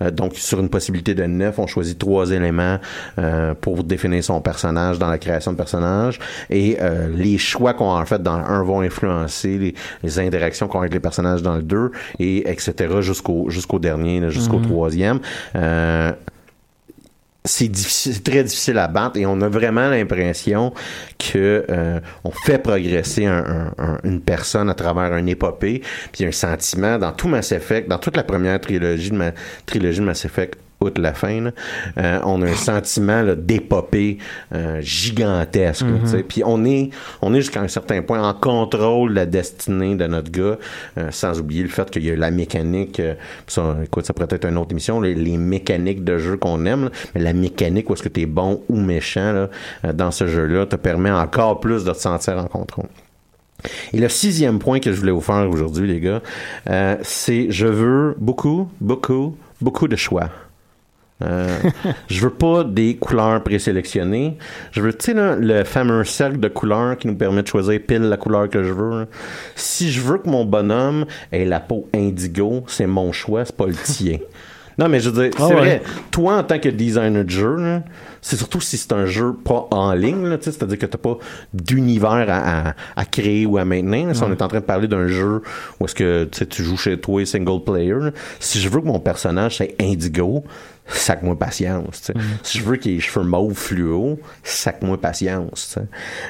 Euh, 0.00 0.10
donc, 0.10 0.34
sur 0.34 0.60
une 0.60 0.68
possibilité 0.68 1.14
de 1.14 1.24
neuf, 1.24 1.58
on 1.58 1.66
choisit 1.66 1.98
trois 1.98 2.30
éléments 2.30 2.78
euh, 3.18 3.54
pour 3.54 3.84
définir 3.84 4.22
son 4.22 4.40
personnage 4.40 4.98
dans 4.98 5.08
la 5.08 5.18
création 5.18 5.52
de 5.52 5.56
personnage. 5.56 6.18
Et 6.50 6.78
euh, 6.80 7.08
les 7.14 7.38
choix 7.38 7.74
qu'on 7.74 7.94
a 7.94 8.04
fait 8.04 8.22
dans 8.22 8.38
le 8.38 8.44
1 8.44 8.62
vont 8.64 8.80
influencer 8.80 9.58
les, 9.58 9.74
les 10.02 10.18
interactions 10.18 10.68
qu'on 10.68 10.78
a 10.78 10.82
avec 10.82 10.94
les 10.94 11.00
personnages 11.00 11.42
dans 11.42 11.56
le 11.56 11.62
2, 11.62 11.90
et 12.18 12.50
etc. 12.50 13.00
jusqu'au 13.00 13.50
jusqu'au 13.50 13.78
dernier, 13.78 14.30
jusqu'au 14.30 14.58
troisième. 14.58 15.20
C'est 17.44 17.66
difficile, 17.66 18.22
très 18.22 18.44
difficile 18.44 18.78
à 18.78 18.86
battre 18.86 19.16
et 19.18 19.26
on 19.26 19.40
a 19.40 19.48
vraiment 19.48 19.88
l'impression 19.90 20.72
que 21.18 21.66
euh, 21.68 21.98
on 22.22 22.30
fait 22.30 22.58
progresser 22.58 23.26
un- 23.26 23.72
un- 23.78 23.84
un- 23.84 23.98
une 24.04 24.20
personne 24.20 24.70
à 24.70 24.74
travers 24.74 25.12
un 25.12 25.26
épopée, 25.26 25.82
puis 26.12 26.24
un 26.24 26.30
sentiment. 26.30 26.98
Dans 26.98 27.10
tout 27.12 27.26
Mass 27.26 27.50
Effect, 27.50 27.88
dans 27.88 27.98
toute 27.98 28.16
la 28.16 28.22
première 28.22 28.60
trilogie 28.60 29.10
de 29.10 29.16
ma 29.16 29.32
trilogie 29.66 29.98
de 29.98 30.04
Mass 30.04 30.24
Effect 30.24 30.56
outre 30.82 31.00
la 31.00 31.14
fin, 31.14 31.50
euh, 31.98 32.20
on 32.24 32.42
a 32.42 32.46
un 32.46 32.54
sentiment 32.54 33.24
d'épopée 33.36 34.18
euh, 34.54 34.80
gigantesque. 34.80 35.86
sais. 36.04 36.22
Puis 36.22 36.42
on 36.44 36.64
est, 36.64 36.90
on 37.20 37.34
est 37.34 37.40
jusqu'à 37.40 37.60
un 37.60 37.68
certain 37.68 38.02
point 38.02 38.22
en 38.22 38.34
contrôle 38.34 39.10
de 39.10 39.14
la 39.14 39.26
destinée 39.26 39.94
de 39.94 40.06
notre 40.06 40.30
gars, 40.30 40.58
euh, 40.98 41.10
sans 41.10 41.40
oublier 41.40 41.62
le 41.62 41.68
fait 41.68 41.90
qu'il 41.90 42.04
y 42.04 42.10
a 42.10 42.16
la 42.16 42.30
mécanique. 42.30 43.00
ça, 43.46 43.76
écoute, 43.84 44.06
ça 44.06 44.12
pourrait 44.12 44.28
être 44.30 44.46
une 44.46 44.58
autre 44.58 44.72
émission, 44.72 45.00
les, 45.00 45.14
les 45.14 45.36
mécaniques 45.36 46.04
de 46.04 46.18
jeu 46.18 46.36
qu'on 46.36 46.64
aime, 46.66 46.84
là, 46.84 46.90
mais 47.14 47.22
la 47.22 47.32
mécanique 47.32 47.88
où 47.90 47.94
est-ce 47.94 48.02
que 48.02 48.08
tu 48.08 48.22
es 48.22 48.26
bon 48.26 48.62
ou 48.68 48.76
méchant 48.76 49.32
là, 49.32 49.92
dans 49.92 50.10
ce 50.10 50.26
jeu-là 50.26 50.66
te 50.66 50.76
permet 50.76 51.10
encore 51.10 51.60
plus 51.60 51.84
de 51.84 51.92
te 51.92 51.98
sentir 51.98 52.38
en 52.38 52.46
contrôle. 52.46 52.86
Et 53.92 54.00
le 54.00 54.08
sixième 54.08 54.58
point 54.58 54.80
que 54.80 54.92
je 54.92 54.98
voulais 54.98 55.12
vous 55.12 55.20
faire 55.20 55.48
aujourd'hui, 55.48 55.86
les 55.86 56.00
gars, 56.00 56.20
c'est 57.02 57.50
je 57.50 57.66
veux 57.66 58.16
beaucoup, 58.18 58.68
beaucoup, 58.80 59.36
beaucoup 59.60 59.88
de 59.88 59.96
choix. 59.96 60.30
Euh, 61.22 61.46
je 62.08 62.20
veux 62.20 62.30
pas 62.30 62.64
des 62.64 62.96
couleurs 62.96 63.42
présélectionnées. 63.42 64.36
Je 64.72 64.80
veux, 64.80 64.92
tu 64.92 65.12
sais, 65.12 65.36
le 65.38 65.64
fameux 65.64 66.04
cercle 66.04 66.40
de 66.40 66.48
couleurs 66.48 66.96
qui 66.96 67.06
nous 67.06 67.14
permet 67.16 67.42
de 67.42 67.48
choisir 67.48 67.78
pile 67.86 68.02
la 68.02 68.16
couleur 68.16 68.48
que 68.48 68.62
je 68.62 68.72
veux. 68.72 69.00
là. 69.00 69.06
Si 69.54 69.92
je 69.92 70.00
veux 70.00 70.18
que 70.18 70.28
mon 70.28 70.44
bonhomme 70.44 71.04
ait 71.30 71.44
la 71.44 71.60
peau 71.60 71.88
indigo, 71.94 72.64
c'est 72.66 72.86
mon 72.86 73.12
choix, 73.12 73.44
c'est 73.44 73.56
pas 73.56 73.66
le 73.66 73.74
tien. 73.74 74.18
Non, 74.78 74.88
mais 74.88 75.00
je 75.00 75.10
veux 75.10 75.22
dire, 75.28 75.34
Ah 75.38 75.44
c'est 75.48 75.54
vrai. 75.54 75.82
Toi, 76.10 76.38
en 76.38 76.42
tant 76.44 76.58
que 76.58 76.70
designer 76.70 77.24
de 77.26 77.28
jeu, 77.30 77.56
là, 77.56 77.82
c'est 78.22 78.36
surtout 78.36 78.62
si 78.62 78.78
c'est 78.78 78.94
un 78.94 79.04
jeu 79.04 79.34
pas 79.34 79.68
en 79.70 79.92
ligne, 79.92 80.34
c'est-à-dire 80.40 80.78
que 80.78 80.86
t'as 80.86 80.96
pas 80.96 81.18
d'univers 81.52 82.24
à, 82.30 82.68
à- 82.70 82.74
à 82.96 83.04
créer 83.04 83.44
ou 83.44 83.58
à 83.58 83.66
maintenir. 83.66 84.06
là. 84.08 84.14
Si 84.14 84.22
on 84.22 84.32
est 84.32 84.40
en 84.40 84.48
train 84.48 84.60
de 84.60 84.64
parler 84.64 84.88
d'un 84.88 85.08
jeu 85.08 85.42
où 85.78 85.84
est-ce 85.84 85.94
que 85.94 86.24
tu 86.24 86.62
joues 86.64 86.78
chez 86.78 86.98
toi 86.98 87.24
single 87.26 87.62
player, 87.62 87.92
là, 88.00 88.10
si 88.40 88.60
je 88.60 88.68
veux 88.70 88.80
que 88.80 88.86
mon 88.86 88.98
personnage 88.98 89.56
soit 89.56 89.74
indigo, 89.78 90.42
sac-moi 90.86 91.38
patience. 91.38 92.02
sais. 92.02 92.14
Si 92.42 92.58
je 92.58 92.64
veux 92.64 92.76
qu'il 92.76 92.92
ait 92.92 92.94
les 92.96 93.00
cheveux 93.00 93.24
mauve 93.24 93.54
fluo, 93.54 94.18
sac-moi 94.42 95.00
patience. 95.00 95.78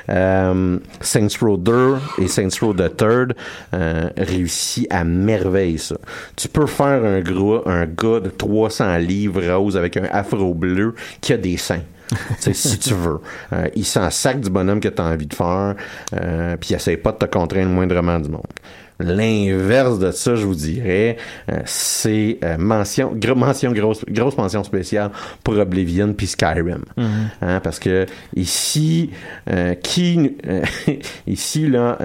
Euh, 0.09 0.79
Saints 1.01 1.29
Row 1.41 1.57
2 1.57 1.97
et 2.19 2.29
Saints 2.29 2.49
Row 2.61 2.75
the 2.75 2.95
Third 2.97 3.35
euh, 3.75 4.11
réussit 4.17 4.87
à 4.91 5.05
merveille 5.05 5.79
ça. 5.79 5.97
Tu 6.37 6.49
peux 6.49 6.67
faire 6.67 7.05
un 7.05 7.21
gros, 7.21 7.67
un 7.69 7.87
gars 7.87 8.21
de 8.21 8.31
300 8.31 8.97
livres 8.99 9.43
rose 9.55 9.77
avec 9.77 9.97
un 9.97 10.05
afro 10.11 10.55
bleu 10.55 10.95
qui 11.21 11.33
a 11.33 11.37
des 11.37 11.57
seins. 11.57 11.83
Si 12.39 12.79
tu 12.79 12.93
veux. 12.93 13.21
Euh, 13.55 13.69
il 13.75 13.87
s'en 13.87 14.11
sac 14.11 14.41
du 14.41 14.51
bonhomme 14.51 14.81
que 14.81 14.89
tu 14.89 15.01
as 15.01 15.05
envie 15.07 15.27
de 15.27 15.35
faire, 15.35 15.75
puis 16.61 16.71
il 16.71 16.77
essaie 16.77 16.99
pas 16.99 17.13
de 17.13 17.17
te 17.17 17.25
contraindre 17.25 17.71
moindrement 17.71 18.21
du 18.21 18.29
monde. 18.29 18.43
L'inverse 19.03 19.99
de 19.99 20.11
ça, 20.11 20.35
je 20.37 20.47
vous 20.47 20.55
dirais, 20.55 21.17
euh, 21.51 21.59
c'est 21.65 22.39
euh, 22.45 22.57
mention, 22.59 23.13
mention 23.37 23.73
grosse, 23.73 24.05
grosse 24.09 24.37
mention 24.37 24.63
spéciale 24.65 25.11
pour 25.43 25.59
Oblivion 25.59 26.13
puis 26.13 26.27
Skyrim. 26.27 26.85
Hein, 27.41 27.61
parce 27.61 27.79
que 27.79 28.07
ici, 28.37 29.11
euh, 29.51 29.75
qui, 29.75 30.37
ici 31.27 31.69
là, 31.69 31.99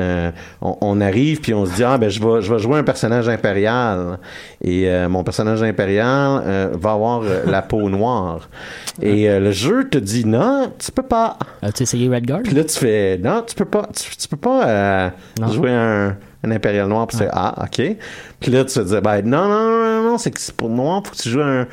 on, 0.62 0.78
on 0.82 1.02
arrive 1.02 1.42
puis 1.42 1.54
on 1.54 1.66
se 1.66 1.76
dit 1.76 1.84
ah 1.84 1.98
ben 1.98 2.10
je 2.10 2.20
vais, 2.22 2.42
je 2.42 2.52
vais 2.54 2.60
jouer 2.60 2.80
un 2.80 2.84
personnage 2.84 3.30
impérial 3.30 4.20
et 4.64 4.90
mon 5.08 5.24
personnage 5.24 5.62
impérial 5.64 6.72
va 6.74 6.92
avoir 6.92 7.22
la 7.46 7.62
peau 7.62 7.90
noire. 7.90 8.50
Et 9.02 9.28
le 9.40 9.52
jeu 9.52 9.88
te 9.90 9.98
dit 9.98 10.26
non, 10.26 10.72
tu 10.80 10.92
peux 10.92 11.04
pas. 11.04 11.38
As-tu 11.62 11.84
essayé 11.84 12.10
Redguard? 12.10 12.42
Puis 12.44 12.54
là, 12.56 12.64
tu 12.64 12.78
fais, 12.78 13.18
non, 13.18 13.44
tu 13.48 13.56
peux 13.56 13.66
pas, 13.66 13.88
tu, 13.96 14.16
tu 14.18 14.28
peux 14.28 14.38
pas 14.38 15.12
Non. 15.40 15.48
jouer 15.52 15.72
un, 15.72 16.16
un 16.48 16.52
impérial 16.52 16.88
noir. 16.88 17.08
Puis 17.08 17.18
fais, 17.18 17.30
ah, 17.32 17.64
ok. 17.64 17.96
Puis 18.40 18.52
là, 18.52 18.66
tu 18.66 18.74
te 18.74 18.80
dis, 18.80 19.02
ben, 19.02 19.22
non, 19.22 19.48
non, 19.48 19.70
non, 19.70 19.80
non, 19.80 20.04
non, 20.12 20.18
c'est 20.18 20.32
que 20.32 20.40
c'est 20.40 20.56
pour 20.56 20.70
noir, 20.70 21.02
faut 21.06 21.12
que 21.12 21.22
tu 21.22 21.30
joues 21.30 21.42
un, 21.42 21.68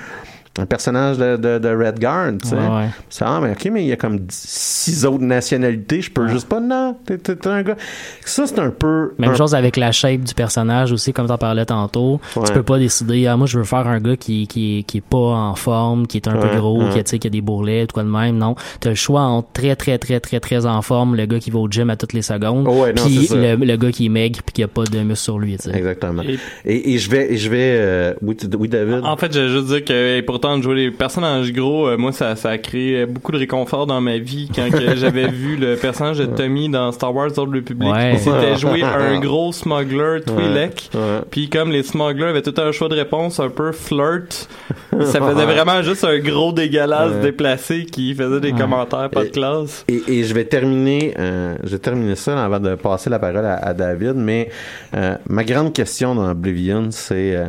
un 0.58 0.66
personnage 0.66 1.18
de, 1.18 1.36
de, 1.36 1.58
de 1.58 1.68
Redguard, 1.68 2.32
tu 2.42 2.48
sais. 2.50 2.54
Ouais, 2.54 2.88
ah, 3.22 3.40
mais 3.42 3.50
ok, 3.52 3.68
mais 3.72 3.82
il 3.84 3.88
y 3.88 3.92
a 3.92 3.96
comme 3.96 4.20
six 4.30 5.04
autres 5.04 5.24
nationalités, 5.24 6.00
je 6.00 6.10
peux 6.10 6.28
juste 6.28 6.48
pas, 6.48 6.60
non, 6.60 6.96
t'es, 7.04 7.18
t'es- 7.18 7.34
t'es 7.36 7.48
un 7.48 7.62
gars. 7.62 7.76
Ça, 8.24 8.46
c'est 8.46 8.58
un 8.60 8.70
peu. 8.70 9.14
Même 9.18 9.30
un- 9.30 9.34
chose 9.34 9.54
avec 9.54 9.76
la 9.76 9.90
shape 9.92 10.20
du 10.20 10.34
personnage 10.34 10.92
aussi, 10.92 11.12
comme 11.12 11.26
t'en 11.26 11.38
parlais 11.38 11.64
tantôt. 11.66 12.20
Ouais. 12.36 12.42
Tu 12.46 12.52
peux 12.52 12.62
pas 12.62 12.78
décider, 12.78 13.26
ah, 13.26 13.36
moi, 13.36 13.46
je 13.46 13.58
veux 13.58 13.64
faire 13.64 13.86
un 13.88 13.98
gars 14.00 14.16
qui, 14.16 14.46
qui, 14.46 14.84
qui 14.86 14.98
est 14.98 15.04
pas 15.04 15.16
en 15.18 15.54
forme, 15.54 16.06
qui 16.06 16.18
est 16.18 16.28
un 16.28 16.34
Ouais, 16.38 16.48
peu 16.50 16.56
gros, 16.56 16.82
ouais. 16.84 16.90
qui, 16.92 16.98
a, 16.98 17.02
tu 17.02 17.10
sais, 17.10 17.18
qui 17.18 17.26
a 17.26 17.30
des 17.30 17.40
bourrelets, 17.40 17.86
tout 17.86 17.94
quoi 17.94 18.02
de 18.04 18.08
même. 18.08 18.38
Non. 18.38 18.54
T'as 18.80 18.90
le 18.90 18.94
choix 18.94 19.22
entre 19.22 19.48
très, 19.52 19.74
très, 19.76 19.98
très, 19.98 20.20
très, 20.20 20.40
très 20.40 20.66
en 20.66 20.82
forme, 20.82 21.16
le 21.16 21.26
gars 21.26 21.38
qui 21.40 21.50
va 21.50 21.58
au 21.58 21.68
gym 21.68 21.90
à 21.90 21.96
toutes 21.96 22.12
les 22.12 22.22
secondes, 22.22 22.66
Oh 22.68 22.82
ouais, 22.82 22.92
non, 22.92 23.02
puis 23.04 23.26
c'est 23.26 23.34
ça. 23.34 23.36
le, 23.36 23.56
le 23.56 23.76
gars 23.76 23.90
qui 23.90 24.06
est 24.06 24.08
maigre 24.08 24.40
puis 24.44 24.52
qui 24.52 24.62
a 24.62 24.68
pas 24.68 24.84
de 24.84 24.98
muscle 25.00 25.16
sur 25.24 25.38
lui, 25.38 25.56
tu 25.56 25.64
sais. 25.70 25.76
Exactement. 25.76 26.22
Et- 26.22 26.38
Et, 26.64 26.94
et 26.94 26.98
je 26.98 27.10
vais, 27.10 27.32
et 27.32 27.36
je 27.36 27.50
vais, 27.50 27.76
euh, 27.78 28.14
oui, 28.22 28.68
David? 28.68 29.00
En 29.04 29.16
fait, 29.16 29.32
je 29.34 29.40
veux 29.40 29.48
juste 29.48 29.66
dire 29.66 29.84
que 29.84 30.18
et 30.18 30.22
de 30.58 30.62
jouer 30.62 30.74
les 30.76 30.90
personnages 30.90 31.52
gros, 31.52 31.88
euh, 31.88 31.96
moi 31.96 32.12
ça, 32.12 32.36
ça 32.36 32.50
a 32.50 32.58
créé 32.58 33.06
beaucoup 33.06 33.32
de 33.32 33.38
réconfort 33.38 33.86
dans 33.86 34.00
ma 34.00 34.18
vie 34.18 34.50
quand 34.54 34.68
j'avais 34.96 35.28
vu 35.28 35.56
le 35.56 35.76
personnage 35.76 36.18
de 36.18 36.26
Tommy 36.26 36.68
dans 36.68 36.92
Star 36.92 37.14
Wars 37.14 37.30
Ordre 37.36 37.52
République. 37.54 37.92
Ouais. 37.92 38.16
C'était 38.18 38.56
jouer 38.56 38.82
un 38.84 39.18
gros 39.20 39.52
smuggler 39.52 40.20
Twi'lek. 40.26 40.90
Puis 41.30 41.48
comme 41.48 41.70
les 41.70 41.82
smugglers 41.82 42.28
avaient 42.28 42.42
tout 42.42 42.54
un 42.60 42.70
choix 42.72 42.88
de 42.88 42.94
réponse 42.94 43.40
un 43.40 43.48
peu 43.48 43.72
flirt, 43.72 44.48
ça 45.00 45.20
faisait 45.20 45.46
vraiment 45.46 45.82
juste 45.82 46.04
un 46.04 46.18
gros 46.18 46.52
dégueulasse 46.52 47.20
déplacé 47.22 47.86
qui 47.86 48.14
faisait 48.14 48.40
des 48.40 48.52
commentaires 48.52 49.10
pas 49.10 49.22
de 49.22 49.28
Et- 49.28 49.30
classe. 49.30 49.84
Et, 49.88 50.02
et 50.08 50.24
je 50.24 50.34
vais 50.34 50.44
terminer, 50.44 51.14
euh, 51.18 51.56
je 51.64 51.70
vais 51.70 51.78
terminer 51.78 52.16
ça 52.16 52.42
avant 52.44 52.60
de 52.60 52.74
passer 52.74 53.08
la 53.10 53.18
parole 53.18 53.46
à, 53.46 53.54
à 53.56 53.72
David. 53.74 54.14
Mais 54.16 54.50
euh, 54.94 55.16
ma 55.28 55.44
grande 55.44 55.72
question 55.72 56.14
dans 56.14 56.30
Oblivion, 56.30 56.88
c'est 56.90 57.34
euh, 57.36 57.46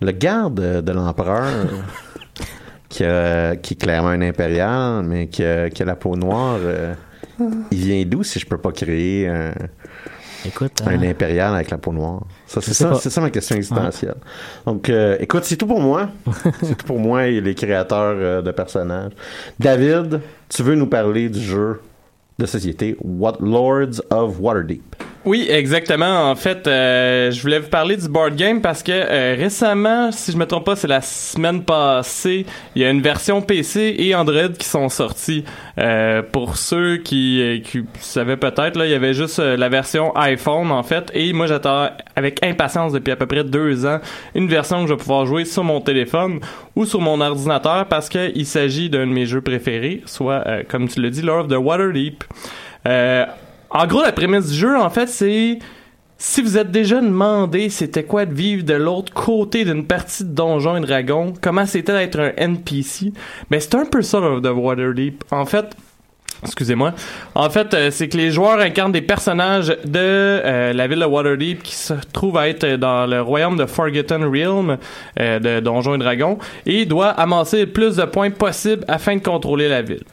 le 0.00 0.12
garde 0.12 0.82
de 0.84 0.92
l'empereur, 0.92 1.44
qui, 2.90 3.04
a- 3.04 3.56
qui 3.56 3.72
est 3.74 3.76
clairement 3.78 4.08
un 4.10 4.20
impérial, 4.20 5.02
mais 5.04 5.28
qui 5.28 5.42
a, 5.42 5.70
qui 5.70 5.82
a 5.82 5.86
la 5.86 5.96
peau 5.96 6.14
noire. 6.16 6.58
euh, 6.60 6.92
il 7.70 7.78
vient 7.78 8.04
d'où 8.04 8.22
si 8.22 8.38
je 8.38 8.46
peux 8.46 8.58
pas 8.58 8.72
créer 8.72 9.26
un, 9.28 9.52
Écoute, 10.44 10.82
un 10.86 11.02
euh, 11.02 11.10
impérial 11.10 11.54
avec 11.54 11.70
la 11.70 11.78
peau 11.78 11.92
noire? 11.92 12.22
Ça, 12.46 12.60
c'est 12.60 12.74
ça, 12.74 12.94
ça 12.96 13.20
ma 13.20 13.30
question 13.30 13.56
existentielle. 13.56 14.16
Donc, 14.66 14.88
euh, 14.90 15.16
écoute, 15.20 15.44
c'est 15.44 15.56
tout 15.56 15.66
pour 15.66 15.80
moi. 15.80 16.10
c'est 16.62 16.76
tout 16.76 16.86
pour 16.86 16.98
moi 16.98 17.26
et 17.28 17.40
les 17.40 17.54
créateurs 17.54 18.14
euh, 18.18 18.42
de 18.42 18.50
personnages. 18.50 19.12
David, 19.58 20.20
tu 20.48 20.62
veux 20.62 20.74
nous 20.74 20.86
parler 20.86 21.28
du 21.30 21.40
jeu 21.40 21.80
de 22.38 22.46
société 22.46 22.96
What 23.02 23.36
Lords 23.40 24.02
of 24.10 24.38
Waterdeep? 24.40 24.96
Oui, 25.26 25.46
exactement. 25.50 26.30
En 26.30 26.34
fait, 26.34 26.66
euh, 26.66 27.30
je 27.30 27.42
voulais 27.42 27.58
vous 27.58 27.68
parler 27.68 27.94
du 27.98 28.08
board 28.08 28.36
game 28.36 28.62
parce 28.62 28.82
que 28.82 28.90
euh, 28.90 29.34
récemment, 29.38 30.10
si 30.12 30.32
je 30.32 30.36
me 30.38 30.46
trompe 30.46 30.64
pas, 30.64 30.76
c'est 30.76 30.88
la 30.88 31.02
semaine 31.02 31.62
passée, 31.62 32.46
il 32.74 32.80
y 32.80 32.86
a 32.86 32.90
une 32.90 33.02
version 33.02 33.42
PC 33.42 33.96
et 33.98 34.14
Android 34.14 34.48
qui 34.58 34.66
sont 34.66 34.88
sortis. 34.88 35.44
Euh, 35.76 36.22
pour 36.22 36.56
ceux 36.56 36.96
qui, 36.96 37.42
euh, 37.42 37.58
qui 37.60 37.84
savaient 38.00 38.38
peut-être, 38.38 38.76
là, 38.76 38.86
il 38.86 38.92
y 38.92 38.94
avait 38.94 39.12
juste 39.12 39.40
euh, 39.40 39.58
la 39.58 39.68
version 39.68 40.16
iPhone 40.16 40.70
en 40.70 40.82
fait, 40.82 41.10
et 41.14 41.32
moi 41.34 41.46
j'attends 41.46 41.90
avec 42.16 42.42
impatience 42.42 42.92
depuis 42.92 43.12
à 43.12 43.16
peu 43.16 43.26
près 43.26 43.44
deux 43.44 43.86
ans 43.86 44.00
une 44.34 44.48
version 44.48 44.82
que 44.82 44.88
je 44.88 44.94
vais 44.94 44.98
pouvoir 44.98 45.26
jouer 45.26 45.44
sur 45.44 45.64
mon 45.64 45.80
téléphone 45.82 46.40
ou 46.76 46.86
sur 46.86 47.00
mon 47.00 47.20
ordinateur 47.20 47.86
parce 47.86 48.08
qu'il 48.08 48.46
s'agit 48.46 48.88
d'un 48.88 49.06
de 49.06 49.12
mes 49.12 49.26
jeux 49.26 49.42
préférés, 49.42 50.02
soit 50.06 50.42
euh, 50.46 50.62
comme 50.66 50.88
tu 50.88 51.00
l'as 51.02 51.10
dit, 51.10 51.22
Lord 51.22 51.40
of 51.44 51.48
the 51.48 51.56
Waterdeep. 51.56 52.24
Euh, 52.88 53.26
en 53.70 53.86
gros, 53.86 54.02
la 54.02 54.12
prémisse 54.12 54.50
du 54.50 54.56
jeu, 54.56 54.76
en 54.76 54.90
fait, 54.90 55.08
c'est 55.08 55.58
si 56.18 56.42
vous 56.42 56.58
êtes 56.58 56.70
déjà 56.70 57.00
demandé 57.00 57.70
c'était 57.70 58.04
quoi 58.04 58.26
de 58.26 58.34
vivre 58.34 58.62
de 58.62 58.74
l'autre 58.74 59.12
côté 59.12 59.64
d'une 59.64 59.86
partie 59.86 60.24
de 60.24 60.28
Donjons 60.28 60.76
et 60.76 60.80
Dragons, 60.80 61.32
comment 61.40 61.64
c'était 61.64 61.94
d'être 61.94 62.20
un 62.20 62.32
NPC, 62.36 63.14
ben 63.50 63.58
c'est 63.58 63.74
un 63.74 63.86
peu 63.86 64.02
ça 64.02 64.20
the 64.20 64.48
Waterdeep. 64.48 65.24
En 65.30 65.46
fait, 65.46 65.74
Excusez-moi. 66.42 66.94
En 67.34 67.50
fait, 67.50 67.74
euh, 67.74 67.90
c'est 67.90 68.08
que 68.08 68.16
les 68.16 68.30
joueurs 68.30 68.60
incarnent 68.60 68.92
des 68.92 69.02
personnages 69.02 69.76
de 69.84 69.98
euh, 69.98 70.72
la 70.72 70.86
ville 70.86 71.00
de 71.00 71.04
Waterdeep 71.04 71.62
qui 71.62 71.74
se 71.74 71.92
trouvent 72.12 72.38
à 72.38 72.48
être 72.48 72.66
dans 72.76 73.06
le 73.06 73.20
royaume 73.20 73.56
de 73.56 73.66
Forgotten 73.66 74.24
Realm 74.24 74.78
euh, 75.18 75.38
de 75.38 75.60
Donjons 75.60 75.96
et 75.96 75.98
Dragons 75.98 76.38
et 76.64 76.86
doit 76.86 77.10
amasser 77.10 77.60
le 77.60 77.66
plus 77.66 77.96
de 77.96 78.04
points 78.04 78.30
possible 78.30 78.84
afin 78.88 79.16
de 79.16 79.22
contrôler 79.22 79.68
la 79.68 79.82
ville. 79.82 80.04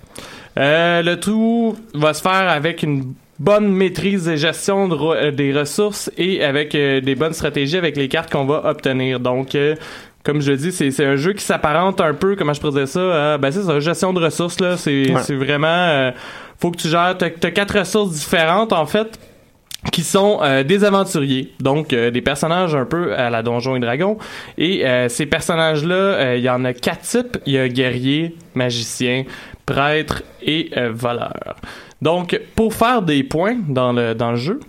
Le 0.58 1.16
tout 1.16 1.78
va 1.94 2.14
se 2.14 2.22
faire 2.22 2.50
avec 2.50 2.84
une 2.84 3.14
bonne 3.40 3.68
maîtrise 3.68 4.28
et 4.28 4.38
gestion 4.38 4.88
de 4.88 4.96
euh, 4.96 5.32
des 5.32 5.54
ressources 5.54 6.10
et 6.18 6.44
avec 6.44 6.74
euh, 6.76 7.02
des 7.02 7.16
bonnes 7.16 7.34
stratégies 7.34 7.78
avec 7.78 7.96
les 7.98 8.08
cartes 8.08 8.32
qu'on 8.32 8.46
va 8.46 8.66
obtenir. 8.66 9.20
Donc, 9.20 9.54
euh, 9.56 9.76
comme 10.24 10.42
je 10.42 10.52
le 10.52 10.58
dis, 10.58 10.72
c'est 10.72 11.06
un 11.06 11.16
jeu 11.16 11.34
qui 11.34 11.44
s'apparente 11.44 12.02
un 12.02 12.14
peu, 12.14 12.36
comment 12.36 12.54
je 12.54 12.60
pourrais 12.60 12.80
dire 12.80 12.88
ça, 12.88 13.38
ben 13.38 13.50
c'est 13.52 13.62
ça, 13.64 13.80
gestion 13.80 14.12
de 14.12 14.22
ressources, 14.22 14.60
là. 14.60 14.76
C'est 14.76 15.12
Ouais. 15.14 15.36
vraiment... 15.36 15.68
euh, 15.68 16.12
faut 16.60 16.72
que 16.72 16.78
tu 16.78 16.90
gères... 16.90 17.16
T'as 17.18 17.30
quatre 17.30 17.80
ressources 17.80 18.12
différentes, 18.12 18.74
en 18.74 18.86
fait 18.86 19.20
qui 19.94 20.02
sont 20.02 20.40
euh, 20.42 20.64
des 20.64 20.84
aventuriers, 20.84 21.54
donc 21.60 21.94
euh, 21.94 22.10
des 22.10 22.22
personnages 22.22 22.76
un 22.76 22.84
peu 22.84 23.14
à 23.14 23.30
la 23.30 23.42
Donjon 23.44 23.76
et 23.76 23.80
Dragons. 23.80 24.18
Et 24.58 24.86
euh, 24.86 25.08
ces 25.08 25.28
personnages-là, 25.28 26.36
il 26.36 26.42
y 26.42 26.50
en 26.50 26.66
a 26.66 26.74
quatre 26.74 27.02
types. 27.04 27.38
Il 27.46 27.54
y 27.54 27.58
a 27.58 27.70
guerrier, 27.70 28.36
magicien, 28.56 29.24
prêtre 29.66 30.24
et 30.42 30.72
voleur. 30.92 31.56
Donc, 32.02 32.40
pour 32.56 32.74
faire 32.74 33.02
des 33.02 33.24
points 33.24 33.58
dans 33.68 33.92
le, 33.92 34.14
dans 34.14 34.32
le 34.32 34.38
jeu, 34.38 34.60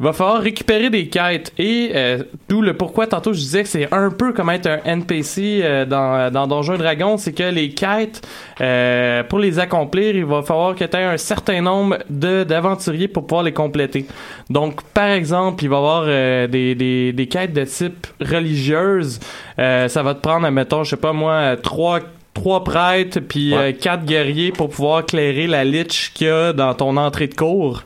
il 0.00 0.02
va 0.02 0.12
falloir 0.12 0.42
récupérer 0.42 0.90
des 0.90 1.06
quêtes. 1.06 1.52
Et 1.56 1.92
euh, 1.94 2.24
d'où 2.48 2.60
le 2.62 2.76
pourquoi 2.76 3.06
tantôt 3.06 3.32
je 3.32 3.38
disais 3.38 3.62
que 3.62 3.68
c'est 3.68 3.92
un 3.94 4.10
peu 4.10 4.32
comme 4.32 4.50
être 4.50 4.66
un 4.66 4.80
NPC 4.84 5.60
euh, 5.62 5.86
dans, 5.86 6.32
dans 6.32 6.48
Donjons 6.48 6.74
et 6.74 6.78
Dragons, 6.78 7.16
c'est 7.16 7.32
que 7.32 7.44
les 7.44 7.70
quêtes, 7.70 8.20
euh, 8.60 9.22
pour 9.22 9.38
les 9.38 9.60
accomplir, 9.60 10.16
il 10.16 10.24
va 10.24 10.42
falloir 10.42 10.74
que 10.74 10.84
tu 10.84 10.96
aies 10.96 11.04
un 11.04 11.16
certain 11.16 11.60
nombre 11.60 11.98
de 12.10 12.42
d'aventuriers 12.42 13.06
pour 13.06 13.24
pouvoir 13.24 13.44
les 13.44 13.52
compléter. 13.52 14.06
Donc, 14.50 14.82
par 14.82 15.10
exemple, 15.10 15.62
il 15.62 15.68
va 15.68 15.76
y 15.76 15.78
avoir 15.78 16.04
euh, 16.06 16.48
des, 16.48 16.74
des, 16.74 17.12
des 17.12 17.26
quêtes 17.28 17.52
de 17.52 17.64
type 17.64 18.08
religieuse. 18.20 19.20
Ça 19.56 20.02
va 20.02 20.14
te 20.14 20.20
prendre, 20.20 20.48
mettons, 20.50 20.82
je 20.82 20.90
sais 20.90 20.96
pas 20.96 21.12
moi, 21.12 21.56
trois 21.56 22.00
trois 22.34 22.64
prêtres 22.64 23.20
puis 23.20 23.54
Ouais. 23.54 23.58
euh, 23.58 23.72
quatre 23.80 24.04
guerriers 24.04 24.50
pour 24.52 24.68
pouvoir 24.68 25.06
clairer 25.06 25.46
la 25.46 25.64
lich 25.64 26.10
qu'il 26.14 26.26
y 26.26 26.30
a 26.30 26.52
dans 26.52 26.74
ton 26.74 26.96
entrée 26.96 27.28
de 27.28 27.34
cour. 27.34 27.82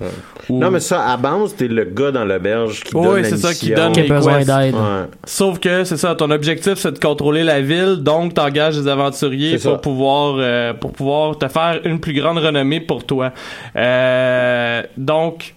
Ou- 0.48 0.58
Non, 0.58 0.70
mais 0.70 0.80
ça, 0.80 1.04
à 1.06 1.16
base, 1.18 1.54
t'es 1.54 1.68
le 1.68 1.84
gars 1.84 2.10
dans 2.10 2.24
l'auberge 2.24 2.82
qui 2.82 2.94
la 2.94 3.22
c'est 3.24 3.36
ça, 3.36 3.52
qui 3.52 3.70
donne 3.70 3.92
qui 3.92 4.00
a 4.00 4.02
les 4.04 4.08
besoin 4.08 4.38
d'aide. 4.42 4.74
Ouais. 4.74 5.04
Sauf 5.26 5.58
que 5.60 5.84
c'est 5.84 5.98
ça, 5.98 6.14
ton 6.14 6.30
objectif 6.30 6.74
c'est 6.76 6.92
de 6.92 6.98
contrôler 6.98 7.44
la 7.44 7.60
ville, 7.60 7.96
donc 8.00 8.32
t'engages 8.34 8.76
des 8.78 8.88
aventuriers 8.88 9.58
ça. 9.58 9.68
pour 9.72 9.80
pouvoir 9.82 10.36
euh, 10.38 10.72
pour 10.72 10.92
pouvoir 10.92 11.36
te 11.36 11.46
faire 11.48 11.80
une 11.84 12.00
plus 12.00 12.14
grande 12.14 12.38
renommée 12.38 12.80
pour 12.80 13.04
toi. 13.04 13.32
Euh, 13.76 14.82
donc 14.96 15.54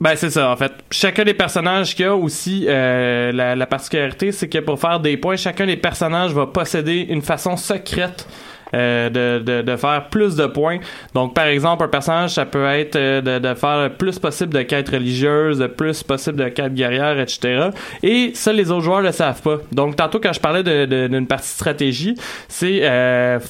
ben 0.00 0.16
c'est 0.16 0.30
ça 0.30 0.50
en 0.50 0.56
fait. 0.56 0.72
Chacun 0.90 1.24
des 1.24 1.34
personnages 1.34 1.94
qu'il 1.94 2.06
y 2.06 2.08
a 2.08 2.16
aussi 2.16 2.66
euh, 2.68 3.32
la, 3.32 3.54
la 3.54 3.66
particularité 3.66 4.32
c'est 4.32 4.48
que 4.48 4.58
pour 4.58 4.80
faire 4.80 5.00
des 5.00 5.16
points, 5.16 5.36
chacun 5.36 5.66
des 5.66 5.76
personnages 5.76 6.32
va 6.32 6.46
posséder 6.46 7.06
une 7.08 7.22
façon 7.22 7.56
secrète 7.56 8.26
euh, 8.72 9.10
de, 9.10 9.42
de, 9.42 9.62
de 9.62 9.76
faire 9.76 10.08
plus 10.10 10.36
de 10.36 10.46
points. 10.46 10.78
Donc, 11.12 11.34
par 11.34 11.46
exemple, 11.46 11.82
un 11.82 11.88
personnage, 11.88 12.30
ça 12.30 12.46
peut 12.46 12.66
être 12.66 12.94
euh, 12.94 13.20
de, 13.20 13.40
de 13.40 13.54
faire 13.54 13.82
le 13.82 13.88
plus 13.88 14.16
possible 14.20 14.54
de 14.54 14.62
quêtes 14.62 14.90
religieuses, 14.90 15.60
le 15.60 15.72
plus 15.72 16.04
possible 16.04 16.36
de 16.36 16.48
quêtes 16.48 16.74
guerrières, 16.74 17.18
etc. 17.18 17.70
Et 18.04 18.30
ça, 18.34 18.52
les 18.52 18.70
autres 18.70 18.84
joueurs 18.84 19.00
le 19.00 19.10
savent 19.10 19.42
pas. 19.42 19.56
Donc, 19.72 19.96
tantôt, 19.96 20.20
quand 20.20 20.32
je 20.32 20.38
parlais 20.38 20.62
d'une 20.86 21.26
partie 21.26 21.48
stratégie, 21.48 22.14
c'est... 22.46 23.40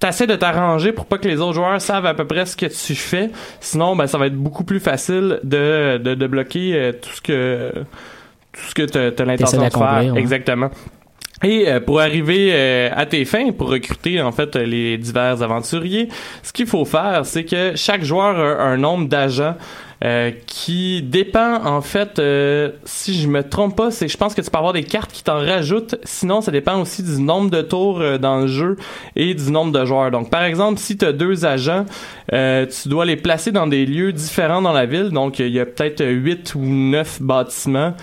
T'essaies 0.00 0.26
de 0.26 0.34
t'arranger 0.34 0.92
pour 0.92 1.04
pas 1.04 1.18
que 1.18 1.28
les 1.28 1.40
autres 1.40 1.52
joueurs 1.52 1.80
savent 1.80 2.06
à 2.06 2.14
peu 2.14 2.26
près 2.26 2.46
ce 2.46 2.56
que 2.56 2.66
tu 2.66 2.94
fais. 2.94 3.30
Sinon, 3.60 3.94
ben, 3.94 4.06
ça 4.06 4.16
va 4.16 4.26
être 4.26 4.34
beaucoup 4.34 4.64
plus 4.64 4.80
facile 4.80 5.40
de, 5.44 5.98
de, 5.98 6.14
de 6.14 6.26
bloquer 6.26 6.72
euh, 6.74 6.92
tout 6.92 7.10
ce 7.10 7.20
que 7.20 7.70
tout 8.52 8.62
ce 8.66 8.74
que 8.74 9.10
t'as 9.10 9.24
l'intention 9.24 9.62
de 9.62 9.70
faire. 9.70 10.12
ouais. 10.14 10.18
Exactement. 10.18 10.70
Et 11.42 11.68
euh, 11.68 11.80
pour 11.80 12.00
arriver 12.00 12.50
euh, 12.52 12.90
à 12.94 13.06
tes 13.06 13.24
fins, 13.24 13.52
pour 13.52 13.70
recruter 13.70 14.20
en 14.20 14.32
fait 14.32 14.56
les 14.56 14.98
divers 14.98 15.42
aventuriers, 15.42 16.08
ce 16.42 16.52
qu'il 16.52 16.66
faut 16.66 16.84
faire, 16.84 17.24
c'est 17.24 17.44
que 17.44 17.76
chaque 17.76 18.02
joueur 18.02 18.38
a 18.60 18.64
un 18.64 18.76
nombre 18.76 19.06
d'agents 19.08 19.54
euh, 20.02 20.30
qui 20.46 21.02
dépend 21.02 21.62
en 21.64 21.82
fait, 21.82 22.18
euh, 22.18 22.70
si 22.84 23.20
je 23.20 23.28
me 23.28 23.42
trompe 23.42 23.76
pas, 23.76 23.90
c'est 23.90 24.08
je 24.08 24.16
pense 24.16 24.34
que 24.34 24.40
tu 24.40 24.50
peux 24.50 24.56
avoir 24.56 24.72
des 24.72 24.82
cartes 24.82 25.12
qui 25.12 25.22
t'en 25.22 25.38
rajoutent. 25.38 25.96
Sinon, 26.04 26.40
ça 26.40 26.50
dépend 26.50 26.80
aussi 26.80 27.02
du 27.02 27.20
nombre 27.20 27.50
de 27.50 27.60
tours 27.60 28.00
euh, 28.00 28.16
dans 28.16 28.40
le 28.40 28.46
jeu 28.46 28.76
et 29.14 29.34
du 29.34 29.50
nombre 29.50 29.78
de 29.78 29.84
joueurs. 29.84 30.10
Donc, 30.10 30.30
par 30.30 30.42
exemple, 30.44 30.78
si 30.78 30.96
tu 30.96 31.04
as 31.04 31.12
deux 31.12 31.44
agents, 31.44 31.84
euh, 32.32 32.64
tu 32.66 32.88
dois 32.88 33.04
les 33.04 33.16
placer 33.16 33.52
dans 33.52 33.66
des 33.66 33.84
lieux 33.84 34.12
différents 34.12 34.62
dans 34.62 34.72
la 34.72 34.86
ville. 34.86 35.10
Donc, 35.10 35.38
il 35.38 35.48
y 35.48 35.60
a 35.60 35.66
peut-être 35.66 36.02
huit 36.02 36.54
ou 36.54 36.60
neuf 36.60 37.20
bâtiments 37.20 37.94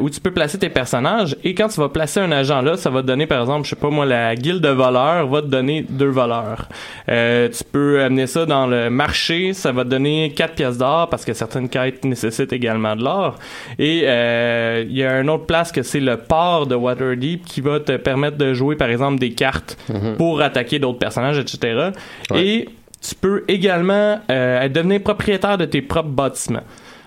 où 0.00 0.10
tu 0.10 0.20
peux 0.20 0.30
placer 0.30 0.58
tes 0.58 0.68
personnages. 0.68 1.36
Et 1.42 1.54
quand 1.54 1.66
tu 1.66 1.80
vas 1.80 1.88
placer 1.88 2.20
un 2.20 2.30
agent 2.30 2.62
là, 2.62 2.76
ça 2.76 2.88
va 2.88 3.02
te 3.02 3.06
donner, 3.08 3.26
par 3.26 3.40
exemple, 3.40 3.64
je 3.64 3.70
sais 3.70 3.76
pas 3.76 3.90
moi, 3.90 4.06
la 4.06 4.36
guilde 4.36 4.62
de 4.62 4.68
voleurs 4.68 5.26
va 5.26 5.42
te 5.42 5.48
donner 5.48 5.84
deux 5.88 6.08
voleurs. 6.08 6.68
Tu 7.08 7.64
peux 7.72 8.00
amener 8.00 8.28
ça 8.28 8.46
dans 8.46 8.68
le 8.68 8.90
marché, 8.90 9.54
ça 9.54 9.72
va 9.72 9.82
te 9.82 9.88
donner 9.88 10.32
quatre 10.36 10.54
pièces 10.54 10.78
d'or 10.78 11.08
parce 11.16 11.24
que 11.24 11.32
certaines 11.32 11.70
quêtes 11.70 12.04
nécessitent 12.04 12.52
également 12.52 12.94
de 12.94 13.02
l'or. 13.02 13.36
Et 13.78 14.02
euh, 14.04 14.84
il 14.86 14.94
y 14.94 15.02
a 15.02 15.18
une 15.18 15.30
autre 15.30 15.46
place 15.46 15.72
que 15.72 15.82
c'est 15.82 15.98
le 15.98 16.18
port 16.18 16.66
de 16.66 16.74
Waterdeep 16.74 17.42
qui 17.46 17.62
va 17.62 17.80
te 17.80 17.96
permettre 17.96 18.36
de 18.36 18.52
jouer, 18.52 18.76
par 18.76 18.90
exemple, 18.90 19.18
des 19.18 19.32
cartes 19.32 19.78
pour 20.18 20.42
attaquer 20.42 20.78
d'autres 20.78 20.98
personnages, 20.98 21.38
etc. 21.38 21.90
Ouais. 22.30 22.46
Et 22.46 22.68
tu 23.00 23.14
peux 23.14 23.44
également 23.48 24.20
euh, 24.30 24.68
devenir 24.68 25.02
propriétaire 25.02 25.56
de 25.56 25.64
tes 25.64 25.80
propres 25.80 26.10
bâtiments. 26.10 26.64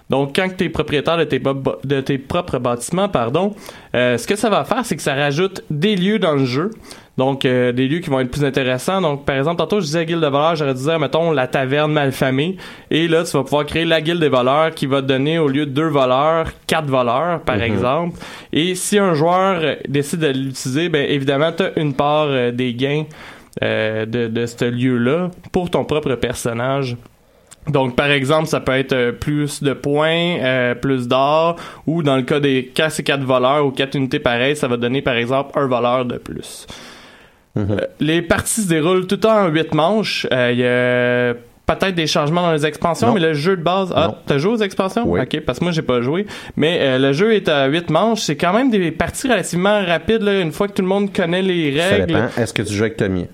Donc, 0.09 0.35
quand 0.35 0.47
tu 0.57 0.63
es 0.65 0.69
propriétaire 0.69 1.17
de 1.17 1.23
tes, 1.23 1.37
bo- 1.39 1.75
de 1.83 2.01
tes 2.01 2.17
propres 2.17 2.57
bâtiments, 2.57 3.09
pardon, 3.09 3.53
euh, 3.95 4.17
ce 4.17 4.25
que 4.25 4.35
ça 4.35 4.49
va 4.49 4.63
faire, 4.63 4.83
c'est 4.83 4.95
que 4.95 5.01
ça 5.03 5.13
rajoute 5.13 5.63
des 5.69 5.95
lieux 5.95 6.17
dans 6.17 6.33
le 6.33 6.45
jeu. 6.45 6.71
Donc, 7.17 7.43
euh, 7.45 7.71
des 7.73 7.87
lieux 7.87 7.99
qui 7.99 8.09
vont 8.09 8.19
être 8.21 8.31
plus 8.31 8.43
intéressants. 8.45 9.01
Donc, 9.01 9.25
par 9.25 9.35
exemple, 9.35 9.57
tantôt, 9.57 9.81
je 9.81 9.85
disais 9.85 10.05
guilde 10.05 10.21
de 10.21 10.27
voleurs, 10.27 10.55
j'aurais 10.55 10.73
dit, 10.73 10.87
mettons, 10.99 11.31
la 11.31 11.47
taverne 11.47 11.91
malfamée. 11.91 12.55
Et 12.89 13.07
là, 13.07 13.23
tu 13.23 13.31
vas 13.37 13.43
pouvoir 13.43 13.65
créer 13.65 13.85
la 13.85 14.01
guilde 14.01 14.21
des 14.21 14.29
voleurs 14.29 14.73
qui 14.73 14.85
va 14.87 15.01
te 15.01 15.07
donner, 15.07 15.37
au 15.37 15.47
lieu 15.49 15.65
de 15.65 15.71
deux 15.71 15.89
voleurs, 15.89 16.47
quatre 16.65 16.87
voleurs, 16.87 17.41
par 17.41 17.57
Mhm. 17.57 17.61
exemple. 17.63 18.19
Et 18.53 18.73
si 18.75 18.97
un 18.97 19.13
joueur 19.13 19.59
euh, 19.61 19.75
décide 19.87 20.21
de 20.21 20.27
l'utiliser, 20.27 20.89
ben 20.89 21.05
évidemment, 21.09 21.51
tu 21.51 21.63
as 21.63 21.77
une 21.77 21.93
part 21.93 22.27
euh, 22.29 22.51
des 22.51 22.73
gains 22.73 23.03
euh, 23.63 24.05
de, 24.05 24.27
de 24.27 24.45
ce 24.45 24.65
lieu-là 24.65 25.29
pour 25.51 25.69
ton 25.69 25.83
propre 25.83 26.15
personnage. 26.15 26.95
Donc, 27.69 27.95
par 27.95 28.09
exemple, 28.09 28.47
ça 28.47 28.59
peut 28.59 28.73
être 28.73 28.93
euh, 28.93 29.11
plus 29.11 29.61
de 29.63 29.73
points, 29.73 30.37
euh, 30.41 30.75
plus 30.75 31.07
d'or, 31.07 31.55
ou 31.87 32.03
dans 32.03 32.15
le 32.17 32.23
cas 32.23 32.39
des 32.39 32.71
quand 32.75 32.87
c'est 32.89 33.03
quatre 33.03 33.23
voleurs 33.23 33.65
ou 33.65 33.71
quatre 33.71 33.95
unités 33.95 34.19
pareilles, 34.19 34.55
ça 34.55 34.67
va 34.67 34.75
donner, 34.77 35.01
par 35.01 35.15
exemple, 35.15 35.57
un 35.57 35.67
voleur 35.67 36.05
de 36.05 36.17
plus. 36.17 36.65
Euh, 37.57 37.77
les 37.99 38.21
parties 38.21 38.61
se 38.61 38.69
déroulent 38.69 39.05
tout 39.07 39.15
le 39.15 39.21
temps 39.21 39.45
en 39.45 39.47
huit 39.47 39.73
manches. 39.73 40.25
Euh, 40.31 40.51
Il 40.53 40.59
y 40.59 40.65
a 40.65 41.33
peut-être 41.75 41.93
des 41.95 42.07
changements 42.07 42.41
dans 42.41 42.53
les 42.53 42.65
expansions, 42.65 43.07
Non. 43.09 43.13
mais 43.13 43.19
le 43.19 43.33
jeu 43.33 43.55
de 43.57 43.61
base... 43.61 43.93
Ah, 43.95 44.15
t'as 44.25 44.37
joué 44.37 44.53
aux 44.53 44.57
expansions? 44.57 45.03
Oui. 45.05 45.19
OK, 45.21 45.41
parce 45.41 45.59
que 45.59 45.65
moi, 45.65 45.71
j'ai 45.71 45.81
pas 45.83 46.01
joué. 46.01 46.25
Mais 46.55 46.79
euh, 46.81 46.97
le 46.97 47.13
jeu 47.13 47.33
est 47.35 47.47
à 47.49 47.67
huit 47.67 47.89
manches. 47.89 48.21
C'est 48.21 48.35
quand 48.37 48.53
même 48.53 48.71
des 48.71 48.91
parties 48.91 49.27
relativement 49.27 49.83
rapides, 49.85 50.23
là, 50.23 50.39
une 50.41 50.51
fois 50.51 50.67
que 50.67 50.73
tout 50.73 50.81
le 50.81 50.87
monde 50.87 51.13
connaît 51.13 51.41
les 51.43 51.79
règles. 51.79 52.29
Est-ce 52.37 52.53
que 52.53 52.63
tu 52.63 52.73
joues 52.73 52.85
avec 52.85 52.97
Tommy? 52.97 53.27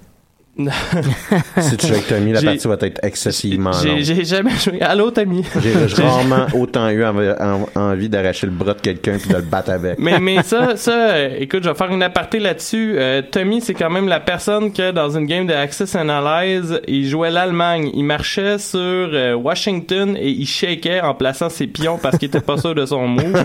si 1.60 1.76
tu 1.78 1.88
joues 1.88 1.94
avec 1.94 2.08
Tommy, 2.08 2.32
la 2.32 2.42
partie 2.42 2.68
va 2.68 2.78
être 2.82 3.00
excessivement 3.04 3.74
J'ai 3.74 3.90
longue. 3.90 4.00
j'ai 4.04 4.24
jamais 4.24 4.52
joué. 4.58 4.82
Allô, 4.82 5.12
Tammy? 5.12 5.44
J'ai 5.62 6.02
rarement 6.02 6.46
autant 6.58 6.88
eu 6.90 7.04
envie, 7.04 7.30
en- 7.40 7.68
envie 7.76 8.08
d'arracher 8.08 8.48
le 8.48 8.54
bras 8.54 8.74
de 8.74 8.80
quelqu'un 8.80 9.18
puis 9.18 9.30
de 9.30 9.36
le 9.36 9.42
battre 9.42 9.72
avec. 9.72 10.00
mais 10.00 10.18
mais 10.20 10.44
ça 10.44 10.76
ça 10.78 10.92
euh, 11.10 11.36
écoute 11.40 11.64
je 11.64 11.70
vais 11.70 11.76
faire 11.76 11.92
une 11.92 12.04
aparté 12.04 12.40
là-dessus 12.40 12.96
Euh, 12.98 13.22
Tommy 13.30 13.60
c'est 13.62 13.74
quand 13.74 13.90
même 13.90 14.08
la 14.08 14.20
personne 14.22 14.72
que 14.72 14.92
dans 14.92 15.10
une 15.18 15.26
game 15.26 15.46
de 15.46 15.54
Access 15.54 15.94
Analyze 15.96 16.80
il 16.88 17.08
jouait 17.08 17.32
l'Allemagne 17.32 17.92
il 17.94 18.04
marchait 18.06 18.58
sur 18.58 18.80
euh, 18.80 19.34
Washington 19.36 20.16
et 20.18 20.30
il 20.30 20.46
shakeait 20.48 21.02
en 21.02 21.14
plaçant 21.16 21.50
ses 21.50 21.68
pions 21.68 21.98
parce 22.02 22.18
qu'il 22.18 22.28
était 22.30 22.40
pas 22.42 22.58
sûr 22.58 22.74
de 22.76 22.86
son 22.86 23.08
move 23.08 23.44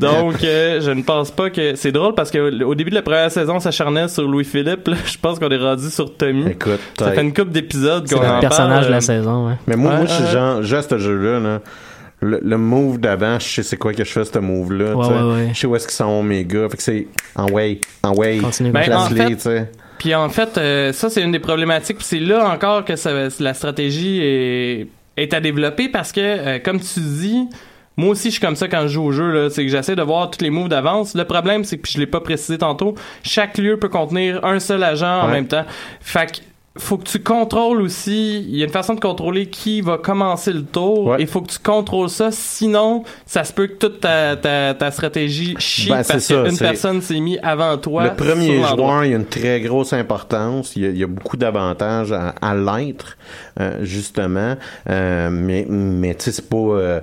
donc 0.00 0.42
euh, 0.44 0.80
je 0.80 0.90
ne 0.90 1.02
pense 1.02 1.30
pas 1.30 1.50
que 1.50 1.74
c'est 1.76 1.92
drôle 1.92 2.14
parce 2.14 2.30
que 2.30 2.64
au 2.64 2.74
début 2.74 2.90
de 2.90 2.96
la 2.96 3.02
première 3.02 3.30
saison 3.30 3.56
on 3.56 3.60
s'acharnait 3.60 4.08
sur 4.08 4.26
Louis 4.26 4.44
Philippe 4.44 4.88
là, 4.88 4.96
je 5.06 5.16
pense 5.20 5.38
qu'on 5.38 5.48
est 5.50 5.56
rendu 5.56 5.88
sur 5.90 5.99
Tommy 6.08 6.46
Écoute, 6.50 6.80
ça 6.98 7.12
fait 7.12 7.22
une 7.22 7.34
couple 7.34 7.50
d'épisodes 7.50 8.08
qu'on 8.08 8.18
en 8.18 8.34
le 8.36 8.40
personnage 8.40 8.70
parle, 8.72 8.86
de 8.86 8.90
la 8.90 8.96
euh, 8.96 9.00
saison, 9.00 9.48
ouais. 9.48 9.54
Mais 9.66 9.76
moi, 9.76 9.92
Ouais, 9.92 9.96
moi 9.98 10.06
je 10.06 10.12
suis 10.14 10.24
ouais. 10.24 10.30
genre, 10.30 10.62
juste 10.62 10.90
ce 10.90 10.98
jeu-là, 10.98 11.38
là, 11.40 11.60
le, 12.22 12.40
le 12.42 12.58
move 12.58 12.98
d'avant, 12.98 13.38
je 13.38 13.46
sais 13.46 13.62
c'est 13.62 13.76
quoi 13.76 13.92
que 13.92 14.04
je 14.04 14.10
fais 14.10 14.24
ce 14.24 14.38
ouais, 14.38 15.32
ouais. 15.32 15.50
Je 15.54 15.58
sais 15.58 15.66
où 15.66 15.74
est-ce 15.76 15.86
qu'ils 15.86 15.94
sont 15.96 16.22
mes 16.22 16.44
gars. 16.44 16.68
Fait 16.68 16.76
que 16.76 16.82
c'est 16.82 17.06
en 17.34 17.50
way, 17.50 17.80
en 18.02 18.14
way. 18.14 18.40
Ben, 18.60 18.92
en 18.92 19.06
fait- 19.06 19.26
tu 19.36 19.40
sais. 19.40 19.70
Puis 19.98 20.14
en 20.14 20.28
fait, 20.30 20.56
euh, 20.56 20.92
ça 20.92 21.10
c'est 21.10 21.22
une 21.22 21.32
des 21.32 21.38
problématiques. 21.38 21.98
Puis 21.98 22.06
c'est 22.06 22.20
là 22.20 22.48
encore 22.50 22.84
que 22.84 22.96
ça, 22.96 23.10
la 23.38 23.54
stratégie 23.54 24.20
est, 24.22 24.88
est 25.16 25.34
à 25.34 25.40
développer 25.40 25.88
parce 25.88 26.12
que, 26.12 26.20
euh, 26.20 26.58
comme 26.58 26.80
tu 26.80 27.00
dis, 27.00 27.48
moi 27.96 28.10
aussi 28.10 28.28
je 28.28 28.32
suis 28.32 28.40
comme 28.40 28.56
ça 28.56 28.68
quand 28.68 28.82
je 28.82 28.88
joue 28.88 29.02
au 29.04 29.12
jeu. 29.12 29.30
là. 29.30 29.50
C'est 29.50 29.64
que 29.64 29.70
j'essaie 29.70 29.96
de 29.96 30.02
voir 30.02 30.30
tous 30.30 30.42
les 30.42 30.50
moves 30.50 30.68
d'avance. 30.68 31.14
Le 31.14 31.24
problème 31.24 31.64
c'est 31.64 31.76
que 31.76 31.82
puis 31.82 31.92
je 31.94 31.98
l'ai 32.00 32.06
pas 32.06 32.20
précisé 32.20 32.58
tantôt. 32.58 32.94
Chaque 33.22 33.58
lieu 33.58 33.78
peut 33.78 33.88
contenir 33.88 34.44
un 34.44 34.58
seul 34.60 34.82
agent 34.82 35.22
en 35.22 35.26
Ouais. 35.26 35.32
même 35.32 35.46
temps. 35.48 35.64
Fait 36.00 36.30
que 36.30 36.38
faut 36.78 36.96
que 36.96 37.02
tu 37.02 37.18
contrôles 37.18 37.82
aussi. 37.82 38.46
Il 38.48 38.56
y 38.56 38.62
a 38.62 38.64
une 38.64 38.70
façon 38.70 38.94
de 38.94 39.00
contrôler 39.00 39.46
qui 39.46 39.80
va 39.80 39.98
commencer 39.98 40.52
le 40.52 40.62
tour. 40.62 41.08
Ouais. 41.08 41.16
Il 41.18 41.26
faut 41.26 41.42
que 41.42 41.50
tu 41.50 41.58
contrôles 41.58 42.08
ça. 42.08 42.30
Sinon, 42.30 43.02
ça 43.26 43.42
se 43.42 43.52
peut 43.52 43.66
que 43.66 43.72
toute 43.74 44.00
ta, 44.00 44.36
ta, 44.36 44.72
ta 44.74 44.90
stratégie 44.92 45.56
chie 45.58 45.88
Ben, 45.90 46.04
c'est 46.04 46.12
parce 46.12 46.26
qu'une 46.28 46.56
personne 46.56 47.02
s'est 47.02 47.18
mis 47.18 47.38
avant 47.40 47.76
toi. 47.76 48.04
Le 48.04 48.14
premier 48.14 48.62
joueur, 48.62 49.04
il 49.04 49.10
y 49.10 49.14
a 49.14 49.16
une 49.16 49.26
très 49.26 49.60
grosse 49.60 49.92
importance. 49.92 50.76
Il 50.76 50.82
y 50.82 50.86
a, 50.86 50.88
il 50.90 50.96
y 50.98 51.04
a 51.04 51.08
beaucoup 51.08 51.36
d'avantages 51.36 52.12
à, 52.12 52.34
à 52.40 52.54
l'être, 52.54 53.18
euh, 53.58 53.78
justement. 53.82 54.54
Euh, 54.88 55.28
mais 55.28 55.66
mais 55.68 56.14
tu 56.14 56.26
sais, 56.26 56.32
c'est 56.32 56.48
pas... 56.48 56.56
euh, 56.56 57.00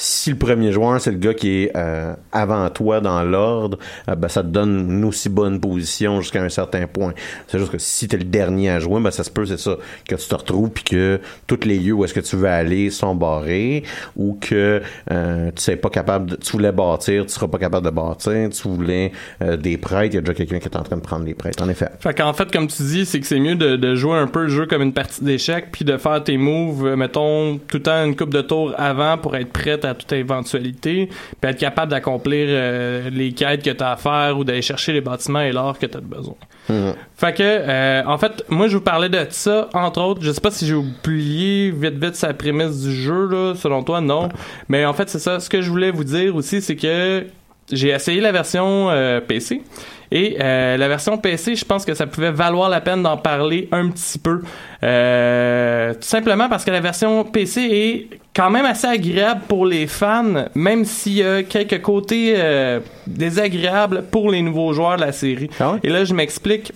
si, 0.00 0.30
le 0.30 0.36
premier 0.36 0.70
joueur, 0.70 1.00
c'est 1.00 1.10
le 1.10 1.18
gars 1.18 1.34
qui 1.34 1.64
est 1.64 1.76
euh, 1.76 2.14
avant 2.30 2.70
toi 2.70 3.00
dans 3.00 3.20
l'ordre, 3.24 3.78
euh, 4.08 4.14
ben, 4.14 4.28
ça 4.28 4.44
te 4.44 4.46
donne 4.46 4.88
une 4.92 5.04
aussi 5.04 5.28
bonne 5.28 5.58
position 5.58 6.20
jusqu'à 6.20 6.40
un 6.40 6.48
certain 6.48 6.86
point. 6.86 7.12
C'est 7.48 7.58
juste 7.58 7.72
que 7.72 7.78
si 7.78 8.06
t'es 8.06 8.16
le 8.16 8.24
dernier 8.24 8.70
à 8.70 8.78
jouer, 8.78 9.00
ben, 9.00 9.10
ça 9.10 9.24
se 9.24 9.30
peut, 9.30 9.44
c'est 9.44 9.58
ça, 9.58 9.76
que 10.06 10.14
tu 10.14 10.28
te 10.28 10.34
retrouves 10.36 10.70
puis 10.70 10.84
que 10.84 11.20
tous 11.48 11.64
les 11.64 11.80
lieux 11.80 11.94
où 11.94 12.04
est-ce 12.04 12.14
que 12.14 12.20
tu 12.20 12.36
veux 12.36 12.46
aller 12.46 12.90
sont 12.90 13.16
barrés 13.16 13.82
ou 14.16 14.38
que 14.40 14.80
euh, 15.10 15.50
tu 15.56 15.62
sais 15.62 15.74
pas 15.74 15.90
capable 15.90 16.30
de, 16.30 16.36
tu 16.36 16.52
voulais 16.52 16.70
bâtir, 16.70 17.26
tu 17.26 17.32
seras 17.32 17.48
pas 17.48 17.58
capable 17.58 17.84
de 17.84 17.90
bâtir, 17.90 18.50
tu 18.50 18.68
voulais 18.68 19.10
euh, 19.42 19.56
des 19.56 19.78
prêtres, 19.78 20.14
il 20.14 20.16
y 20.16 20.18
a 20.18 20.20
déjà 20.20 20.34
quelqu'un 20.34 20.60
qui 20.60 20.68
est 20.68 20.76
en 20.76 20.84
train 20.84 20.96
de 20.96 21.02
prendre 21.02 21.24
des 21.24 21.34
prêtres. 21.34 21.60
En 21.60 21.68
effet. 21.68 21.88
Fait 21.98 22.14
qu'en 22.14 22.32
fait, 22.34 22.52
comme 22.52 22.68
tu 22.68 22.84
dis, 22.84 23.04
c'est 23.04 23.18
que 23.18 23.26
c'est 23.26 23.40
mieux 23.40 23.56
de, 23.56 23.74
de 23.74 23.94
jouer 23.96 24.16
un 24.16 24.28
peu 24.28 24.42
le 24.42 24.48
jeu 24.48 24.66
comme 24.66 24.82
une 24.82 24.92
partie 24.92 25.24
d'échecs, 25.24 25.70
puis 25.72 25.84
de 25.84 25.96
faire 25.96 26.22
tes 26.22 26.36
moves, 26.36 26.86
euh, 26.86 26.94
mettons, 26.94 27.58
tout 27.58 27.78
le 27.78 27.82
temps 27.82 28.04
une 28.04 28.14
coupe 28.14 28.32
de 28.32 28.42
tours 28.42 28.74
avant 28.78 29.18
pour 29.18 29.34
être 29.34 29.52
prête 29.52 29.84
à 29.84 29.87
toute 29.94 30.12
éventualité, 30.12 31.08
puis 31.40 31.50
être 31.50 31.58
capable 31.58 31.90
d'accomplir 31.90 32.46
euh, 32.48 33.10
les 33.10 33.32
quêtes 33.32 33.62
que 33.62 33.70
tu 33.70 33.82
as 33.82 33.92
à 33.92 33.96
faire 33.96 34.38
ou 34.38 34.44
d'aller 34.44 34.62
chercher 34.62 34.92
les 34.92 35.00
bâtiments 35.00 35.40
et 35.40 35.52
l'or 35.52 35.78
que 35.78 35.86
tu 35.86 35.96
as 35.96 36.00
besoin. 36.00 36.34
Mhm. 36.68 36.94
Fait 37.16 37.34
que, 37.34 37.42
euh, 37.42 38.02
en 38.06 38.18
fait, 38.18 38.44
moi, 38.48 38.68
je 38.68 38.76
vous 38.76 38.82
parlais 38.82 39.08
de 39.08 39.26
ça, 39.30 39.68
entre 39.72 40.00
autres. 40.00 40.22
Je 40.22 40.30
sais 40.32 40.40
pas 40.40 40.50
si 40.50 40.66
j'ai 40.66 40.74
oublié 40.74 41.70
vite, 41.70 42.02
vite 42.02 42.14
sa 42.14 42.34
prémisse 42.34 42.82
du 42.82 42.92
jeu, 42.92 43.28
là. 43.28 43.54
Selon 43.54 43.82
toi, 43.82 44.00
non. 44.00 44.28
Mais 44.68 44.84
en 44.84 44.92
fait, 44.92 45.08
c'est 45.08 45.18
ça. 45.18 45.40
Ce 45.40 45.48
que 45.48 45.62
je 45.62 45.70
voulais 45.70 45.90
vous 45.90 46.04
dire 46.04 46.36
aussi, 46.36 46.60
c'est 46.60 46.76
que 46.76 47.26
j'ai 47.70 47.88
essayé 47.90 48.20
la 48.20 48.32
version 48.32 48.90
euh, 48.90 49.20
PC. 49.20 49.62
Et 50.10 50.38
euh, 50.40 50.76
la 50.76 50.88
version 50.88 51.18
PC, 51.18 51.54
je 51.54 51.64
pense 51.64 51.84
que 51.84 51.92
ça 51.92 52.06
pouvait 52.06 52.30
valoir 52.30 52.70
la 52.70 52.80
peine 52.80 53.02
d'en 53.02 53.18
parler 53.18 53.68
un 53.72 53.88
petit 53.90 54.18
peu. 54.18 54.40
Euh, 54.82 55.92
tout 55.92 56.08
simplement 56.08 56.48
parce 56.48 56.64
que 56.64 56.70
la 56.70 56.80
version 56.80 57.24
PC 57.24 57.60
est 57.60 58.08
quand 58.38 58.50
même 58.50 58.66
assez 58.66 58.86
agréable 58.86 59.40
pour 59.48 59.66
les 59.66 59.88
fans, 59.88 60.44
même 60.54 60.84
s'il 60.84 61.14
y 61.14 61.22
a 61.24 61.42
quelques 61.42 61.82
côtés 61.82 62.34
euh, 62.36 62.78
désagréables 63.04 64.04
pour 64.12 64.30
les 64.30 64.42
nouveaux 64.42 64.72
joueurs 64.72 64.94
de 64.94 65.00
la 65.00 65.10
série. 65.12 65.50
Ah 65.58 65.72
ouais? 65.72 65.78
Et 65.82 65.88
là, 65.88 66.04
je 66.04 66.14
m'explique. 66.14 66.72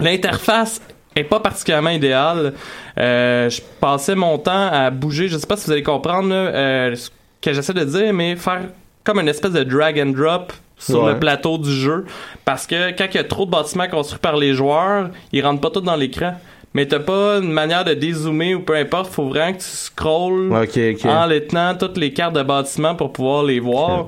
L'interface 0.00 0.80
est 1.14 1.22
pas 1.24 1.38
particulièrement 1.40 1.90
idéale. 1.90 2.54
Euh, 2.98 3.48
je 3.48 3.60
passais 3.80 4.16
mon 4.16 4.36
temps 4.38 4.68
à 4.72 4.90
bouger. 4.90 5.28
Je 5.28 5.38
sais 5.38 5.46
pas 5.46 5.56
si 5.56 5.66
vous 5.66 5.72
allez 5.72 5.82
comprendre 5.84 6.30
euh, 6.32 6.94
ce 6.96 7.10
que 7.40 7.52
j'essaie 7.52 7.72
de 7.74 7.84
dire, 7.84 8.12
mais 8.12 8.34
faire 8.34 8.62
comme 9.04 9.20
une 9.20 9.28
espèce 9.28 9.52
de 9.52 9.62
drag 9.62 9.98
and 10.00 10.10
drop 10.12 10.52
sur 10.78 11.04
Ouais. 11.04 11.12
le 11.12 11.18
plateau 11.20 11.58
du 11.58 11.70
jeu. 11.72 12.04
Parce 12.44 12.66
que 12.66 12.90
quand 12.96 13.06
il 13.12 13.16
y 13.16 13.20
a 13.20 13.24
trop 13.24 13.44
de 13.46 13.50
bâtiments 13.50 13.88
construits 13.88 14.18
par 14.20 14.36
les 14.36 14.54
joueurs, 14.54 15.10
ils 15.32 15.44
rentrent 15.44 15.60
pas 15.60 15.70
tous 15.70 15.82
dans 15.82 15.96
l'écran. 15.96 16.34
Mais 16.74 16.86
t'as 16.86 17.00
pas 17.00 17.38
une 17.38 17.50
manière 17.52 17.84
de 17.84 17.94
dézoomer 17.94 18.54
ou 18.54 18.60
peu 18.60 18.76
importe, 18.76 19.12
faut 19.12 19.24
vraiment 19.28 19.52
que 19.52 19.58
tu 19.58 19.64
scrolls 19.64 20.52
Ok, 20.52 20.78
ok. 20.94 21.04
en 21.04 21.26
les 21.26 21.44
tenant 21.46 21.74
toutes 21.74 21.96
les 21.98 22.12
cartes 22.12 22.34
de 22.36 22.42
bâtiments 22.42 22.94
pour 22.94 23.12
pouvoir 23.12 23.42
les 23.42 23.58
voir. 23.58 24.06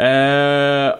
Euh, 0.00 0.92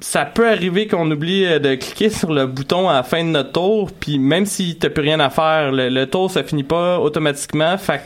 ça 0.00 0.24
peut 0.24 0.48
arriver 0.48 0.86
qu'on 0.88 1.10
oublie 1.10 1.44
euh, 1.46 1.58
de 1.58 1.74
cliquer 1.76 2.10
sur 2.10 2.32
le 2.32 2.46
bouton 2.46 2.88
à 2.88 2.94
la 2.94 3.02
fin 3.02 3.22
de 3.22 3.28
notre 3.30 3.52
tour, 3.52 3.90
puis 3.98 4.18
même 4.18 4.44
si 4.44 4.76
t'as 4.76 4.90
plus 4.90 5.02
rien 5.02 5.20
à 5.20 5.30
faire, 5.30 5.70
le, 5.72 5.88
le 5.88 6.06
tour 6.06 6.30
ça 6.30 6.42
finit 6.42 6.64
pas 6.64 6.98
automatiquement, 6.98 7.78
fait 7.78 7.98
que 7.98 8.02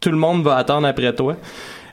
tout 0.00 0.10
le 0.10 0.16
monde 0.18 0.42
va 0.44 0.56
attendre 0.56 0.86
après 0.86 1.12
toi. 1.14 1.36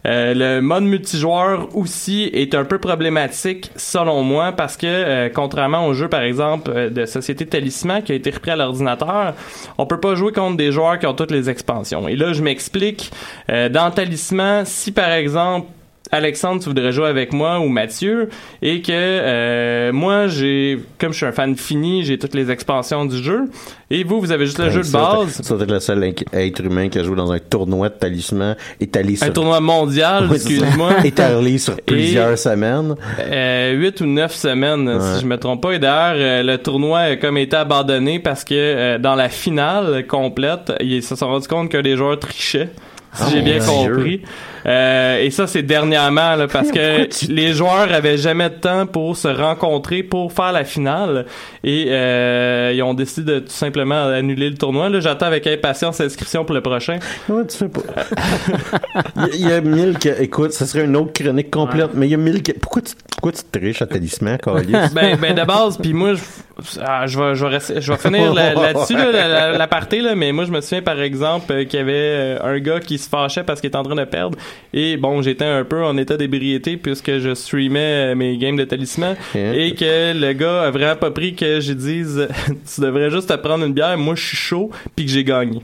Euh, 0.06 0.34
le 0.34 0.62
mode 0.62 0.84
multijoueur 0.84 1.76
aussi 1.76 2.24
est 2.34 2.56
un 2.56 2.66
peu 2.66 2.80
problématique 2.80 3.72
selon 3.76 4.24
moi 4.24 4.52
parce 4.52 4.76
que 4.76 4.88
euh, 4.88 5.30
contrairement 5.34 5.86
au 5.86 5.94
jeu 5.94 6.08
par 6.08 6.22
exemple 6.24 6.72
euh, 6.74 6.90
de 6.90 7.06
Société 7.06 7.46
Talisman 7.46 8.02
qui 8.02 8.12
a 8.12 8.16
été 8.16 8.32
repris 8.32 8.52
à 8.52 8.56
l'ordinateur, 8.56 9.36
on 9.78 9.86
peut 9.86 10.00
pas 10.00 10.16
jouer 10.16 10.32
contre 10.32 10.58
des 10.58 10.72
joueurs 10.72 10.98
qui 10.98 11.06
ont 11.06 11.14
toutes 11.14 11.32
les 11.32 11.50
expansions. 11.50 12.08
Et 12.08 12.16
là 12.16 12.34
je 12.34 12.42
m'explique 12.42 13.12
dans 13.48 13.92
Talisman 13.92 14.66
si 14.66 14.92
par 14.92 15.12
exemple 15.12 15.68
Alexandre, 16.12 16.62
tu 16.62 16.68
voudrais 16.70 16.92
jouer 16.92 17.08
avec 17.08 17.32
moi 17.34 17.60
ou 17.60 17.68
Mathieu 17.70 18.30
et 18.62 18.82
que 18.82 18.92
euh, 18.92 19.92
moi 19.94 20.28
j'ai 20.28 20.80
comme 21.00 21.12
je 21.14 21.18
suis 21.18 21.26
un 21.26 21.32
fan 21.32 21.56
fini, 21.56 22.04
j'ai 22.04 22.18
toutes 22.18 22.36
les 22.36 22.52
expansions 22.52 23.06
du 23.06 23.18
jeu 23.22 23.44
et 23.90 24.04
vous 24.04 24.20
vous 24.20 24.32
avez 24.32 24.46
juste 24.46 24.60
le 24.60 24.70
jeu 24.70 24.82
de 24.84 24.92
base. 24.92 25.42
Ça, 25.42 25.56
c'est 25.58 25.70
le 25.70 25.80
seul 25.80 26.14
être 26.34 26.64
humain 26.64 26.90
qui 26.90 27.00
a 27.00 27.04
joué 27.04 27.16
dans 27.16 27.32
un 27.32 27.40
tournoi 27.40 27.90
de 27.90 27.94
talisman 27.96 28.56
étalé 28.80 29.16
sur... 29.16 29.28
Un 29.28 29.32
tournoi 29.32 29.60
mondial, 29.60 30.30
excuse-moi. 30.34 30.92
étalé 31.06 31.58
sur 31.58 31.76
plusieurs 31.78 32.38
semaines. 32.38 32.96
Euh, 33.20 33.72
8 33.74 34.02
ou 34.02 34.06
9 34.06 34.34
semaines, 34.34 34.90
Ouais. 34.90 35.16
si 35.16 35.22
je 35.22 35.26
me 35.26 35.38
trompe 35.38 35.62
pas. 35.62 35.74
Et 35.74 35.80
d'ailleurs, 35.80 36.16
euh, 36.18 36.44
le 36.44 36.58
tournoi 36.58 37.00
a 37.00 37.16
comme 37.18 37.38
été 37.38 37.56
abandonné 37.56 38.20
parce 38.20 38.44
que 38.44 38.54
euh, 38.56 38.98
dans 38.98 39.16
la 39.16 39.30
finale 39.30 40.06
complète, 40.08 40.72
ils 40.80 41.04
se 41.04 41.16
sont 41.16 41.28
rendus 41.28 41.48
compte 41.48 41.70
que 41.70 41.78
les 41.78 41.96
joueurs 41.98 42.20
trichaient. 42.20 42.70
Si 43.14 43.24
Oh, 43.26 43.30
j'ai 43.32 43.42
bien 43.42 43.58
Dieu. 43.58 43.68
compris. 43.68 44.22
Euh, 44.66 45.20
et 45.22 45.32
ça, 45.32 45.48
c'est 45.48 45.64
dernièrement, 45.64 46.36
là, 46.36 46.48
parce 46.48 46.72
que 46.72 47.10
les 47.32 47.52
joueurs 47.54 47.92
avaient 47.92 48.18
jamais 48.18 48.50
de 48.50 48.56
temps 48.56 48.86
pour 48.86 49.18
se 49.18 49.28
rencontrer 49.28 50.04
pour 50.04 50.32
faire 50.32 50.52
la 50.52 50.64
finale. 50.64 51.26
Et 51.64 51.88
euh, 51.90 52.72
ils 52.74 52.82
ont 52.84 52.94
décidé 52.94 53.34
de 53.34 53.40
tout 53.40 53.50
simplement 53.50 54.06
annuler 54.06 54.50
le 54.50 54.56
tournoi. 54.56 54.88
Là, 54.90 55.00
j'attends 55.00 55.26
avec 55.26 55.46
impatience 55.48 56.00
l'inscription 56.00 56.46
pour 56.46 56.54
le 56.56 56.62
prochain. 56.62 57.00
Ouais, 57.28 57.46
tu 57.48 57.58
fais 57.58 57.70
pas. 57.70 57.82
Il 59.16 59.22
y, 59.22 59.26
a- 59.26 59.36
il 59.36 59.50
y 59.50 59.54
a 59.54 59.62
mille 59.62 59.98
que, 60.00 60.22
écoute, 60.22 60.52
ça 60.54 60.66
serait 60.66 60.86
une 60.86 60.96
autre 60.96 61.14
chronique 61.14 61.50
complète, 61.52 61.90
mais 61.94 62.08
il 62.08 62.12
y 62.12 62.16
a 62.16 62.18
mille 62.18 62.42
que, 62.44 62.52
pourquoi 62.54 62.82
tu, 62.82 62.94
pourquoi 63.12 63.32
tu 63.32 63.42
triches 63.52 63.82
à 63.82 63.88
talisman, 63.88 64.38
Carlis? 64.38 64.72
ben, 64.94 65.18
ben 65.18 65.34
de 65.36 65.44
base, 65.44 65.78
puis 65.78 65.94
moi, 65.94 66.14
je, 66.14 66.80
ah, 66.86 67.06
je 67.08 67.20
vais, 67.20 67.36
je 67.36 67.46
vais, 67.46 67.52
rester- 67.52 67.82
je 67.82 67.92
vais 67.92 67.98
finir 67.98 68.34
là- 68.34 68.54
là-dessus, 68.54 68.96
là, 68.96 69.12
la, 69.12 69.28
la, 69.28 69.58
la 69.58 69.68
partie, 69.68 70.02
là, 70.02 70.16
mais 70.16 70.32
moi, 70.32 70.46
je 70.46 70.52
me 70.52 70.62
souviens, 70.62 70.82
par 70.82 71.00
exemple, 71.02 71.52
euh, 71.52 71.66
qu'il 71.66 71.80
y 71.80 71.82
avait 71.82 71.94
euh, 71.96 72.38
un 72.44 72.60
gars 72.60 72.80
qui 72.80 72.98
se 73.02 73.10
fâchait 73.10 73.44
parce 73.44 73.60
qu'il 73.60 73.68
était 73.68 73.78
en 73.78 73.84
train 73.84 73.96
de 73.96 74.04
perdre, 74.06 74.38
et 74.74 74.96
bon, 74.98 75.22
j'étais 75.22 75.46
un 75.46 75.64
peu 75.66 75.84
en 75.84 75.98
état 75.98 76.16
d'ébriété 76.18 76.78
puisque 76.78 77.18
je 77.20 77.34
streamais 77.34 78.12
euh, 78.12 78.16
mes 78.16 78.38
games 78.38 78.56
de 78.58 78.64
talisman, 78.64 79.16
Yeah. 79.36 79.54
et 79.56 79.76
que 79.76 80.14
le 80.18 80.34
gars 80.34 80.64
a 80.64 80.72
vraiment 80.72 80.96
pas 80.96 81.12
pris 81.12 81.36
que 81.36 81.60
je 81.60 81.74
dise, 81.74 82.28
tu 82.76 82.82
devrais 82.82 83.10
juste 83.10 83.30
te 83.30 83.34
prendre 83.36 83.66
une 83.66 83.74
bière, 83.74 83.98
moi, 83.98 84.16
je 84.16 84.26
suis 84.26 84.38
chaud, 84.38 84.70
puis 84.96 85.06
que 85.06 85.12
j'ai 85.12 85.24
gagné. 85.24 85.62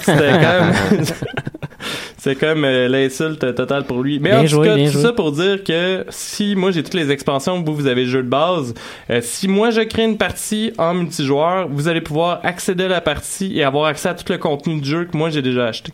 C'était 0.00 0.32
quand 0.32 0.60
même... 0.60 0.72
C'est 2.16 2.36
comme 2.36 2.64
euh, 2.64 2.86
l'insulte 2.88 3.52
totale 3.56 3.82
pour 3.84 4.00
lui. 4.00 4.20
Mais 4.20 4.30
Bien 4.30 4.38
en 4.38 4.42
tout 4.42 4.48
joué, 4.48 4.66
cas, 4.68 4.76
tout 4.76 4.86
joué. 4.92 5.02
ça 5.02 5.12
pour 5.12 5.32
dire 5.32 5.64
que 5.64 6.04
si 6.10 6.54
moi 6.54 6.70
j'ai 6.70 6.84
toutes 6.84 6.94
les 6.94 7.10
expansions, 7.10 7.60
vous 7.60 7.74
vous 7.74 7.88
avez 7.88 8.04
le 8.04 8.10
jeu 8.10 8.22
de 8.22 8.28
base. 8.28 8.74
euh, 9.10 9.18
si 9.20 9.48
moi 9.48 9.70
je 9.70 9.80
crée 9.80 10.04
une 10.04 10.16
partie 10.16 10.72
en 10.78 10.94
multijoueur, 10.94 11.66
vous 11.68 11.88
allez 11.88 12.00
pouvoir 12.00 12.38
accéder 12.44 12.84
à 12.84 12.88
la 12.88 13.00
partie 13.00 13.58
et 13.58 13.64
avoir 13.64 13.86
accès 13.86 14.08
à 14.10 14.14
tout 14.14 14.30
le 14.30 14.38
contenu 14.38 14.80
du 14.80 14.88
jeu 14.88 15.04
que 15.06 15.16
moi 15.16 15.30
j'ai 15.30 15.42
déjà 15.42 15.66
acheté. 15.66 15.90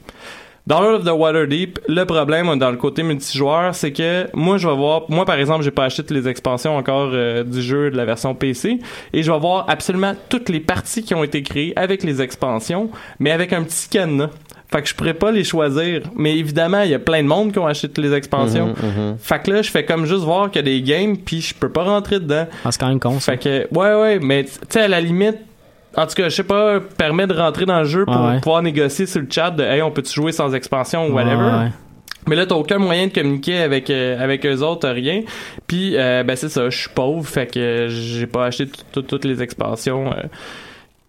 Dans 0.69 0.83
Lord 0.83 0.97
of 0.97 1.05
the 1.07 1.19
Waterdeep, 1.19 1.79
le 1.89 2.05
problème 2.05 2.55
dans 2.59 2.71
le 2.71 2.77
côté 2.77 3.03
multijoueur, 3.03 3.75
c'est 3.75 3.91
que 3.91 4.27
moi 4.35 4.59
je 4.59 4.69
vais 4.69 4.77
voir, 4.77 5.05
moi 5.09 5.25
par 5.25 5.39
exemple, 5.39 5.65
j'ai 5.65 5.71
pas 5.71 5.87
acheté 5.87 6.03
toutes 6.03 6.15
les 6.15 6.29
expansions 6.29 6.77
encore 6.77 7.09
euh, 7.15 7.43
du 7.43 7.63
jeu 7.63 7.91
de 7.91 7.97
la 7.97 8.05
version 8.05 8.35
PC 8.35 8.79
et 9.15 9.23
je 9.23 9.33
vais 9.33 9.39
voir 9.39 9.65
absolument 9.71 10.13
toutes 10.29 10.51
les 10.51 10.61
parties 10.61 11.03
qui 11.03 11.15
ont 11.15 11.25
été 11.25 11.43
créées 11.43 11.73
avec 11.75 12.03
les 12.03 12.21
expansions, 12.21 12.91
mais 13.19 13.31
avec 13.31 13.55
un 13.55 13.63
petit 13.63 13.89
cadenas. 13.89 14.29
Fait 14.71 14.83
que 14.83 14.89
je 14.91 14.95
pourrais 14.95 15.15
pas 15.15 15.33
les 15.33 15.45
choisir. 15.45 16.03
Mais 16.15 16.37
évidemment, 16.37 16.83
il 16.83 16.91
y 16.91 16.95
a 16.95 16.99
plein 16.99 17.23
de 17.23 17.29
monde 17.29 17.53
qui 17.53 17.59
ont 17.59 17.67
acheté 17.67 17.89
toutes 17.89 18.05
les 18.05 18.13
expansions. 18.13 18.75
Mhm, 18.83 19.17
Fait 19.19 19.43
que 19.43 19.51
là, 19.51 19.63
je 19.63 19.71
fais 19.71 19.87
comme 19.87 20.05
juste 20.05 20.25
voir 20.25 20.51
qu'il 20.51 20.57
y 20.57 20.59
a 20.59 20.71
des 20.71 20.83
games, 20.83 21.17
puis 21.17 21.41
je 21.41 21.55
peux 21.55 21.71
pas 21.73 21.85
rentrer 21.85 22.21
dedans. 22.21 22.47
Ah, 22.67 22.71
c'est 22.71 22.79
quand 22.79 22.89
même 22.89 23.01
con, 23.01 23.19
ça. 23.19 23.33
Fait 23.33 23.39
que, 23.39 23.75
ouais, 23.75 23.95
ouais, 24.03 24.19
mais 24.21 24.45
tu 24.45 24.51
sais, 24.69 24.83
à 24.83 24.89
la 24.89 25.01
limite, 25.01 25.39
en 25.97 26.07
tout 26.07 26.15
cas, 26.15 26.29
je 26.29 26.35
sais 26.37 26.43
pas, 26.45 26.81
permet 26.81 27.27
de 27.27 27.35
rentrer 27.35 27.67
dans 27.67 27.79
le 27.81 27.85
jeu 27.85 28.05
pour 28.05 28.21
Ouais, 28.21 28.41
pouvoir 28.41 28.63
négocier 28.63 29.07
sur 29.07 29.21
le 29.21 29.27
chat 29.31 29.51
de, 29.51 29.63
hey, 29.65 29.83
on 29.83 29.91
peut-tu 29.91 30.13
jouer 30.15 30.33
sans 30.33 30.55
expansion 30.55 31.07
ou 31.09 31.13
whatever? 31.15 31.45
Ouais. 31.65 31.69
Mais 32.27 32.37
là, 32.37 32.45
t'as 32.45 32.57
aucun 32.57 32.79
moyen 32.79 33.07
de 33.07 33.13
communiquer 33.13 33.59
avec 33.59 33.89
euh, 33.89 34.23
avec 34.23 34.45
eux 34.45 34.61
autres, 34.63 34.89
rien. 34.91 35.23
Puis, 35.67 35.97
euh, 35.97 36.23
ben 36.25 36.37
c'est 36.37 36.51
ça, 36.51 36.69
je 36.69 36.77
suis 36.79 36.91
pauvre, 36.91 37.27
fait 37.27 37.47
que 37.53 37.87
j'ai 37.89 38.27
pas 38.27 38.47
acheté 38.47 38.67
tout- 38.67 38.83
tout- 38.93 39.03
toutes 39.03 39.25
les 39.25 39.43
expansions 39.43 40.13
euh, 40.13 40.23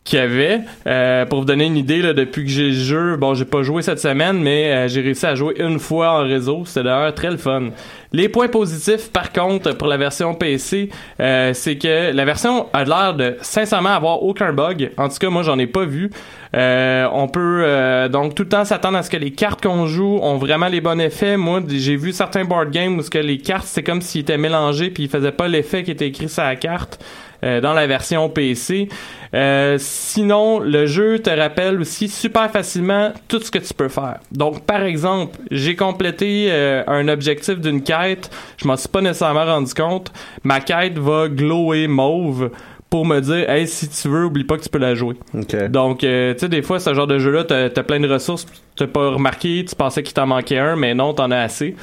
qu'il 0.09 0.19
y 0.19 0.21
avait. 0.21 0.61
Euh, 0.87 1.25
pour 1.25 1.39
vous 1.39 1.45
donner 1.45 1.65
une 1.65 1.77
idée, 1.77 2.01
là, 2.01 2.13
depuis 2.13 2.43
que 2.43 2.49
j'ai 2.49 2.69
le 2.69 2.73
jeu, 2.73 3.15
bon, 3.15 3.35
j'ai 3.35 3.45
pas 3.45 3.61
joué 3.61 3.83
cette 3.83 3.99
semaine, 3.99 4.41
mais 4.41 4.71
euh, 4.71 4.87
j'ai 4.87 5.01
réussi 5.01 5.25
à 5.25 5.35
jouer 5.35 5.53
une 5.59 5.79
fois 5.79 6.19
en 6.19 6.23
réseau. 6.23 6.63
C'était 6.65 6.83
d'ailleurs 6.83 7.13
très 7.13 7.29
le 7.29 7.37
fun. 7.37 7.69
Les 8.11 8.27
points 8.27 8.47
positifs, 8.47 9.11
par 9.11 9.31
contre, 9.31 9.73
pour 9.73 9.87
la 9.87 9.97
version 9.97 10.33
PC, 10.33 10.89
euh, 11.19 11.53
c'est 11.53 11.77
que 11.77 12.11
la 12.11 12.25
version 12.25 12.65
a 12.73 12.83
l'air 12.83 13.13
de 13.13 13.37
sincèrement 13.41 13.89
avoir 13.89 14.23
aucun 14.23 14.51
bug. 14.51 14.91
En 14.97 15.09
tout 15.09 15.17
cas, 15.19 15.29
moi, 15.29 15.43
j'en 15.43 15.59
ai 15.59 15.67
pas 15.67 15.85
vu. 15.85 16.09
Euh, 16.55 17.07
on 17.13 17.27
peut 17.27 17.61
euh, 17.63 18.09
donc 18.09 18.33
tout 18.33 18.41
le 18.41 18.49
temps 18.49 18.65
s'attendre 18.65 18.97
à 18.97 19.03
ce 19.03 19.11
que 19.11 19.17
les 19.17 19.29
cartes 19.29 19.61
qu'on 19.61 19.85
joue 19.85 20.17
ont 20.23 20.37
vraiment 20.37 20.67
les 20.67 20.81
bons 20.81 20.99
effets. 20.99 21.37
Moi, 21.37 21.61
j'ai 21.67 21.95
vu 21.95 22.11
certains 22.11 22.45
board 22.45 22.71
games 22.71 22.97
où 22.97 23.03
ce 23.03 23.11
que 23.11 23.19
les 23.19 23.37
cartes, 23.37 23.67
c'est 23.67 23.83
comme 23.83 24.01
s'ils 24.01 24.21
étaient 24.21 24.39
mélangés 24.39 24.89
puis 24.89 25.03
ils 25.03 25.09
faisaient 25.09 25.31
pas 25.31 25.47
l'effet 25.47 25.83
qui 25.83 25.91
était 25.91 26.07
écrit 26.07 26.27
sur 26.27 26.41
la 26.41 26.55
carte. 26.55 26.99
Euh, 27.43 27.61
dans 27.61 27.73
la 27.73 27.87
version 27.87 28.29
PC. 28.29 28.89
Euh, 29.33 29.77
sinon, 29.79 30.59
le 30.59 30.85
jeu 30.85 31.19
te 31.19 31.29
rappelle 31.29 31.79
aussi 31.81 32.07
super 32.07 32.49
facilement 32.49 33.11
tout 33.27 33.39
ce 33.39 33.51
que 33.51 33.59
tu 33.59 33.73
peux 33.73 33.89
faire. 33.89 34.19
Donc, 34.31 34.65
par 34.65 34.83
exemple, 34.83 35.37
j'ai 35.51 35.75
complété 35.75 36.47
euh, 36.49 36.83
un 36.87 37.07
objectif 37.07 37.59
d'une 37.59 37.83
quête. 37.83 38.29
Je 38.57 38.67
m'en 38.67 38.75
suis 38.75 38.89
pas 38.89 39.01
nécessairement 39.01 39.45
rendu 39.45 39.73
compte. 39.73 40.11
Ma 40.43 40.59
quête 40.61 40.97
va 40.97 41.27
glower 41.27 41.87
mauve 41.87 42.49
pour 42.89 43.05
me 43.05 43.19
dire, 43.19 43.49
hey, 43.49 43.67
si 43.67 43.87
tu 43.87 44.07
veux, 44.07 44.25
oublie 44.25 44.43
pas 44.43 44.57
que 44.57 44.63
tu 44.63 44.69
peux 44.69 44.79
la 44.79 44.95
jouer. 44.95 45.15
Ok. 45.37 45.69
Donc, 45.69 46.03
euh, 46.03 46.33
tu 46.33 46.39
sais, 46.39 46.49
des 46.49 46.63
fois, 46.63 46.79
ce 46.79 46.93
genre 46.93 47.07
de 47.07 47.19
jeu-là, 47.19 47.43
t'as 47.43 47.65
as 47.65 47.83
plein 47.83 47.99
de 47.99 48.09
ressources, 48.09 48.47
t'as 48.75 48.87
pas 48.87 49.11
remarqué, 49.11 49.63
tu 49.67 49.75
pensais 49.75 50.01
qu'il 50.01 50.13
t'en 50.13 50.25
manquait 50.25 50.57
un, 50.57 50.75
mais 50.75 50.95
non, 50.95 51.13
t'en 51.13 51.29
as 51.29 51.39
assez. 51.39 51.75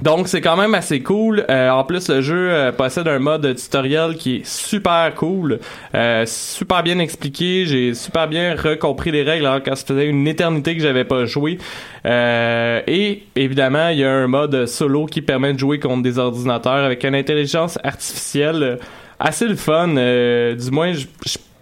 Donc, 0.00 0.26
c'est 0.26 0.40
quand 0.40 0.56
même 0.56 0.74
assez 0.74 1.02
cool. 1.02 1.44
Euh, 1.50 1.68
en 1.68 1.84
plus, 1.84 2.08
le 2.08 2.22
jeu 2.22 2.50
euh, 2.50 2.72
possède 2.72 3.06
un 3.06 3.18
mode 3.18 3.54
tutoriel 3.54 4.14
qui 4.16 4.36
est 4.36 4.46
super 4.46 5.14
cool, 5.14 5.60
euh, 5.94 6.24
super 6.26 6.82
bien 6.82 6.98
expliqué. 6.98 7.66
J'ai 7.66 7.92
super 7.92 8.26
bien 8.26 8.56
recompris 8.56 9.10
les 9.10 9.22
règles 9.22 9.44
alors 9.46 9.62
que 9.62 9.74
ça 9.74 9.84
faisait 9.84 10.06
une 10.06 10.26
éternité 10.26 10.74
que 10.74 10.82
j'avais 10.82 11.04
pas 11.04 11.26
joué. 11.26 11.58
Euh, 12.06 12.80
et 12.86 13.24
évidemment, 13.36 13.88
il 13.88 13.98
y 13.98 14.04
a 14.04 14.10
un 14.10 14.26
mode 14.28 14.64
solo 14.66 15.04
qui 15.04 15.20
permet 15.20 15.52
de 15.52 15.58
jouer 15.58 15.78
contre 15.78 16.02
des 16.02 16.18
ordinateurs 16.18 16.84
avec 16.84 17.04
une 17.04 17.14
intelligence 17.14 17.78
artificielle 17.84 18.78
assez 19.20 19.46
le 19.46 19.56
fun. 19.56 19.94
Euh, 19.98 20.54
du 20.54 20.70
moins, 20.70 20.92
je- 20.94 21.06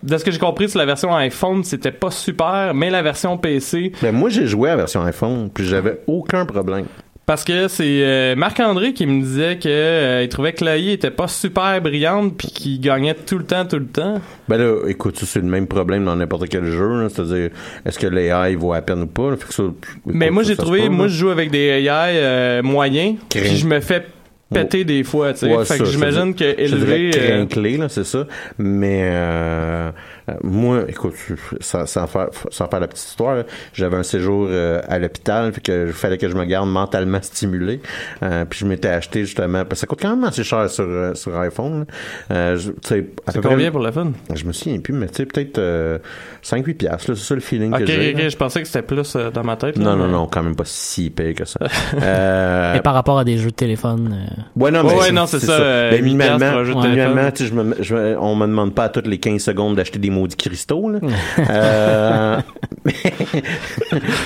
de 0.03 0.17
ce 0.17 0.25
que 0.25 0.31
j'ai 0.31 0.39
compris 0.39 0.69
sur 0.69 0.79
la 0.79 0.87
version 0.87 1.15
iPhone, 1.15 1.63
c'était 1.65 1.91
pas 1.91 2.11
super, 2.11 2.73
mais 2.75 2.89
la 2.91 3.03
version 3.03 3.37
PC, 3.37 3.93
Ben, 4.01 4.13
moi, 4.15 4.31
j'ai 4.31 4.47
joué 4.47 4.69
à 4.69 4.73
la 4.73 4.77
version 4.79 5.03
iPhone, 5.03 5.51
puis 5.53 5.67
j'avais 5.67 5.99
aucun 6.07 6.47
problème. 6.47 6.87
Parce 7.31 7.45
que 7.45 7.69
c'est 7.69 8.03
euh, 8.03 8.35
Marc-André 8.35 8.93
qui 8.93 9.07
me 9.07 9.23
disait 9.23 9.57
que 9.57 9.69
euh, 9.69 10.25
il 10.25 10.29
trouvait 10.29 10.53
que 10.53 10.65
l'AI 10.65 10.91
était 10.91 11.13
pas 11.13 11.29
super 11.29 11.81
brillante 11.81 12.37
puis 12.37 12.49
qu'il 12.49 12.81
gagnait 12.81 13.15
tout 13.15 13.39
le 13.39 13.45
temps, 13.45 13.65
tout 13.65 13.79
le 13.79 13.87
temps. 13.87 14.21
Ben 14.49 14.57
là, 14.57 14.89
écoute, 14.89 15.17
ça, 15.17 15.27
c'est 15.27 15.39
le 15.39 15.47
même 15.47 15.69
problème 15.69 16.05
dans 16.07 16.17
n'importe 16.17 16.49
quel 16.49 16.65
jeu. 16.65 17.09
C'est-à-dire, 17.09 17.51
est-ce 17.87 18.01
que 18.01 18.09
l'AI 18.09 18.57
vaut 18.57 18.73
à 18.73 18.81
peine 18.81 19.03
ou 19.03 19.07
pas? 19.07 19.31
là? 19.31 19.37
Fait 19.37 19.47
que 19.47 19.55
ça, 19.55 19.63
Mais 20.07 20.29
moi 20.31 20.43
j'ai 20.43 20.57
trouvé, 20.57 20.89
moi 20.89 21.07
je 21.07 21.19
joue 21.19 21.29
avec 21.29 21.53
des 21.53 21.85
AI 21.85 22.17
euh, 22.17 22.63
moyens, 22.65 23.15
puis 23.29 23.55
je 23.55 23.65
me 23.65 23.79
fais 23.79 24.05
péter 24.53 24.85
des 24.85 25.05
fois, 25.05 25.33
tu 25.33 25.41
sais. 25.41 25.47
Ouais, 25.55 25.65
fait 25.65 25.77
ça, 25.77 25.79
que 25.79 25.85
j'imagine 25.85 26.35
que 26.35 26.45
élevé. 26.61 27.11
euh, 27.17 27.47
crinqué, 27.47 27.77
là, 27.77 27.89
c'est 27.89 28.05
ça. 28.05 28.27
Mais 28.59 29.03
euh, 29.05 29.91
euh, 30.29 30.33
moi, 30.43 30.85
écoute, 30.89 31.15
sans, 31.61 31.87
sans 31.87 32.07
faire, 32.07 32.29
sans 32.51 32.69
faire 32.69 32.81
la 32.81 32.89
petite 32.89 33.07
histoire, 33.07 33.37
là, 33.37 33.43
j'avais 33.73 33.97
un 33.97 34.03
séjour 34.03 34.47
euh, 34.51 34.81
à 34.89 34.99
l'hôpital, 34.99 35.53
fait 35.53 35.61
que 35.61 35.87
il 35.89 35.93
fallait 35.93 36.19
que 36.19 36.29
je 36.29 36.35
me 36.35 36.45
garde 36.45 36.69
mentalement 36.69 37.19
stimulé. 37.23 37.81
Euh, 38.23 38.45
puis 38.45 38.61
je 38.61 38.67
m'étais 38.67 38.89
acheté 38.89 39.21
justement, 39.25 39.65
parce 39.65 39.69
que 39.71 39.77
ça 39.77 39.87
coûte 39.87 40.01
quand 40.03 40.11
même 40.17 40.25
assez 40.25 40.45
cher 40.45 40.69
sur, 40.71 40.85
euh, 40.87 41.15
sur 41.15 41.37
iPhone. 41.39 41.81
là. 41.81 42.37
Euh, 42.37 42.59
C'est 42.83 43.03
peu 43.03 43.41
près- 43.41 43.49
combien 43.51 43.71
pour 43.71 43.81
le 43.81 43.91
fun? 43.93 44.13
Je 44.35 44.45
me 44.45 44.53
souviens 44.53 44.79
plus, 44.81 44.93
mais 44.95 45.07
tu 45.09 45.17
sais, 45.17 45.27
peut-être 45.27 45.59
euh, 45.59 45.99
5-8 46.43 46.75
piastres, 46.75 47.11
là, 47.11 47.17
c'est 47.17 47.25
ça 47.25 47.35
le 47.35 47.41
feeling 47.41 47.73
Ok, 47.73 47.81
que 47.81 47.87
j'ai. 47.87 48.13
ok, 48.15 48.19
là. 48.23 48.29
je 48.29 48.37
pensais 48.37 48.61
que 48.63 48.67
c'était 48.67 48.83
plus 48.83 49.15
euh, 49.17 49.31
dans 49.31 49.45
ma 49.45 49.57
tête. 49.57 49.77
là, 49.77 49.85
Non, 49.85 49.97
non, 49.97 50.07
mais- 50.07 50.13
non, 50.13 50.27
quand 50.27 50.43
même 50.43 50.57
pas 50.57 50.65
si 50.67 51.11
payé 51.11 51.35
que 51.35 51.45
ça. 51.45 51.61
euh, 52.03 52.75
Et 52.75 52.81
par 52.81 52.95
rapport 52.95 53.19
à 53.19 53.25
des 53.25 53.39
jeux 53.39 53.51
de 53.51 53.55
téléphone. 53.55 54.17
Ouais, 54.57 54.71
non, 54.71 54.85
mais 54.85 54.95
ouais, 54.95 55.13
non, 55.13 55.27
c'est 55.27 55.41
ça, 55.41 55.53
euh, 55.53 55.91
Ben, 55.91 56.05
8 56.05 56.17
piastres 56.17 56.39
minimalement, 56.39 56.83
minimalement, 56.83 57.31
je 57.35 57.53
me, 57.53 57.83
je 57.83 58.17
on 58.19 58.37
me 58.37 58.47
demande 58.47 58.75
pas 58.75 58.85
à 58.85 58.89
toutes 58.89 59.07
les 59.07 59.19
15 59.19 59.43
secondes 59.43 59.77
d'acheter 59.77 59.99
des 59.99 60.11
maudits 60.11 60.37
cristaux, 60.37 60.91
là. 60.91 60.99
euh, 61.51 62.41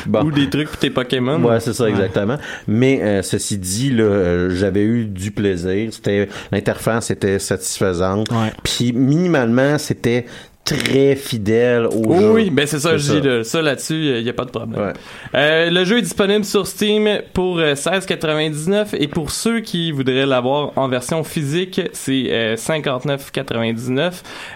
bon. 0.06 0.24
Ou 0.24 0.30
des 0.30 0.48
trucs 0.48 0.68
pour 0.68 0.78
tes 0.78 0.90
Pokémon. 0.90 1.42
Ouais, 1.42 1.60
c'est 1.60 1.72
ça, 1.72 1.88
exactement. 1.88 2.38
Mais 2.66 3.02
euh, 3.02 3.22
ceci 3.22 3.58
dit, 3.58 3.90
là, 3.90 4.48
j'avais 4.50 4.82
eu 4.82 5.04
du 5.04 5.30
plaisir. 5.30 5.92
C'était 5.92 6.28
l'interface 6.52 7.10
était 7.10 7.38
satisfaisante. 7.38 8.28
Puis 8.62 8.92
minimalement, 8.92 9.78
c'était 9.78 10.26
très 10.64 11.14
fidèle 11.14 11.86
au 11.86 12.02
Oui, 12.06 12.18
jeu. 12.20 12.30
oui, 12.32 12.50
ben 12.50 12.66
c'est 12.66 12.78
ça, 12.78 12.96
je 12.96 13.12
dis 13.12 13.20
là. 13.20 13.44
ça 13.44 13.60
là-dessus, 13.60 14.16
il 14.18 14.22
n'y 14.24 14.30
a 14.30 14.32
pas 14.32 14.46
de 14.46 14.50
problème. 14.50 14.80
Ouais. 14.80 14.92
Euh, 15.34 15.70
le 15.70 15.84
jeu 15.84 15.98
est 15.98 16.02
disponible 16.02 16.44
sur 16.44 16.66
Steam 16.66 17.06
pour 17.34 17.58
euh, 17.58 17.74
16,99 17.74 18.96
et 18.98 19.08
pour 19.08 19.30
ceux 19.30 19.60
qui 19.60 19.92
voudraient 19.92 20.24
l'avoir 20.26 20.72
en 20.76 20.88
version 20.88 21.22
physique, 21.22 21.80
c'est 21.92 22.24
euh, 22.30 22.56
59,99. 22.56 24.12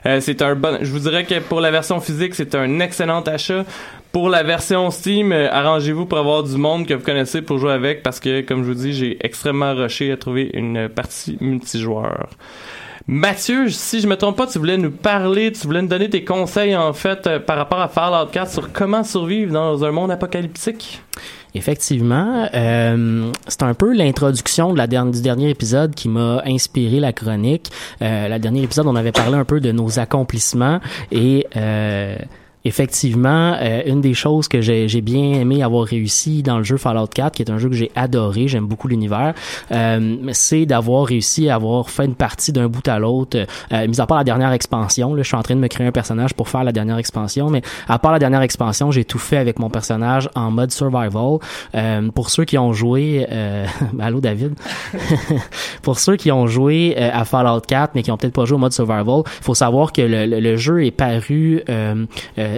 Euh, 0.06 0.20
c'est 0.20 0.42
un 0.42 0.54
bon. 0.54 0.78
Je 0.80 0.90
vous 0.90 1.00
dirais 1.00 1.24
que 1.24 1.38
pour 1.40 1.60
la 1.60 1.70
version 1.70 2.00
physique, 2.00 2.34
c'est 2.34 2.54
un 2.54 2.80
excellent 2.80 3.20
achat. 3.22 3.64
Pour 4.10 4.30
la 4.30 4.42
version 4.42 4.90
Steam, 4.90 5.32
euh, 5.32 5.48
arrangez-vous 5.52 6.06
pour 6.06 6.16
avoir 6.18 6.42
du 6.42 6.56
monde 6.56 6.86
que 6.86 6.94
vous 6.94 7.04
connaissez 7.04 7.42
pour 7.42 7.58
jouer 7.58 7.72
avec 7.72 8.02
parce 8.02 8.18
que, 8.20 8.40
comme 8.40 8.62
je 8.64 8.68
vous 8.68 8.74
dis, 8.74 8.94
j'ai 8.94 9.18
extrêmement 9.20 9.74
rushé 9.74 10.10
à 10.10 10.16
trouver 10.16 10.50
une 10.54 10.88
partie 10.88 11.36
multijoueur. 11.42 12.28
Mathieu, 13.10 13.70
si 13.70 14.02
je 14.02 14.06
me 14.06 14.16
trompe 14.16 14.36
pas, 14.36 14.46
tu 14.46 14.58
voulais 14.58 14.76
nous 14.76 14.90
parler, 14.90 15.50
tu 15.50 15.66
voulais 15.66 15.80
nous 15.80 15.88
donner 15.88 16.10
tes 16.10 16.24
conseils 16.24 16.76
en 16.76 16.92
fait 16.92 17.26
euh, 17.26 17.38
par 17.38 17.56
rapport 17.56 17.80
à 17.80 17.88
Fallout 17.88 18.30
4 18.30 18.50
sur 18.50 18.70
comment 18.70 19.02
survivre 19.02 19.50
dans 19.50 19.82
un 19.82 19.90
monde 19.92 20.10
apocalyptique? 20.10 21.00
Effectivement, 21.54 22.50
euh, 22.52 23.32
c'est 23.46 23.62
un 23.62 23.72
peu 23.72 23.94
l'introduction 23.94 24.74
de 24.74 24.78
la 24.78 24.86
du 24.86 25.22
dernier 25.22 25.48
épisode 25.48 25.94
qui 25.94 26.10
m'a 26.10 26.42
inspiré 26.44 27.00
la 27.00 27.14
chronique. 27.14 27.70
Euh, 28.02 28.28
la 28.28 28.38
dernier 28.38 28.62
épisode, 28.62 28.86
on 28.86 28.94
avait 28.94 29.12
parlé 29.12 29.36
un 29.38 29.46
peu 29.46 29.60
de 29.60 29.72
nos 29.72 29.98
accomplissements 29.98 30.80
et 31.10 31.46
euh, 31.56 32.16
Effectivement, 32.68 33.56
euh, 33.58 33.80
une 33.86 34.02
des 34.02 34.12
choses 34.12 34.46
que 34.46 34.60
j'ai 34.60 35.00
bien 35.00 35.40
aimé 35.40 35.62
avoir 35.62 35.86
réussi 35.86 36.42
dans 36.42 36.58
le 36.58 36.64
jeu 36.64 36.76
Fallout 36.76 37.06
4, 37.06 37.34
qui 37.34 37.42
est 37.42 37.50
un 37.50 37.56
jeu 37.56 37.70
que 37.70 37.74
j'ai 37.74 37.90
adoré, 37.96 38.46
j'aime 38.46 38.66
beaucoup 38.66 38.88
l'univers, 38.88 39.32
euh, 39.72 40.16
c'est 40.32 40.66
d'avoir 40.66 41.06
réussi 41.06 41.48
à 41.48 41.54
avoir 41.54 41.88
fait 41.88 42.04
une 42.04 42.14
partie 42.14 42.52
d'un 42.52 42.68
bout 42.68 42.86
à 42.86 42.98
l'autre, 42.98 43.38
euh, 43.72 43.88
mis 43.88 43.98
à 44.02 44.06
part 44.06 44.18
la 44.18 44.24
dernière 44.24 44.52
expansion. 44.52 45.14
Là, 45.14 45.22
je 45.22 45.28
suis 45.28 45.36
en 45.36 45.42
train 45.42 45.54
de 45.54 45.60
me 45.60 45.68
créer 45.68 45.86
un 45.86 45.92
personnage 45.92 46.34
pour 46.34 46.50
faire 46.50 46.62
la 46.62 46.72
dernière 46.72 46.98
expansion, 46.98 47.48
mais 47.48 47.62
à 47.88 47.98
part 47.98 48.12
la 48.12 48.18
dernière 48.18 48.42
expansion, 48.42 48.90
j'ai 48.90 49.06
tout 49.06 49.18
fait 49.18 49.38
avec 49.38 49.58
mon 49.58 49.70
personnage 49.70 50.28
en 50.34 50.50
mode 50.50 50.70
survival. 50.70 51.38
Euh, 51.74 52.10
pour 52.10 52.28
ceux 52.28 52.44
qui 52.44 52.58
ont 52.58 52.74
joué, 52.74 53.26
allô 53.98 54.20
David, 54.20 54.54
pour 55.82 55.98
ceux 55.98 56.16
qui 56.16 56.30
ont 56.32 56.46
joué 56.46 56.96
à 56.98 57.24
Fallout 57.24 57.60
4 57.66 57.92
mais 57.94 58.02
qui 58.02 58.10
ont 58.10 58.16
peut-être 58.18 58.34
pas 58.34 58.44
joué 58.44 58.56
au 58.56 58.60
mode 58.60 58.72
survival, 58.74 59.22
faut 59.40 59.54
savoir 59.54 59.92
que 59.92 60.02
le, 60.02 60.26
le- 60.26 60.56
jeu 60.58 60.84
est 60.84 60.90
paru 60.90 61.62
euh, 61.68 62.04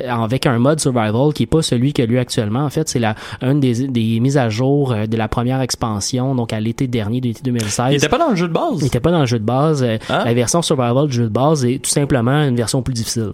avec 0.08 0.46
un 0.46 0.58
mode 0.58 0.80
survival 0.80 1.32
qui 1.34 1.44
est 1.44 1.46
pas 1.46 1.62
celui 1.62 1.92
que 1.92 2.02
lui 2.02 2.18
actuellement. 2.18 2.64
En 2.64 2.70
fait, 2.70 2.88
c'est 2.88 2.98
la 2.98 3.14
une 3.42 3.60
des, 3.60 3.88
des 3.88 4.20
mises 4.20 4.36
à 4.38 4.48
jour 4.48 4.92
euh, 4.92 5.06
de 5.06 5.16
la 5.16 5.28
première 5.28 5.60
expansion, 5.60 6.34
donc 6.34 6.52
à 6.52 6.60
l'été 6.60 6.86
dernier, 6.86 7.20
de 7.20 7.28
l'été 7.28 7.42
2016. 7.44 7.86
Il 7.92 7.96
était 7.96 8.08
pas 8.08 8.18
dans 8.18 8.30
le 8.30 8.36
jeu 8.36 8.48
de 8.48 8.52
base? 8.52 8.78
Il 8.80 8.86
était 8.86 9.00
pas 9.00 9.10
dans 9.10 9.20
le 9.20 9.26
jeu 9.26 9.38
de 9.38 9.44
base. 9.44 9.82
Euh, 9.82 9.98
Ah. 10.08 10.24
La 10.24 10.34
version 10.34 10.62
survival 10.62 11.06
du 11.06 11.12
jeu 11.14 11.24
de 11.24 11.28
base 11.28 11.64
est 11.64 11.78
tout 11.82 11.90
simplement 11.90 12.42
une 12.44 12.56
version 12.56 12.82
plus 12.82 12.94
difficile. 12.94 13.32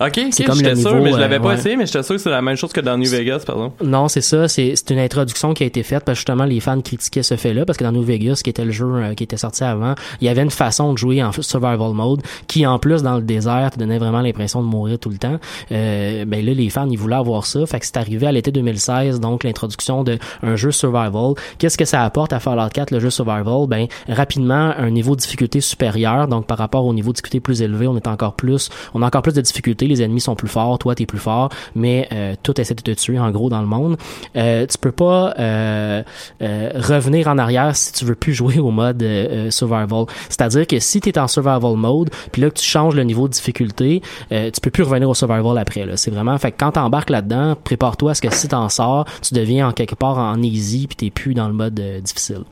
Ok, 0.00 0.18
C'est 0.30 0.44
comme 0.44 0.58
le 0.62 0.74
sûr, 0.76 0.92
niveau, 0.92 1.04
mais 1.04 1.12
je 1.12 1.18
l'avais 1.18 1.36
euh, 1.36 1.40
pas 1.40 1.48
ouais. 1.48 1.54
essayé, 1.56 1.76
mais 1.76 1.84
j'étais 1.84 2.02
sûr 2.02 2.14
que 2.14 2.22
c'est 2.22 2.30
la 2.30 2.40
même 2.40 2.56
chose 2.56 2.72
que 2.72 2.80
dans 2.80 2.96
New 2.96 3.10
Vegas, 3.10 3.42
pardon. 3.46 3.70
Non, 3.84 4.08
c'est 4.08 4.22
ça. 4.22 4.48
C'est 4.48 4.72
c'est 4.74 4.90
une 4.92 4.98
introduction 4.98 5.52
qui 5.52 5.62
a 5.62 5.66
été 5.66 5.82
faite 5.82 6.04
parce 6.06 6.16
que 6.16 6.20
justement 6.20 6.44
les 6.44 6.58
fans 6.60 6.80
critiquaient 6.80 7.22
ce 7.22 7.36
fait-là 7.36 7.66
parce 7.66 7.76
que 7.76 7.84
dans 7.84 7.92
New 7.92 8.02
Vegas, 8.02 8.40
qui 8.42 8.48
était 8.48 8.64
le 8.64 8.70
jeu 8.70 8.86
euh, 8.86 9.14
qui 9.14 9.24
était 9.24 9.36
sorti 9.36 9.62
avant, 9.62 9.94
il 10.22 10.26
y 10.26 10.30
avait 10.30 10.40
une 10.40 10.50
façon 10.50 10.94
de 10.94 10.98
jouer 10.98 11.22
en 11.22 11.32
survival 11.32 11.92
mode 11.92 12.22
qui, 12.46 12.66
en 12.66 12.78
plus, 12.78 13.02
dans 13.02 13.16
le 13.16 13.22
désert, 13.22 13.72
te 13.72 13.78
donnait 13.78 13.98
vraiment 13.98 14.22
l'impression 14.22 14.62
de 14.62 14.66
mourir 14.66 14.98
tout 14.98 15.10
le 15.10 15.18
temps. 15.18 15.38
Euh, 15.70 16.24
ben 16.24 16.46
là, 16.46 16.54
les 16.54 16.70
fans, 16.70 16.88
ils 16.88 16.98
voulaient 16.98 17.16
avoir 17.16 17.44
ça. 17.44 17.66
Fait 17.66 17.78
que 17.78 17.84
c'est 17.84 17.98
arrivé 17.98 18.26
à 18.26 18.32
l'été 18.32 18.52
2016, 18.52 19.20
donc 19.20 19.44
l'introduction 19.44 20.02
de 20.02 20.18
un 20.42 20.56
jeu 20.56 20.70
survival. 20.70 21.34
Qu'est-ce 21.58 21.76
que 21.76 21.84
ça 21.84 22.04
apporte 22.04 22.32
à 22.32 22.40
Fallout 22.40 22.70
4, 22.72 22.90
le 22.90 23.00
jeu 23.00 23.10
survival? 23.10 23.66
Ben, 23.68 23.86
rapidement, 24.08 24.72
un 24.78 24.90
niveau 24.90 25.14
de 25.14 25.20
difficulté 25.20 25.60
supérieur. 25.60 26.26
Donc, 26.26 26.46
par 26.46 26.56
rapport 26.56 26.86
au 26.86 26.94
niveau 26.94 27.10
de 27.10 27.16
difficulté 27.16 27.40
plus 27.40 27.60
élevé, 27.60 27.86
on 27.86 27.96
est 27.96 28.06
encore 28.06 28.32
plus, 28.32 28.70
on 28.94 29.02
a 29.02 29.06
encore 29.06 29.20
plus 29.20 29.34
de 29.34 29.42
difficultés. 29.42 29.89
Les 29.90 30.02
ennemis 30.02 30.20
sont 30.20 30.34
plus 30.34 30.48
forts, 30.48 30.78
toi, 30.78 30.94
t'es 30.94 31.06
plus 31.06 31.18
fort, 31.18 31.50
mais 31.74 32.08
euh, 32.12 32.34
tout 32.42 32.60
essaie 32.60 32.74
de 32.74 32.82
te 32.82 32.90
tuer, 32.92 33.18
en 33.18 33.30
gros, 33.30 33.50
dans 33.50 33.60
le 33.60 33.66
monde. 33.66 33.96
Euh, 34.36 34.66
tu 34.66 34.78
peux 34.78 34.92
pas 34.92 35.34
euh, 35.38 36.02
euh, 36.42 36.70
revenir 36.74 37.28
en 37.28 37.38
arrière 37.38 37.74
si 37.76 37.92
tu 37.92 38.04
veux 38.04 38.14
plus 38.14 38.34
jouer 38.34 38.58
au 38.58 38.70
mode 38.70 39.04
survival. 39.50 40.06
C'est-à-dire 40.28 40.66
que 40.66 40.78
si 40.78 41.00
tu 41.00 41.08
es 41.08 41.18
en 41.18 41.28
survival 41.28 41.76
mode, 41.76 42.10
puis 42.32 42.42
là 42.42 42.50
que 42.50 42.58
tu 42.58 42.64
changes 42.64 42.94
le 42.94 43.04
niveau 43.04 43.28
de 43.28 43.32
difficulté, 43.32 44.02
tu 44.30 44.60
peux 44.62 44.70
plus 44.70 44.82
revenir 44.82 45.08
au 45.08 45.14
survival 45.14 45.58
après. 45.58 45.86
C'est 45.96 46.10
vraiment, 46.10 46.36
fait 46.38 46.52
que 46.52 46.56
quand 46.58 46.72
t'embarques 46.72 47.10
là-dedans, 47.10 47.56
prépare-toi 47.62 48.12
à 48.12 48.14
ce 48.14 48.22
que 48.22 48.32
si 48.32 48.48
t'en 48.48 48.68
sors, 48.68 49.06
tu 49.22 49.34
deviens 49.34 49.68
en 49.68 49.72
quelque 49.72 49.94
part 49.94 50.18
en 50.18 50.40
easy, 50.42 50.86
puis 50.86 50.96
t'es 50.96 51.10
plus 51.10 51.34
dans 51.34 51.48
le 51.48 51.54
mode 51.54 51.80
difficile. 52.02 52.44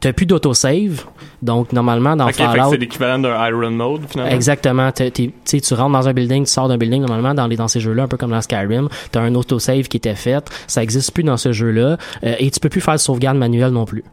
T'as 0.00 0.12
plus 0.12 0.26
d'autosave, 0.26 1.04
donc 1.42 1.72
normalement 1.72 2.14
dans 2.16 2.26
ok, 2.26 2.34
fait 2.34 2.44
que 2.44 2.48
Fallout, 2.50 2.70
c'est 2.70 2.76
l'équivalent 2.76 3.18
d'un 3.18 3.48
Iron 3.48 3.70
Mode, 3.70 4.02
finalement. 4.08 4.32
Exactement. 4.32 4.92
Tu 4.92 5.32
sais, 5.44 5.60
tu 5.60 5.74
rentres 5.74 5.92
dans 5.92 6.08
un 6.08 6.12
building, 6.12 6.44
tu 6.44 6.52
sors 6.52 6.68
d'un 6.68 6.76
building. 6.76 7.00
Normalement, 7.02 7.34
dans, 7.34 7.46
les, 7.46 7.56
dans 7.56 7.68
ces 7.68 7.80
jeux-là, 7.80 8.04
un 8.04 8.08
peu 8.08 8.16
comme 8.16 8.30
dans 8.30 8.40
Skyrim, 8.40 8.88
t'as 9.10 9.20
un 9.20 9.34
autosave 9.34 9.88
qui 9.88 9.96
était 9.96 10.14
fait. 10.14 10.48
Ça 10.66 10.82
existe 10.82 11.12
plus 11.12 11.24
dans 11.24 11.36
ce 11.36 11.52
jeu-là. 11.52 11.96
Euh, 12.24 12.34
et 12.38 12.50
tu 12.50 12.60
peux 12.60 12.68
plus 12.68 12.80
faire 12.80 12.94
de 12.94 12.98
sauvegarde 12.98 13.36
manuelle 13.36 13.70
non 13.70 13.84
plus. 13.84 14.04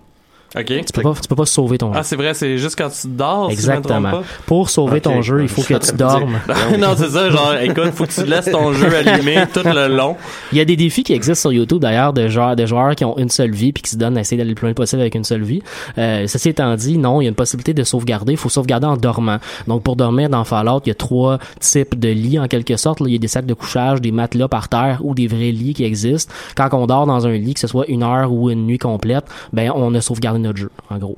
Ok. 0.58 0.66
Tu 0.68 0.94
peux 0.94 1.02
pas, 1.02 1.14
tu 1.22 1.28
peux 1.28 1.36
pas 1.36 1.46
sauver 1.46 1.78
ton 1.78 1.92
jeu. 1.92 2.00
Ah, 2.00 2.04
c'est 2.04 2.16
vrai, 2.16 2.34
c'est 2.34 2.58
juste 2.58 2.78
quand 2.78 2.90
tu 2.90 3.08
dors, 3.08 3.52
Exactement. 3.52 4.22
si 4.22 4.28
Pour 4.46 4.70
sauver 4.70 5.02
ton 5.02 5.22
jeu, 5.22 5.42
il 5.42 5.50
faut 5.50 5.62
Je 5.62 5.68
que 5.68 5.86
tu 5.86 5.96
dormes. 5.96 6.40
non, 6.80 6.96
c'est 6.98 7.10
ça, 7.10 7.30
genre, 7.30 7.56
écoute, 7.62 7.92
faut 7.94 8.06
que 8.06 8.14
tu 8.14 8.26
laisses 8.26 8.50
ton 8.50 8.74
jeu 8.74 8.88
allumé 8.96 9.44
tout 9.54 9.62
le 9.66 9.88
long. 9.88 10.16
Il 10.52 10.58
y 10.58 10.62
a 10.62 10.66
des 10.66 10.76
défis 10.78 11.04
qui 11.04 11.14
existent 11.14 11.50
sur 11.50 11.54
YouTube 11.54 11.80
d'ailleurs 11.80 12.14
de 12.14 12.28
joueurs, 12.28 12.56
de 12.56 12.66
joueurs 12.66 12.96
qui 12.96 13.04
ont 13.04 13.18
une 13.18 13.30
seule 13.30 13.52
vie 13.52 13.74
puis 13.74 13.84
qui 13.84 13.92
se 13.92 13.98
donnent 13.98 14.18
à 14.18 14.22
essayer 14.22 14.38
d'aller 14.38 14.50
le 14.52 14.56
plus 14.56 14.68
loin 14.68 14.74
possible 14.74 15.02
avec 15.02 15.16
une 15.16 15.24
seule 15.24 15.44
vie. 15.44 15.62
Euh, 15.98 16.26
ceci 16.28 16.50
étant 16.50 16.74
dit, 16.76 16.98
non, 16.98 17.22
il 17.22 17.26
y 17.26 17.28
a 17.28 17.30
une 17.30 17.36
possibilité 17.36 17.74
de 17.74 17.84
sauvegarder. 17.84 18.34
Il 18.34 18.38
faut 18.38 18.50
sauvegarder 18.50 18.88
en 18.88 18.98
dormant. 18.98 19.38
Donc 19.68 19.84
pour 19.84 19.96
dormir 19.96 20.30
dans 20.30 20.44
Fallout, 20.44 20.82
il 20.86 20.90
y 20.90 20.92
a 20.92 20.96
trois 20.96 21.40
types 21.60 22.00
de 22.00 22.10
lits 22.10 22.40
en 22.40 22.48
quelque 22.48 22.78
sorte. 22.78 23.02
Là, 23.02 23.08
il 23.10 23.14
y 23.14 23.16
a 23.16 23.20
des 23.20 23.28
sacs 23.28 23.46
de 23.46 23.54
couchage, 23.54 24.00
des 24.00 24.12
matelas 24.12 24.48
par 24.48 24.70
terre 24.70 25.00
ou 25.04 25.14
des 25.14 25.28
vrais 25.28 25.52
lits 25.52 25.74
qui 25.74 25.84
existent. 25.84 26.34
Quand 26.56 26.70
on 26.74 26.88
dort 26.88 27.06
dans 27.06 27.28
un 27.28 27.34
lit, 27.34 27.54
que 27.56 27.60
ce 27.60 27.68
soit 27.68 27.88
une 27.88 28.04
heure 28.04 28.32
ou 28.32 28.50
une 28.50 28.66
nuit 28.66 28.78
complète, 28.78 29.26
ben 29.52 29.72
on 29.76 29.94
a 29.94 30.02
sauvegardé 30.02 30.45
notre 30.46 30.58
jeu, 30.60 30.70
en 30.90 30.98
gros. 30.98 31.18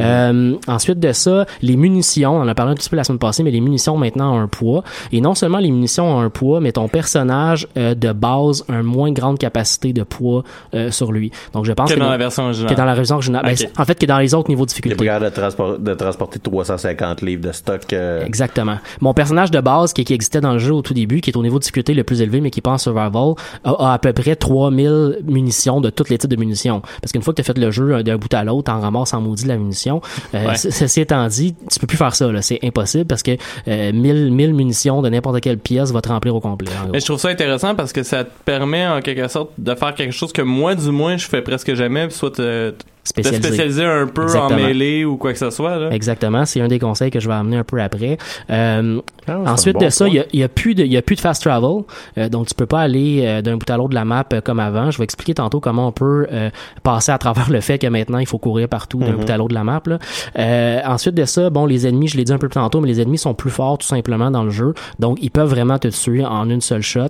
Euh, 0.00 0.54
ensuite 0.66 0.98
de 1.00 1.12
ça, 1.12 1.46
les 1.62 1.76
munitions, 1.76 2.36
on 2.36 2.40
en 2.42 2.48
a 2.48 2.54
parlé 2.54 2.72
un 2.72 2.74
petit 2.74 2.88
peu 2.90 2.96
la 2.96 3.04
semaine 3.04 3.18
passée, 3.18 3.42
mais 3.42 3.50
les 3.50 3.60
munitions 3.60 3.96
maintenant 3.96 4.34
ont 4.36 4.40
un 4.40 4.48
poids. 4.48 4.82
Et 5.12 5.20
non 5.20 5.34
seulement 5.34 5.58
les 5.58 5.70
munitions 5.70 6.16
ont 6.16 6.20
un 6.20 6.30
poids, 6.30 6.60
mais 6.60 6.72
ton 6.72 6.88
personnage 6.88 7.66
euh, 7.76 7.94
de 7.94 8.12
base 8.12 8.64
a 8.68 8.74
une 8.74 8.82
moins 8.82 9.12
grande 9.12 9.38
capacité 9.38 9.92
de 9.92 10.02
poids 10.02 10.42
euh, 10.74 10.90
sur 10.90 11.12
lui. 11.12 11.30
Donc 11.52 11.64
je 11.64 11.72
pense 11.72 11.90
Que 11.90 11.94
que, 11.94 12.00
dans 12.00 12.10
la 12.10 12.16
version 12.16 12.44
que 12.44 12.48
originale. 12.48 12.74
dans 12.76 12.84
la 12.84 12.94
version 12.94 13.14
originale, 13.16 13.42
ben, 13.44 13.52
Ok. 13.52 13.56
c'est- 13.58 13.80
en 13.80 13.84
fait 13.84 13.98
que 13.98 14.06
dans 14.06 14.18
les 14.18 14.34
autres 14.34 14.48
niveaux 14.50 14.64
de 14.66 14.70
Il 14.70 14.74
est 14.74 14.80
difficulté. 14.82 15.04
capable 15.04 15.24
de, 15.26 15.30
transpor- 15.40 15.78
de 15.82 15.94
transporter 15.94 16.38
350 16.38 17.22
livres 17.22 17.42
de 17.46 17.52
stock. 17.52 17.92
euh, 17.92 18.24
Exactement. 18.24 18.78
Mon 19.00 19.14
personnage 19.14 19.50
de 19.50 19.60
base 19.60 19.92
qui, 19.92 20.04
qui 20.04 20.14
existait 20.14 20.40
dans 20.40 20.52
le 20.52 20.58
jeu 20.58 20.72
au 20.72 20.82
tout 20.82 20.94
début, 20.94 21.20
qui 21.20 21.30
est 21.30 21.36
au 21.36 21.42
niveau 21.42 21.56
de 21.58 21.62
difficulté 21.62 21.94
le 21.94 22.04
plus 22.04 22.20
élevé, 22.22 22.40
mais 22.40 22.50
qui 22.50 22.60
est 22.60 22.62
pas 22.62 22.72
en 22.72 22.78
survival, 22.78 23.34
a, 23.64 23.70
a 23.70 23.92
à 23.94 23.98
peu 23.98 24.12
près 24.12 24.36
3000 24.36 25.18
munitions 25.26 25.80
de 25.80 25.90
tous 25.90 26.08
les 26.10 26.18
types 26.18 26.30
de 26.30 26.36
munitions. 26.36 26.82
Parce 27.00 27.12
qu'une 27.12 27.22
fois 27.22 27.32
que 27.32 27.36
tu 27.36 27.40
as 27.42 27.44
fait 27.52 27.58
le 27.58 27.70
jeu 27.70 28.02
d'un 28.02 28.16
bout 28.16 28.32
à 28.34 28.44
l'autre, 28.44 28.67
t'en 28.68 28.80
ramasses 28.80 29.14
en 29.14 29.20
maudit 29.20 29.44
de 29.44 29.48
la 29.48 29.56
munition. 29.56 30.00
Euh, 30.34 30.46
Ouais. 30.48 30.56
Ceci 30.56 31.00
étant 31.00 31.26
dit, 31.26 31.54
tu 31.70 31.78
peux 31.80 31.86
plus 31.86 31.96
faire 31.96 32.14
ça. 32.14 32.30
là. 32.30 32.42
C'est 32.42 32.58
impossible 32.62 33.06
parce 33.06 33.22
que 33.22 33.32
euh, 33.66 33.92
1000, 33.92 34.30
1000 34.32 34.54
munitions 34.54 35.02
de 35.02 35.08
n'importe 35.08 35.40
quelle 35.40 35.58
pièce 35.58 35.90
va 35.92 36.00
te 36.00 36.08
remplir 36.08 36.34
au 36.34 36.40
complet. 36.40 36.70
Mais 36.92 37.00
je 37.00 37.04
trouve 37.06 37.18
ça 37.18 37.28
intéressant 37.28 37.74
parce 37.74 37.92
que 37.92 38.02
ça 38.02 38.24
te 38.24 38.30
permet 38.44 38.86
en 38.86 39.00
quelque 39.00 39.26
sorte 39.28 39.50
de 39.58 39.74
faire 39.74 39.94
quelque 39.94 40.12
chose 40.12 40.32
que 40.32 40.42
moi 40.42 40.74
du 40.74 40.90
moins 40.90 41.16
je 41.16 41.26
fais 41.26 41.42
presque 41.42 41.74
jamais, 41.74 42.08
soit 42.10 42.40
Spécialisé. 43.08 43.42
spécialiser 43.48 43.84
un 43.84 44.06
peu 44.06 44.22
en 44.22 44.26
Exactement. 44.26 44.56
mêlée 44.60 45.04
ou 45.04 45.16
quoi 45.16 45.32
que 45.32 45.38
ce 45.38 45.50
soit. 45.50 45.78
Là. 45.78 45.90
Exactement, 45.90 46.44
c'est 46.44 46.60
un 46.60 46.68
des 46.68 46.78
conseils 46.78 47.10
que 47.10 47.20
je 47.20 47.28
vais 47.28 47.34
amener 47.34 47.56
un 47.56 47.64
peu 47.64 47.80
après. 47.80 48.18
Euh, 48.50 49.00
Ah, 49.26 49.40
ensuite 49.52 49.74
bon 49.74 49.84
de 49.84 49.90
ça, 49.90 50.08
il 50.08 50.14
y 50.14 50.20
a, 50.20 50.24
y 50.32 50.42
a 50.42 50.48
plus 50.48 50.74
de 50.74 50.82
il 50.84 50.92
y 50.92 50.96
a 50.96 51.02
plus 51.02 51.16
de 51.16 51.20
fast 51.20 51.42
travel, 51.42 51.82
euh, 52.16 52.28
donc 52.30 52.46
tu 52.46 52.54
peux 52.54 52.64
pas 52.66 52.80
aller 52.80 53.20
euh, 53.24 53.42
d'un 53.42 53.56
bout 53.56 53.68
à 53.70 53.76
l'autre 53.76 53.90
de 53.90 53.94
la 53.94 54.04
map 54.06 54.24
euh, 54.32 54.40
comme 54.40 54.58
avant. 54.60 54.90
Je 54.90 54.98
vais 54.98 55.04
expliquer 55.04 55.34
tantôt 55.34 55.60
comment 55.60 55.88
on 55.88 55.92
peut 55.92 56.26
euh, 56.32 56.48
passer 56.82 57.12
à 57.12 57.18
travers 57.18 57.50
le 57.50 57.60
fait 57.60 57.78
que 57.78 57.86
maintenant 57.86 58.18
il 58.18 58.26
faut 58.26 58.38
courir 58.38 58.68
partout 58.68 58.98
d'un 58.98 59.12
Mhm. 59.12 59.16
bout 59.18 59.30
à 59.30 59.36
l'autre 59.36 59.50
de 59.50 59.54
la 59.54 59.64
map. 59.64 59.82
Là. 59.86 59.98
Euh, 60.38 60.80
ensuite 60.86 61.14
de 61.14 61.24
ça, 61.24 61.50
bon, 61.50 61.66
les 61.66 61.86
ennemis, 61.86 62.08
je 62.08 62.16
l'ai 62.16 62.24
dit 62.24 62.32
un 62.32 62.38
peu 62.38 62.48
plus 62.48 62.54
tantôt, 62.60 62.80
mais 62.80 62.88
les 62.88 63.00
ennemis 63.00 63.18
sont 63.18 63.34
plus 63.34 63.50
forts 63.50 63.78
tout 63.78 63.86
simplement 63.86 64.30
dans 64.30 64.44
le 64.44 64.50
jeu, 64.50 64.74
donc 64.98 65.18
ils 65.20 65.30
peuvent 65.30 65.48
vraiment 65.50 65.78
te 65.78 65.88
tuer 65.88 66.24
en 66.24 66.48
une 66.48 66.60
seule 66.60 66.82
shot. 66.82 67.00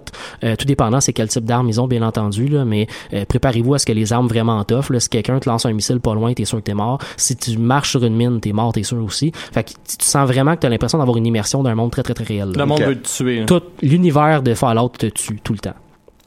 Euh, 0.44 0.56
tout 0.56 0.66
dépendant 0.66 1.00
c'est 1.00 1.12
quel 1.12 1.28
type 1.28 1.44
d'arme 1.44 1.68
ils 1.68 1.80
ont 1.80 1.86
bien 1.86 2.02
entendu 2.02 2.48
là, 2.48 2.64
mais 2.64 2.86
euh, 3.14 3.24
préparez-vous 3.28 3.74
à 3.74 3.78
ce 3.78 3.86
que 3.86 3.92
les 3.92 4.12
armes 4.12 4.26
vraiment 4.28 4.62
tough. 4.64 4.90
Là, 4.90 5.00
si 5.00 5.08
quelqu'un 5.08 5.38
te 5.38 5.48
lance 5.48 5.66
un 5.66 5.72
missile 5.72 5.87
pas 5.96 6.14
loin, 6.14 6.32
t'es 6.34 6.44
sûr 6.44 6.58
que 6.58 6.62
t'es 6.64 6.74
mort. 6.74 6.98
Si 7.16 7.36
tu 7.36 7.56
marches 7.58 7.90
sur 7.90 8.04
une 8.04 8.14
mine, 8.16 8.40
t'es 8.40 8.52
mort, 8.52 8.72
t'es 8.72 8.82
sûr 8.82 9.02
aussi. 9.02 9.32
Fait 9.52 9.64
que 9.64 9.70
tu 9.70 9.96
sens 10.06 10.26
vraiment 10.28 10.54
que 10.54 10.60
t'as 10.60 10.68
l'impression 10.68 10.98
d'avoir 10.98 11.16
une 11.16 11.26
immersion 11.26 11.62
d'un 11.62 11.74
monde 11.74 11.90
très 11.90 12.02
très 12.02 12.14
très 12.14 12.24
réel. 12.24 12.48
là. 12.48 12.54
Le 12.58 12.66
monde 12.66 12.80
Ok. 12.80 12.86
veut 12.86 13.00
te 13.00 13.08
tuer. 13.08 13.40
là. 13.40 13.46
Tout 13.46 13.62
l'univers 13.82 14.42
de 14.42 14.54
Fallout 14.54 14.90
te 14.98 15.06
tue 15.06 15.40
tout 15.42 15.52
le 15.54 15.58
temps. 15.60 15.74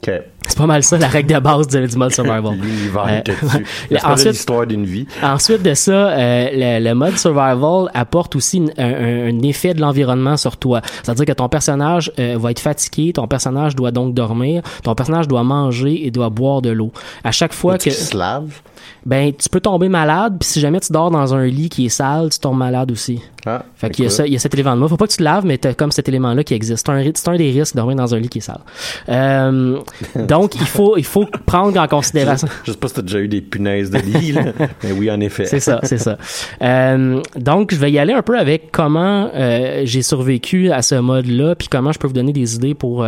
C'est 0.04 0.58
pas 0.58 0.66
mal 0.66 0.82
ça 0.82 0.98
la 0.98 1.06
règle 1.06 1.32
de 1.32 1.38
base 1.38 1.68
du, 1.68 1.86
du 1.86 1.96
mode 1.96 2.12
survival. 2.12 2.56
L'univers 2.60 3.06
Euh, 3.08 3.20
te 3.20 4.28
l'histoire 4.28 4.66
d'une 4.66 4.84
vie. 4.84 5.06
Ensuite 5.22 5.62
de 5.62 5.74
ça, 5.74 5.92
euh, 5.92 6.48
le, 6.80 6.88
le 6.88 6.94
mode 6.94 7.16
survival 7.16 7.88
apporte 7.94 8.34
aussi 8.34 8.56
une- 8.56 8.72
un, 8.78 8.84
un- 8.92 9.28
un 9.28 9.42
effet 9.42 9.74
de 9.74 9.80
l'environnement 9.80 10.36
sur 10.36 10.56
toi. 10.56 10.80
C'est-à-dire 11.04 11.24
que 11.26 11.32
ton 11.32 11.48
personnage 11.48 12.10
euh, 12.18 12.36
va 12.38 12.50
être 12.50 12.58
fatigué, 12.58 13.12
ton 13.12 13.28
personnage 13.28 13.76
doit 13.76 13.92
donc 13.92 14.12
dormir, 14.14 14.62
ton 14.82 14.96
personnage 14.96 15.28
doit 15.28 15.44
manger 15.44 16.04
et 16.04 16.10
doit 16.10 16.30
boire 16.30 16.62
de 16.62 16.70
l'eau. 16.70 16.90
À 17.22 17.30
chaque 17.30 17.52
fois 17.52 17.78
Tu 17.78 17.90
que 17.90 17.94
se 17.94 18.16
lave. 18.16 18.60
Ben 19.06 19.32
tu 19.32 19.48
peux 19.48 19.60
tomber 19.60 19.88
malade, 19.88 20.36
puis 20.40 20.48
si 20.48 20.60
jamais 20.60 20.80
tu 20.80 20.92
dors 20.92 21.10
dans 21.10 21.34
un 21.34 21.46
lit 21.46 21.68
qui 21.68 21.86
est 21.86 21.90
sale, 21.90 22.30
tu 22.30 22.38
tombes 22.38 22.58
malade 22.58 22.90
aussi. 22.90 23.20
Ah, 23.44 23.64
Fait 23.74 23.90
qu'il 23.90 24.04
y 24.04 24.06
a, 24.06 24.08
écoute. 24.08 24.16
ça, 24.16 24.26
il 24.26 24.32
y 24.32 24.36
a 24.36 24.38
cet 24.38 24.54
élément-là. 24.54 24.86
Faut 24.86 24.96
pas 24.96 25.06
que 25.06 25.12
tu 25.12 25.16
te 25.18 25.22
laves, 25.22 25.44
mais 25.44 25.58
t'as 25.58 25.74
comme 25.74 25.90
cet 25.90 26.08
élément-là 26.08 26.44
qui 26.44 26.54
existe. 26.54 26.86
C'est 26.86 26.92
un, 27.28 27.32
un 27.32 27.36
des 27.36 27.50
risques 27.50 27.74
de 27.74 27.80
dormir 27.80 27.96
dans 27.96 28.14
un 28.14 28.18
lit 28.20 28.28
qui 28.28 28.38
est 28.38 28.42
sale. 28.42 28.60
Euh, 29.08 29.78
donc, 30.28 30.54
il 30.54 30.66
faut, 30.66 30.96
il 30.96 31.04
faut 31.04 31.26
prendre 31.44 31.80
en 31.80 31.88
considération. 31.88 32.46
Je 32.64 32.70
sais 32.70 32.78
pas 32.78 32.88
si 32.88 32.94
t'as 32.94 33.02
déjà 33.02 33.18
eu 33.18 33.28
des 33.28 33.40
punaises 33.40 33.90
de 33.90 33.98
lit, 33.98 34.32
là. 34.32 34.44
mais 34.84 34.92
oui, 34.92 35.10
en 35.10 35.20
effet. 35.20 35.46
C'est 35.46 35.58
ça, 35.58 35.80
c'est 35.82 35.98
ça. 35.98 36.18
Euh, 36.62 37.20
donc, 37.36 37.74
je 37.74 37.80
vais 37.80 37.90
y 37.90 37.98
aller 37.98 38.12
un 38.12 38.22
peu 38.22 38.38
avec 38.38 38.70
comment 38.70 39.28
euh, 39.34 39.82
j'ai 39.84 40.02
survécu 40.02 40.70
à 40.70 40.82
ce 40.82 40.94
mode-là, 40.94 41.56
puis 41.56 41.66
comment 41.68 41.90
je 41.90 41.98
peux 41.98 42.06
vous 42.06 42.12
donner 42.12 42.32
des 42.32 42.54
idées 42.54 42.74
pour 42.74 43.04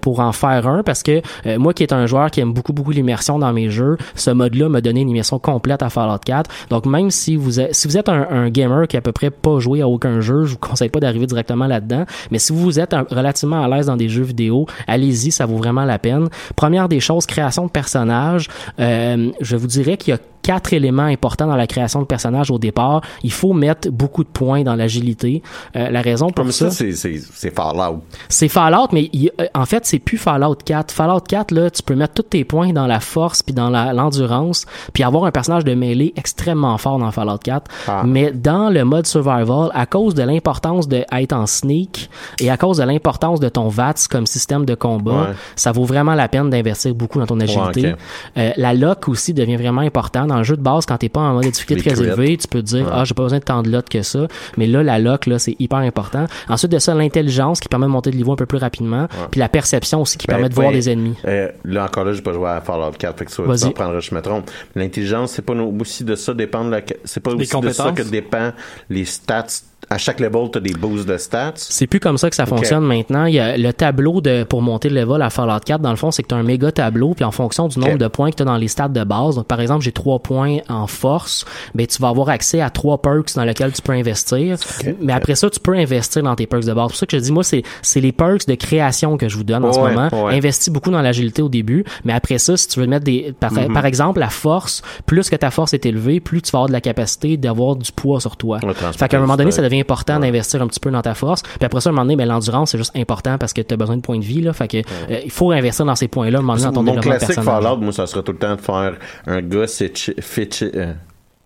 pour 0.00 0.20
en 0.20 0.32
faire 0.32 0.66
un, 0.66 0.82
parce 0.82 1.02
que 1.02 1.20
moi 1.58 1.74
qui 1.74 1.82
est 1.82 1.92
un 1.92 2.06
joueur 2.06 2.30
qui 2.30 2.40
aime 2.40 2.52
beaucoup 2.52 2.72
beaucoup 2.72 2.90
l'immersion 2.90 3.38
dans 3.38 3.52
mes 3.52 3.70
jeux, 3.70 3.96
ce 4.14 4.30
mode-là 4.30 4.68
m'a 4.68 4.80
donné 4.80 5.04
une 5.08 5.22
complète 5.40 5.82
à 5.82 5.90
Fallout 5.90 6.18
4. 6.24 6.50
Donc, 6.70 6.86
même 6.86 7.10
si 7.10 7.36
vous 7.36 7.60
êtes, 7.60 7.74
si 7.74 7.88
vous 7.88 7.96
êtes 7.96 8.08
un, 8.08 8.48
gamer 8.50 8.86
qui 8.86 8.96
a 8.96 8.98
à 8.98 9.02
peu 9.02 9.12
près 9.12 9.30
pas 9.30 9.58
joué 9.58 9.82
à 9.82 9.88
aucun 9.88 10.20
jeu, 10.20 10.44
je 10.44 10.52
vous 10.52 10.58
conseille 10.58 10.88
pas 10.88 11.00
d'arriver 11.00 11.26
directement 11.26 11.66
là-dedans. 11.66 12.04
Mais 12.30 12.38
si 12.38 12.52
vous 12.52 12.78
êtes 12.78 12.94
relativement 13.10 13.62
à 13.62 13.68
l'aise 13.68 13.86
dans 13.86 13.96
des 13.96 14.08
jeux 14.08 14.22
vidéo, 14.22 14.66
allez-y, 14.86 15.30
ça 15.30 15.46
vaut 15.46 15.56
vraiment 15.56 15.84
la 15.84 15.98
peine. 15.98 16.28
Première 16.54 16.88
des 16.88 17.00
choses, 17.00 17.26
création 17.26 17.66
de 17.66 17.70
personnages. 17.70 18.48
Euh, 18.78 19.30
je 19.40 19.56
vous 19.56 19.66
dirais 19.66 19.96
qu'il 19.96 20.12
y 20.12 20.16
a 20.16 20.20
quatre 20.46 20.72
éléments 20.72 21.02
importants 21.02 21.48
dans 21.48 21.56
la 21.56 21.66
création 21.66 21.98
de 22.00 22.04
personnages 22.06 22.52
au 22.52 22.58
départ. 22.60 23.00
Il 23.24 23.32
faut 23.32 23.52
mettre 23.52 23.90
beaucoup 23.90 24.22
de 24.22 24.28
points 24.28 24.62
dans 24.62 24.76
l'agilité. 24.76 25.42
Euh, 25.74 25.90
la 25.90 26.00
raison 26.02 26.26
pour 26.26 26.44
Comme 26.44 26.52
ça, 26.52 26.70
ça, 26.70 26.84
c'est, 26.92 27.50
Fallout. 27.50 28.02
c'est 28.28 28.46
Fallout, 28.48 28.88
mais 28.92 29.10
il- 29.12 29.32
en 29.54 29.66
fait, 29.66 29.84
c'est 29.84 29.98
plus 29.98 30.18
Fallout 30.18 30.54
4. 30.64 30.92
Fallout 30.92 31.20
4, 31.28 31.50
là, 31.50 31.68
tu 31.68 31.82
peux 31.82 31.96
mettre 31.96 32.14
tous 32.14 32.22
tes 32.22 32.44
points 32.44 32.72
dans 32.72 32.86
la 32.86 33.00
force 33.00 33.42
puis 33.42 33.52
dans 33.54 33.70
l'endurance, 33.70 34.66
puis 34.92 35.02
avoir 35.02 35.24
un 35.24 35.32
personnage 35.32 35.64
de 35.64 35.74
mêlée 35.74 36.12
extrêmement 36.16 36.78
fort 36.78 36.98
dans 37.00 37.10
Fallout 37.10 37.38
4. 37.42 37.68
Ah. 37.88 38.02
Mais 38.06 38.30
dans 38.30 38.70
le 38.70 38.84
mode 38.84 39.06
survival, 39.06 39.70
à 39.74 39.86
cause 39.86 40.14
de 40.14 40.22
l'importance 40.22 40.86
d'être 40.86 41.32
en 41.32 41.46
sneak 41.46 42.08
et 42.40 42.50
à 42.50 42.56
cause 42.56 42.78
de 42.78 42.84
l'importance 42.84 43.40
de 43.40 43.48
ton 43.48 43.66
VATS 43.68 44.06
comme 44.06 44.26
système 44.26 44.64
de 44.64 44.74
combat, 44.76 45.12
Ouais. 45.16 45.34
ça 45.56 45.72
vaut 45.72 45.84
vraiment 45.84 46.14
la 46.14 46.28
peine 46.28 46.50
d'investir 46.50 46.94
beaucoup 46.94 47.18
dans 47.18 47.26
ton 47.26 47.40
agilité. 47.40 47.94
Euh, 48.36 48.50
la 48.56 48.74
lock 48.74 49.08
aussi 49.08 49.34
devient 49.34 49.56
vraiment 49.56 49.80
important. 49.80 50.26
Dans 50.36 50.40
le 50.40 50.44
jeu 50.44 50.56
de 50.58 50.62
base, 50.62 50.84
quand 50.84 50.98
t'es 50.98 51.08
pas 51.08 51.20
en 51.20 51.32
mode 51.32 51.46
difficulté 51.50 51.90
très 51.90 52.02
élevé, 52.02 52.36
tu 52.36 52.46
peux 52.46 52.60
te 52.60 52.66
dire, 52.66 52.84
Ouais. 52.86 52.92
ah, 52.92 53.04
j'ai 53.04 53.14
pas 53.14 53.22
besoin 53.22 53.38
de 53.38 53.44
tant 53.44 53.62
de 53.62 53.70
lock 53.70 53.88
que 53.88 54.02
ça. 54.02 54.26
Mais 54.58 54.66
là, 54.66 54.82
la 54.82 54.98
lock, 54.98 55.24
là, 55.26 55.38
c'est 55.38 55.56
hyper 55.58 55.78
important. 55.78 56.26
Ensuite 56.50 56.72
de 56.72 56.78
ça, 56.78 56.94
l'intelligence 56.94 57.58
qui 57.60 57.68
permet 57.68 57.86
de 57.86 57.90
monter 57.90 58.10
de 58.10 58.16
niveau 58.16 58.32
un 58.32 58.36
peu 58.36 58.44
plus 58.44 58.58
rapidement. 58.58 59.08
Puis 59.30 59.40
la 59.40 59.48
perception 59.48 60.02
aussi 60.02 60.18
qui 60.18 60.26
Ben, 60.26 60.34
permet 60.34 60.48
de 60.50 60.54
voir 60.54 60.68
ben, 60.68 60.74
des 60.74 60.90
ennemis. 60.90 61.14
euh, 61.26 61.48
là 61.64 61.84
encore 61.84 62.04
là, 62.04 62.12
j'ai 62.12 62.20
pas 62.22 62.34
joué 62.34 62.48
à 62.50 62.60
Fallout 62.60 62.92
4, 62.98 63.18
fait 63.18 63.24
que 63.24 63.30
ça 63.30 63.70
prendra, 63.70 64.00
je 64.00 64.14
me 64.14 64.20
trompe. 64.20 64.50
L'intelligence, 64.74 65.32
c'est 65.32 65.42
pas 65.42 65.54
aussi 65.54 66.04
de 66.04 66.14
ça 66.16 66.34
dépend 66.34 66.64
de 66.66 66.70
la, 66.70 66.80
c'est 67.04 67.20
pas 67.20 67.30
Les 67.30 67.36
aussi 67.36 67.44
de 67.60 67.70
ça 67.70 67.84
compétences? 67.84 68.06
que 68.06 68.10
dépend 68.10 68.52
les 68.90 69.04
stats. 69.06 69.46
À 69.88 69.98
chaque 69.98 70.18
level, 70.18 70.50
t'as 70.52 70.58
des 70.60 70.72
boosts 70.72 71.06
de 71.06 71.16
stats. 71.16 71.52
C'est 71.56 71.86
plus 71.86 72.00
comme 72.00 72.18
ça 72.18 72.28
que 72.28 72.34
ça 72.34 72.44
fonctionne 72.44 72.84
maintenant. 72.84 73.26
Il 73.26 73.34
y 73.34 73.38
a 73.38 73.56
le 73.56 73.72
tableau 73.72 74.20
de 74.20 74.42
pour 74.42 74.60
monter 74.60 74.88
le 74.88 75.00
level 75.02 75.22
à 75.22 75.30
Fallout 75.30 75.60
4. 75.64 75.80
Dans 75.80 75.90
le 75.90 75.96
fond, 75.96 76.10
c'est 76.10 76.22
que 76.24 76.28
tu 76.28 76.34
as 76.34 76.38
un 76.38 76.42
méga 76.42 76.72
tableau, 76.72 77.14
puis 77.14 77.24
en 77.24 77.30
fonction 77.30 77.68
du 77.68 77.78
nombre 77.78 77.96
de 77.98 78.08
points 78.08 78.30
que 78.30 78.36
tu 78.36 78.42
as 78.42 78.46
dans 78.46 78.56
les 78.56 78.66
stats 78.68 78.88
de 78.88 79.04
base. 79.04 79.36
Donc, 79.36 79.46
par 79.46 79.60
exemple, 79.60 79.84
j'ai 79.84 79.92
trois 79.92 80.18
points 80.18 80.58
en 80.68 80.86
force, 80.88 81.44
ben 81.74 81.86
tu 81.86 82.02
vas 82.02 82.08
avoir 82.08 82.30
accès 82.30 82.60
à 82.60 82.70
trois 82.70 83.00
perks 83.00 83.34
dans 83.36 83.44
lesquels 83.44 83.72
tu 83.72 83.80
peux 83.82 83.92
investir. 83.92 84.56
Mais 85.00 85.12
après 85.12 85.36
ça, 85.36 85.48
tu 85.50 85.60
peux 85.60 85.74
investir 85.76 86.22
dans 86.22 86.34
tes 86.34 86.46
perks 86.46 86.64
de 86.64 86.72
base. 86.72 86.86
C'est 86.86 86.92
pour 86.92 86.96
ça 86.96 87.06
que 87.06 87.16
je 87.18 87.22
dis, 87.22 87.32
moi, 87.32 87.44
c'est 87.44 87.62
c'est 87.82 88.00
les 88.00 88.12
perks 88.12 88.46
de 88.48 88.54
création 88.56 89.16
que 89.16 89.28
je 89.28 89.36
vous 89.36 89.44
donne 89.44 89.64
en 89.64 89.72
ce 89.72 89.78
moment. 89.78 90.08
ouais. 90.12 90.34
Investis 90.36 90.68
beaucoup 90.72 90.90
dans 90.90 91.02
l'agilité 91.02 91.42
au 91.42 91.48
début, 91.48 91.84
mais 92.04 92.12
après 92.12 92.38
ça, 92.38 92.56
si 92.56 92.66
tu 92.66 92.80
veux 92.80 92.86
mettre 92.86 93.04
des 93.04 93.32
par, 93.38 93.52
Mhm. 93.52 93.72
par 93.72 93.86
exemple 93.86 94.18
la 94.18 94.30
force, 94.30 94.82
plus 95.06 95.30
que 95.30 95.36
ta 95.36 95.50
force 95.52 95.74
est 95.74 95.86
élevée, 95.86 96.18
plus 96.18 96.42
tu 96.42 96.50
vas 96.50 96.58
avoir 96.58 96.68
de 96.68 96.72
la 96.72 96.80
capacité 96.80 97.36
d'avoir 97.36 97.76
du 97.76 97.92
poids 97.92 98.20
sur 98.20 98.36
toi. 98.36 98.58
Fait 98.98 99.08
qu'à 99.08 99.16
un 99.18 99.20
moment 99.20 99.36
donné, 99.36 99.50
ça 99.52 99.62
stock. 99.62 99.75
Devient 99.76 99.80
important 99.80 100.18
d'investir 100.20 100.62
un 100.62 100.66
petit 100.66 100.80
peu 100.80 100.90
dans 100.90 101.02
ta 101.02 101.14
force. 101.14 101.42
Puis 101.42 101.64
après 101.64 101.80
ça, 101.80 101.88
à 101.88 101.92
un 101.92 101.94
moment 101.94 102.04
donné, 102.04 102.16
ben, 102.16 102.26
l'endurance, 102.26 102.70
c'est 102.72 102.78
juste 102.78 102.96
important 102.96 103.38
parce 103.38 103.52
que 103.52 103.60
tu 103.60 103.74
as 103.74 103.76
besoin 103.76 103.96
de 103.96 104.02
points 104.02 104.18
de 104.18 104.24
vie. 104.24 104.40
Là. 104.40 104.52
Fait 104.52 104.68
que, 104.68 104.78
euh, 104.78 105.20
il 105.24 105.30
faut 105.30 105.50
investir 105.52 105.84
dans 105.84 105.94
ces 105.96 106.08
points-là 106.08 106.38
à 106.38 106.40
un 106.40 106.42
moment 106.42 106.54
donné 106.54 106.64
dans 106.66 106.72
ton 106.72 106.82
Mon 106.82 106.92
développement 106.94 107.10
classique 107.18 107.34
personnel. 107.36 107.62
Fallout, 107.62 107.76
moi, 107.82 107.92
ça 107.92 108.06
serait 108.06 108.22
tout 108.22 108.32
le 108.32 108.38
temps 108.38 108.54
de 108.56 108.60
faire 108.60 108.96
un 109.26 109.40
gars 109.42 109.64
féti- 109.66 110.70
euh, 110.74 110.92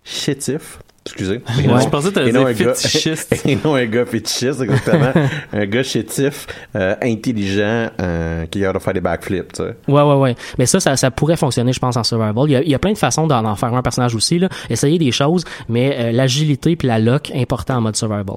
chétif. 0.03 0.79
Excusez. 1.03 1.41
Ouais. 1.57 1.67
non- 1.67 1.79
Je 1.79 1.89
pensais 1.89 2.11
que 2.11 2.29
dire 2.29 2.45
un 2.45 2.51
gars- 2.53 2.73
fétichiste. 2.75 3.41
Et 3.45 3.57
non 3.65 3.73
un 3.73 3.85
gars 3.85 4.05
fétichiste, 4.05 4.61
exactement. 4.61 5.11
un 5.53 5.65
gars 5.65 5.81
chétif, 5.81 6.45
euh, 6.75 6.95
intelligent, 7.01 7.87
euh, 7.99 8.45
qui 8.45 8.63
a 8.63 8.71
de 8.71 8.77
faire 8.77 8.93
des 8.93 9.01
backflips, 9.01 9.53
tu 9.53 9.63
sais. 9.63 9.75
Ouais, 9.87 10.01
ouais, 10.03 10.15
ouais. 10.15 10.35
Mais 10.59 10.67
ça, 10.67 10.79
ça, 10.79 10.95
ça 10.97 11.09
pourrait 11.09 11.37
fonctionner, 11.37 11.73
je 11.73 11.79
pense, 11.79 11.97
en 11.97 12.03
survival. 12.03 12.43
Il 12.47 12.51
y 12.51 12.55
a, 12.55 12.61
il 12.61 12.69
y 12.69 12.75
a 12.75 12.79
plein 12.79 12.93
de 12.93 12.97
façons 12.99 13.25
d'en 13.25 13.43
en 13.45 13.55
faire 13.55 13.73
un 13.73 13.81
personnage 13.81 14.13
aussi. 14.13 14.37
Là. 14.37 14.47
Essayer 14.69 14.99
des 14.99 15.11
choses, 15.11 15.43
mais 15.67 15.95
euh, 15.97 16.11
l'agilité 16.11 16.75
puis 16.75 16.87
la 16.87 16.99
lock, 16.99 17.31
important 17.35 17.77
en 17.77 17.81
mode 17.81 17.95
survival. 17.95 18.35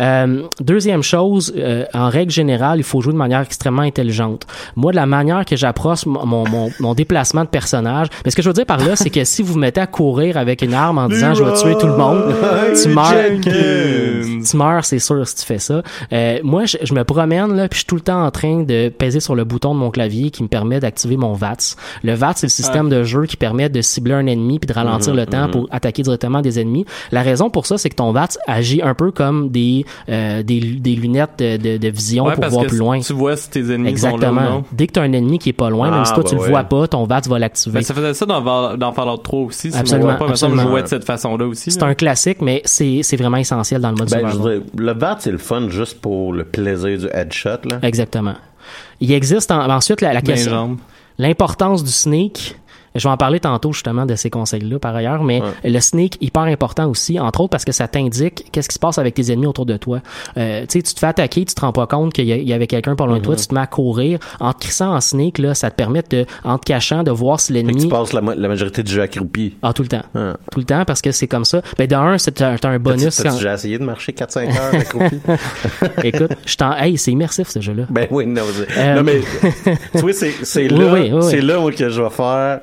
Euh, 0.00 0.42
deuxième 0.60 1.02
chose, 1.02 1.54
en 1.92 2.08
règle 2.08 2.32
générale, 2.32 2.78
il 2.78 2.84
faut 2.84 3.00
jouer 3.02 3.12
de 3.12 3.18
manière 3.18 3.40
extrêmement 3.42 3.82
intelligente. 3.82 4.46
Moi, 4.76 4.92
de 4.92 4.96
la 4.96 5.06
manière 5.06 5.44
que 5.44 5.56
j'approche 5.56 6.06
mon, 6.06 6.24
mon, 6.24 6.48
mon, 6.48 6.70
mon 6.80 6.94
déplacement 6.94 7.44
de 7.44 7.48
personnage, 7.48 8.08
mais 8.24 8.30
ce 8.30 8.36
que 8.36 8.42
je 8.42 8.48
veux 8.48 8.54
dire 8.54 8.66
par 8.66 8.78
là, 8.78 8.96
c'est 8.96 9.10
que 9.10 9.24
si 9.24 9.42
vous 9.42 9.52
vous 9.54 9.58
mettez 9.58 9.80
à 9.80 9.86
courir 9.86 10.36
avec 10.38 10.62
une 10.62 10.74
arme 10.74 10.98
en 10.98 11.08
disant 11.08 11.34
je 11.34 11.42
vais 11.44 11.52
tuer 11.54 11.76
tout 11.78 11.86
le 11.86 11.97
monde, 11.98 12.34
tu 12.82 12.88
meurs. 12.88 13.14
Tu 14.50 14.56
meurs, 14.56 14.84
c'est 14.84 14.98
sûr, 14.98 15.26
si 15.26 15.36
tu 15.36 15.44
fais 15.44 15.58
ça. 15.58 15.82
Euh, 16.12 16.38
moi, 16.42 16.64
je, 16.64 16.78
je 16.82 16.94
me 16.94 17.04
promène, 17.04 17.54
là, 17.56 17.68
puis 17.68 17.76
je 17.76 17.80
suis 17.80 17.86
tout 17.86 17.94
le 17.96 18.00
temps 18.00 18.24
en 18.24 18.30
train 18.30 18.62
de 18.62 18.88
peser 18.88 19.20
sur 19.20 19.34
le 19.34 19.44
bouton 19.44 19.74
de 19.74 19.80
mon 19.80 19.90
clavier 19.90 20.30
qui 20.30 20.42
me 20.42 20.48
permet 20.48 20.80
d'activer 20.80 21.16
mon 21.16 21.32
VATS. 21.32 21.76
Le 22.02 22.14
VATS, 22.14 22.38
c'est 22.40 22.46
le 22.46 22.50
système 22.50 22.88
de 22.88 23.02
jeu 23.04 23.26
qui 23.26 23.36
permet 23.36 23.68
de 23.68 23.80
cibler 23.82 24.14
un 24.14 24.26
ennemi 24.26 24.58
puis 24.58 24.66
de 24.68 24.72
ralentir 24.72 25.14
le 25.14 25.26
temps 25.26 25.48
pour 25.50 25.66
attaquer 25.70 26.02
directement 26.02 26.40
des 26.40 26.60
ennemis. 26.60 26.84
La 27.12 27.22
raison 27.22 27.50
pour 27.50 27.66
ça, 27.66 27.78
c'est 27.78 27.90
que 27.90 27.96
ton 27.96 28.12
VATS 28.12 28.38
agit 28.46 28.80
un 28.82 28.94
peu 28.94 29.10
comme 29.10 29.48
des, 29.50 29.84
euh, 30.08 30.42
des, 30.42 30.60
des 30.60 30.94
lunettes 30.96 31.38
de, 31.38 31.56
de, 31.56 31.76
de 31.76 31.88
vision 31.88 32.24
Ouais, 32.26 32.32
pour 32.34 32.40
parce 32.42 32.52
voir 32.52 32.64
que 32.64 32.68
plus 32.70 32.78
loin. 32.78 33.00
tu 33.00 33.12
vois 33.12 33.36
si 33.36 33.50
tes 33.50 33.60
ennemis 33.72 33.96
sont 33.98 34.06
là 34.06 34.12
ou 34.12 34.16
Exactement. 34.16 34.42
non. 34.42 34.64
Dès 34.72 34.86
que 34.86 34.92
tu 34.92 35.00
as 35.00 35.02
un 35.02 35.12
ennemi 35.12 35.38
qui 35.38 35.50
est 35.50 35.52
pas 35.54 35.70
loin, 35.70 35.90
même 35.90 36.00
Ah, 36.02 36.04
si 36.04 36.14
toi 36.14 36.24
tu 36.24 36.30
bah 36.34 36.36
le 36.40 36.42
ouais. 36.44 36.50
vois 36.50 36.64
pas, 36.64 36.88
ton 36.88 37.04
VATS 37.04 37.28
va 37.28 37.38
l'activer. 37.38 37.74
Ben, 37.78 37.82
ça 37.84 37.94
faisait 37.94 38.14
ça 38.14 38.26
dans, 38.26 38.76
dans 38.76 38.92
Fallout 38.92 39.16
3 39.18 39.40
aussi. 39.40 39.70
Si 39.72 39.76
Absolument, 39.78 40.08
je 40.08 40.12
me 40.12 40.16
trompe 40.16 40.28
pas, 40.28 40.34
je 40.34 40.44
absolument. 40.44 40.62
jouais 40.70 40.82
de 40.82 40.88
cette 40.88 41.04
façon-là 41.04 41.46
aussi. 41.46 41.70
C'est. 41.70 41.82
Un 41.88 41.94
classique, 41.94 42.40
mais 42.40 42.62
c'est 42.64 43.00
c'est 43.02 43.16
vraiment 43.16 43.36
essentiel 43.38 43.80
dans 43.80 43.90
le 43.90 43.96
mode 43.96 44.10
Ben, 44.10 44.18
survival. 44.30 44.60
dirais, 44.60 44.66
le 44.76 44.92
VAT, 44.92 45.16
c'est 45.20 45.30
le 45.32 45.38
fun 45.38 45.68
juste 45.68 46.00
pour 46.00 46.32
le 46.32 46.44
plaisir 46.44 46.98
du 46.98 47.06
headshot, 47.12 47.60
là. 47.64 47.78
Exactement. 47.82 48.34
Il 49.00 49.12
existe 49.12 49.50
en- 49.50 49.68
ensuite 49.70 50.00
la, 50.00 50.12
la 50.12 50.22
question. 50.22 50.76
L'importance 51.18 51.82
du 51.82 51.90
sneak. 51.90 52.56
Je 52.98 53.04
vais 53.08 53.12
en 53.12 53.16
parler 53.16 53.40
tantôt 53.40 53.72
justement 53.72 54.04
de 54.06 54.14
ces 54.14 54.30
conseils-là 54.30 54.78
par 54.78 54.94
ailleurs, 54.94 55.22
mais 55.24 55.40
le 55.64 55.80
sneak 55.80 56.16
hyper 56.20 56.42
important 56.42 56.86
aussi, 56.88 57.18
entre 57.18 57.40
autres 57.40 57.50
parce 57.50 57.64
que 57.64 57.72
ça 57.72 57.88
t'indique 57.88 58.46
qu'est-ce 58.52 58.68
qui 58.68 58.74
se 58.74 58.78
passe 58.78 58.98
avec 58.98 59.14
tes 59.14 59.32
ennemis 59.32 59.46
autour 59.46 59.66
de 59.66 59.76
toi. 59.76 60.00
Euh, 60.36 60.62
tu 60.62 60.78
sais, 60.78 60.82
tu 60.82 60.94
te 60.94 60.98
fais 60.98 61.06
attaquer, 61.06 61.44
tu 61.44 61.54
te 61.54 61.60
rends 61.60 61.72
pas 61.72 61.86
compte 61.86 62.12
qu'il 62.12 62.26
y, 62.26 62.52
avait 62.52 62.66
quelqu'un 62.66 62.94
pas 62.96 63.06
loin 63.06 63.18
de 63.18 63.22
toi, 63.22 63.34
Mm-hmm. 63.34 63.40
tu 63.40 63.46
te 63.48 63.54
mets 63.54 63.60
à 63.60 63.66
courir. 63.66 64.18
En 64.40 64.52
te 64.52 64.60
crissant 64.60 64.94
en 64.94 65.00
sneak, 65.00 65.38
là, 65.38 65.54
ça 65.54 65.70
te 65.70 65.76
permet 65.76 66.02
de, 66.10 66.26
en 66.44 66.58
te 66.58 66.64
cachant, 66.64 67.02
de 67.02 67.10
voir 67.10 67.38
si 67.40 67.52
que 67.52 67.58
tu 67.58 67.64
l'ennemi. 67.66 67.88
passes 67.88 68.12
la, 68.12 68.20
la 68.20 68.48
majorité 68.48 68.82
du 68.82 68.92
jeu 68.92 69.02
accroupi. 69.02 69.54
Ah, 69.62 69.72
tout 69.72 69.82
le 69.82 69.88
temps. 69.88 70.02
Ah. 70.14 70.34
Tout 70.50 70.58
le 70.60 70.64
temps 70.66 70.84
parce 70.84 71.00
que 71.02 71.12
c'est 71.12 71.26
comme 71.28 71.44
ça. 71.44 71.62
Ben, 71.78 71.86
d'un, 71.86 72.18
c'est 72.18 72.40
un, 72.42 72.78
bonus. 72.78 73.22
Quand- 73.22 73.34
déjà 73.34 73.54
essayé 73.54 73.78
de 73.78 73.84
marcher 73.84 74.12
4-5 74.12 74.48
heures 74.58 74.74
accroupi? 74.80 75.20
Écoute, 76.04 76.32
je 76.46 76.56
t'en, 76.56 76.72
hey, 76.76 76.96
c'est 76.98 77.12
immersif 77.12 77.48
ce 77.48 77.60
jeu-là. 77.60 77.84
Ben 77.90 78.06
oui, 78.10 78.26
non, 78.26 78.42
c'est- 78.52 78.78
Euh, 78.78 78.94
non 78.96 79.02
mais 79.02 79.20
tu 79.92 79.98
vois, 79.98 80.12
c'est, 80.12 80.32
Oui, 80.56 80.68
là, 80.78 80.92
oui, 80.92 81.10
oui, 81.12 81.22
c'est 81.30 81.40
là 81.40 81.58
moi, 81.60 81.72
que 81.72 81.88
je 81.88 82.02
vais 82.02 82.10
faire. 82.10 82.60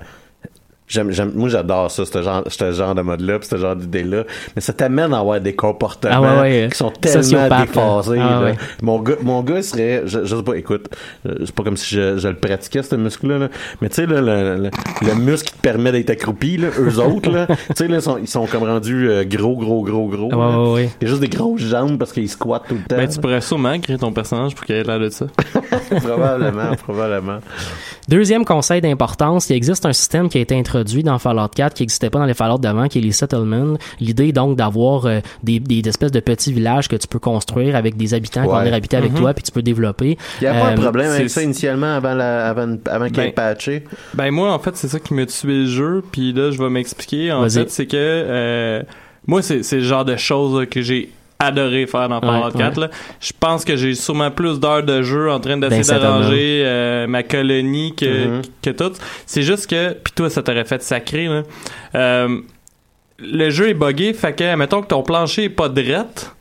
J'aime, 0.88 1.10
j'aime, 1.12 1.32
moi, 1.34 1.50
j'adore 1.50 1.90
ça, 1.90 2.06
ce 2.06 2.22
genre, 2.22 2.44
ce 2.48 2.72
genre 2.72 2.94
de 2.94 3.02
mode-là, 3.02 3.40
pis 3.40 3.48
ce 3.48 3.58
genre 3.58 3.76
d'idée-là. 3.76 4.24
Mais 4.56 4.62
ça 4.62 4.72
t'amène 4.72 5.14
à 5.16 5.20
avoir 5.20 5.42
des 5.42 5.56
comportements 5.56 6.14
Ah 6.14 6.42
ouais, 6.42 6.62
ouais, 6.64 6.68
qui 6.72 6.78
sont 6.78 6.92
tellement 6.92 7.24
sociopathe, 7.24 7.68
déphasés. 7.68 8.20
Ah 8.22 8.44
ouais. 8.44 8.56
Mon 8.84 9.02
gars, 9.02 9.16
mon 9.24 9.42
gars 9.42 9.64
serait, 9.64 10.04
je, 10.06 10.26
je 10.26 10.36
sais 10.36 10.44
pas, 10.44 10.54
écoute, 10.54 10.88
euh, 11.26 11.38
c'est 11.44 11.56
pas 11.56 11.64
comme 11.64 11.76
si 11.76 11.96
je, 11.96 12.18
je 12.18 12.28
le 12.28 12.36
pratiquais, 12.36 12.84
ce 12.84 12.96
muscle-là, 12.96 13.40
là. 13.40 13.50
mais 13.82 13.90
tu 13.90 13.96
sais, 13.96 14.06
là, 14.06 14.22
le, 14.22 14.64
le, 14.64 14.70
le 15.02 15.16
muscle 15.16 15.48
qui 15.50 15.56
te 15.56 15.62
permet 15.62 15.92
d'être 15.92 16.12
accroupi, 16.12 16.58
là, 16.58 16.68
eux 16.80 17.00
autres, 17.00 17.32
là, 17.32 17.48
tu 17.48 17.56
sais, 17.76 17.88
là, 17.88 17.96
ils 17.96 18.02
sont, 18.04 18.18
ils 18.20 18.28
sont 18.28 18.46
comme 18.46 18.64
rendus 18.64 19.10
euh, 19.10 19.24
gros, 19.24 19.58
gros, 19.58 19.82
gros, 19.82 20.08
gros. 20.08 20.30
Ouais, 20.30 20.38
là. 20.38 20.62
ouais, 20.62 20.74
ouais. 20.74 20.90
Il 21.02 21.06
y 21.06 21.08
a 21.08 21.10
juste 21.10 21.22
des 21.22 21.30
grosses 21.30 21.62
jambes 21.62 21.98
parce 21.98 22.14
qu'ils 22.14 22.30
squattent 22.30 22.68
tout 22.70 22.76
le 22.76 22.82
temps. 22.82 22.98
Ben, 22.98 23.10
tu 23.10 23.20
pourrais 23.20 23.42
sûrement 23.42 23.80
créer 23.80 23.98
ton 23.98 24.14
personnage 24.14 24.54
pour 24.54 24.64
qu'il 24.66 24.76
ait 24.76 24.84
l'air 24.84 25.00
de 25.00 25.10
ça. 25.10 25.26
probablement, 26.04 26.76
probablement. 26.76 27.40
Deuxième 28.08 28.46
conseil 28.46 28.82
d'importance, 28.82 29.50
il 29.50 29.56
existe 29.56 29.86
un 29.88 29.94
système 29.94 30.30
qui 30.30 30.38
a 30.38 30.42
été 30.42 30.56
introduit 30.56 30.75
dans 30.84 31.20
Fallout 31.20 31.48
4 31.56 31.74
qui 31.74 31.84
n'existait 31.84 32.10
pas 32.10 32.20
dans 32.20 32.26
les 32.26 32.34
Fallout 32.34 32.58
d'avant, 32.58 32.88
qui 32.88 33.00
est 33.00 33.02
les 33.02 33.12
settlements. 33.12 33.78
L'idée 34.00 34.32
donc 34.32 34.58
d'avoir 34.58 35.06
euh, 35.06 35.20
des, 35.44 35.60
des 35.60 35.88
espèces 35.88 36.12
de 36.12 36.20
petits 36.20 36.54
villages 36.54 36.88
que 36.88 36.96
tu 36.96 37.08
peux 37.08 37.20
construire 37.20 37.76
avec 37.76 37.96
des 37.98 38.14
habitants 38.14 38.42
qui 38.44 38.48
vont 38.50 38.60
venir 38.60 38.74
habiter 38.74 38.98
avec 38.98 39.14
toi, 39.14 39.34
puis 39.34 39.44
tu 39.44 39.52
peux 39.52 39.62
développer. 39.62 40.18
Il 40.42 40.44
n'y 40.44 40.48
a 40.48 40.54
pas 40.54 40.70
Euh, 40.70 40.74
un 40.74 40.78
problème 40.78 41.12
avec 41.12 41.30
c'est- 41.30 41.36
ça 41.40 41.44
initialement 41.44 41.96
avant, 41.96 42.14
la, 42.14 42.50
avant, 42.50 42.76
avant 42.86 43.08
qu'il 43.08 43.20
ait 43.20 43.26
Ben, 43.28 43.34
patché? 43.34 43.84
Ben 44.14 44.32
moi 44.32 44.54
en 44.54 44.60
fait 44.60 44.76
c'est 44.76 44.88
ça 44.88 45.00
qui 45.00 45.14
m'a 45.14 45.26
tué 45.26 45.54
le 45.60 45.66
jeu 45.68 46.04
puis 46.12 46.34
là 46.34 46.52
je 46.52 46.58
vais 46.62 46.70
m'expliquer 46.70 47.32
en 47.32 47.48
fait 47.50 47.70
c'est 47.70 47.86
que 47.88 47.96
euh, 47.96 48.82
moi 49.28 49.42
c'est 49.42 49.64
c'est 49.64 49.78
le 49.78 49.84
genre 49.84 50.06
de 50.06 50.16
choses 50.16 50.68
que 50.70 50.82
j'ai 50.82 51.10
adoré 51.46 51.86
faire 51.88 52.10
dans 52.10 52.20
Fallout 52.22 52.46
Ouais, 52.54 52.60
4. 52.60 52.80
là. 52.80 52.90
Je 53.20 53.32
pense 53.40 53.64
que 53.66 53.76
j'ai 53.76 53.94
sûrement 53.96 54.32
plus 54.32 54.60
d'heures 54.60 54.84
de 54.84 55.02
jeu 55.02 55.32
en 55.32 55.40
train 55.40 55.58
d'essayer 55.58 55.84
Ben, 55.94 56.00
d'arranger 56.00 56.64
euh, 56.66 57.08
ma 57.08 57.24
colonie 57.24 57.96
que, 57.96 58.26
Mhm. 58.28 58.42
que 58.62 58.70
tout. 58.72 58.92
C'est 59.26 59.44
juste 59.44 59.68
que, 59.70 59.94
puis 59.94 60.14
toi, 60.16 60.30
ça 60.30 60.42
t'aurait 60.44 60.66
fait 60.66 60.82
sacré, 60.82 61.28
là. 61.28 61.44
Euh, 61.96 62.40
le 63.20 63.50
jeu 63.50 63.70
est 63.70 63.74
buggé, 63.74 64.14
fait 64.14 64.34
que, 64.34 64.56
mettons 64.56 64.82
que 64.82 64.88
ton 64.88 65.02
plancher 65.04 65.46
est 65.46 65.50
pas 65.50 65.70
drette, 65.70 66.32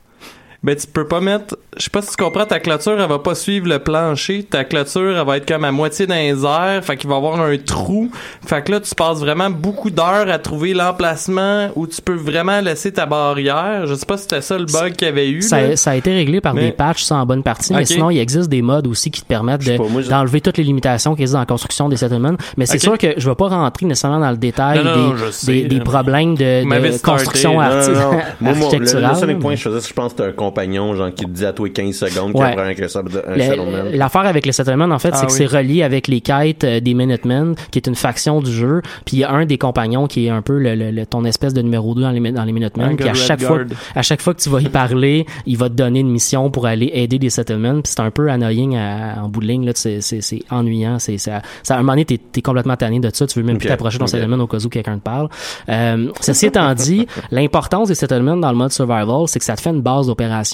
ben 0.65 0.75
tu 0.75 0.87
peux 0.87 1.05
pas 1.07 1.21
mettre 1.21 1.55
je 1.77 1.83
sais 1.83 1.89
pas 1.91 2.01
si 2.01 2.09
tu 2.09 2.15
comprends 2.23 2.45
ta 2.45 2.59
clôture 2.59 2.99
elle 2.99 3.07
va 3.07 3.19
pas 3.19 3.35
suivre 3.35 3.67
le 3.67 3.77
plancher 3.79 4.43
ta 4.43 4.63
clôture 4.63 5.15
elle 5.17 5.25
va 5.25 5.37
être 5.37 5.47
comme 5.47 5.63
à 5.63 5.71
moitié 5.71 6.07
dans 6.07 6.15
les 6.15 6.43
airs 6.43 6.83
fait 6.83 6.97
qu'il 6.97 7.07
va 7.07 7.15
y 7.15 7.17
avoir 7.17 7.39
un 7.39 7.55
trou 7.57 8.09
fait 8.47 8.63
que 8.63 8.71
là 8.71 8.79
tu 8.79 8.95
passes 8.95 9.19
vraiment 9.19 9.49
beaucoup 9.51 9.91
d'heures 9.91 10.27
à 10.29 10.39
trouver 10.39 10.73
l'emplacement 10.73 11.69
où 11.75 11.85
tu 11.85 12.01
peux 12.01 12.15
vraiment 12.15 12.61
laisser 12.61 12.91
ta 12.91 13.05
barrière 13.05 13.85
je 13.85 13.93
sais 13.93 14.05
pas 14.07 14.17
si 14.17 14.23
c'était 14.23 14.41
ça 14.41 14.57
le 14.57 14.65
bug 14.65 14.93
qu'il 14.95 15.07
y 15.07 15.11
avait 15.11 15.29
eu 15.29 15.41
Ça, 15.43 15.57
a 15.91 15.95
été 15.95 16.11
réglé 16.13 16.41
par 16.41 16.53
Mais- 16.55 16.61
des 16.67 16.71
patchs, 16.71 17.03
ça 17.03 17.15
en 17.17 17.25
bonne 17.25 17.43
partie, 17.43 17.73
mais 17.73 17.85
sinon, 17.85 18.09
il 18.09 18.17
existe 18.19 18.49
des 18.49 18.61
modes 18.61 18.87
aussi 18.87 19.11
qui 19.11 19.21
te 19.21 19.27
permettent 19.27 19.65
de- 19.65 20.09
d'enlever 20.09 20.41
toutes 20.41 20.57
les 20.57 20.63
limitations 20.63 21.13
qu'il 21.15 21.25
y 21.27 21.29
a 21.29 21.33
dans 21.33 21.39
la 21.39 21.45
construction 21.45 21.89
des 21.89 21.97
settlements. 21.97 22.33
Mais 22.57 22.65
c'est 22.65 22.79
sûr 22.79 22.97
que 22.97 23.13
je 23.17 23.29
vais 23.29 23.35
pas 23.35 23.47
rentrer 23.49 23.85
nécessairement 23.85 24.19
dans 24.19 24.31
le 24.31 24.37
détail 24.37 24.79
Non, 24.79 24.83
non, 24.83 24.97
non, 24.97 25.09
des, 25.13 25.17
je 25.25 25.31
sais, 25.31 25.45
des, 25.51 25.63
des 25.65 25.77
là, 25.77 25.83
problèmes 25.83 26.35
de, 26.35 27.01
construction 27.03 27.59
là. 27.59 27.81
arti- 27.81 27.91
Non, 27.91 27.99
non, 27.99 28.11
non. 28.11 28.11
Moi, 28.41 28.53
moi, 28.53 28.53
le, 28.53 28.63
architecturale. 28.65 29.11
le 29.13 29.19
seul 29.19 29.39
point 29.39 29.55
je 29.55 29.61
faisais, 29.69 29.87
je 29.87 29.93
pense 29.93 30.13
que 30.13 30.23
un 30.23 30.31
compagnon, 30.55 30.95
genre, 30.95 31.13
qui 31.13 31.25
te 31.25 31.29
dit 31.31 31.45
à 31.45 31.51
toi 31.53 31.67
15 31.69 31.93
secondes 31.95 32.31
qu'il 32.31 32.41
Ouais. 32.41 32.47
apprend 32.49 32.61
avec 32.63 32.79
un, 32.81 32.87
sub- 32.87 33.09
un 33.27 33.35
Le- 33.35 33.41
settlement. 33.41 33.83
L'affaire 33.93 34.25
avec 34.25 34.45
les 34.45 34.51
settlements, 34.51 34.85
en 34.85 34.99
fait, 34.99 35.09
Ah 35.13 35.17
c'est 35.17 35.25
que 35.27 35.31
oui. 35.31 35.37
c'est 35.37 35.45
relié 35.57 35.83
avec 35.83 36.07
les 36.07 36.21
quêtes 36.21 36.63
euh, 36.63 36.79
des 36.79 36.93
Minutemen, 36.93 37.55
qui 37.71 37.79
est 37.79 37.87
une 37.87 37.95
faction 37.95 38.41
du 38.41 38.51
jeu. 38.51 38.81
Puis 39.05 39.17
il 39.17 39.19
y 39.19 39.23
a 39.25 39.31
un 39.31 39.45
des 39.45 39.57
compagnons 39.57 40.07
qui 40.07 40.27
est 40.27 40.29
un 40.29 40.41
peu 40.41 40.57
le, 40.57 40.75
le- 40.75 40.91
le- 40.91 41.05
ton 41.05 41.25
espèce 41.25 41.53
de 41.53 41.61
numéro 41.61 41.93
2 41.93 42.01
dans 42.01 42.11
les, 42.11 42.31
dans 42.31 42.43
les 42.43 42.51
Minutemen. 42.53 42.95
Puis 42.95 43.09
à 43.09 43.13
chaque, 43.13 43.39
Red 43.41 43.47
fois, 43.47 43.57
Guard. 43.65 43.79
à 43.95 44.01
chaque 44.01 44.21
fois 44.21 44.33
que 44.33 44.41
tu 44.41 44.49
vas 44.49 44.61
y 44.61 44.69
parler, 44.69 45.25
il 45.45 45.57
va 45.57 45.67
te 45.69 45.73
donner 45.75 45.99
une 45.99 46.09
mission 46.09 46.49
pour 46.49 46.65
aller 46.67 46.89
aider 46.93 47.19
des 47.19 47.29
settlements. 47.29 47.81
Puis 47.81 47.93
c'est 47.95 47.99
un 47.99 48.11
peu 48.11 48.29
annoying 48.29 48.77
à- 48.77 49.23
en 49.23 49.27
bout 49.29 49.41
de 49.41 49.47
ligne. 49.47 49.65
là. 49.65 49.71
C'est 49.75 49.99
c'est- 50.01 50.21
c'est 50.21 50.41
ennuyant. 50.49 50.99
C'est 50.99 51.17
ça, 51.17 51.41
ça, 51.63 51.75
à 51.75 51.77
un 51.77 51.81
moment 51.81 51.93
donné, 51.93 52.05
t'es 52.05 52.19
es 52.37 52.41
complètement 52.41 52.75
tanné 52.77 52.99
de 52.99 53.09
ça. 53.13 53.27
Tu 53.27 53.39
veux 53.39 53.45
même 53.45 53.57
plus 53.57 53.67
t'approcher 53.67 53.97
de 53.97 54.03
ton 54.03 54.07
settlement 54.07 54.37
au 54.43 54.47
cas 54.47 54.57
où 54.63 54.69
quelqu'un 54.69 54.97
te 54.97 55.03
parle. 55.03 55.27
Euh, 55.69 56.09
ceci 56.21 56.45
étant 56.47 56.73
dit, 56.73 57.07
l'importance 57.31 57.87
des 57.89 57.95
settlements 57.95 58.37
dans 58.37 58.51
le 58.51 58.57
mode 58.57 58.71
survival, 58.71 59.23
c'est 59.27 59.39
que 59.39 59.45
ça 59.45 59.55
te 59.55 59.61
fait 59.61 59.69
une 59.71 59.81
base 59.81 60.07
d'opération. 60.07 60.44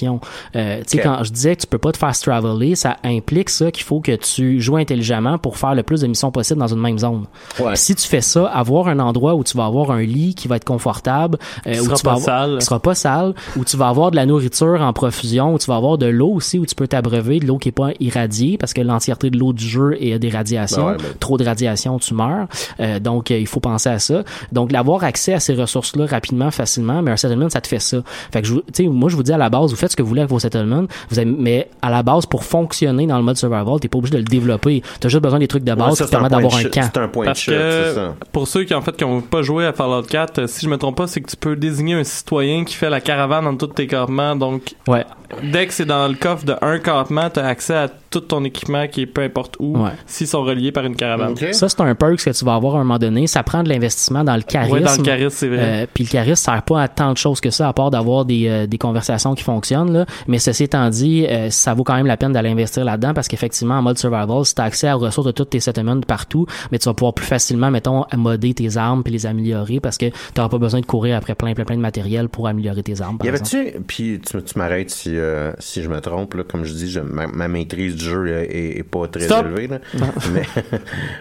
Euh, 0.56 0.78
tu 0.86 0.98
sais, 0.98 0.98
Ok. 0.98 1.04
quand 1.04 1.24
je 1.24 1.30
disais 1.32 1.56
que 1.56 1.60
tu 1.62 1.66
peux 1.66 1.78
pas 1.78 1.92
te 1.92 1.98
fast 1.98 2.24
traveler, 2.24 2.74
ça 2.74 2.96
implique 3.04 3.50
ça 3.50 3.70
qu'il 3.70 3.84
faut 3.84 4.00
que 4.00 4.14
tu 4.16 4.60
joues 4.60 4.76
intelligemment 4.76 5.38
pour 5.38 5.56
faire 5.58 5.74
le 5.74 5.82
plus 5.82 6.00
de 6.00 6.06
missions 6.06 6.30
possible 6.30 6.60
dans 6.60 6.66
une 6.68 6.80
même 6.80 6.98
zone. 6.98 7.24
Ouais. 7.60 7.76
Si 7.76 7.94
tu 7.94 8.06
fais 8.06 8.20
ça, 8.20 8.46
avoir 8.46 8.88
un 8.88 8.98
endroit 8.98 9.34
où 9.34 9.44
tu 9.44 9.56
vas 9.56 9.66
avoir 9.66 9.90
un 9.90 10.02
lit 10.02 10.34
qui 10.34 10.48
va 10.48 10.56
être 10.56 10.64
confortable, 10.64 11.38
euh, 11.66 11.72
où 11.80 11.84
sera 11.84 11.96
tu 11.96 12.02
vas 12.04 12.10
pas 12.10 12.16
avoir- 12.16 12.20
sale. 12.24 12.58
qui 12.58 12.64
sera 12.64 12.80
pas 12.80 12.94
sale, 12.94 13.34
où 13.56 13.64
tu 13.64 13.76
vas 13.76 13.88
avoir 13.88 14.10
de 14.10 14.16
la 14.16 14.26
nourriture 14.26 14.80
en 14.80 14.92
profusion, 14.92 15.54
où 15.54 15.58
tu 15.58 15.66
vas 15.66 15.76
avoir 15.76 15.98
de 15.98 16.06
l'eau 16.06 16.28
aussi, 16.30 16.58
où 16.58 16.66
tu 16.66 16.74
peux 16.74 16.88
t'abreuver, 16.88 17.38
de 17.40 17.46
l'eau 17.46 17.58
qui 17.58 17.68
est 17.68 17.72
pas 17.72 17.90
irradiée, 18.00 18.56
parce 18.58 18.72
que 18.72 18.80
l'entièreté 18.80 19.30
de 19.30 19.38
l'eau 19.38 19.52
du 19.52 19.64
jeu 19.66 19.96
est 20.00 20.18
des 20.18 20.30
radiations. 20.30 20.84
Ben 20.86 20.90
ouais, 20.92 20.96
ben- 20.98 21.14
Trop 21.20 21.36
de 21.38 21.44
radiation, 21.44 21.98
tu 21.98 22.14
meurs. 22.14 22.46
Euh, 22.80 22.98
donc, 22.98 23.30
euh, 23.30 23.38
il 23.38 23.46
faut 23.46 23.60
penser 23.60 23.88
à 23.88 23.98
ça. 23.98 24.22
Donc, 24.52 24.72
l'avoir 24.72 25.04
accès 25.04 25.32
à 25.34 25.40
ces 25.40 25.54
ressources-là 25.54 26.06
rapidement, 26.06 26.50
facilement, 26.50 27.02
mais 27.02 27.10
un 27.10 27.16
settlement, 27.16 27.48
ça 27.50 27.60
te 27.60 27.68
fait 27.68 27.78
ça. 27.80 27.98
Fait 28.32 28.42
que, 28.42 28.48
je, 28.48 28.82
moi, 28.84 29.08
je 29.08 29.16
vous 29.16 29.22
dis 29.22 29.32
à 29.32 29.38
la 29.38 29.48
base, 29.50 29.71
vous 29.74 29.80
faites 29.80 29.90
ce 29.92 29.96
que 29.96 30.02
vous 30.02 30.08
voulez 30.08 30.20
avec 30.22 30.30
vos 30.30 30.38
settlements, 30.38 30.84
vous 31.10 31.18
avez, 31.18 31.30
mais 31.30 31.68
à 31.82 31.90
la 31.90 32.02
base, 32.02 32.26
pour 32.26 32.44
fonctionner 32.44 33.06
dans 33.06 33.16
le 33.16 33.22
mode 33.24 33.36
survival, 33.36 33.80
t'es 33.80 33.88
pas 33.88 33.98
obligé 33.98 34.12
de 34.12 34.18
le 34.18 34.24
développer. 34.24 34.82
T'as 35.00 35.08
juste 35.08 35.22
besoin 35.22 35.38
des 35.38 35.48
trucs 35.48 35.64
de 35.64 35.72
Ouais, 35.72 35.76
base 35.78 35.94
ça, 35.96 36.04
qui 36.04 36.10
permettent 36.10 36.30
de 36.32 36.36
d'avoir 36.36 36.56
un 36.56 36.62
camp. 36.64 36.90
C'est 36.92 36.98
un 36.98 37.08
point 37.08 37.24
de 37.24 37.28
Parce 37.30 37.40
chute, 37.40 37.52
c'est 37.54 37.58
que 37.58 37.94
ça. 37.94 38.14
pour 38.32 38.46
ceux 38.48 38.64
qui 38.64 38.74
en 38.74 38.82
fait 38.82 38.96
qui 38.96 39.04
ont 39.04 39.20
pas 39.20 39.42
joué 39.42 39.66
à 39.66 39.72
Fallout 39.72 40.02
4, 40.02 40.38
euh, 40.40 40.46
si 40.46 40.66
je 40.66 40.70
me 40.70 40.76
trompe 40.78 40.96
pas, 40.96 41.06
c'est 41.06 41.20
que 41.20 41.30
tu 41.30 41.36
peux 41.36 41.56
désigner 41.56 41.94
un 41.94 42.04
citoyen 42.04 42.64
qui 42.64 42.74
fait 42.74 42.90
la 42.90 43.00
caravane 43.00 43.44
dans 43.44 43.56
tous 43.56 43.68
tes 43.68 43.86
campements. 43.86 44.36
Donc 44.36 44.74
Ouais. 44.88 45.04
Dès 45.42 45.66
que 45.66 45.72
c'est 45.72 45.84
dans 45.84 46.08
le 46.08 46.14
coffre 46.14 46.44
de 46.44 46.54
un 46.62 46.78
campement, 46.78 47.30
tu 47.30 47.40
as 47.40 47.46
accès 47.46 47.74
à 47.74 47.88
tout 47.88 48.20
ton 48.20 48.44
équipement 48.44 48.86
qui 48.88 49.02
est 49.02 49.06
peu 49.06 49.22
importe 49.22 49.56
où, 49.58 49.76
Ouais. 49.78 49.90
s'ils 50.06 50.26
sont 50.26 50.42
reliés 50.42 50.70
par 50.72 50.84
une 50.84 50.94
caravane. 50.96 51.34
Ça, 51.52 51.68
c'est 51.68 51.80
un 51.80 51.94
perk 51.94 52.16
que 52.22 52.30
tu 52.30 52.44
vas 52.44 52.54
avoir 52.54 52.76
à 52.76 52.80
un 52.80 52.84
moment 52.84 52.98
donné. 52.98 53.26
Ça 53.26 53.42
prend 53.42 53.62
de 53.62 53.68
l'investissement 53.70 54.22
dans 54.22 54.36
le 54.36 54.42
charisme. 54.42 54.74
Ouais, 54.74 54.80
dans 54.80 54.96
le 54.96 55.02
charisme, 55.02 55.30
c'est 55.30 55.48
vrai. 55.48 55.58
Euh, 55.60 55.86
puis 55.92 56.04
le 56.04 56.10
charisme 56.10 56.34
sert 56.36 56.62
pas 56.62 56.82
à 56.82 56.88
tant 56.88 57.12
de 57.12 57.16
choses 57.16 57.40
que 57.40 57.50
ça, 57.50 57.68
à 57.68 57.72
part 57.72 57.90
d'avoir 57.90 58.24
des, 58.26 58.48
euh, 58.48 58.66
des 58.66 58.76
conversations 58.78 59.34
qui 59.34 59.42
fonctionnent. 59.42 59.92
Là. 59.92 60.06
Mais 60.28 60.38
ceci 60.38 60.64
étant 60.64 60.88
dit, 60.90 61.26
euh, 61.26 61.48
ça 61.50 61.72
vaut 61.72 61.84
quand 61.84 61.94
même 61.94 62.06
la 62.06 62.16
peine 62.18 62.32
d'aller 62.32 62.50
investir 62.50 62.84
là-dedans 62.84 63.14
parce 63.14 63.28
qu'effectivement, 63.28 63.76
en 63.76 63.82
mode 63.82 63.96
survival, 63.98 64.44
si 64.44 64.54
tu 64.54 64.60
as 64.60 64.64
accès 64.64 64.92
aux 64.92 64.98
ressources 64.98 65.26
de 65.26 65.32
tous 65.32 65.46
tes 65.46 65.60
settlements 65.60 65.96
de 65.96 66.04
partout, 66.04 66.46
mais 66.70 66.78
tu 66.78 66.84
vas 66.90 66.94
pouvoir 66.94 67.14
plus 67.14 67.24
facilement, 67.26 67.70
mettons, 67.70 68.04
modder 68.14 68.52
tes 68.52 68.76
armes 68.76 69.02
puis 69.02 69.12
les 69.12 69.24
améliorer 69.24 69.80
parce 69.80 69.96
que 69.96 70.06
tu 70.06 70.12
n'auras 70.36 70.50
pas 70.50 70.58
besoin 70.58 70.80
de 70.80 70.86
courir 70.86 71.16
après 71.16 71.34
plein, 71.34 71.54
plein, 71.54 71.64
plein 71.64 71.76
de 71.76 71.80
matériel 71.80 72.28
pour 72.28 72.46
améliorer 72.46 72.82
tes 72.82 73.00
armes. 73.00 73.16
par 73.16 73.26
Y 73.26 73.28
avait-tu, 73.30 73.72
puis 73.86 74.20
tu, 74.20 74.42
tu 74.42 74.58
m'arrêtes 74.58 74.90
si, 74.90 75.16
euh, 75.22 75.52
si 75.58 75.82
je 75.82 75.88
me 75.88 76.00
trompe, 76.00 76.34
là, 76.34 76.42
comme 76.44 76.64
je 76.64 76.72
dis, 76.72 76.90
je- 76.90 77.00
ma, 77.00 77.26
ma 77.26 77.48
maîtrise 77.48 77.96
du 77.96 78.04
jeu 78.04 78.28
est, 78.28 78.44
est- 78.46 78.78
est 78.78 78.82
pas 78.82 79.06
très 79.08 79.22
Stop. 79.24 79.46
élevée. 79.46 79.68
Là. 79.68 79.78
mais 80.32 80.42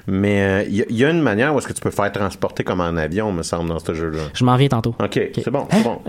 mais 0.08 0.42
euh, 0.42 0.64
y, 0.70 0.82
a- 0.82 0.86
y 0.90 1.06
a 1.06 1.10
une 1.10 1.22
manière 1.22 1.54
où 1.54 1.58
est-ce 1.60 1.68
que 1.68 1.74
tu 1.74 1.82
peux 1.82 1.92
faire 1.92 2.12
transporter 2.12 2.64
comme 2.64 2.82
en 2.82 2.98
avion, 2.98 3.32
me 3.32 3.44
semble, 3.44 3.70
dans 3.70 3.80
ce 3.80 3.94
jeu-là. 3.94 4.20
Je 4.34 4.44
m'en 4.44 4.56
viens 4.56 4.68
tantôt. 4.70 4.96
OK, 5.02 5.20
c'est 5.36 5.50
bon, 5.52 5.68
c'est 5.72 5.84
bon. 5.84 6.00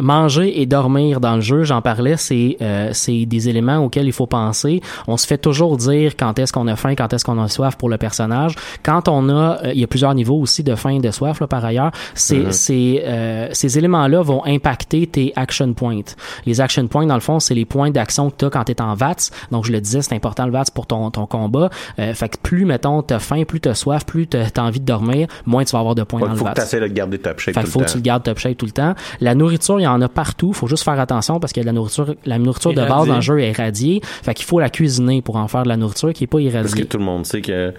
Manger 0.00 0.60
et 0.60 0.66
dormir 0.66 1.20
dans 1.20 1.34
le 1.36 1.40
jeu, 1.40 1.64
j'en 1.64 1.82
parlais, 1.82 2.16
c'est 2.16 2.56
euh, 2.62 2.90
c'est 2.92 3.26
des 3.26 3.48
éléments 3.48 3.78
auxquels 3.78 4.06
il 4.06 4.12
faut 4.12 4.26
penser. 4.26 4.80
On 5.06 5.16
se 5.16 5.26
fait 5.26 5.38
toujours 5.38 5.76
dire 5.76 6.16
quand 6.16 6.38
est-ce 6.38 6.52
qu'on 6.52 6.66
a 6.68 6.76
faim, 6.76 6.94
quand 6.96 7.12
est-ce 7.12 7.24
qu'on 7.24 7.40
a 7.42 7.48
soif 7.48 7.76
pour 7.76 7.88
le 7.88 7.98
personnage. 7.98 8.54
Quand 8.82 9.08
on 9.08 9.28
a, 9.28 9.58
euh, 9.64 9.72
il 9.74 9.80
y 9.80 9.84
a 9.84 9.86
plusieurs 9.86 10.14
niveaux 10.14 10.38
aussi 10.40 10.62
de 10.62 10.74
faim 10.74 10.90
et 10.90 11.00
de 11.00 11.10
soif 11.10 11.40
là, 11.40 11.46
par 11.46 11.64
ailleurs. 11.64 11.90
C'est 12.14 12.52
c'est, 12.52 13.02
euh, 13.06 13.48
ces 13.52 13.78
éléments-là 13.78 14.22
vont 14.22 14.44
impacter 14.46 15.06
tes 15.06 15.32
action 15.36 15.72
points. 15.74 16.00
Les 16.46 16.60
action 16.60 16.86
points, 16.86 17.06
dans 17.06 17.14
le 17.14 17.20
fond, 17.20 17.40
c'est 17.40 17.54
les 17.54 17.64
points 17.64 17.90
d'action 17.90 18.30
que 18.30 18.36
tu 18.38 18.44
as 18.46 18.50
quand 18.50 18.64
tu 18.64 18.72
es 18.72 18.80
en 18.80 18.94
VATS. 18.94 19.30
Donc 19.50 19.64
je 19.66 19.72
le 19.72 19.80
disais, 19.80 20.02
c'est 20.02 20.14
important 20.14 20.46
le 20.46 20.52
VATS 20.52 20.70
pour 20.70 20.86
ton 20.86 21.10
ton 21.10 21.26
combat. 21.26 21.70
Euh, 21.98 22.14
fait 22.14 22.28
que 22.28 22.38
plus 22.42 22.64
mettons 22.64 23.02
t'as 23.02 23.18
faim, 23.18 23.44
plus 23.46 23.60
t'as 23.60 23.74
soif, 23.74 24.04
plus 24.06 24.26
t'as 24.26 24.46
as 24.56 24.62
envie 24.62 24.80
de 24.80 24.86
dormir, 24.86 25.26
moins 25.46 25.64
tu 25.64 25.72
vas 25.72 25.80
avoir 25.80 25.94
de 25.94 26.02
points 26.02 26.20
Il 26.20 26.24
dans 26.26 26.30
le 26.32 26.36
faut 26.36 26.44
que 26.44 26.50
VATS. 26.54 26.70
tu 26.70 26.80
de 26.80 26.86
garder 26.86 27.18
top 27.18 27.38
shape 27.40 27.54
Fait 27.54 27.62
tout 27.62 27.66
faut 27.70 27.80
le 27.80 27.84
que 27.84 27.90
temps. 27.90 27.92
tu 27.92 27.98
le 27.98 28.02
gardes 28.02 28.22
top 28.22 28.38
shape 28.38 28.56
tout 28.56 28.66
le 28.66 28.72
temps. 28.72 28.94
La 29.20 29.34
nourriture, 29.34 29.78
il 29.80 29.84
y 29.84 29.86
en 29.90 30.00
a 30.00 30.08
partout. 30.08 30.52
Faut 30.52 30.66
juste 30.66 30.84
faire 30.84 30.98
attention 30.98 31.40
parce 31.40 31.52
que 31.52 31.60
la 31.60 31.72
nourriture, 31.72 32.14
la 32.24 32.38
nourriture 32.38 32.70
de 32.72 32.76
base 32.76 32.88
Irradiée. 32.88 33.08
dans 33.08 33.14
le 33.16 33.20
jeu 33.20 33.40
est 33.40 33.50
irradiée. 33.50 34.00
Fait 34.02 34.34
qu'il 34.34 34.46
faut 34.46 34.60
la 34.60 34.70
cuisiner 34.70 35.22
pour 35.22 35.36
en 35.36 35.48
faire 35.48 35.62
de 35.64 35.68
la 35.68 35.76
nourriture 35.76 36.12
qui 36.12 36.24
est 36.24 36.26
pas 36.26 36.38
Parce 36.38 36.50
que 36.52 36.56
irradiée. 36.56 36.84
tout 36.86 36.98
le 36.98 37.04
monde 37.04 37.26
sait 37.26 37.40
que 37.40 37.72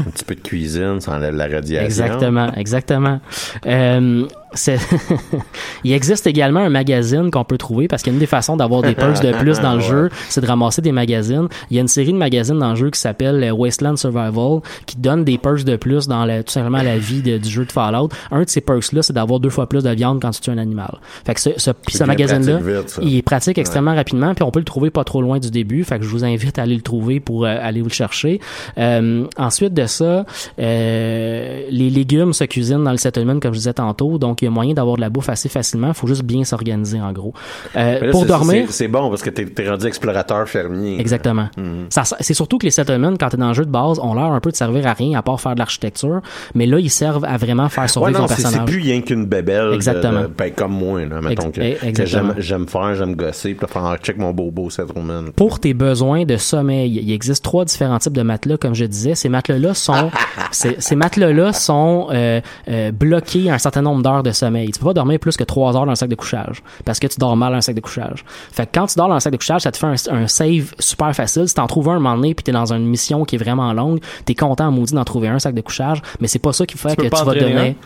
un 0.00 0.10
petit 0.10 0.24
peu 0.24 0.34
de 0.34 0.40
cuisine, 0.40 1.00
ça 1.00 1.12
enlève 1.16 1.34
la 1.36 1.46
radiation. 1.48 1.84
Exactement, 1.84 2.52
exactement. 2.54 3.20
Euh, 3.66 4.26
il 5.84 5.92
existe 5.92 6.26
également 6.26 6.60
un 6.60 6.70
magazine 6.70 7.30
qu'on 7.30 7.44
peut 7.44 7.58
trouver 7.58 7.88
parce 7.88 8.02
qu'une 8.02 8.18
des 8.18 8.26
façons 8.26 8.56
d'avoir 8.56 8.82
des 8.82 8.94
perks 8.94 9.22
de 9.22 9.32
plus 9.32 9.60
dans 9.60 9.74
le 9.74 9.80
jeu, 9.88 10.10
c'est 10.28 10.40
de 10.40 10.46
ramasser 10.46 10.82
des 10.82 10.92
magazines. 10.92 11.48
Il 11.70 11.76
y 11.76 11.78
a 11.78 11.82
une 11.82 11.88
série 11.88 12.12
de 12.12 12.18
magazines 12.18 12.58
dans 12.58 12.70
le 12.70 12.76
jeu 12.76 12.90
qui 12.90 12.98
s'appelle 13.00 13.42
euh, 13.44 13.50
Wasteland 13.52 13.96
Survival 13.96 14.60
qui 14.86 14.96
donne 14.96 15.24
des 15.24 15.38
perks 15.38 15.64
de 15.64 15.76
plus 15.76 16.06
dans 16.08 16.24
la, 16.24 16.42
tout 16.42 16.52
simplement 16.52 16.82
la 16.82 16.98
vie 16.98 17.22
de- 17.22 17.38
du 17.38 17.48
jeu 17.48 17.64
de 17.64 17.72
Fallout. 17.72 18.08
Un 18.30 18.42
de 18.42 18.48
ces 18.48 18.60
perks-là, 18.60 19.02
c'est 19.02 19.12
d'avoir 19.12 19.40
deux 19.40 19.50
fois 19.50 19.68
plus 19.68 19.84
de 19.84 19.90
viande 19.90 20.20
quand 20.20 20.30
tu 20.30 20.40
tues 20.40 20.50
un 20.50 20.58
animal. 20.58 20.98
Fait 21.26 21.34
que 21.34 21.40
ce, 21.40 21.50
ce, 21.56 21.70
ce 21.88 22.04
magazine-là, 22.04 22.58
il 23.02 23.16
est 23.16 23.22
pratique 23.22 23.58
extrêmement 23.58 23.94
rapidement, 23.94 24.34
puis 24.34 24.42
on 24.44 24.50
peut 24.50 24.60
le 24.60 24.64
trouver 24.64 24.90
pas 24.90 25.04
trop 25.04 25.20
loin 25.22 25.38
du 25.38 25.50
début. 25.50 25.84
Fait 25.84 25.98
que 25.98 26.04
je 26.04 26.08
vous 26.10 26.24
invite 26.24 26.58
à 26.58 26.62
aller 26.62 26.74
le 26.76 26.80
trouver 26.82 27.20
pour 27.20 27.44
euh, 27.44 27.56
aller 27.60 27.80
vous 27.80 27.88
le 27.88 27.92
chercher. 27.92 28.40
Euh, 28.78 29.24
ensuite 29.36 29.74
de 29.74 29.86
ça, 29.86 30.24
euh, 30.58 31.62
les 31.70 31.90
légumes 31.90 32.32
se 32.32 32.44
cuisinent 32.44 32.84
dans 32.84 32.90
le 32.90 32.96
settlement, 32.96 33.38
comme 33.40 33.52
je 33.54 33.58
disais 33.58 33.72
tantôt, 33.74 34.18
donc 34.18 34.37
il 34.42 34.46
y 34.46 34.48
a 34.48 34.50
moyen 34.50 34.74
d'avoir 34.74 34.96
de 34.96 35.00
la 35.00 35.10
bouffe 35.10 35.28
assez 35.28 35.48
facilement. 35.48 35.88
Il 35.88 35.94
faut 35.94 36.06
juste 36.06 36.22
bien 36.24 36.44
s'organiser, 36.44 37.00
en 37.00 37.12
gros. 37.12 37.32
Euh, 37.76 38.00
là, 38.06 38.10
pour 38.10 38.26
dormir, 38.26 38.66
c'est- 38.70 38.88
bon 38.88 39.08
parce 39.10 39.22
que 39.22 39.30
t'es 39.30 39.46
es 39.62 39.68
rendu 39.68 39.86
explorateur 39.86 40.48
fermier. 40.48 40.98
Exactement. 41.00 41.48
Ça, 41.90 42.02
c'est 42.20 42.34
surtout 42.34 42.58
que 42.58 42.64
les 42.64 42.70
settlements, 42.70 43.14
quand 43.18 43.28
t'es 43.30 43.36
dans 43.36 43.48
le 43.48 43.54
jeu 43.54 43.64
de 43.64 43.70
base, 43.70 43.98
ont 43.98 44.14
l'air 44.14 44.24
un 44.32 44.40
peu 44.40 44.50
de 44.50 44.56
servir 44.56 44.86
à 44.86 44.92
rien 44.92 45.18
à 45.18 45.22
part 45.22 45.40
faire 45.40 45.54
de 45.54 45.58
l'architecture, 45.58 46.20
mais 46.54 46.66
là 46.66 46.78
ils 46.78 46.90
servent 46.90 47.24
à 47.24 47.36
vraiment 47.36 47.68
faire 47.68 47.84
Ouais, 47.84 47.88
survivre 47.88 48.20
non, 48.20 48.26
ton 48.26 48.34
c'est 48.34 48.36
c'est 48.36 48.42
personnage. 48.42 48.66
plus 48.68 48.80
rien 48.80 49.00
qu'une 49.02 49.26
bébelle. 49.26 49.72
Exactement. 49.74 50.22
de- 50.22 50.26
ben, 50.28 50.52
comme 50.52 50.72
moi, 50.72 51.04
là, 51.04 51.20
mettons 51.20 51.48
Ex- 51.48 51.58
que, 51.80 51.86
eh, 51.86 51.92
que 51.92 52.04
j'aime 52.06 52.66
faire, 52.68 52.94
j'aime 52.94 53.14
gosser, 53.14 53.54
puis 53.54 53.66
faire, 53.68 53.84
ah, 53.84 53.96
check 54.02 54.16
mon 54.18 54.32
bobo 54.32 54.70
settlement. 54.70 55.24
Pour 55.36 55.60
tes 55.60 55.74
besoins 55.74 56.24
de 56.24 56.36
sommeil, 56.36 57.00
il 57.02 57.10
existe 57.12 57.44
trois 57.44 57.64
différents 57.64 57.98
types 57.98 58.12
de 58.12 58.22
matelas, 58.22 58.56
comme 58.56 58.74
je 58.74 58.84
disais. 58.84 59.14
Ces 59.14 59.28
matelas-là 59.28 59.74
sont, 59.74 60.10
ces, 60.52 60.76
ces 60.78 60.96
matelas-là 60.96 61.52
sont 61.52 62.08
euh, 62.12 62.40
euh, 62.68 62.92
bloqués 62.92 63.50
à 63.50 63.54
un 63.54 63.58
certain 63.58 63.82
nombre 63.82 64.02
d'heures 64.02 64.22
de 64.22 64.27
sommeil. 64.32 64.70
Tu 64.70 64.78
peux 64.80 64.86
pas 64.86 64.94
dormir 64.94 65.18
plus 65.18 65.36
que 65.36 65.44
trois 65.44 65.76
heures 65.76 65.86
dans 65.86 65.92
un 65.92 65.96
sac 65.96 66.08
de 66.08 66.14
couchage, 66.14 66.62
parce 66.84 66.98
que 66.98 67.06
tu 67.06 67.18
dors 67.18 67.36
mal 67.36 67.52
dans 67.52 67.58
un 67.58 67.60
sac 67.60 67.74
de 67.74 67.80
couchage. 67.80 68.24
Fait 68.52 68.66
que 68.66 68.70
quand 68.74 68.86
tu 68.86 68.96
dors 68.96 69.08
dans 69.08 69.14
un 69.14 69.20
sac 69.20 69.32
de 69.32 69.36
couchage, 69.38 69.62
ça 69.62 69.72
te 69.72 69.76
fait 69.76 69.86
un, 69.86 69.94
un 70.14 70.26
save 70.28 70.74
super 70.78 71.14
facile. 71.14 71.48
Si 71.48 71.54
t'en 71.54 71.66
trouves 71.66 71.88
un 71.88 71.96
un 71.96 72.00
moment 72.00 72.16
donné, 72.16 72.34
puis 72.34 72.44
t'es 72.44 72.52
dans 72.52 72.72
une 72.72 72.86
mission 72.86 73.24
qui 73.24 73.34
est 73.36 73.38
vraiment 73.38 73.72
longue, 73.72 74.00
t'es 74.24 74.34
content, 74.34 74.70
maudit, 74.70 74.94
d'en 74.94 75.04
trouver 75.04 75.28
un 75.28 75.38
sac 75.38 75.54
de 75.54 75.60
couchage, 75.60 76.00
mais 76.20 76.28
c'est 76.28 76.38
pas 76.38 76.52
ça 76.52 76.64
qui 76.66 76.78
fait 76.78 76.90
Tu 76.90 76.96
que 76.96 77.02
tu 77.16 77.24
vas 77.24 77.34
donner. 77.34 77.76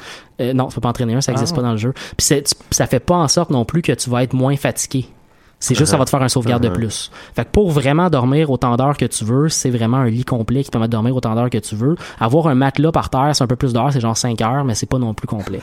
Euh, 0.41 0.53
non, 0.53 0.67
tu 0.67 0.75
peux 0.75 0.81
pas 0.81 0.89
entraîner 0.91 1.15
un, 1.15 1.21
ça 1.21 1.33
existe 1.33 1.53
Ah. 1.53 1.57
pas 1.57 1.63
dans 1.63 1.73
le 1.73 1.77
jeu. 1.79 1.93
Puis 2.17 2.27
ça 2.71 2.87
fait 2.87 3.01
pas 3.01 3.17
en 3.17 3.29
sorte 3.29 3.51
non 3.51 3.65
plus 3.65 3.83
que 3.83 3.93
tu 3.93 4.11
vas 4.11 4.23
être 4.23 4.33
moins 4.35 4.57
fatigué. 4.57 5.07
C'est 5.63 5.75
juste 5.77 5.91
ça 5.93 5.97
va 5.97 6.05
te 6.05 6.11
faire 6.11 6.23
un 6.23 6.29
sauvegarde 6.29 6.63
de 6.63 6.69
Uh-huh. 6.69 6.75
plus. 6.75 7.11
Fait 7.35 7.45
que 7.45 7.51
pour 7.51 7.71
vraiment 7.71 8.09
dormir 8.11 8.51
autant 8.51 8.77
d'heures 8.77 8.97
que 8.97 9.05
tu 9.05 9.25
veux, 9.25 9.49
c'est 9.49 9.71
vraiment 9.71 9.99
un 9.99 10.09
lit 10.09 10.25
complet 10.25 10.65
qui 10.65 10.71
permet 10.71 10.87
de 10.87 10.93
dormir 10.93 11.15
autant 11.15 11.35
d'heures 11.35 11.51
que 11.51 11.59
tu 11.59 11.75
veux. 11.77 11.97
Avoir 12.19 12.47
un 12.49 12.55
matelas 12.55 12.93
par 12.93 13.11
terre, 13.11 13.31
c'est 13.35 13.45
un 13.45 13.47
peu 13.47 13.57
plus 13.57 13.73
d'heures, 13.73 13.93
c'est 13.93 14.01
genre 14.01 14.17
5 14.17 14.41
heures, 14.41 14.65
mais 14.65 14.75
c'est 14.75 14.87
pas 14.87 14.99
non 14.99 15.13
plus 15.15 15.27
complet. 15.29 15.61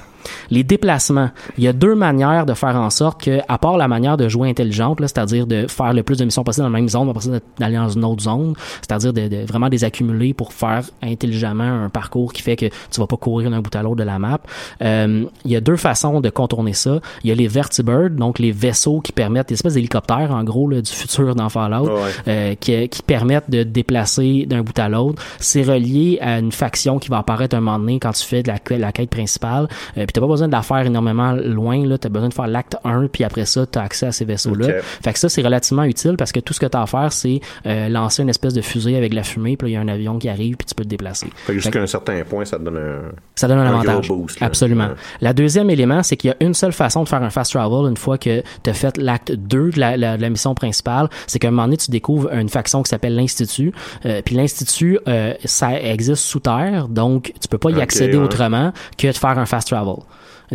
Les 0.52 0.64
déplacements. 0.64 1.30
Il 1.58 1.64
y 1.64 1.68
a 1.68 1.74
deux 1.74 1.96
manières 1.96 2.46
de 2.46 2.54
faire 2.54 2.76
en 2.76 2.90
sorte 2.90 3.22
que, 3.24 3.40
à 3.48 3.58
part 3.58 3.78
la 3.78 3.88
manière 3.88 4.18
de 4.18 4.28
jouer 4.30 4.50
intelligente, 4.50 5.00
là, 5.00 5.08
c'est-à-dire 5.08 5.48
de 5.48 5.68
faire 5.68 5.94
le 5.94 6.04
plus 6.04 6.18
de 6.18 6.26
missions 6.26 6.44
possible 6.44 6.66
dans 6.66 6.72
la 6.72 6.78
même 6.80 6.90
zone, 6.90 7.10
après 7.10 7.42
d'aller 7.58 7.76
dans 7.78 7.90
une 7.90 8.06
autre 8.06 8.24
zone, 8.24 8.54
c'est-à-dire 8.82 9.12
de, 9.14 9.28
de 9.28 9.46
vraiment 9.46 9.68
les 9.68 9.84
accumuler 9.84 10.34
pour 10.34 10.54
faire 10.54 10.84
intelligemment 11.02 11.86
un 11.86 11.90
parcours 11.90 12.34
qui 12.34 12.42
fait 12.42 12.56
que 12.56 12.68
tu 12.92 13.00
vas 13.00 13.08
pas 13.08 13.18
courir 13.18 13.50
d'un 13.52 13.60
bout 13.62 13.76
à 13.76 13.82
l'autre 13.84 13.98
de 13.98 14.04
la 14.04 14.20
map. 14.20 14.40
Euh, 14.82 15.26
il 15.46 15.52
y 15.52 15.56
a 15.56 15.62
deux 15.62 15.76
façons 15.76 16.22
de 16.22 16.30
contourner 16.30 16.74
ça. 16.74 17.00
Il 17.24 17.30
y 17.30 17.32
a 17.32 17.36
les 17.36 17.48
vertibirds, 17.48 18.12
donc 18.12 18.40
les 18.40 18.52
vaisseaux 18.52 19.00
qui 19.02 19.12
permettent, 19.12 19.50
des 19.50 19.56
espèces 19.56 19.74
en 19.96 20.44
gros, 20.44 20.68
là, 20.70 20.82
du 20.82 20.92
futur 20.92 21.36
dans 21.36 21.50
Fallout, 21.50 21.88
Ouais. 21.90 22.12
euh, 22.28 22.56
qui, 22.56 22.88
qui 22.90 23.02
permettent 23.02 23.50
de 23.50 23.64
te 23.64 23.68
déplacer 23.70 24.46
d'un 24.48 24.62
bout 24.62 24.78
à 24.80 24.90
l'autre. 24.90 25.22
C'est 25.40 25.64
relié 25.64 26.18
à 26.22 26.40
une 26.40 26.52
faction 26.52 27.00
qui 27.00 27.10
va 27.10 27.18
apparaître 27.20 27.56
un 27.56 27.62
moment 27.62 27.80
donné 27.80 28.00
quand 28.00 28.12
tu 28.12 28.24
fais 28.26 28.44
de 28.44 28.50
la, 28.50 28.78
la 28.78 28.92
quête 28.92 29.10
principale. 29.10 29.68
Euh, 29.98 30.06
puis 30.06 30.08
t'as 30.14 30.22
pas 30.22 30.28
besoin 30.28 30.48
de 30.48 30.52
la 30.54 30.62
faire 30.62 30.86
énormément 30.86 31.34
loin, 31.34 31.86
là. 31.86 31.98
T'as 31.98 32.10
besoin 32.10 32.30
de 32.30 32.34
faire 32.34 32.48
l'acte 32.48 32.78
1, 32.84 33.08
puis 33.08 33.24
après 33.24 33.46
ça, 33.46 33.66
t'as 33.66 33.82
accès 33.84 34.08
à 34.08 34.12
ces 34.12 34.26
vaisseaux-là. 34.26 34.68
Fait 35.04 35.14
que 35.14 35.20
ça, 35.20 35.30
c'est 35.30 35.42
relativement 35.42 35.84
utile 35.84 36.16
parce 36.18 36.32
que 36.32 36.40
tout 36.40 36.54
ce 36.54 36.60
que 36.60 36.66
t'as 36.66 36.82
à 36.82 36.86
faire, 36.86 37.12
c'est 37.12 37.40
euh, 37.66 37.90
lancer 37.90 38.22
une 38.24 38.30
espèce 38.30 38.54
de 38.54 38.62
fusée 38.62 38.96
avec 38.96 39.12
de 39.12 39.16
la 39.16 39.24
fumée, 39.24 39.58
puis 39.58 39.70
il 39.70 39.74
y 39.74 39.78
a 39.78 39.82
un 39.82 39.88
avion 39.88 40.18
qui 40.20 40.30
arrive, 40.30 40.56
puis 40.56 40.66
tu 40.66 40.76
peux 40.76 40.84
te 40.84 40.90
déplacer. 40.90 41.28
Fait 41.46 41.54
que 41.54 41.60
jusqu'à 41.60 41.82
un 41.82 41.88
certain 41.88 42.22
point, 42.24 42.46
ça 42.46 42.58
te 42.58 42.64
donne 42.64 42.78
un. 42.78 43.12
Ça 43.36 43.48
donne 43.48 43.60
un, 43.60 43.66
Un 43.66 43.80
avantage. 43.80 44.08
gros 44.08 44.18
boost, 44.18 44.40
là. 44.40 44.48
Absolument. 44.48 44.88
Ouais. 44.88 44.94
La 45.22 45.34
deuxième 45.34 45.70
élément, 45.70 46.04
c'est 46.04 46.18
qu'il 46.18 46.30
y 46.30 46.34
a 46.34 46.38
une 46.46 46.54
seule 46.54 46.74
façon 46.74 47.04
de 47.04 47.10
faire 47.10 47.24
un 47.24 47.30
fast 47.30 47.52
travel 47.54 47.90
une 47.90 47.98
fois 47.98 48.18
que 48.18 48.42
tu 48.64 48.70
as 48.70 48.74
fait 48.74 48.98
l'acte 48.98 49.32
2 49.32 49.72
de 49.72 49.79
la, 49.80 49.98
la- 49.98 50.18
la 50.18 50.30
mission 50.30 50.54
principale. 50.54 51.10
C'est 51.28 51.40
qu'à 51.40 51.48
un 51.48 51.52
moment 51.52 51.64
donné, 51.64 51.78
tu 51.78 51.90
découvres 51.92 52.32
une 52.34 52.50
faction 52.50 52.84
qui 52.84 52.90
s'appelle 52.90 53.16
l'Institut. 53.16 53.72
Euh, 54.06 54.22
Puis 54.24 54.36
l'Institut, 54.36 55.00
euh, 55.08 55.34
ça 55.46 55.80
existe 55.82 56.24
sous 56.24 56.40
terre, 56.40 56.88
donc 56.88 57.34
tu 57.42 57.48
peux 57.48 57.58
pas 57.58 57.72
y 57.72 57.82
accéder 57.82 58.18
ouais. 58.18 58.24
autrement 58.24 58.72
que 58.98 59.08
de 59.08 59.12
faire 59.14 59.38
un 59.40 59.46
fast 59.46 59.70
travel. 59.70 59.96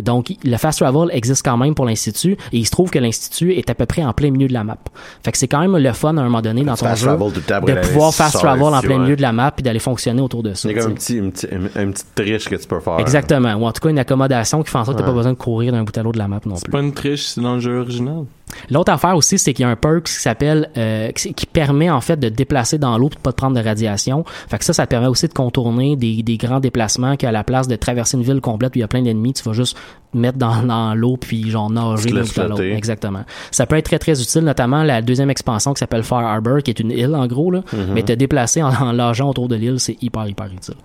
Donc, 0.01 0.33
le 0.43 0.57
fast 0.57 0.79
travel 0.79 1.09
existe 1.11 1.43
quand 1.45 1.57
même 1.57 1.75
pour 1.75 1.85
l'Institut 1.85 2.33
et 2.51 2.57
il 2.57 2.65
se 2.65 2.71
trouve 2.71 2.89
que 2.89 2.99
l'Institut 2.99 3.53
est 3.53 3.69
à 3.69 3.75
peu 3.75 3.85
près 3.85 4.03
en 4.03 4.13
plein 4.13 4.31
milieu 4.31 4.47
de 4.47 4.53
la 4.53 4.63
map. 4.63 4.77
Fait 5.23 5.31
que 5.31 5.37
c'est 5.37 5.47
quand 5.47 5.59
même 5.59 5.77
le 5.77 5.93
fun 5.93 6.15
à 6.17 6.21
un 6.21 6.23
moment 6.25 6.41
donné 6.41 6.63
dans 6.63 6.75
ton 6.75 6.85
fast 6.85 7.03
jeu 7.03 7.07
travel 7.47 7.75
de 7.75 7.81
pouvoir 7.87 8.13
fast 8.13 8.33
travel 8.35 8.63
en 8.73 8.81
plein 8.81 8.95
ouais. 8.95 8.99
milieu 8.99 9.15
de 9.15 9.21
la 9.21 9.31
map 9.31 9.51
puis 9.51 9.63
d'aller 9.63 9.79
fonctionner 9.79 10.21
autour 10.21 10.43
de 10.43 10.53
ça. 10.53 10.69
Il 10.69 10.75
y 10.75 10.79
a 10.79 10.81
comme 10.83 10.91
un 10.91 10.95
tu 10.95 11.01
sais. 11.01 11.13
petit, 11.13 11.17
une, 11.19 11.31
petite- 11.31 11.51
une- 11.51 11.81
une 11.81 11.91
petite 11.93 12.15
triche 12.15 12.49
que 12.49 12.55
tu 12.55 12.67
peux 12.67 12.79
faire. 12.79 12.99
Exactement. 12.99 13.53
Ou 13.55 13.65
en 13.65 13.71
tout 13.71 13.81
cas, 13.81 13.89
une 13.89 13.99
accommodation 13.99 14.63
qui 14.63 14.71
fait 14.71 14.77
en 14.77 14.85
sorte 14.85 14.97
que 14.97 15.01
t'as 15.03 15.07
Ouais. 15.07 15.13
pas 15.13 15.17
besoin 15.17 15.33
de 15.33 15.37
courir 15.37 15.71
d'un 15.71 15.83
bout 15.83 15.97
à 15.97 16.03
l'autre 16.03 16.13
de 16.15 16.19
la 16.19 16.27
map 16.27 16.39
non 16.45 16.55
C'est 16.55 16.65
plus. 16.65 16.71
pas 16.71 16.81
une 16.81 16.93
triche, 16.93 17.23
c'est 17.27 17.41
dans 17.41 17.55
le 17.55 17.59
jeu 17.61 17.79
original. 17.79 18.25
L'autre 18.69 18.91
affaire 18.91 19.15
aussi, 19.17 19.37
c'est 19.39 19.53
qu'il 19.53 19.63
y 19.63 19.65
a 19.67 19.69
un 19.71 19.75
perk 19.75 20.03
qui 20.05 20.13
s'appelle, 20.13 20.69
euh, 20.77 21.11
qui, 21.11 21.33
qui 21.33 21.45
permet 21.45 21.89
en 21.89 21.99
fait 21.99 22.15
de 22.17 22.29
te 22.29 22.33
déplacer 22.35 22.77
dans 22.77 22.97
l'eau 22.97 23.07
et 23.07 23.15
de 23.15 23.19
pas 23.19 23.31
te 23.31 23.37
prendre 23.37 23.55
de 23.59 23.61
radiation. 23.65 24.23
Fait 24.49 24.57
que 24.59 24.63
ça, 24.63 24.71
ça 24.71 24.85
te 24.85 24.91
permet 24.91 25.07
aussi 25.07 25.27
de 25.27 25.33
contourner 25.33 25.95
des, 25.95 26.21
des 26.23 26.37
grands 26.37 26.59
déplacements 26.59 27.15
qu'à 27.17 27.31
la 27.31 27.43
place 27.43 27.67
de 27.67 27.75
traverser 27.75 28.17
une 28.17 28.23
ville 28.23 28.41
complète 28.41 28.73
où 28.75 28.77
il 28.77 28.81
y 28.81 28.83
a 28.83 28.87
plein 28.87 29.01
d'ennemis, 29.01 29.33
tu 29.33 29.43
vas 29.43 29.53
juste 29.53 29.75
mettre 30.13 30.37
dans, 30.37 30.63
dans 30.63 30.95
l'eau 30.95 31.17
puis 31.17 31.49
genre 31.49 31.69
nager 31.69 32.11
d'un 32.11 32.21
bout 32.21 32.39
à 32.39 32.47
l'autre. 32.47 32.63
Exactement. 32.63 33.23
Ça 33.51 33.65
peut 33.65 33.75
être 33.75 33.85
très 33.85 33.99
très 33.99 34.21
utile, 34.21 34.43
notamment 34.43 34.83
la 34.83 35.01
deuxième 35.01 35.29
expansion 35.29 35.73
qui 35.73 35.79
s'appelle 35.79 36.03
Fire 36.03 36.19
Harbor, 36.19 36.63
qui 36.63 36.71
est 36.71 36.79
une 36.79 36.91
île 36.91 37.15
en 37.15 37.27
gros 37.27 37.51
là. 37.51 37.59
Mm-hmm. 37.59 37.93
Mais 37.93 38.03
te 38.03 38.13
déplacer 38.13 38.63
en, 38.63 38.69
en 38.73 38.93
nageant 38.93 39.29
autour 39.29 39.47
de 39.49 39.55
l'île, 39.55 39.79
c'est 39.79 40.01
hyper 40.01 40.27
hyper 40.27 40.47
utile. 40.47 40.75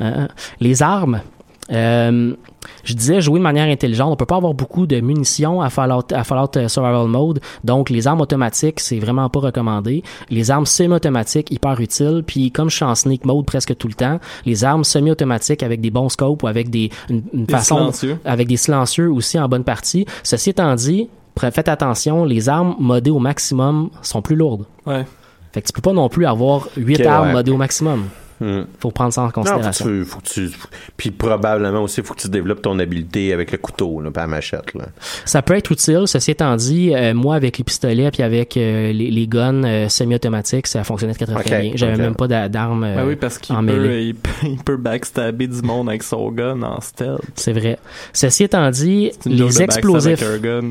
Euh, 0.00 0.26
les 0.60 0.82
armes. 0.82 1.20
Euh, 1.72 2.34
je 2.84 2.94
disais 2.94 3.20
jouer 3.20 3.38
de 3.38 3.42
manière 3.44 3.68
intelligente. 3.68 4.10
On 4.12 4.16
peut 4.16 4.26
pas 4.26 4.36
avoir 4.36 4.54
beaucoup 4.54 4.86
de 4.86 5.00
munitions 5.00 5.60
à 5.60 5.70
Fallout, 5.70 6.06
à 6.12 6.24
Fallout 6.24 6.56
euh, 6.56 6.68
Survival 6.68 7.08
Mode. 7.08 7.40
Donc, 7.64 7.90
les 7.90 8.06
armes 8.06 8.20
automatiques, 8.20 8.80
c'est 8.80 8.98
vraiment 8.98 9.28
pas 9.28 9.40
recommandé. 9.40 10.02
Les 10.30 10.50
armes 10.50 10.66
semi-automatiques, 10.66 11.50
hyper 11.50 11.80
utiles. 11.80 12.22
Puis, 12.26 12.50
comme 12.52 12.70
je 12.70 12.76
suis 12.76 12.84
en 12.84 12.94
sneak 12.94 13.24
mode 13.24 13.44
presque 13.46 13.76
tout 13.76 13.88
le 13.88 13.94
temps, 13.94 14.18
les 14.44 14.64
armes 14.64 14.84
semi-automatiques 14.84 15.62
avec 15.62 15.80
des 15.80 15.90
bons 15.90 16.08
scopes 16.08 16.42
ou 16.42 16.46
avec 16.46 16.70
des, 16.70 16.90
une, 17.10 17.22
une 17.32 17.44
Des 17.46 17.52
façon, 17.52 17.76
silencieux. 17.78 18.18
avec 18.24 18.48
des 18.48 18.56
silencieux 18.56 19.10
aussi 19.10 19.38
en 19.38 19.48
bonne 19.48 19.64
partie. 19.64 20.06
Ceci 20.22 20.50
étant 20.50 20.74
dit, 20.74 21.08
faites 21.38 21.68
attention, 21.68 22.24
les 22.24 22.48
armes 22.48 22.76
modées 22.78 23.10
au 23.10 23.18
maximum 23.18 23.90
sont 24.02 24.22
plus 24.22 24.36
lourdes. 24.36 24.64
Ouais. 24.86 25.04
Fait 25.52 25.62
que 25.62 25.66
tu 25.66 25.72
peux 25.72 25.82
pas 25.82 25.92
non 25.92 26.08
plus 26.08 26.26
avoir 26.26 26.68
8 26.76 27.00
Ok, 27.00 27.06
armes 27.06 27.26
ouais. 27.28 27.32
modées 27.32 27.50
au 27.50 27.56
maximum. 27.56 28.04
Hmm. 28.40 28.62
Faut 28.80 28.90
prendre 28.90 29.12
ça 29.12 29.22
en 29.22 29.24
Non, 29.24 29.30
faut 29.30 29.42
que, 29.42 29.48
considération. 29.48 29.84
tu, 29.86 30.04
faut 30.04 30.18
que 30.20 30.26
tu. 30.28 30.50
Puis 30.96 31.10
probablement 31.10 31.82
aussi, 31.82 32.02
faut 32.02 32.12
que 32.14 32.20
tu 32.20 32.28
développes 32.28 32.60
ton 32.62 32.78
habileté 32.78 33.32
avec 33.32 33.50
le 33.52 33.58
couteau, 33.58 34.00
là, 34.00 34.10
pas 34.10 34.22
la 34.22 34.26
machette. 34.26 34.74
Là. 34.74 34.86
Ça 35.24 35.40
peut 35.42 35.54
être 35.54 35.70
utile. 35.72 36.02
Ceci 36.06 36.32
étant 36.32 36.54
dit, 36.56 36.94
euh, 36.94 37.14
moi, 37.14 37.34
avec 37.36 37.56
les 37.58 37.64
pistolets 37.64 38.10
puis 38.10 38.22
avec 38.22 38.56
euh, 38.56 38.92
les, 38.92 39.10
les 39.10 39.26
guns 39.26 39.64
euh, 39.64 39.88
semi-automatiques, 39.88 40.66
ça 40.66 40.84
fonctionnait 40.84 41.14
très, 41.14 41.24
très, 41.26 41.34
très 41.42 41.56
Ok, 41.56 41.60
bien. 41.62 41.72
J'avais 41.76 41.96
même 41.96 42.14
pas 42.14 42.28
d'a- 42.28 42.48
d'armes 42.48 42.84
euh, 42.84 42.96
Ben 42.96 43.06
oui, 43.08 43.16
parce 43.16 43.38
qu'il 43.38 43.54
en 43.56 43.64
peut, 43.64 44.00
il 44.02 44.14
peut, 44.14 44.30
il 44.42 44.58
peut 44.58 44.76
backstabber 44.76 45.46
du 45.46 45.62
monde 45.62 45.88
avec 45.88 46.02
son 46.02 46.30
gun 46.30 46.62
en 46.62 46.80
stealth. 46.80 47.20
C'est 47.34 47.52
vrai. 47.52 47.78
Ceci 48.12 48.44
étant 48.44 48.70
dit, 48.70 49.12
les 49.24 49.62
explosifs, 49.62 50.22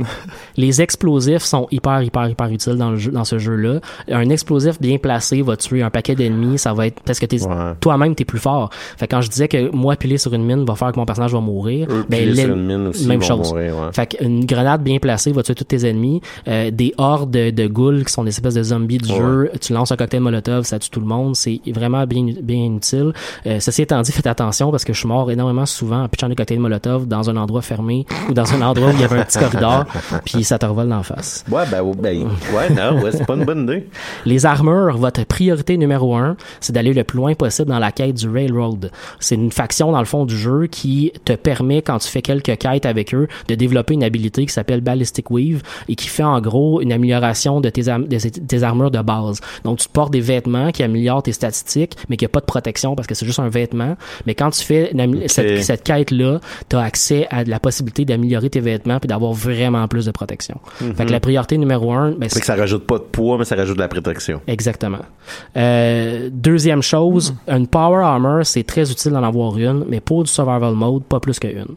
les 0.57 0.81
explosifs 0.81 1.43
sont 1.43 1.67
hyper, 1.71 2.01
hyper, 2.03 2.29
hyper 2.29 2.47
utiles 2.49 2.75
dans, 2.75 2.91
le 2.91 2.97
jeu, 2.97 3.11
dans 3.11 3.25
ce 3.25 3.37
jeu-là. 3.37 3.79
Un 4.09 4.29
explosif 4.29 4.79
bien 4.79 4.97
placé 4.97 5.41
va 5.41 5.57
tuer 5.57 5.81
un 5.83 5.89
paquet 5.89 6.15
d'ennemis. 6.15 6.57
Ça 6.59 6.73
va 6.73 6.87
être 6.87 7.01
parce 7.03 7.19
que 7.19 7.25
t'es, 7.25 7.41
Ouais. 7.45 7.54
Toi-même, 7.79 8.15
t'es 8.15 8.25
plus 8.25 8.39
fort. 8.39 8.69
Fait 8.97 9.07
que 9.07 9.15
quand 9.15 9.21
je 9.21 9.29
disais 9.29 9.47
que 9.47 9.69
moi, 9.71 9.95
piler 9.95 10.17
sur 10.17 10.33
une 10.33 10.43
mine 10.45 10.65
va 10.65 10.75
faire 10.75 10.91
que 10.91 10.99
mon 10.99 11.05
personnage 11.05 11.33
va 11.33 11.39
mourir, 11.39 11.87
Eux, 11.89 12.05
ben, 12.09 12.25
puis 12.27 12.37
sur 12.37 12.47
l'en- 12.49 12.55
une 12.55 12.65
mine 12.65 12.87
aussi, 12.87 13.07
même 13.07 13.21
chose. 13.21 13.51
mourir, 13.51 13.75
ouais. 13.77 13.87
Fait 13.93 14.07
qu'une 14.07 14.45
grenade 14.45 14.83
bien 14.83 14.97
placée 14.99 15.31
va 15.31 15.43
tuer 15.43 15.55
tous 15.55 15.63
tes 15.63 15.87
ennemis. 15.87 16.21
Euh, 16.47 16.71
des 16.71 16.93
hordes 16.97 17.31
de, 17.31 17.49
de 17.51 17.67
ghouls 17.67 18.03
qui 18.05 18.11
sont 18.13 18.23
des 18.23 18.29
espèces 18.29 18.53
de 18.55 18.63
zombies 18.63 18.97
du 18.97 19.11
Ouais. 19.11 19.17
jeu. 19.19 19.51
Tu 19.61 19.73
lances 19.73 19.91
un 19.91 19.95
cocktail 19.95 20.21
molotov, 20.21 20.63
ça 20.65 20.79
tue 20.79 20.89
tout 20.89 20.99
le 20.99 21.05
monde. 21.05 21.35
C'est 21.35 21.59
vraiment 21.67 22.05
bien, 22.05 22.25
bien 22.41 22.65
utile. 22.75 23.13
Euh, 23.45 23.59
ceci 23.59 23.81
étant 23.83 24.01
dit, 24.01 24.11
faites 24.11 24.27
attention 24.27 24.71
parce 24.71 24.83
que 24.83 24.93
je 24.93 24.99
suis 24.99 25.07
mort 25.07 25.29
énormément 25.31 25.65
souvent 25.65 26.03
en 26.03 26.07
pitchant 26.09 26.29
des 26.29 26.35
cocktails 26.35 26.59
molotov 26.59 27.07
dans 27.07 27.29
un 27.29 27.37
endroit 27.37 27.61
fermé 27.61 28.05
ou 28.29 28.33
dans 28.33 28.51
un 28.53 28.61
endroit 28.61 28.89
où 28.89 28.93
il 28.93 29.01
y 29.01 29.03
avait 29.03 29.19
un 29.19 29.23
petit 29.23 29.39
corridor 29.39 29.85
puis 30.25 30.43
ça 30.43 30.57
te 30.57 30.65
revole 30.65 30.89
d'en 30.89 31.03
face. 31.03 31.43
Ouais, 31.51 31.63
ben, 31.71 31.83
ben, 31.97 32.23
ouais, 32.55 32.69
non, 32.75 33.01
ouais, 33.01 33.11
c'est 33.11 33.25
pas 33.25 33.35
une 33.35 33.45
bonne 33.45 33.63
idée. 33.63 33.87
Les 34.25 34.45
armures, 34.45 34.97
votre 34.97 35.23
priorité 35.25 35.77
numéro 35.77 36.15
un, 36.15 36.35
c'est 36.59 36.73
d'aller 36.73 36.93
le 36.93 37.03
plus 37.03 37.17
loin 37.17 37.33
possible 37.33 37.44
dans 37.65 37.79
la 37.79 37.91
quête 37.91 38.15
du 38.15 38.29
Railroad. 38.29 38.91
C'est 39.19 39.35
une 39.35 39.51
faction 39.51 39.91
dans 39.91 39.99
le 39.99 40.05
fond 40.05 40.25
du 40.25 40.37
jeu 40.37 40.67
qui 40.67 41.11
te 41.25 41.33
permet, 41.33 41.81
quand 41.81 41.97
tu 41.99 42.07
fais 42.07 42.21
quelques 42.21 42.57
quêtes 42.57 42.85
avec 42.85 43.13
eux, 43.13 43.27
de 43.47 43.55
développer 43.55 43.93
une 43.93 44.03
habilité 44.03 44.45
qui 44.45 44.53
s'appelle 44.53 44.81
Ballistic 44.81 45.29
Weave 45.31 45.61
et 45.87 45.95
qui 45.95 46.07
fait 46.07 46.23
en 46.23 46.39
gros 46.41 46.81
une 46.81 46.91
amélioration 46.91 47.61
de 47.61 47.69
tes, 47.69 47.89
am- 47.89 48.07
de 48.07 48.17
tes- 48.17 48.63
armures 48.63 48.91
de 48.91 49.01
base. 49.01 49.39
Donc 49.63 49.79
tu 49.79 49.87
te 49.87 49.91
portes 49.91 50.11
des 50.11 50.21
vêtements 50.21 50.71
qui 50.71 50.83
améliorent 50.83 51.23
tes 51.23 51.31
statistiques, 51.33 51.95
mais 52.09 52.17
qui 52.17 52.25
a 52.25 52.29
pas 52.29 52.39
de 52.39 52.45
protection 52.45 52.95
parce 52.95 53.07
que 53.07 53.15
c'est 53.15 53.25
juste 53.25 53.39
un 53.39 53.49
vêtement. 53.49 53.95
Mais 54.25 54.35
quand 54.35 54.49
tu 54.51 54.63
fais 54.63 54.91
cette, 55.27 55.63
cette 55.63 55.83
quête-là, 55.83 56.39
tu 56.69 56.75
as 56.75 56.81
accès 56.81 57.27
à 57.29 57.43
la 57.43 57.59
possibilité 57.59 58.05
d'améliorer 58.05 58.49
tes 58.49 58.59
vêtements 58.59 58.99
puis 58.99 59.07
d'avoir 59.07 59.33
vraiment 59.33 59.87
plus 59.87 60.05
de 60.05 60.11
protection. 60.11 60.59
Fait 60.95 61.05
que 61.05 61.11
la 61.11 61.19
priorité 61.19 61.57
numéro 61.57 61.91
un, 61.93 62.11
ben, 62.11 62.29
Fait 62.29 62.39
que 62.39 62.45
ça 62.45 62.55
rajoute 62.55 62.85
pas 62.85 62.97
de 62.97 63.03
poids, 63.03 63.37
mais 63.37 63.45
ça 63.45 63.55
rajoute 63.55 63.75
de 63.75 63.81
la 63.81 63.87
protection. 63.87 64.41
Exactement. 64.47 64.99
Euh, 65.57 66.29
deuxième 66.31 66.81
chose, 66.81 67.34
une 67.47 67.67
power 67.67 68.03
armor, 68.03 68.45
c'est 68.45 68.63
très 68.63 68.89
utile 68.91 69.11
d'en 69.11 69.23
avoir 69.23 69.57
une, 69.57 69.85
mais 69.87 69.99
pour 69.99 70.23
du 70.23 70.29
survival 70.29 70.73
mode, 70.73 71.03
pas 71.03 71.19
plus 71.19 71.39
qu'une. 71.39 71.75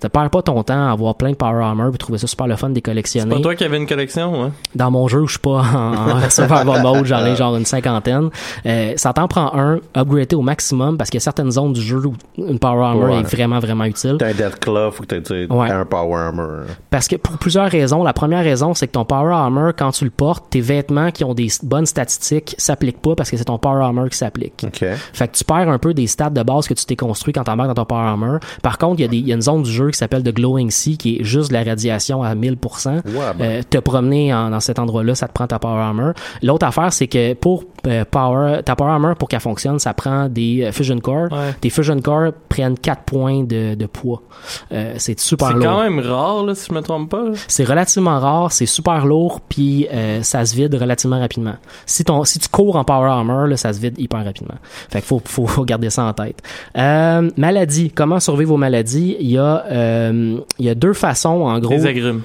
Tu 0.00 0.08
perds 0.08 0.30
pas 0.30 0.42
ton 0.42 0.62
temps 0.62 0.88
à 0.88 0.92
avoir 0.92 1.14
plein 1.16 1.30
de 1.30 1.34
power 1.36 1.62
armor 1.64 1.90
et 1.94 1.98
trouver 1.98 2.18
ça 2.18 2.26
super 2.26 2.46
le 2.46 2.56
fun 2.56 2.68
de 2.68 2.74
les 2.74 2.78
C'est 2.78 2.82
collectionner. 2.82 3.34
pas 3.34 3.40
toi 3.40 3.54
qui 3.54 3.64
avais 3.64 3.76
une 3.76 3.86
collection, 3.86 4.44
hein? 4.44 4.52
Dans 4.74 4.90
mon 4.90 5.08
jeu 5.08 5.20
où 5.22 5.26
je 5.26 5.32
suis 5.32 5.38
pas 5.40 5.60
en, 5.62 6.18
en 6.18 6.20
survival 6.30 6.82
mode, 6.82 7.04
j'en 7.06 7.24
ai 7.24 7.34
genre 7.36 7.56
une 7.56 7.64
cinquantaine. 7.64 8.30
Euh, 8.66 8.92
ça 8.96 9.12
t'en 9.12 9.26
prend 9.28 9.52
un, 9.54 9.78
upgrader 9.96 10.36
au 10.36 10.42
maximum 10.42 10.96
parce 10.96 11.10
qu'il 11.10 11.18
y 11.18 11.22
a 11.22 11.24
certaines 11.24 11.50
zones 11.50 11.72
du 11.72 11.80
jeu 11.82 12.04
où 12.06 12.14
une 12.36 12.58
power 12.58 12.84
armor 12.84 13.08
Ouais. 13.10 13.20
est 13.20 13.22
vraiment 13.34 13.58
vraiment 13.58 13.84
utile. 13.84 14.16
T'as 14.18 14.28
un 14.28 14.32
Death 14.34 14.58
Claw, 14.60 14.90
faut 14.92 15.02
que 15.04 15.14
t'aies 15.16 15.50
Ouais. 15.50 15.70
un 15.70 15.84
Power 15.84 16.16
Armor. 16.16 16.64
Parce 16.90 17.08
que 17.08 17.16
pour 17.16 17.36
plusieurs 17.38 17.68
raisons. 17.70 18.02
La 18.04 18.12
première 18.12 18.44
raison, 18.44 18.74
c'est 18.74 18.86
que 18.86 18.92
ton 18.92 19.04
Power 19.04 19.32
Armor, 19.32 19.72
quand 19.76 19.90
tu 19.90 20.04
le 20.04 20.10
portes, 20.10 20.44
tes 20.50 20.60
vêtements 20.60 21.10
qui 21.10 21.24
ont 21.24 21.34
des 21.34 21.48
bonnes 21.62 21.86
statistiques 21.86 22.54
s'appliquent 22.58 23.00
pas 23.02 23.14
parce 23.14 23.30
que 23.30 23.36
c'est 23.36 23.44
ton 23.44 23.58
Power 23.58 23.82
Armor 23.82 24.08
qui 24.10 24.16
s'applique. 24.18 24.64
OK. 24.64 24.84
Fait 25.12 25.28
que 25.28 25.36
tu 25.36 25.44
perds 25.44 25.68
un 25.68 25.78
peu 25.78 25.94
des 25.94 26.06
stats 26.06 26.30
de 26.30 26.42
base 26.42 26.66
que 26.68 26.74
tu 26.74 26.84
t'es 26.84 26.96
construit 26.96 27.32
quand 27.32 27.44
t'embarques 27.44 27.68
dans 27.68 27.82
ton 27.82 27.84
Power 27.84 28.06
Armor. 28.08 28.38
Par 28.62 28.78
contre, 28.78 29.00
il 29.00 29.02
y, 29.02 29.04
a 29.04 29.08
des- 29.08 29.16
il 29.18 29.26
y 29.28 29.32
a 29.32 29.34
une 29.34 29.42
zone 29.42 29.62
du 29.62 29.70
jeu 29.70 29.87
qui 29.92 29.98
s'appelle 29.98 30.22
The 30.22 30.34
Glowing 30.34 30.70
Sea 30.70 30.96
qui 30.96 31.16
est 31.16 31.24
juste 31.24 31.48
de 31.50 31.54
la 31.54 31.64
radiation 31.64 32.22
à 32.22 32.34
1000%. 32.34 32.96
Ouais, 32.96 33.02
ben. 33.38 33.44
Euh, 33.44 33.62
te 33.68 33.78
promener 33.78 34.32
en- 34.34 34.50
dans 34.50 34.60
cet 34.60 34.78
endroit-là, 34.78 35.14
ça 35.14 35.28
te 35.28 35.32
prend 35.32 35.46
ta 35.46 35.58
Power 35.58 35.80
Armor. 35.80 36.12
L'autre 36.42 36.66
affaire, 36.66 36.92
c'est 36.92 37.06
que 37.06 37.34
pour 37.34 37.64
Power, 38.10 38.60
ta 38.64 38.76
Power 38.76 38.90
Armor, 38.92 39.16
pour 39.16 39.28
qu'elle 39.28 39.40
fonctionne, 39.40 39.78
ça 39.78 39.94
prend 39.94 40.28
des 40.28 40.64
euh, 40.64 40.72
Fusion 40.72 40.98
Core. 40.98 41.32
Ouais. 41.32 41.54
Tes 41.60 41.70
Fusion 41.70 42.00
Core 42.00 42.32
prennent 42.48 42.78
4 42.78 43.02
points 43.02 43.44
de, 43.44 43.74
de 43.74 43.86
poids. 43.86 44.22
Euh, 44.72 44.94
c'est 44.98 45.18
super 45.20 45.48
C'est 45.48 45.54
lourd. 45.54 45.64
quand 45.64 45.82
même 45.82 45.98
rare, 46.00 46.44
là, 46.44 46.54
si 46.54 46.66
je 46.68 46.74
me 46.74 46.80
trompe 46.80 47.10
pas. 47.10 47.24
C'est 47.46 47.64
relativement 47.64 48.18
rare, 48.18 48.52
c'est 48.52 48.66
super 48.66 49.06
lourd, 49.06 49.40
puis 49.48 49.86
euh, 49.92 50.22
ça 50.22 50.44
se 50.44 50.54
vide 50.54 50.74
relativement 50.74 51.18
rapidement. 51.18 51.54
Si 51.86 52.04
ton, 52.04 52.24
si 52.24 52.38
tu 52.38 52.48
cours 52.48 52.76
en 52.76 52.84
power 52.84 53.08
armor, 53.08 53.46
là, 53.46 53.56
ça 53.56 53.72
se 53.72 53.80
vide 53.80 53.98
hyper 53.98 54.24
rapidement. 54.24 54.56
Fait 54.90 54.98
qu'il 55.00 55.06
faut, 55.08 55.22
faut, 55.24 55.46
faut 55.46 55.64
garder 55.66 55.90
ça 55.90 56.04
en 56.04 56.12
tête. 56.12 56.42
Euh, 56.76 57.30
maladie, 57.36 57.90
comment 57.94 58.20
survivre 58.20 58.54
aux 58.54 58.58
maladies? 58.58 59.16
Il 59.20 59.30
y 59.30 59.38
a, 59.38 59.64
euh, 59.70 60.38
il 60.58 60.64
y 60.66 60.68
a 60.68 60.74
deux 60.74 60.92
façons, 60.92 61.42
en 61.42 61.58
gros. 61.58 61.74
Les 61.74 61.86
agrumes. 61.86 62.22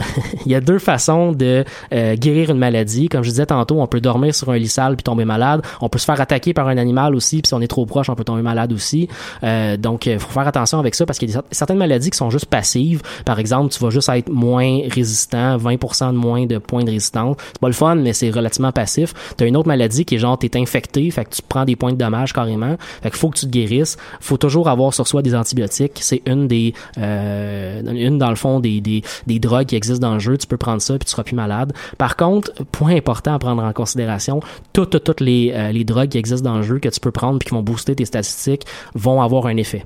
il 0.46 0.52
y 0.52 0.54
a 0.54 0.60
deux 0.60 0.78
façons 0.78 1.32
de 1.32 1.64
euh, 1.92 2.16
guérir 2.16 2.50
une 2.50 2.58
maladie. 2.58 3.08
Comme 3.08 3.22
je 3.22 3.30
disais 3.30 3.46
tantôt, 3.46 3.80
on 3.80 3.86
peut 3.86 4.00
dormir 4.00 4.34
sur 4.34 4.50
un 4.50 4.58
lit 4.58 4.68
sale 4.68 4.96
puis 4.96 5.04
tomber 5.04 5.24
malade. 5.24 5.62
On 5.80 5.88
peut 5.88 5.98
se 5.98 6.04
faire 6.04 6.20
attaquer 6.20 6.52
par 6.52 6.68
un 6.68 6.76
animal 6.78 7.14
aussi, 7.14 7.42
puis 7.42 7.48
si 7.48 7.54
on 7.54 7.60
est 7.60 7.68
trop 7.68 7.86
proche, 7.86 8.08
on 8.08 8.14
peut 8.14 8.24
tomber 8.24 8.42
malade 8.42 8.72
aussi. 8.72 9.08
Euh, 9.42 9.76
donc, 9.76 10.06
il 10.06 10.18
faut 10.18 10.30
faire 10.30 10.46
attention 10.46 10.78
avec 10.78 10.94
ça 10.94 11.06
parce 11.06 11.18
qu'il 11.18 11.30
y 11.30 11.36
a 11.36 11.42
certaines 11.50 11.78
maladies 11.78 12.10
qui 12.10 12.18
sont 12.18 12.30
juste 12.30 12.46
passives. 12.46 13.02
Par 13.24 13.38
exemple, 13.38 13.72
tu 13.72 13.82
vas 13.82 13.90
juste 13.90 14.08
être 14.08 14.28
moins 14.30 14.80
résistant, 14.88 15.56
20% 15.56 16.12
de 16.12 16.16
moins 16.16 16.46
de 16.46 16.58
points 16.58 16.84
de 16.84 16.90
résistance. 16.90 17.36
C'est 17.52 17.60
pas 17.60 17.68
le 17.68 17.74
fun, 17.74 17.94
mais 17.96 18.12
c'est 18.12 18.30
relativement 18.30 18.72
passif. 18.72 19.14
T'as 19.36 19.46
une 19.46 19.56
autre 19.56 19.68
maladie 19.68 20.04
qui 20.04 20.16
est 20.16 20.18
genre 20.18 20.38
t'es 20.38 20.56
infecté, 20.58 21.10
fait 21.10 21.24
que 21.24 21.30
tu 21.36 21.42
prends 21.48 21.64
des 21.64 21.76
points 21.76 21.92
de 21.92 21.98
dommage 21.98 22.32
carrément. 22.32 22.76
Fait 23.02 23.10
qu'il 23.10 23.18
faut 23.18 23.30
que 23.30 23.38
tu 23.38 23.46
te 23.46 23.50
guérisses. 23.50 23.96
Faut 24.20 24.36
toujours 24.36 24.68
avoir 24.68 24.92
sur 24.92 25.06
soi 25.06 25.22
des 25.22 25.34
antibiotiques. 25.34 25.98
C'est 26.00 26.22
une 26.26 26.48
des, 26.48 26.74
euh, 26.98 27.82
une 27.92 28.18
dans 28.18 28.30
le 28.30 28.36
fond 28.36 28.60
des, 28.60 28.80
des, 28.80 29.02
des 29.26 29.38
drogues 29.38 29.66
qui 29.66 29.76
existent 29.84 30.08
dans 30.08 30.14
le 30.14 30.20
jeu. 30.20 30.36
Tu 30.36 30.46
peux 30.46 30.56
prendre 30.56 30.80
ça 30.82 30.94
puis 30.98 31.04
tu 31.06 31.10
seras 31.10 31.22
plus 31.24 31.34
malade. 31.36 31.72
Par 31.98 32.16
contre, 32.16 32.52
point 32.72 32.94
important 32.96 33.34
à 33.34 33.38
prendre 33.38 33.62
en 33.62 33.72
considération, 33.72 34.40
toutes, 34.72 34.90
toutes, 34.90 35.04
toutes 35.04 35.20
les, 35.20 35.52
euh, 35.54 35.72
les 35.72 35.84
drogues 35.84 36.08
qui 36.08 36.18
existent 36.18 36.50
dans 36.50 36.56
le 36.56 36.62
jeu 36.62 36.78
que 36.78 36.88
tu 36.88 37.00
peux 37.00 37.10
prendre 37.10 37.38
puis 37.38 37.48
qui 37.48 37.54
vont 37.54 37.62
booster 37.62 37.94
tes 37.94 38.04
statistiques 38.04 38.64
vont 38.94 39.20
avoir 39.22 39.46
un 39.46 39.56
effet. 39.56 39.84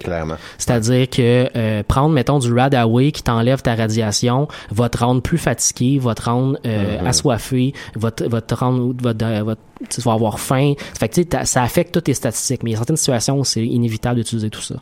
Clairement. 0.00 0.36
C'est-à-dire 0.58 1.08
que 1.08 1.48
euh, 1.56 1.82
prendre, 1.86 2.10
mettons, 2.14 2.38
du 2.38 2.52
Radaway 2.52 3.12
qui 3.12 3.22
t'enlève 3.22 3.62
ta 3.62 3.74
radiation 3.74 4.48
va 4.70 4.88
te 4.88 4.98
rendre 4.98 5.22
plus 5.22 5.38
fatigué, 5.38 5.98
va 5.98 6.14
te 6.14 6.22
rendre 6.22 6.58
euh, 6.66 6.98
assoiffé, 7.06 7.72
va 7.96 8.10
te, 8.10 8.24
va 8.24 8.40
te 8.40 8.54
rendre, 8.54 8.94
va 9.02 9.14
te- 9.14 9.42
va 9.42 9.54
te- 9.54 9.60
tu 9.88 10.00
vas 10.00 10.12
avoir 10.12 10.40
faim. 10.40 10.74
Fait 10.98 11.08
que, 11.08 11.20
tu 11.20 11.36
ça 11.44 11.62
affecte 11.62 11.94
toutes 11.94 12.04
tes 12.04 12.14
statistiques, 12.14 12.62
mais 12.62 12.70
il 12.70 12.72
y 12.72 12.76
a 12.76 12.78
certaines 12.78 12.96
situations 12.96 13.38
où 13.38 13.44
c'est 13.44 13.64
inévitable 13.64 14.16
d'utiliser 14.16 14.50
tout 14.50 14.60
ça. 14.60 14.76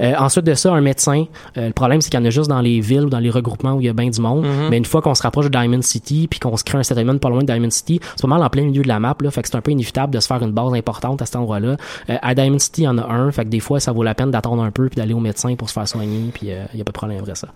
Euh, 0.00 0.14
ensuite 0.18 0.44
de 0.44 0.54
ça, 0.54 0.72
un 0.72 0.80
médecin, 0.80 1.26
euh, 1.56 1.68
le 1.68 1.72
problème, 1.72 2.00
c'est 2.00 2.10
qu'il 2.10 2.20
y 2.20 2.22
en 2.22 2.26
a 2.26 2.30
juste 2.30 2.48
dans 2.48 2.60
les 2.60 2.80
villes 2.80 3.04
ou 3.04 3.10
dans 3.10 3.18
les 3.18 3.30
regroupements 3.30 3.74
où 3.74 3.80
il 3.80 3.86
y 3.86 3.88
a 3.88 3.92
bien 3.92 4.10
du 4.10 4.20
monde, 4.20 4.46
mais 4.70 4.76
une 4.76 4.84
fois 4.84 5.02
qu'on 5.02 5.14
se 5.14 5.22
rapproche 5.22 5.46
de 5.46 5.50
Diamond 5.50 5.82
City 5.82 6.28
puis 6.28 6.40
qu'on 6.40 6.56
se 6.56 6.64
crée 6.64 6.78
un 6.78 6.82
settlement 6.82 7.16
pas 7.18 7.28
loin 7.28 7.40
de 7.40 7.46
Diamond 7.46 7.70
City, 7.70 8.00
c'est 8.16 8.22
pas 8.22 8.28
mal 8.28 8.42
en 8.42 8.50
plein 8.50 8.64
milieu 8.64 8.82
de 8.82 8.88
la 8.88 9.00
map, 9.00 9.16
là, 9.20 9.30
fait 9.30 9.42
que 9.42 9.48
c'est 9.48 9.56
un 9.56 9.60
peu 9.60 9.70
inévitable 9.70 10.12
de 10.14 10.20
se 10.20 10.26
faire 10.26 10.42
une 10.42 10.52
base 10.52 10.72
importante 10.74 11.22
à 11.22 11.26
cet 11.26 11.36
endroit-là. 11.36 11.76
Euh, 12.10 12.16
à 12.20 12.34
Diamond 12.34 12.58
City, 12.58 12.82
il 12.82 12.84
y 12.84 12.88
en 12.88 12.98
a 12.98 13.06
un, 13.06 13.30
fait 13.32 13.44
que 13.44 13.50
des 13.50 13.60
fois, 13.60 13.80
ça 13.80 13.92
vaut 13.92 14.02
la 14.02 14.14
peine 14.14 14.30
d'attendre 14.30 14.62
un 14.62 14.70
peu 14.70 14.88
puis 14.88 14.96
d'aller 14.96 15.14
au 15.14 15.20
médecin 15.20 15.54
pour 15.56 15.68
se 15.68 15.74
faire 15.74 15.88
soigner, 15.88 16.30
puis 16.32 16.48
il 16.72 16.78
y 16.78 16.80
a 16.80 16.84
pas 16.84 16.92
de 16.92 16.92
problème 16.92 17.18
après 17.20 17.34
ça. 17.34 17.48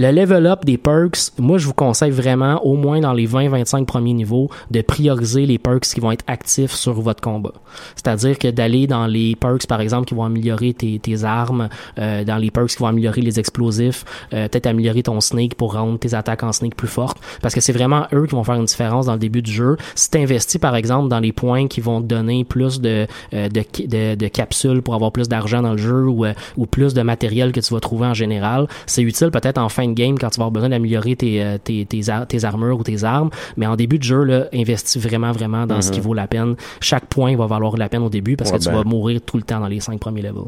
Le 0.00 0.12
level 0.12 0.46
up 0.46 0.64
des 0.64 0.78
perks, 0.78 1.32
moi 1.38 1.58
je 1.58 1.66
vous 1.66 1.74
conseille 1.74 2.12
vraiment, 2.12 2.64
au 2.64 2.76
moins 2.76 3.00
dans 3.00 3.12
les 3.12 3.26
20-25 3.26 3.84
premiers 3.84 4.12
niveaux, 4.12 4.48
de 4.70 4.80
prioriser 4.80 5.44
les 5.44 5.58
perks 5.58 5.86
qui 5.86 5.98
vont 5.98 6.12
être 6.12 6.24
actifs 6.28 6.70
sur 6.70 6.92
votre 6.92 7.20
combat. 7.20 7.52
C'est-à-dire 7.96 8.38
que 8.38 8.46
d'aller 8.46 8.86
dans 8.86 9.08
les 9.08 9.34
perks, 9.34 9.66
par 9.66 9.80
exemple, 9.80 10.06
qui 10.06 10.14
vont 10.14 10.22
améliorer 10.22 10.72
tes, 10.72 11.00
tes 11.00 11.24
armes, 11.24 11.68
euh, 11.98 12.22
dans 12.22 12.36
les 12.36 12.52
perks 12.52 12.68
qui 12.68 12.76
vont 12.76 12.86
améliorer 12.86 13.22
les 13.22 13.40
explosifs, 13.40 14.04
euh, 14.32 14.46
peut-être 14.46 14.66
améliorer 14.66 15.02
ton 15.02 15.20
snake 15.20 15.56
pour 15.56 15.72
rendre 15.72 15.98
tes 15.98 16.14
attaques 16.14 16.44
en 16.44 16.52
snake 16.52 16.76
plus 16.76 16.86
fortes, 16.86 17.18
parce 17.42 17.52
que 17.52 17.60
c'est 17.60 17.72
vraiment 17.72 18.06
eux 18.12 18.26
qui 18.26 18.36
vont 18.36 18.44
faire 18.44 18.54
une 18.54 18.66
différence 18.66 19.06
dans 19.06 19.14
le 19.14 19.18
début 19.18 19.42
du 19.42 19.50
jeu. 19.50 19.76
Si 19.96 20.12
tu 20.12 20.18
investis, 20.18 20.60
par 20.60 20.76
exemple, 20.76 21.08
dans 21.08 21.18
les 21.18 21.32
points 21.32 21.66
qui 21.66 21.80
vont 21.80 22.00
te 22.00 22.06
donner 22.06 22.44
plus 22.44 22.80
de, 22.80 23.08
euh, 23.34 23.48
de, 23.48 23.64
de, 23.84 24.14
de 24.14 24.28
capsules 24.28 24.80
pour 24.80 24.94
avoir 24.94 25.10
plus 25.10 25.28
d'argent 25.28 25.60
dans 25.60 25.72
le 25.72 25.78
jeu 25.78 26.06
ou, 26.06 26.24
euh, 26.24 26.34
ou 26.56 26.66
plus 26.66 26.94
de 26.94 27.02
matériel 27.02 27.50
que 27.50 27.58
tu 27.58 27.74
vas 27.74 27.80
trouver 27.80 28.06
en 28.06 28.14
général, 28.14 28.68
c'est 28.86 29.02
utile 29.02 29.32
peut-être 29.32 29.58
en 29.58 29.68
fin 29.68 29.87
game 29.94 30.18
quand 30.18 30.30
tu 30.30 30.38
vas 30.38 30.44
avoir 30.46 30.50
besoin 30.50 30.68
d'améliorer 30.70 31.16
tes, 31.16 31.42
euh, 31.42 31.58
tes, 31.58 31.84
tes, 31.86 32.00
tes 32.28 32.44
armures 32.44 32.78
ou 32.78 32.82
tes 32.82 33.04
armes. 33.04 33.30
Mais 33.56 33.66
en 33.66 33.76
début 33.76 33.98
de 33.98 34.04
jeu, 34.04 34.22
là, 34.24 34.46
investis 34.54 35.00
vraiment, 35.02 35.32
vraiment 35.32 35.66
dans 35.66 35.82
ce 35.82 35.90
qui 35.90 36.00
vaut 36.00 36.14
la 36.14 36.26
peine. 36.26 36.56
Chaque 36.80 37.06
point 37.06 37.36
va 37.36 37.46
valoir 37.46 37.76
la 37.76 37.88
peine 37.88 38.02
au 38.02 38.10
début 38.10 38.36
parce 38.36 38.50
Ouais, 38.50 38.58
que 38.58 38.62
tu 38.64 38.68
ben. 38.70 38.76
vas 38.76 38.84
mourir 38.84 39.20
tout 39.20 39.36
le 39.36 39.42
temps 39.42 39.60
dans 39.60 39.68
les 39.68 39.80
cinq 39.80 39.98
premiers 40.00 40.22
levels. 40.22 40.44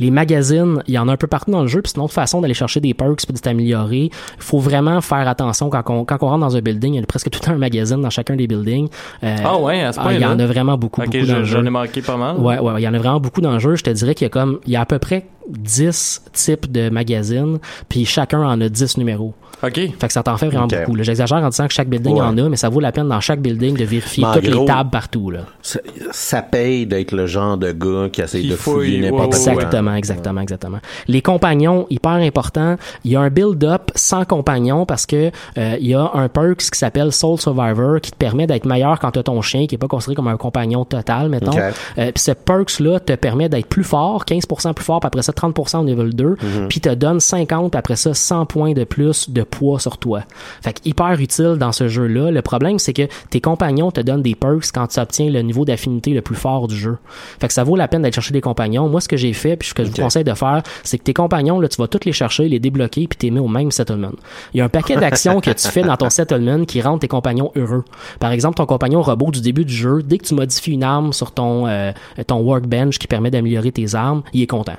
Les 0.00 0.10
magazines, 0.10 0.82
il 0.86 0.94
y 0.94 0.98
en 0.98 1.08
a 1.08 1.12
un 1.12 1.16
peu 1.16 1.26
partout 1.26 1.50
dans 1.50 1.62
le 1.62 1.66
jeu, 1.68 1.82
puis 1.82 1.90
c'est 1.92 1.98
une 1.98 2.04
autre 2.04 2.14
façon 2.14 2.40
d'aller 2.40 2.54
chercher 2.54 2.80
des 2.80 2.94
perks 2.94 3.24
puis 3.24 3.34
de 3.34 3.38
t'améliorer. 3.40 4.04
Il 4.04 4.10
faut 4.38 4.58
vraiment 4.58 5.00
faire 5.00 5.26
attention 5.28 5.70
quand 5.70 5.82
on, 5.90 6.04
quand 6.04 6.18
on 6.22 6.26
rentre 6.28 6.40
dans 6.40 6.56
un 6.56 6.60
building, 6.60 6.94
il 6.94 7.00
y 7.00 7.02
a 7.02 7.06
presque 7.06 7.30
tout 7.30 7.40
un 7.50 7.56
magazine 7.56 8.00
dans 8.00 8.10
chacun 8.10 8.36
des 8.36 8.46
buildings. 8.46 8.88
Euh, 9.24 9.36
Ah 9.44 9.58
ouais, 9.58 9.80
à 9.82 9.92
ce 9.92 10.00
ah, 10.02 10.12
Il 10.12 10.20
y 10.20 10.24
en 10.24 10.38
a 10.38 10.46
vraiment 10.46 10.76
beaucoup, 10.78 11.00
Ok, 11.02 11.06
beaucoup 11.08 11.18
dans 11.26 11.34
je- 11.34 11.38
le 11.38 11.44
jeu. 11.44 11.58
j'en 11.58 11.66
ai 11.66 11.70
manqué 11.70 12.00
pas 12.02 12.16
mal. 12.16 12.36
Ouais, 12.36 12.58
ouais, 12.58 12.72
il 12.80 12.84
y 12.84 12.88
en 12.88 12.94
a 12.94 12.98
vraiment 12.98 13.20
beaucoup 13.20 13.40
dans 13.40 13.52
le 13.52 13.58
jeu. 13.58 13.74
Je 13.74 13.82
te 13.84 13.90
dirais 13.90 14.14
qu'il 14.14 14.24
y 14.24 14.26
a 14.26 14.30
comme, 14.30 14.60
il 14.66 14.72
y 14.72 14.76
a 14.76 14.80
à 14.82 14.86
peu 14.86 14.98
près 14.98 15.26
10 15.48 16.22
types 16.32 16.70
de 16.70 16.90
magazines, 16.90 17.58
puis 17.88 18.04
chacun 18.04 18.40
en 18.42 18.60
a 18.60 18.68
10 18.68 18.98
numéros. 18.98 19.34
OK. 19.64 19.74
Fait 19.74 20.06
que 20.06 20.12
ça 20.12 20.22
t'en 20.22 20.36
fait 20.36 20.46
vraiment 20.46 20.68
beaucoup. 20.68 20.94
là. 20.94 21.02
J'exagère 21.02 21.38
en 21.38 21.48
disant 21.48 21.66
que 21.66 21.72
chaque 21.72 21.88
building 21.88 22.14
Ouais. 22.14 22.20
en 22.20 22.36
a, 22.38 22.48
mais 22.48 22.56
ça 22.56 22.68
vaut 22.68 22.78
la 22.78 22.92
peine 22.92 23.08
dans 23.08 23.18
chaque 23.20 23.40
building 23.40 23.76
de 23.76 23.84
vérifier 23.84 24.24
toutes 24.34 24.48
gros, 24.48 24.60
les 24.60 24.66
tables 24.66 24.90
partout, 24.90 25.30
là. 25.32 25.40
Ça, 25.62 25.80
ça 26.12 26.42
paye 26.42 26.86
d'être 26.86 27.10
le 27.12 27.26
genre 27.26 27.56
de 27.56 27.72
gars 27.72 28.08
qui 28.12 28.20
essaie 28.20 28.40
Qui 28.42 28.50
de 28.50 28.54
fouiller 28.56 28.98
fouille, 28.98 29.10
n'importe 29.10 29.34
ouais, 29.34 29.42
quoi. 29.42 29.52
Exactement, 29.54 29.87
exactement, 29.94 30.40
exactement. 30.40 30.78
Les 31.06 31.22
compagnons, 31.22 31.86
hyper 31.90 32.12
important. 32.12 32.76
Il 33.04 33.12
y 33.12 33.16
a 33.16 33.20
un 33.20 33.30
build-up 33.30 33.90
sans 33.94 34.24
compagnons 34.24 34.86
parce 34.86 35.06
que 35.06 35.30
euh, 35.56 35.76
il 35.80 35.88
y 35.88 35.94
a 35.94 36.10
un 36.14 36.28
perk 36.28 36.58
qui 36.58 36.78
s'appelle 36.78 37.12
Soul 37.12 37.38
Survivor 37.38 38.00
qui 38.00 38.10
te 38.10 38.16
permet 38.16 38.46
d'être 38.46 38.66
meilleur 38.66 38.98
quand 38.98 39.12
tu 39.12 39.18
as 39.18 39.22
ton 39.22 39.40
chien 39.42 39.66
qui 39.66 39.74
est 39.74 39.78
pas 39.78 39.88
considéré 39.88 40.16
comme 40.16 40.28
un 40.28 40.36
compagnon 40.36 40.84
total, 40.84 41.28
mettons. 41.28 41.56
Euh, 41.58 42.12
puis 42.12 42.22
ce 42.22 42.32
perks 42.32 42.80
là 42.80 43.00
te 43.00 43.14
permet 43.14 43.48
d'être 43.48 43.66
plus 43.66 43.84
fort, 43.84 44.24
15% 44.24 44.74
plus 44.74 44.84
fort, 44.84 45.00
puis 45.00 45.06
après 45.06 45.22
ça 45.22 45.32
30% 45.32 45.78
au 45.78 45.84
niveau 45.84 46.04
2, 46.04 46.36
puis 46.68 46.80
te 46.80 46.94
donne 46.94 47.20
50 47.20 47.70
puis 47.70 47.78
après 47.78 47.96
ça 47.96 48.14
100 48.14 48.46
points 48.46 48.72
de 48.72 48.84
plus 48.84 49.30
de 49.30 49.42
poids 49.42 49.78
sur 49.78 49.98
toi. 49.98 50.22
Fait 50.62 50.72
que 50.72 50.80
hyper 50.84 51.20
utile 51.20 51.56
dans 51.58 51.72
ce 51.72 51.88
jeu-là. 51.88 52.30
Le 52.30 52.42
problème 52.42 52.78
c'est 52.78 52.92
que 52.92 53.08
tes 53.30 53.40
compagnons 53.40 53.90
te 53.90 54.00
donnent 54.00 54.22
des 54.22 54.34
perks 54.34 54.70
quand 54.72 54.86
tu 54.86 55.00
obtiens 55.00 55.30
le 55.30 55.42
niveau 55.42 55.64
d'affinité 55.64 56.12
le 56.12 56.22
plus 56.22 56.36
fort 56.36 56.68
du 56.68 56.76
jeu. 56.76 56.98
Fait 57.40 57.48
que 57.48 57.52
ça 57.52 57.64
vaut 57.64 57.76
la 57.76 57.88
peine 57.88 58.02
d'aller 58.02 58.12
chercher 58.12 58.32
des 58.32 58.40
compagnons. 58.40 58.88
Moi 58.88 59.00
ce 59.00 59.08
que 59.08 59.16
j'ai 59.16 59.32
fait 59.32 59.56
puis 59.56 59.68
ce 59.68 59.74
que 59.82 59.84
je 59.84 59.90
vous 59.90 60.02
conseille 60.02 60.24
de 60.24 60.34
faire, 60.34 60.62
c'est 60.82 60.98
que 60.98 61.04
tes 61.04 61.14
compagnons 61.14 61.60
là, 61.60 61.68
tu 61.68 61.80
vas 61.80 61.88
tous 61.88 62.04
les 62.04 62.12
chercher, 62.12 62.48
les 62.48 62.58
débloquer 62.58 63.06
puis 63.06 63.16
t'es 63.16 63.30
mis 63.30 63.38
au 63.38 63.48
même 63.48 63.70
settlement. 63.70 64.12
Il 64.52 64.58
y 64.58 64.60
a 64.60 64.64
un 64.64 64.68
paquet 64.68 64.96
d'actions 64.96 65.40
que 65.40 65.50
tu 65.50 65.68
fais 65.68 65.82
dans 65.82 65.96
ton 65.96 66.10
settlement 66.10 66.64
qui 66.64 66.80
rendent 66.80 67.00
tes 67.00 67.08
compagnons 67.08 67.52
heureux. 67.56 67.84
Par 68.20 68.32
exemple, 68.32 68.56
ton 68.56 68.66
compagnon 68.66 69.02
robot 69.02 69.30
du 69.30 69.40
début 69.40 69.64
du 69.64 69.74
jeu, 69.74 70.02
dès 70.02 70.18
que 70.18 70.24
tu 70.24 70.34
modifies 70.34 70.72
une 70.72 70.84
arme 70.84 71.12
sur 71.12 71.32
ton 71.32 71.66
euh, 71.66 71.92
ton 72.26 72.40
workbench 72.40 72.98
qui 72.98 73.06
permet 73.06 73.30
d'améliorer 73.30 73.72
tes 73.72 73.94
armes, 73.94 74.22
il 74.32 74.42
est 74.42 74.46
content. 74.46 74.76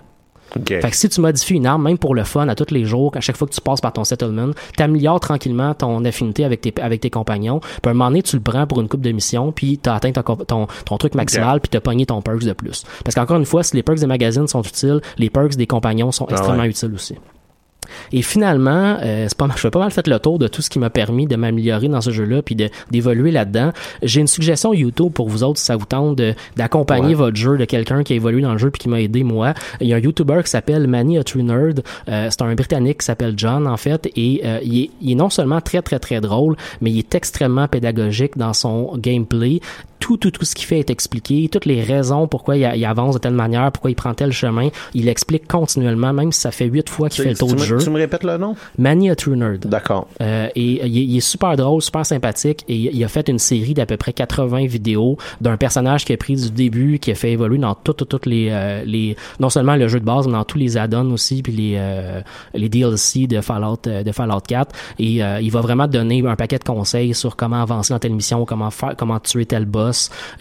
OK. 0.55 0.67
Fait 0.67 0.89
que 0.89 0.95
si 0.95 1.09
tu 1.09 1.21
modifies 1.21 1.55
une 1.55 1.65
arme, 1.65 1.83
même 1.83 1.97
pour 1.97 2.15
le 2.15 2.23
fun, 2.23 2.47
à 2.47 2.55
tous 2.55 2.73
les 2.73 2.85
jours, 2.85 3.11
à 3.15 3.21
chaque 3.21 3.37
fois 3.37 3.47
que 3.47 3.53
tu 3.53 3.61
passes 3.61 3.81
par 3.81 3.93
ton 3.93 4.03
settlement, 4.03 4.51
t'améliores 4.75 5.19
tranquillement 5.19 5.73
ton 5.73 6.03
affinité 6.05 6.43
avec 6.43 6.61
tes, 6.61 6.73
avec 6.81 7.01
tes 7.01 7.09
compagnons. 7.09 7.59
Puis 7.59 7.87
à 7.87 7.89
un 7.89 7.93
moment 7.93 8.09
donné, 8.09 8.23
tu 8.23 8.35
le 8.35 8.41
prends 8.41 8.65
pour 8.67 8.81
une 8.81 8.87
coupe 8.87 9.01
de 9.01 9.11
mission, 9.11 9.51
puis 9.51 9.77
t'as 9.77 9.95
atteint 9.95 10.11
ton, 10.11 10.35
ton, 10.35 10.67
ton 10.85 10.97
truc 10.97 11.15
maximal, 11.15 11.59
puis 11.59 11.69
t'as 11.69 11.81
pogné 11.81 12.05
ton 12.05 12.21
perks 12.21 12.43
de 12.43 12.53
plus. 12.53 12.83
Parce 13.03 13.15
qu'encore 13.15 13.37
une 13.37 13.45
fois, 13.45 13.63
si 13.63 13.75
les 13.75 13.83
perks 13.83 13.99
des 13.99 14.07
magazines 14.07 14.47
sont 14.47 14.61
utiles, 14.61 15.01
les 15.17 15.29
perks 15.29 15.55
des 15.55 15.67
compagnons 15.67 16.11
sont 16.11 16.27
extrêmement 16.27 16.63
ouais. 16.63 16.69
utiles 16.69 16.93
aussi. 16.93 17.15
Et 18.11 18.21
finalement, 18.21 18.97
euh, 19.01 19.25
c'est 19.27 19.37
pas 19.37 19.47
mal, 19.47 19.55
je 19.57 19.61
fais 19.61 19.69
pas 19.71 19.79
mal 19.79 19.91
fait 19.91 20.07
le 20.07 20.19
tour 20.19 20.39
de 20.39 20.47
tout 20.47 20.61
ce 20.61 20.69
qui 20.69 20.79
m'a 20.79 20.89
permis 20.89 21.27
de 21.27 21.35
m'améliorer 21.35 21.87
dans 21.87 22.01
ce 22.01 22.11
jeu-là 22.11 22.41
puis 22.41 22.55
d'évoluer 22.91 23.31
là-dedans. 23.31 23.71
J'ai 24.03 24.21
une 24.21 24.27
suggestion 24.27 24.73
YouTube 24.73 25.11
pour 25.13 25.29
vous 25.29 25.43
autres 25.43 25.59
si 25.59 25.65
ça 25.65 25.75
vous 25.75 25.85
tente 25.85 26.19
d'accompagner 26.55 27.09
Ouais. 27.09 27.13
votre 27.15 27.35
jeu 27.37 27.57
de 27.57 27.65
quelqu'un 27.65 28.03
qui 28.03 28.13
a 28.13 28.15
évolué 28.15 28.41
dans 28.41 28.51
le 28.51 28.57
jeu 28.57 28.69
puis 28.71 28.79
qui 28.79 28.89
m'a 28.89 29.01
aidé 29.01 29.23
moi. 29.23 29.53
Il 29.81 29.87
y 29.87 29.93
a 29.93 29.95
un 29.95 29.99
YouTuber 29.99 30.41
qui 30.43 30.49
s'appelle 30.51 30.87
Manny 30.87 31.17
a 31.17 31.23
True 31.23 31.43
Nerd. 31.43 31.81
Euh, 32.07 32.27
c'est 32.29 32.41
un 32.41 32.53
Britannique 32.55 32.99
qui 32.99 33.05
s'appelle 33.05 33.33
John 33.37 33.67
en 33.67 33.77
fait 33.77 34.09
et 34.15 34.41
euh, 34.45 34.59
il, 34.63 34.83
est, 34.83 34.89
il 35.01 35.11
est 35.11 35.15
non 35.15 35.29
seulement 35.29 35.61
très 35.61 35.81
très 35.81 35.99
très 35.99 36.19
drôle, 36.21 36.55
mais 36.81 36.91
il 36.91 36.99
est 36.99 37.15
extrêmement 37.15 37.67
pédagogique 37.67 38.37
dans 38.37 38.53
son 38.53 38.95
gameplay. 38.97 39.59
Tout, 39.99 40.17
tout, 40.17 40.31
tout 40.31 40.45
ce 40.45 40.55
qu'il 40.55 40.65
fait 40.65 40.79
est 40.79 40.89
expliqué, 40.89 41.49
toutes 41.51 41.65
les 41.65 41.83
raisons 41.83 42.27
pourquoi 42.27 42.57
il, 42.57 42.69
il 42.75 42.85
avance 42.85 43.15
de 43.15 43.19
telle 43.19 43.33
manière, 43.33 43.71
pourquoi 43.71 43.91
il 43.91 43.95
prend 43.95 44.13
tel 44.13 44.31
chemin, 44.31 44.69
il 44.93 45.07
explique 45.07 45.47
continuellement, 45.47 46.13
même 46.13 46.31
si 46.31 46.41
ça 46.41 46.51
fait 46.51 46.65
huit 46.65 46.89
fois 46.89 47.09
qu'il 47.09 47.23
fait 47.23 47.31
le 47.31 47.37
tour 47.37 47.53
du 47.53 47.63
jeu. 47.63 47.77
tu 47.77 47.89
me 47.89 47.97
répètes 47.97 48.23
le 48.23 48.37
nom? 48.37 48.55
Manny 48.77 49.09
a 49.09 49.15
True 49.15 49.35
Nerd. 49.35 49.65
D'accord. 49.67 50.07
Euh, 50.21 50.47
et 50.55 50.85
il 50.87 50.97
est, 50.97 51.05
il 51.05 51.17
est 51.17 51.19
super 51.21 51.55
drôle, 51.55 51.81
super 51.81 52.05
sympathique 52.05 52.63
et 52.67 52.75
il 52.75 53.03
a 53.03 53.07
fait 53.07 53.27
une 53.29 53.39
série 53.39 53.73
d'à 53.73 53.85
peu 53.85 53.97
près 53.97 54.13
80 54.13 54.65
vidéos 54.67 55.17
d'un 55.41 55.57
personnage 55.57 56.05
qui 56.05 56.13
a 56.13 56.17
pris 56.17 56.35
du 56.35 56.51
début, 56.51 56.99
qui 56.99 57.11
a 57.11 57.15
fait 57.15 57.31
évoluer 57.31 57.57
dans 57.57 57.75
toutes 57.75 57.97
toutes 57.97 58.09
toutes 58.09 58.25
les 58.25 58.49
euh, 58.51 58.83
les 58.85 59.15
non 59.39 59.49
seulement 59.49 59.75
le 59.75 59.87
jeu 59.87 59.99
de 59.99 60.05
base 60.05 60.27
mais 60.27 60.33
dans 60.33 60.43
tous 60.43 60.57
les 60.57 60.77
add-ons 60.77 61.11
aussi 61.11 61.41
puis 61.41 61.53
les 61.53 61.75
euh, 61.77 62.21
les 62.53 62.69
DLC 62.69 63.27
de 63.27 63.41
Fallout 63.41 63.87
euh, 63.87 64.03
de 64.03 64.11
Fallout 64.11 64.41
4 64.47 64.75
et 64.99 65.23
euh, 65.23 65.39
il 65.41 65.51
va 65.51 65.61
vraiment 65.61 65.87
donner 65.87 66.25
un 66.25 66.35
paquet 66.35 66.57
de 66.57 66.63
conseils 66.63 67.13
sur 67.13 67.35
comment 67.35 67.61
avancer 67.61 67.93
dans 67.93 67.99
telle 67.99 68.13
mission, 68.13 68.45
comment 68.45 68.71
faire 68.71 68.95
comment 68.97 69.19
tuer 69.19 69.45
tel 69.45 69.65
boss, 69.65 69.88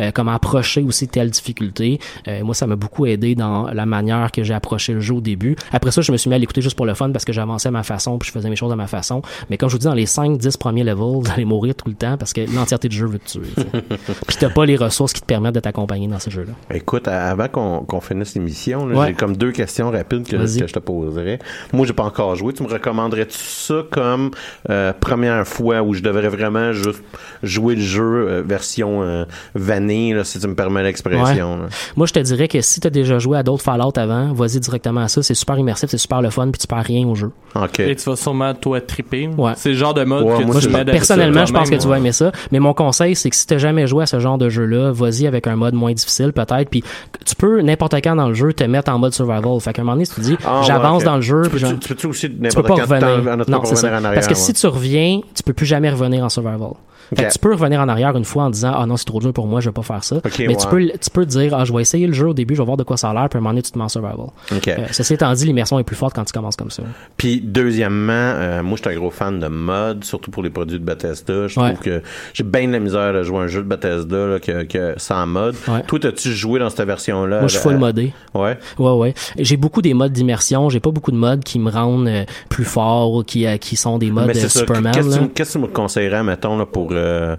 euh, 0.00 0.10
comment 0.12 0.32
approcher 0.32 0.82
aussi 0.82 1.08
telle 1.08 1.30
difficulté. 1.30 1.98
Euh, 2.26 2.42
moi 2.44 2.54
ça 2.54 2.66
m'a 2.66 2.76
beaucoup 2.76 3.06
aidé 3.06 3.34
dans 3.34 3.68
la 3.70 3.86
manière 3.86 4.32
que 4.32 4.42
j'ai 4.42 4.54
approché 4.54 4.92
le 4.94 5.00
jeu 5.00 5.14
au 5.14 5.20
début. 5.20 5.56
Après 5.72 5.90
ça, 5.90 6.00
je 6.00 6.12
me 6.12 6.16
suis 6.16 6.28
mis 6.30 6.36
à 6.36 6.38
l'écouter 6.38 6.60
juste 6.60 6.76
pour 6.76 6.86
le 6.86 6.94
fun 6.94 7.10
parce 7.10 7.24
que 7.24 7.32
j'avançais 7.32 7.68
à 7.68 7.72
ma 7.72 7.82
façon 7.82 8.18
puis 8.18 8.28
je 8.28 8.32
faisais 8.32 8.50
mes 8.50 8.56
choses 8.56 8.72
à 8.72 8.76
ma 8.76 8.86
façon. 8.86 9.22
Mais 9.50 9.56
comme 9.56 9.68
je 9.68 9.74
vous 9.74 9.78
dis, 9.78 9.86
dans 9.86 9.94
les 9.94 10.06
5-10 10.06 10.58
premiers 10.58 10.84
levels, 10.84 10.96
vous 11.22 11.30
allez 11.32 11.44
mourir 11.44 11.74
tout 11.74 11.88
le 11.88 11.94
temps 11.94 12.16
parce 12.16 12.32
que 12.32 12.40
l'entièreté 12.54 12.88
du 12.88 12.96
jeu 12.96 13.06
veut 13.06 13.18
te 13.18 13.30
tuer. 13.30 13.48
puis 14.26 14.36
t'as 14.38 14.50
pas 14.50 14.66
les 14.66 14.76
ressources 14.76 15.12
qui 15.12 15.20
te 15.20 15.26
permettent 15.26 15.54
de 15.54 15.60
t'accompagner 15.60 16.08
dans 16.08 16.18
ce 16.18 16.30
jeu-là. 16.30 16.52
Écoute, 16.74 17.08
avant 17.08 17.48
qu'on 17.48 18.00
finisse 18.00 18.34
l'émission, 18.34 18.88
Ouais. 18.98 19.08
j'ai 19.08 19.14
comme 19.14 19.36
deux 19.36 19.52
questions 19.52 19.90
rapides 19.90 20.26
que, 20.26 20.46
je 20.46 20.64
te 20.72 20.78
poserais. 20.78 21.38
Moi, 21.72 21.86
j'ai 21.86 21.92
pas 21.92 22.04
encore 22.04 22.34
joué. 22.36 22.52
Tu 22.52 22.62
me 22.62 22.68
recommanderais-tu 22.68 23.38
ça 23.38 23.82
comme 23.90 24.30
euh, 24.70 24.92
première 24.98 25.46
fois 25.46 25.82
où 25.82 25.94
je 25.94 26.02
devrais 26.02 26.28
vraiment 26.28 26.72
juste 26.72 27.02
jouer 27.42 27.74
le 27.74 27.82
jeu 27.82 28.02
euh, 28.02 28.42
version 28.42 29.02
euh, 29.02 29.24
vanille, 29.54 30.12
là, 30.14 30.24
si 30.24 30.38
tu 30.38 30.46
me 30.46 30.54
permets 30.54 30.82
l'expression. 30.82 31.58
Moi, 31.96 32.06
je 32.06 32.12
te 32.12 32.18
dirais 32.20 32.48
que 32.48 32.60
si 32.60 32.80
tu 32.80 32.86
as 32.86 32.90
déjà 32.90 33.18
joué 33.18 33.38
à 33.38 33.42
d'autres 33.42 33.62
Fallout 33.62 33.92
avant, 33.96 34.32
vas-y 34.32 34.60
directement 34.60 35.00
à 35.02 35.08
ça. 35.08 35.22
C'est 35.22 35.34
super 35.34 35.58
immersif, 35.58 35.90
c'est 35.90 35.98
super 35.98 36.22
le 36.22 36.30
fun, 36.30 36.50
puis 36.50 36.58
tu 36.60 36.66
perds 36.66 36.84
rien 36.84 37.06
au 37.06 37.14
jeu. 37.14 37.30
OK. 37.54 37.80
Et 37.80 37.96
tu 37.96 38.08
vas 38.08 38.16
sûrement, 38.16 38.54
toi, 38.54 38.80
triper. 38.80 39.28
Ouais. 39.36 39.52
C'est 39.56 39.70
le 39.70 39.74
genre 39.76 39.94
de 39.94 40.04
mode 40.04 40.24
Ouais, 40.24 40.38
que 40.38 40.44
moi, 40.44 40.60
tu 40.60 40.68
d'habitude 40.68 40.92
Personnellement, 40.92 41.46
je 41.46 41.52
pense 41.52 41.70
que 41.70 41.76
tu 41.76 41.88
vas 41.88 41.98
aimer 41.98 42.12
ça. 42.12 42.32
Mais 42.52 42.58
mon 42.60 42.74
conseil, 42.74 43.14
c'est 43.14 43.30
que 43.30 43.36
si 43.36 43.46
t'as 43.46 43.58
jamais 43.58 43.86
joué 43.86 44.02
à 44.04 44.06
ce 44.06 44.20
genre 44.20 44.38
de 44.38 44.48
jeu-là, 44.48 44.92
vas-y 44.92 45.26
avec 45.26 45.46
un 45.46 45.56
mode 45.56 45.74
moins 45.74 45.92
difficile, 45.92 46.32
peut-être. 46.32 46.68
Puis 46.70 46.82
tu 47.24 47.34
peux, 47.34 47.60
n'importe 47.62 47.94
quand 47.96 48.16
dans 48.16 48.28
le 48.28 48.34
jeu, 48.34 48.52
te 48.52 48.64
mettre 48.64 48.90
en 48.92 48.98
mode 48.98 49.12
survival. 49.14 49.60
Fait 49.60 49.72
qu'à 49.72 49.82
un 49.82 49.84
moment 49.84 49.94
donné, 49.94 50.04
si 50.04 50.14
tu 50.14 50.20
dis, 50.20 50.36
Ah, 50.44 50.60
ouais, 50.60 50.66
j'avance 50.66 51.04
dans 51.04 51.16
le 51.16 51.22
jeu, 51.22 51.42
Tu 51.44 51.50
puis 51.50 51.58
genre- 51.58 51.72
tu 51.78 52.06
aussi 52.06 52.28
tu 52.28 52.36
peux 52.36 52.42
n'importe 52.42 52.66
pas 52.68 52.74
quand 52.74 52.80
revenir. 52.82 53.36
Non, 53.36 53.44
pas 53.60 53.68
revenir 53.68 53.92
en 53.92 53.94
arrière, 53.96 54.12
Parce 54.14 54.26
que 54.26 54.32
ouais. 54.34 54.38
si 54.40 54.52
tu 54.52 54.66
reviens, 54.66 55.20
tu 55.34 55.42
peux 55.42 55.52
plus 55.52 55.66
jamais 55.66 55.90
revenir 55.90 56.24
en 56.24 56.28
survival. 56.28 56.70
Fait 57.14 57.22
Ok. 57.22 57.28
que 57.28 57.32
tu 57.32 57.38
peux 57.38 57.52
revenir 57.52 57.80
en 57.80 57.88
arrière 57.88 58.16
une 58.16 58.24
fois 58.24 58.44
en 58.44 58.50
disant 58.50 58.72
ah 58.74 58.84
non 58.86 58.96
c'est 58.96 59.04
trop 59.06 59.20
dur 59.20 59.32
pour 59.32 59.46
moi 59.46 59.60
je 59.60 59.68
vais 59.68 59.72
pas 59.72 59.82
faire 59.82 60.04
ça 60.04 60.16
mais 60.38 60.56
tu 60.56 60.66
peux 60.68 60.86
tu 61.00 61.10
peux 61.10 61.24
te 61.24 61.30
dire 61.30 61.54
ah 61.54 61.64
je 61.64 61.72
vais 61.72 61.80
essayer 61.80 62.06
le 62.06 62.12
jeu 62.12 62.28
au 62.28 62.34
début 62.34 62.54
je 62.54 62.60
vais 62.60 62.66
voir 62.66 62.76
de 62.76 62.82
quoi 62.82 62.96
ça 62.96 63.10
a 63.10 63.14
l'air 63.14 63.28
puis 63.28 63.36
à 63.36 63.38
un 63.38 63.40
moment 63.40 63.50
donné 63.50 63.62
tu 63.62 63.70
te 63.72 63.78
mets 63.78 63.84
en 63.84 63.88
survival 63.88 64.26
OK. 64.54 64.68
Euh, 64.68 64.76
ceci 64.90 65.14
étant 65.14 65.32
dit 65.32 65.44
l'immersion 65.46 65.78
est 65.78 65.84
plus 65.84 65.96
forte 65.96 66.14
quand 66.14 66.24
tu 66.24 66.32
commences 66.32 66.56
comme 66.56 66.70
ça 66.70 66.82
Puis 67.16 67.40
deuxièmement, 67.42 68.12
euh, 68.12 68.62
moi 68.62 68.76
je 68.76 68.88
suis 68.88 68.96
un 68.96 68.98
gros 69.00 69.10
fan 69.10 69.38
de 69.38 69.48
mode, 69.48 70.04
surtout 70.04 70.30
pour 70.30 70.42
les 70.42 70.50
produits 70.50 70.78
de 70.78 70.84
Bethesda. 70.84 71.46
Je 71.48 71.58
Ouais. 71.58 71.72
trouve 71.72 71.82
que 71.84 72.02
j'ai 72.34 72.44
bien 72.44 72.66
de 72.68 72.72
la 72.72 72.78
misère 72.78 73.00
à 73.16 73.22
jouer 73.22 73.38
un 73.38 73.46
jeu 73.46 73.62
de 73.62 73.68
Bethesda 73.68 74.26
là, 74.26 74.38
que, 74.38 74.64
que 74.64 74.94
sans 74.96 75.26
mode. 75.26 75.54
Ouais. 75.66 75.82
Toi, 75.86 75.98
as-tu 76.06 76.32
joué 76.32 76.58
dans 76.60 76.70
cette 76.70 76.86
version-là? 76.86 77.38
moi 77.40 77.48
je 77.48 77.54
suis 77.54 77.62
full 77.62 77.74
Euh, 77.74 77.78
modé 77.78 78.12
Ouais? 78.34 78.58
Ouais, 78.78 78.90
ouais. 78.92 79.14
J'ai 79.38 79.56
beaucoup 79.56 79.82
des 79.82 79.94
modes 79.94 80.12
d'immersion. 80.12 80.68
J'ai 80.68 80.80
pas 80.80 80.90
beaucoup 80.90 81.10
de 81.10 81.16
modes 81.16 81.42
qui 81.44 81.58
me 81.58 81.70
rendent 81.70 82.08
euh, 82.08 82.24
plus 82.48 82.64
fort 82.64 83.12
ou 83.14 83.22
qui, 83.22 83.46
qui 83.58 83.76
sont 83.76 83.98
des 83.98 84.10
modes 84.10 84.26
Mais 84.26 84.34
ça. 84.34 84.48
Superman. 84.48 84.92
Qu'est-ce 84.94 85.08
que 85.08 85.12
là. 85.14 85.18
tu- 85.26 85.28
qu'est-ce 85.30 85.54
que 85.54 85.58
tu 85.58 85.64
me 85.64 85.66
conseillerais, 85.72 86.22
mettons, 86.22 86.56
là, 86.58 86.66
pour, 86.66 86.88
euh, 86.98 87.36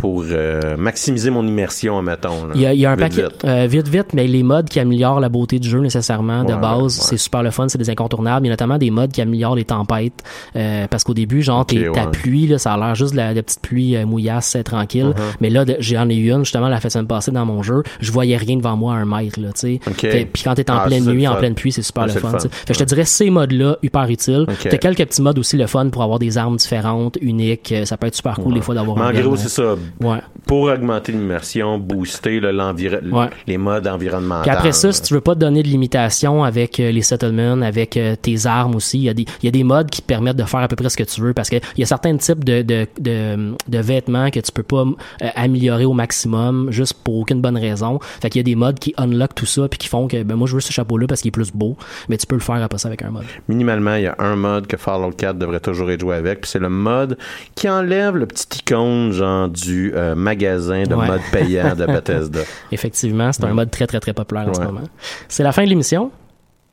pour 0.00 0.24
euh, 0.30 0.78
maximiser 0.78 1.28
mon 1.28 1.46
immersion, 1.46 2.00
mettons? 2.00 2.46
Là, 2.46 2.52
Il 2.54 2.60
y 2.62 2.66
a, 2.66 2.72
il 2.72 2.80
y 2.80 2.86
a 2.86 2.92
un 2.92 2.96
Vite, 2.96 3.02
paquet, 3.02 3.22
vite. 3.24 3.44
euh, 3.44 3.66
vite, 3.66 3.86
vite, 3.88 4.14
mais 4.14 4.26
les 4.26 4.42
modes 4.42 4.66
qui 4.70 4.80
améliorent 4.80 5.20
la 5.20 5.28
beauté 5.28 5.58
du 5.58 5.68
jeu 5.68 5.80
nécessairement 5.80 6.42
de 6.42 6.54
Ouais, 6.54 6.58
base, 6.58 6.82
ouais. 6.98 7.04
c'est 7.04 7.16
super 7.18 7.42
le 7.42 7.50
fun, 7.50 7.68
c'est 7.68 7.76
des 7.76 7.90
incontournables. 7.90 8.46
Il 8.46 8.48
y 8.48 8.50
a 8.50 8.54
notamment 8.54 8.78
des 8.78 8.90
modes 8.90 9.12
qui 9.12 9.20
améliorent 9.20 9.56
les 9.56 9.66
tempêtes, 9.66 10.22
euh, 10.56 10.86
parce 10.88 11.04
qu'au 11.04 11.12
début, 11.12 11.42
genre, 11.42 11.66
t'es- 11.66 11.86
Ok, 11.88 11.94
ta 11.94 12.06
pluie, 12.06 12.46
là, 12.46 12.56
ça 12.56 12.72
a 12.72 12.78
l'air 12.78 12.94
juste 12.94 13.12
de 13.12 13.18
la, 13.18 13.32
de 13.32 13.36
la 13.36 13.42
petite 13.42 13.60
pluie 13.60 13.94
euh, 13.94 14.06
mouillasse, 14.06 14.46
c'est 14.46 14.62
tranquille. 14.64 15.12
Uh-huh. 15.14 15.36
Mais 15.42 15.50
là, 15.50 15.66
j'en 15.80 16.08
ai 16.08 16.16
eu 16.16 16.30
une, 16.32 16.44
justement, 16.46 16.68
la 16.68 16.80
semaine 16.80 17.06
passée 17.06 17.30
dans 17.30 17.44
mon 17.44 17.62
jeu, 17.62 17.82
je 18.00 18.10
voyais 18.10 18.38
rien 18.38 18.56
devant 18.56 18.76
moi 18.78 18.94
à 18.94 18.96
un 18.96 19.04
mètre, 19.04 19.38
là, 19.38 19.48
tu 19.52 19.60
sais. 19.60 19.80
Ok. 19.86 20.00
Fait- 20.00 20.24
Puis 20.32 20.42
quand 20.44 20.54
t'es 20.54 20.70
en 20.70 20.78
Ah, 20.78 20.86
pleine 20.86 21.04
nuit, 21.04 21.28
en 21.28 21.36
pleine 21.36 21.54
pluie, 21.54 21.72
c'est 21.72 21.82
super 21.82 22.06
le 22.06 22.12
fun. 22.12 22.38
Fait 22.38 22.72
je 22.72 22.78
te 22.78 22.84
dirais 22.84 23.04
ces 23.04 23.28
modes-là, 23.28 23.76
hyper 23.82 24.08
utiles. 24.08 24.46
Ok. 24.48 24.66
T'as 24.70 24.78
quelques 24.78 25.04
petits 25.06 25.20
modes 25.20 25.38
aussi 25.38 25.58
le 25.58 25.66
fun 25.66 25.90
pour 25.90 26.02
avoir 26.02 26.18
des 26.18 26.38
armes 26.38 26.56
différentes, 26.56 27.18
uniques. 27.20 27.72
euh, 27.72 27.84
Ça 27.84 27.98
peut 27.98 28.06
être 28.06 28.14
super 28.14 28.36
cool 28.36 28.54
des 28.54 28.60
fois 28.62 28.74
d'avoir 28.74 29.02
un 29.02 29.12
gros, 29.12 29.34
euh, 29.34 29.36
c'est 29.36 29.48
ça. 29.50 29.74
Ouais. 30.00 30.18
Pour 30.46 30.62
augmenter 30.62 31.12
l'immersion, 31.12 31.78
booster 31.78 32.40
Ouais. 32.40 33.28
les 33.46 33.58
modes 33.58 33.86
environnementaux. 33.86 34.42
Puis 34.42 34.50
après 34.50 34.72
ça, 34.72 34.92
si 34.92 35.02
tu 35.02 35.14
veux 35.14 35.20
pas 35.20 35.34
te 35.34 35.40
donner 35.40 35.62
de 35.62 35.68
limitation 35.68 36.42
avec 36.44 36.80
euh, 36.80 36.90
les 36.90 37.02
settlements, 37.02 37.60
avec 37.62 37.96
euh, 37.96 38.16
tes 38.20 38.46
armes 38.46 38.74
aussi, 38.74 38.98
il 38.98 39.04
y, 39.04 39.08
a 39.08 39.14
des, 39.14 39.22
il 39.42 39.44
y 39.44 39.48
a 39.48 39.50
des 39.52 39.64
modes 39.64 39.90
qui 39.90 40.02
te 40.02 40.06
permettent 40.06 40.36
de 40.36 40.44
faire 40.44 40.60
à 40.60 40.68
peu 40.68 40.76
près 40.76 40.88
ce 40.88 40.96
que 40.96 41.04
tu 41.04 41.20
veux 41.20 41.34
parce 41.34 41.48
que 41.50 41.56
il 41.56 41.80
y 41.80 41.82
a 41.82 41.86
certains 41.86 42.16
types 42.16 42.44
de, 42.44 42.62
de, 42.62 42.86
de, 43.00 43.54
de 43.68 43.78
vêtements 43.78 44.30
que 44.30 44.40
tu 44.40 44.52
peux 44.52 44.62
pas 44.62 44.84
euh, 45.22 45.28
améliorer 45.34 45.84
au 45.84 45.92
maximum 45.92 46.68
juste 46.70 46.94
pour 47.04 47.16
aucune 47.16 47.40
bonne 47.40 47.56
raison. 47.58 47.98
Fait 48.20 48.30
qu'il 48.30 48.40
y 48.40 48.44
a 48.44 48.44
des 48.44 48.56
modes 48.56 48.78
qui 48.78 48.94
unlock 48.96 49.34
tout 49.34 49.46
ça 49.46 49.68
puis 49.68 49.78
qui 49.78 49.88
font 49.88 50.08
que 50.08 50.22
ben 50.22 50.36
moi 50.36 50.46
je 50.48 50.54
veux 50.54 50.60
ce 50.60 50.72
chapeau-là 50.72 51.06
parce 51.06 51.20
qu'il 51.20 51.28
est 51.28 51.32
plus 51.32 51.52
beau, 51.52 51.76
mais 52.08 52.16
tu 52.16 52.26
peux 52.26 52.36
le 52.36 52.40
faire 52.40 52.62
après 52.62 52.78
ça 52.78 52.88
avec 52.88 53.02
un 53.02 53.10
mode. 53.10 53.24
Minimalement, 53.48 53.94
il 53.94 54.02
y 54.02 54.06
a 54.06 54.16
un 54.18 54.36
mode 54.36 54.66
que 54.66 54.76
Fallout 54.76 55.12
4 55.12 55.38
devrait 55.38 55.60
toujours 55.60 55.90
être 55.90 56.00
joué 56.00 56.16
avec, 56.16 56.42
puis 56.42 56.50
c'est 56.50 56.58
le 56.58 56.68
mode 56.68 57.16
qui 57.54 57.68
enlève 57.68 58.16
le 58.16 58.26
petit 58.26 58.46
icône 58.58 59.12
genre 59.12 59.48
du 59.48 59.79
euh, 59.94 60.14
magasin 60.14 60.82
de 60.84 60.94
Ouais. 60.94 61.06
mode 61.06 61.20
payant 61.32 61.74
de 61.74 61.86
Bethesda. 61.94 62.40
Effectivement, 62.72 63.32
c'est 63.32 63.44
un 63.44 63.54
mode 63.54 63.70
très 63.70 63.86
très 63.86 64.00
très 64.00 64.12
populaire 64.12 64.48
en 64.48 64.54
ce 64.54 64.60
moment. 64.60 64.82
C'est 65.28 65.42
la 65.42 65.52
fin 65.52 65.64
de 65.64 65.68
l'émission. 65.68 66.10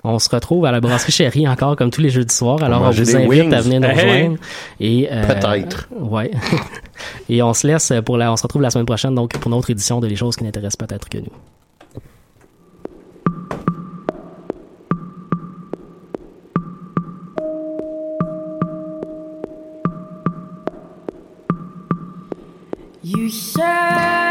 On 0.03 0.19
se 0.19 0.29
retrouve 0.29 0.63
à 0.65 0.71
la 0.71 0.79
brasserie 0.79 1.11
chérie 1.11 1.47
encore 1.47 1.75
comme 1.75 1.89
tous 1.89 2.01
les 2.01 2.09
jeudis 2.09 2.33
soirs. 2.33 2.61
Alors 2.63 2.81
on 2.83 2.91
vous 2.91 3.15
invite 3.15 3.27
wings. 3.29 3.53
à 3.53 3.61
venir 3.61 3.79
nous 3.81 3.87
Hey! 3.87 3.95
rejoindre. 3.95 4.37
Et 4.79 5.07
euh, 5.11 5.25
Peut-être. 5.27 5.87
Ouais. 5.91 6.31
Et 7.29 7.41
on 7.41 7.53
se 7.53 7.65
laisse 7.67 7.91
pour 8.05 8.17
la, 8.17 8.31
on 8.31 8.35
se 8.37 8.43
retrouve 8.43 8.61
la 8.61 8.69
semaine 8.69 8.85
prochaine 8.85 9.15
donc 9.15 9.31
pour 9.37 9.51
une 9.51 9.57
autre 9.57 9.69
édition 9.71 9.99
de 9.99 10.07
les 10.07 10.15
choses 10.15 10.35
qui 10.35 10.43
n'intéressent 10.43 10.77
peut-être 10.87 11.09
que 11.09 11.17
nous. 11.17 11.31
You 23.09 23.29
said. 23.29 24.26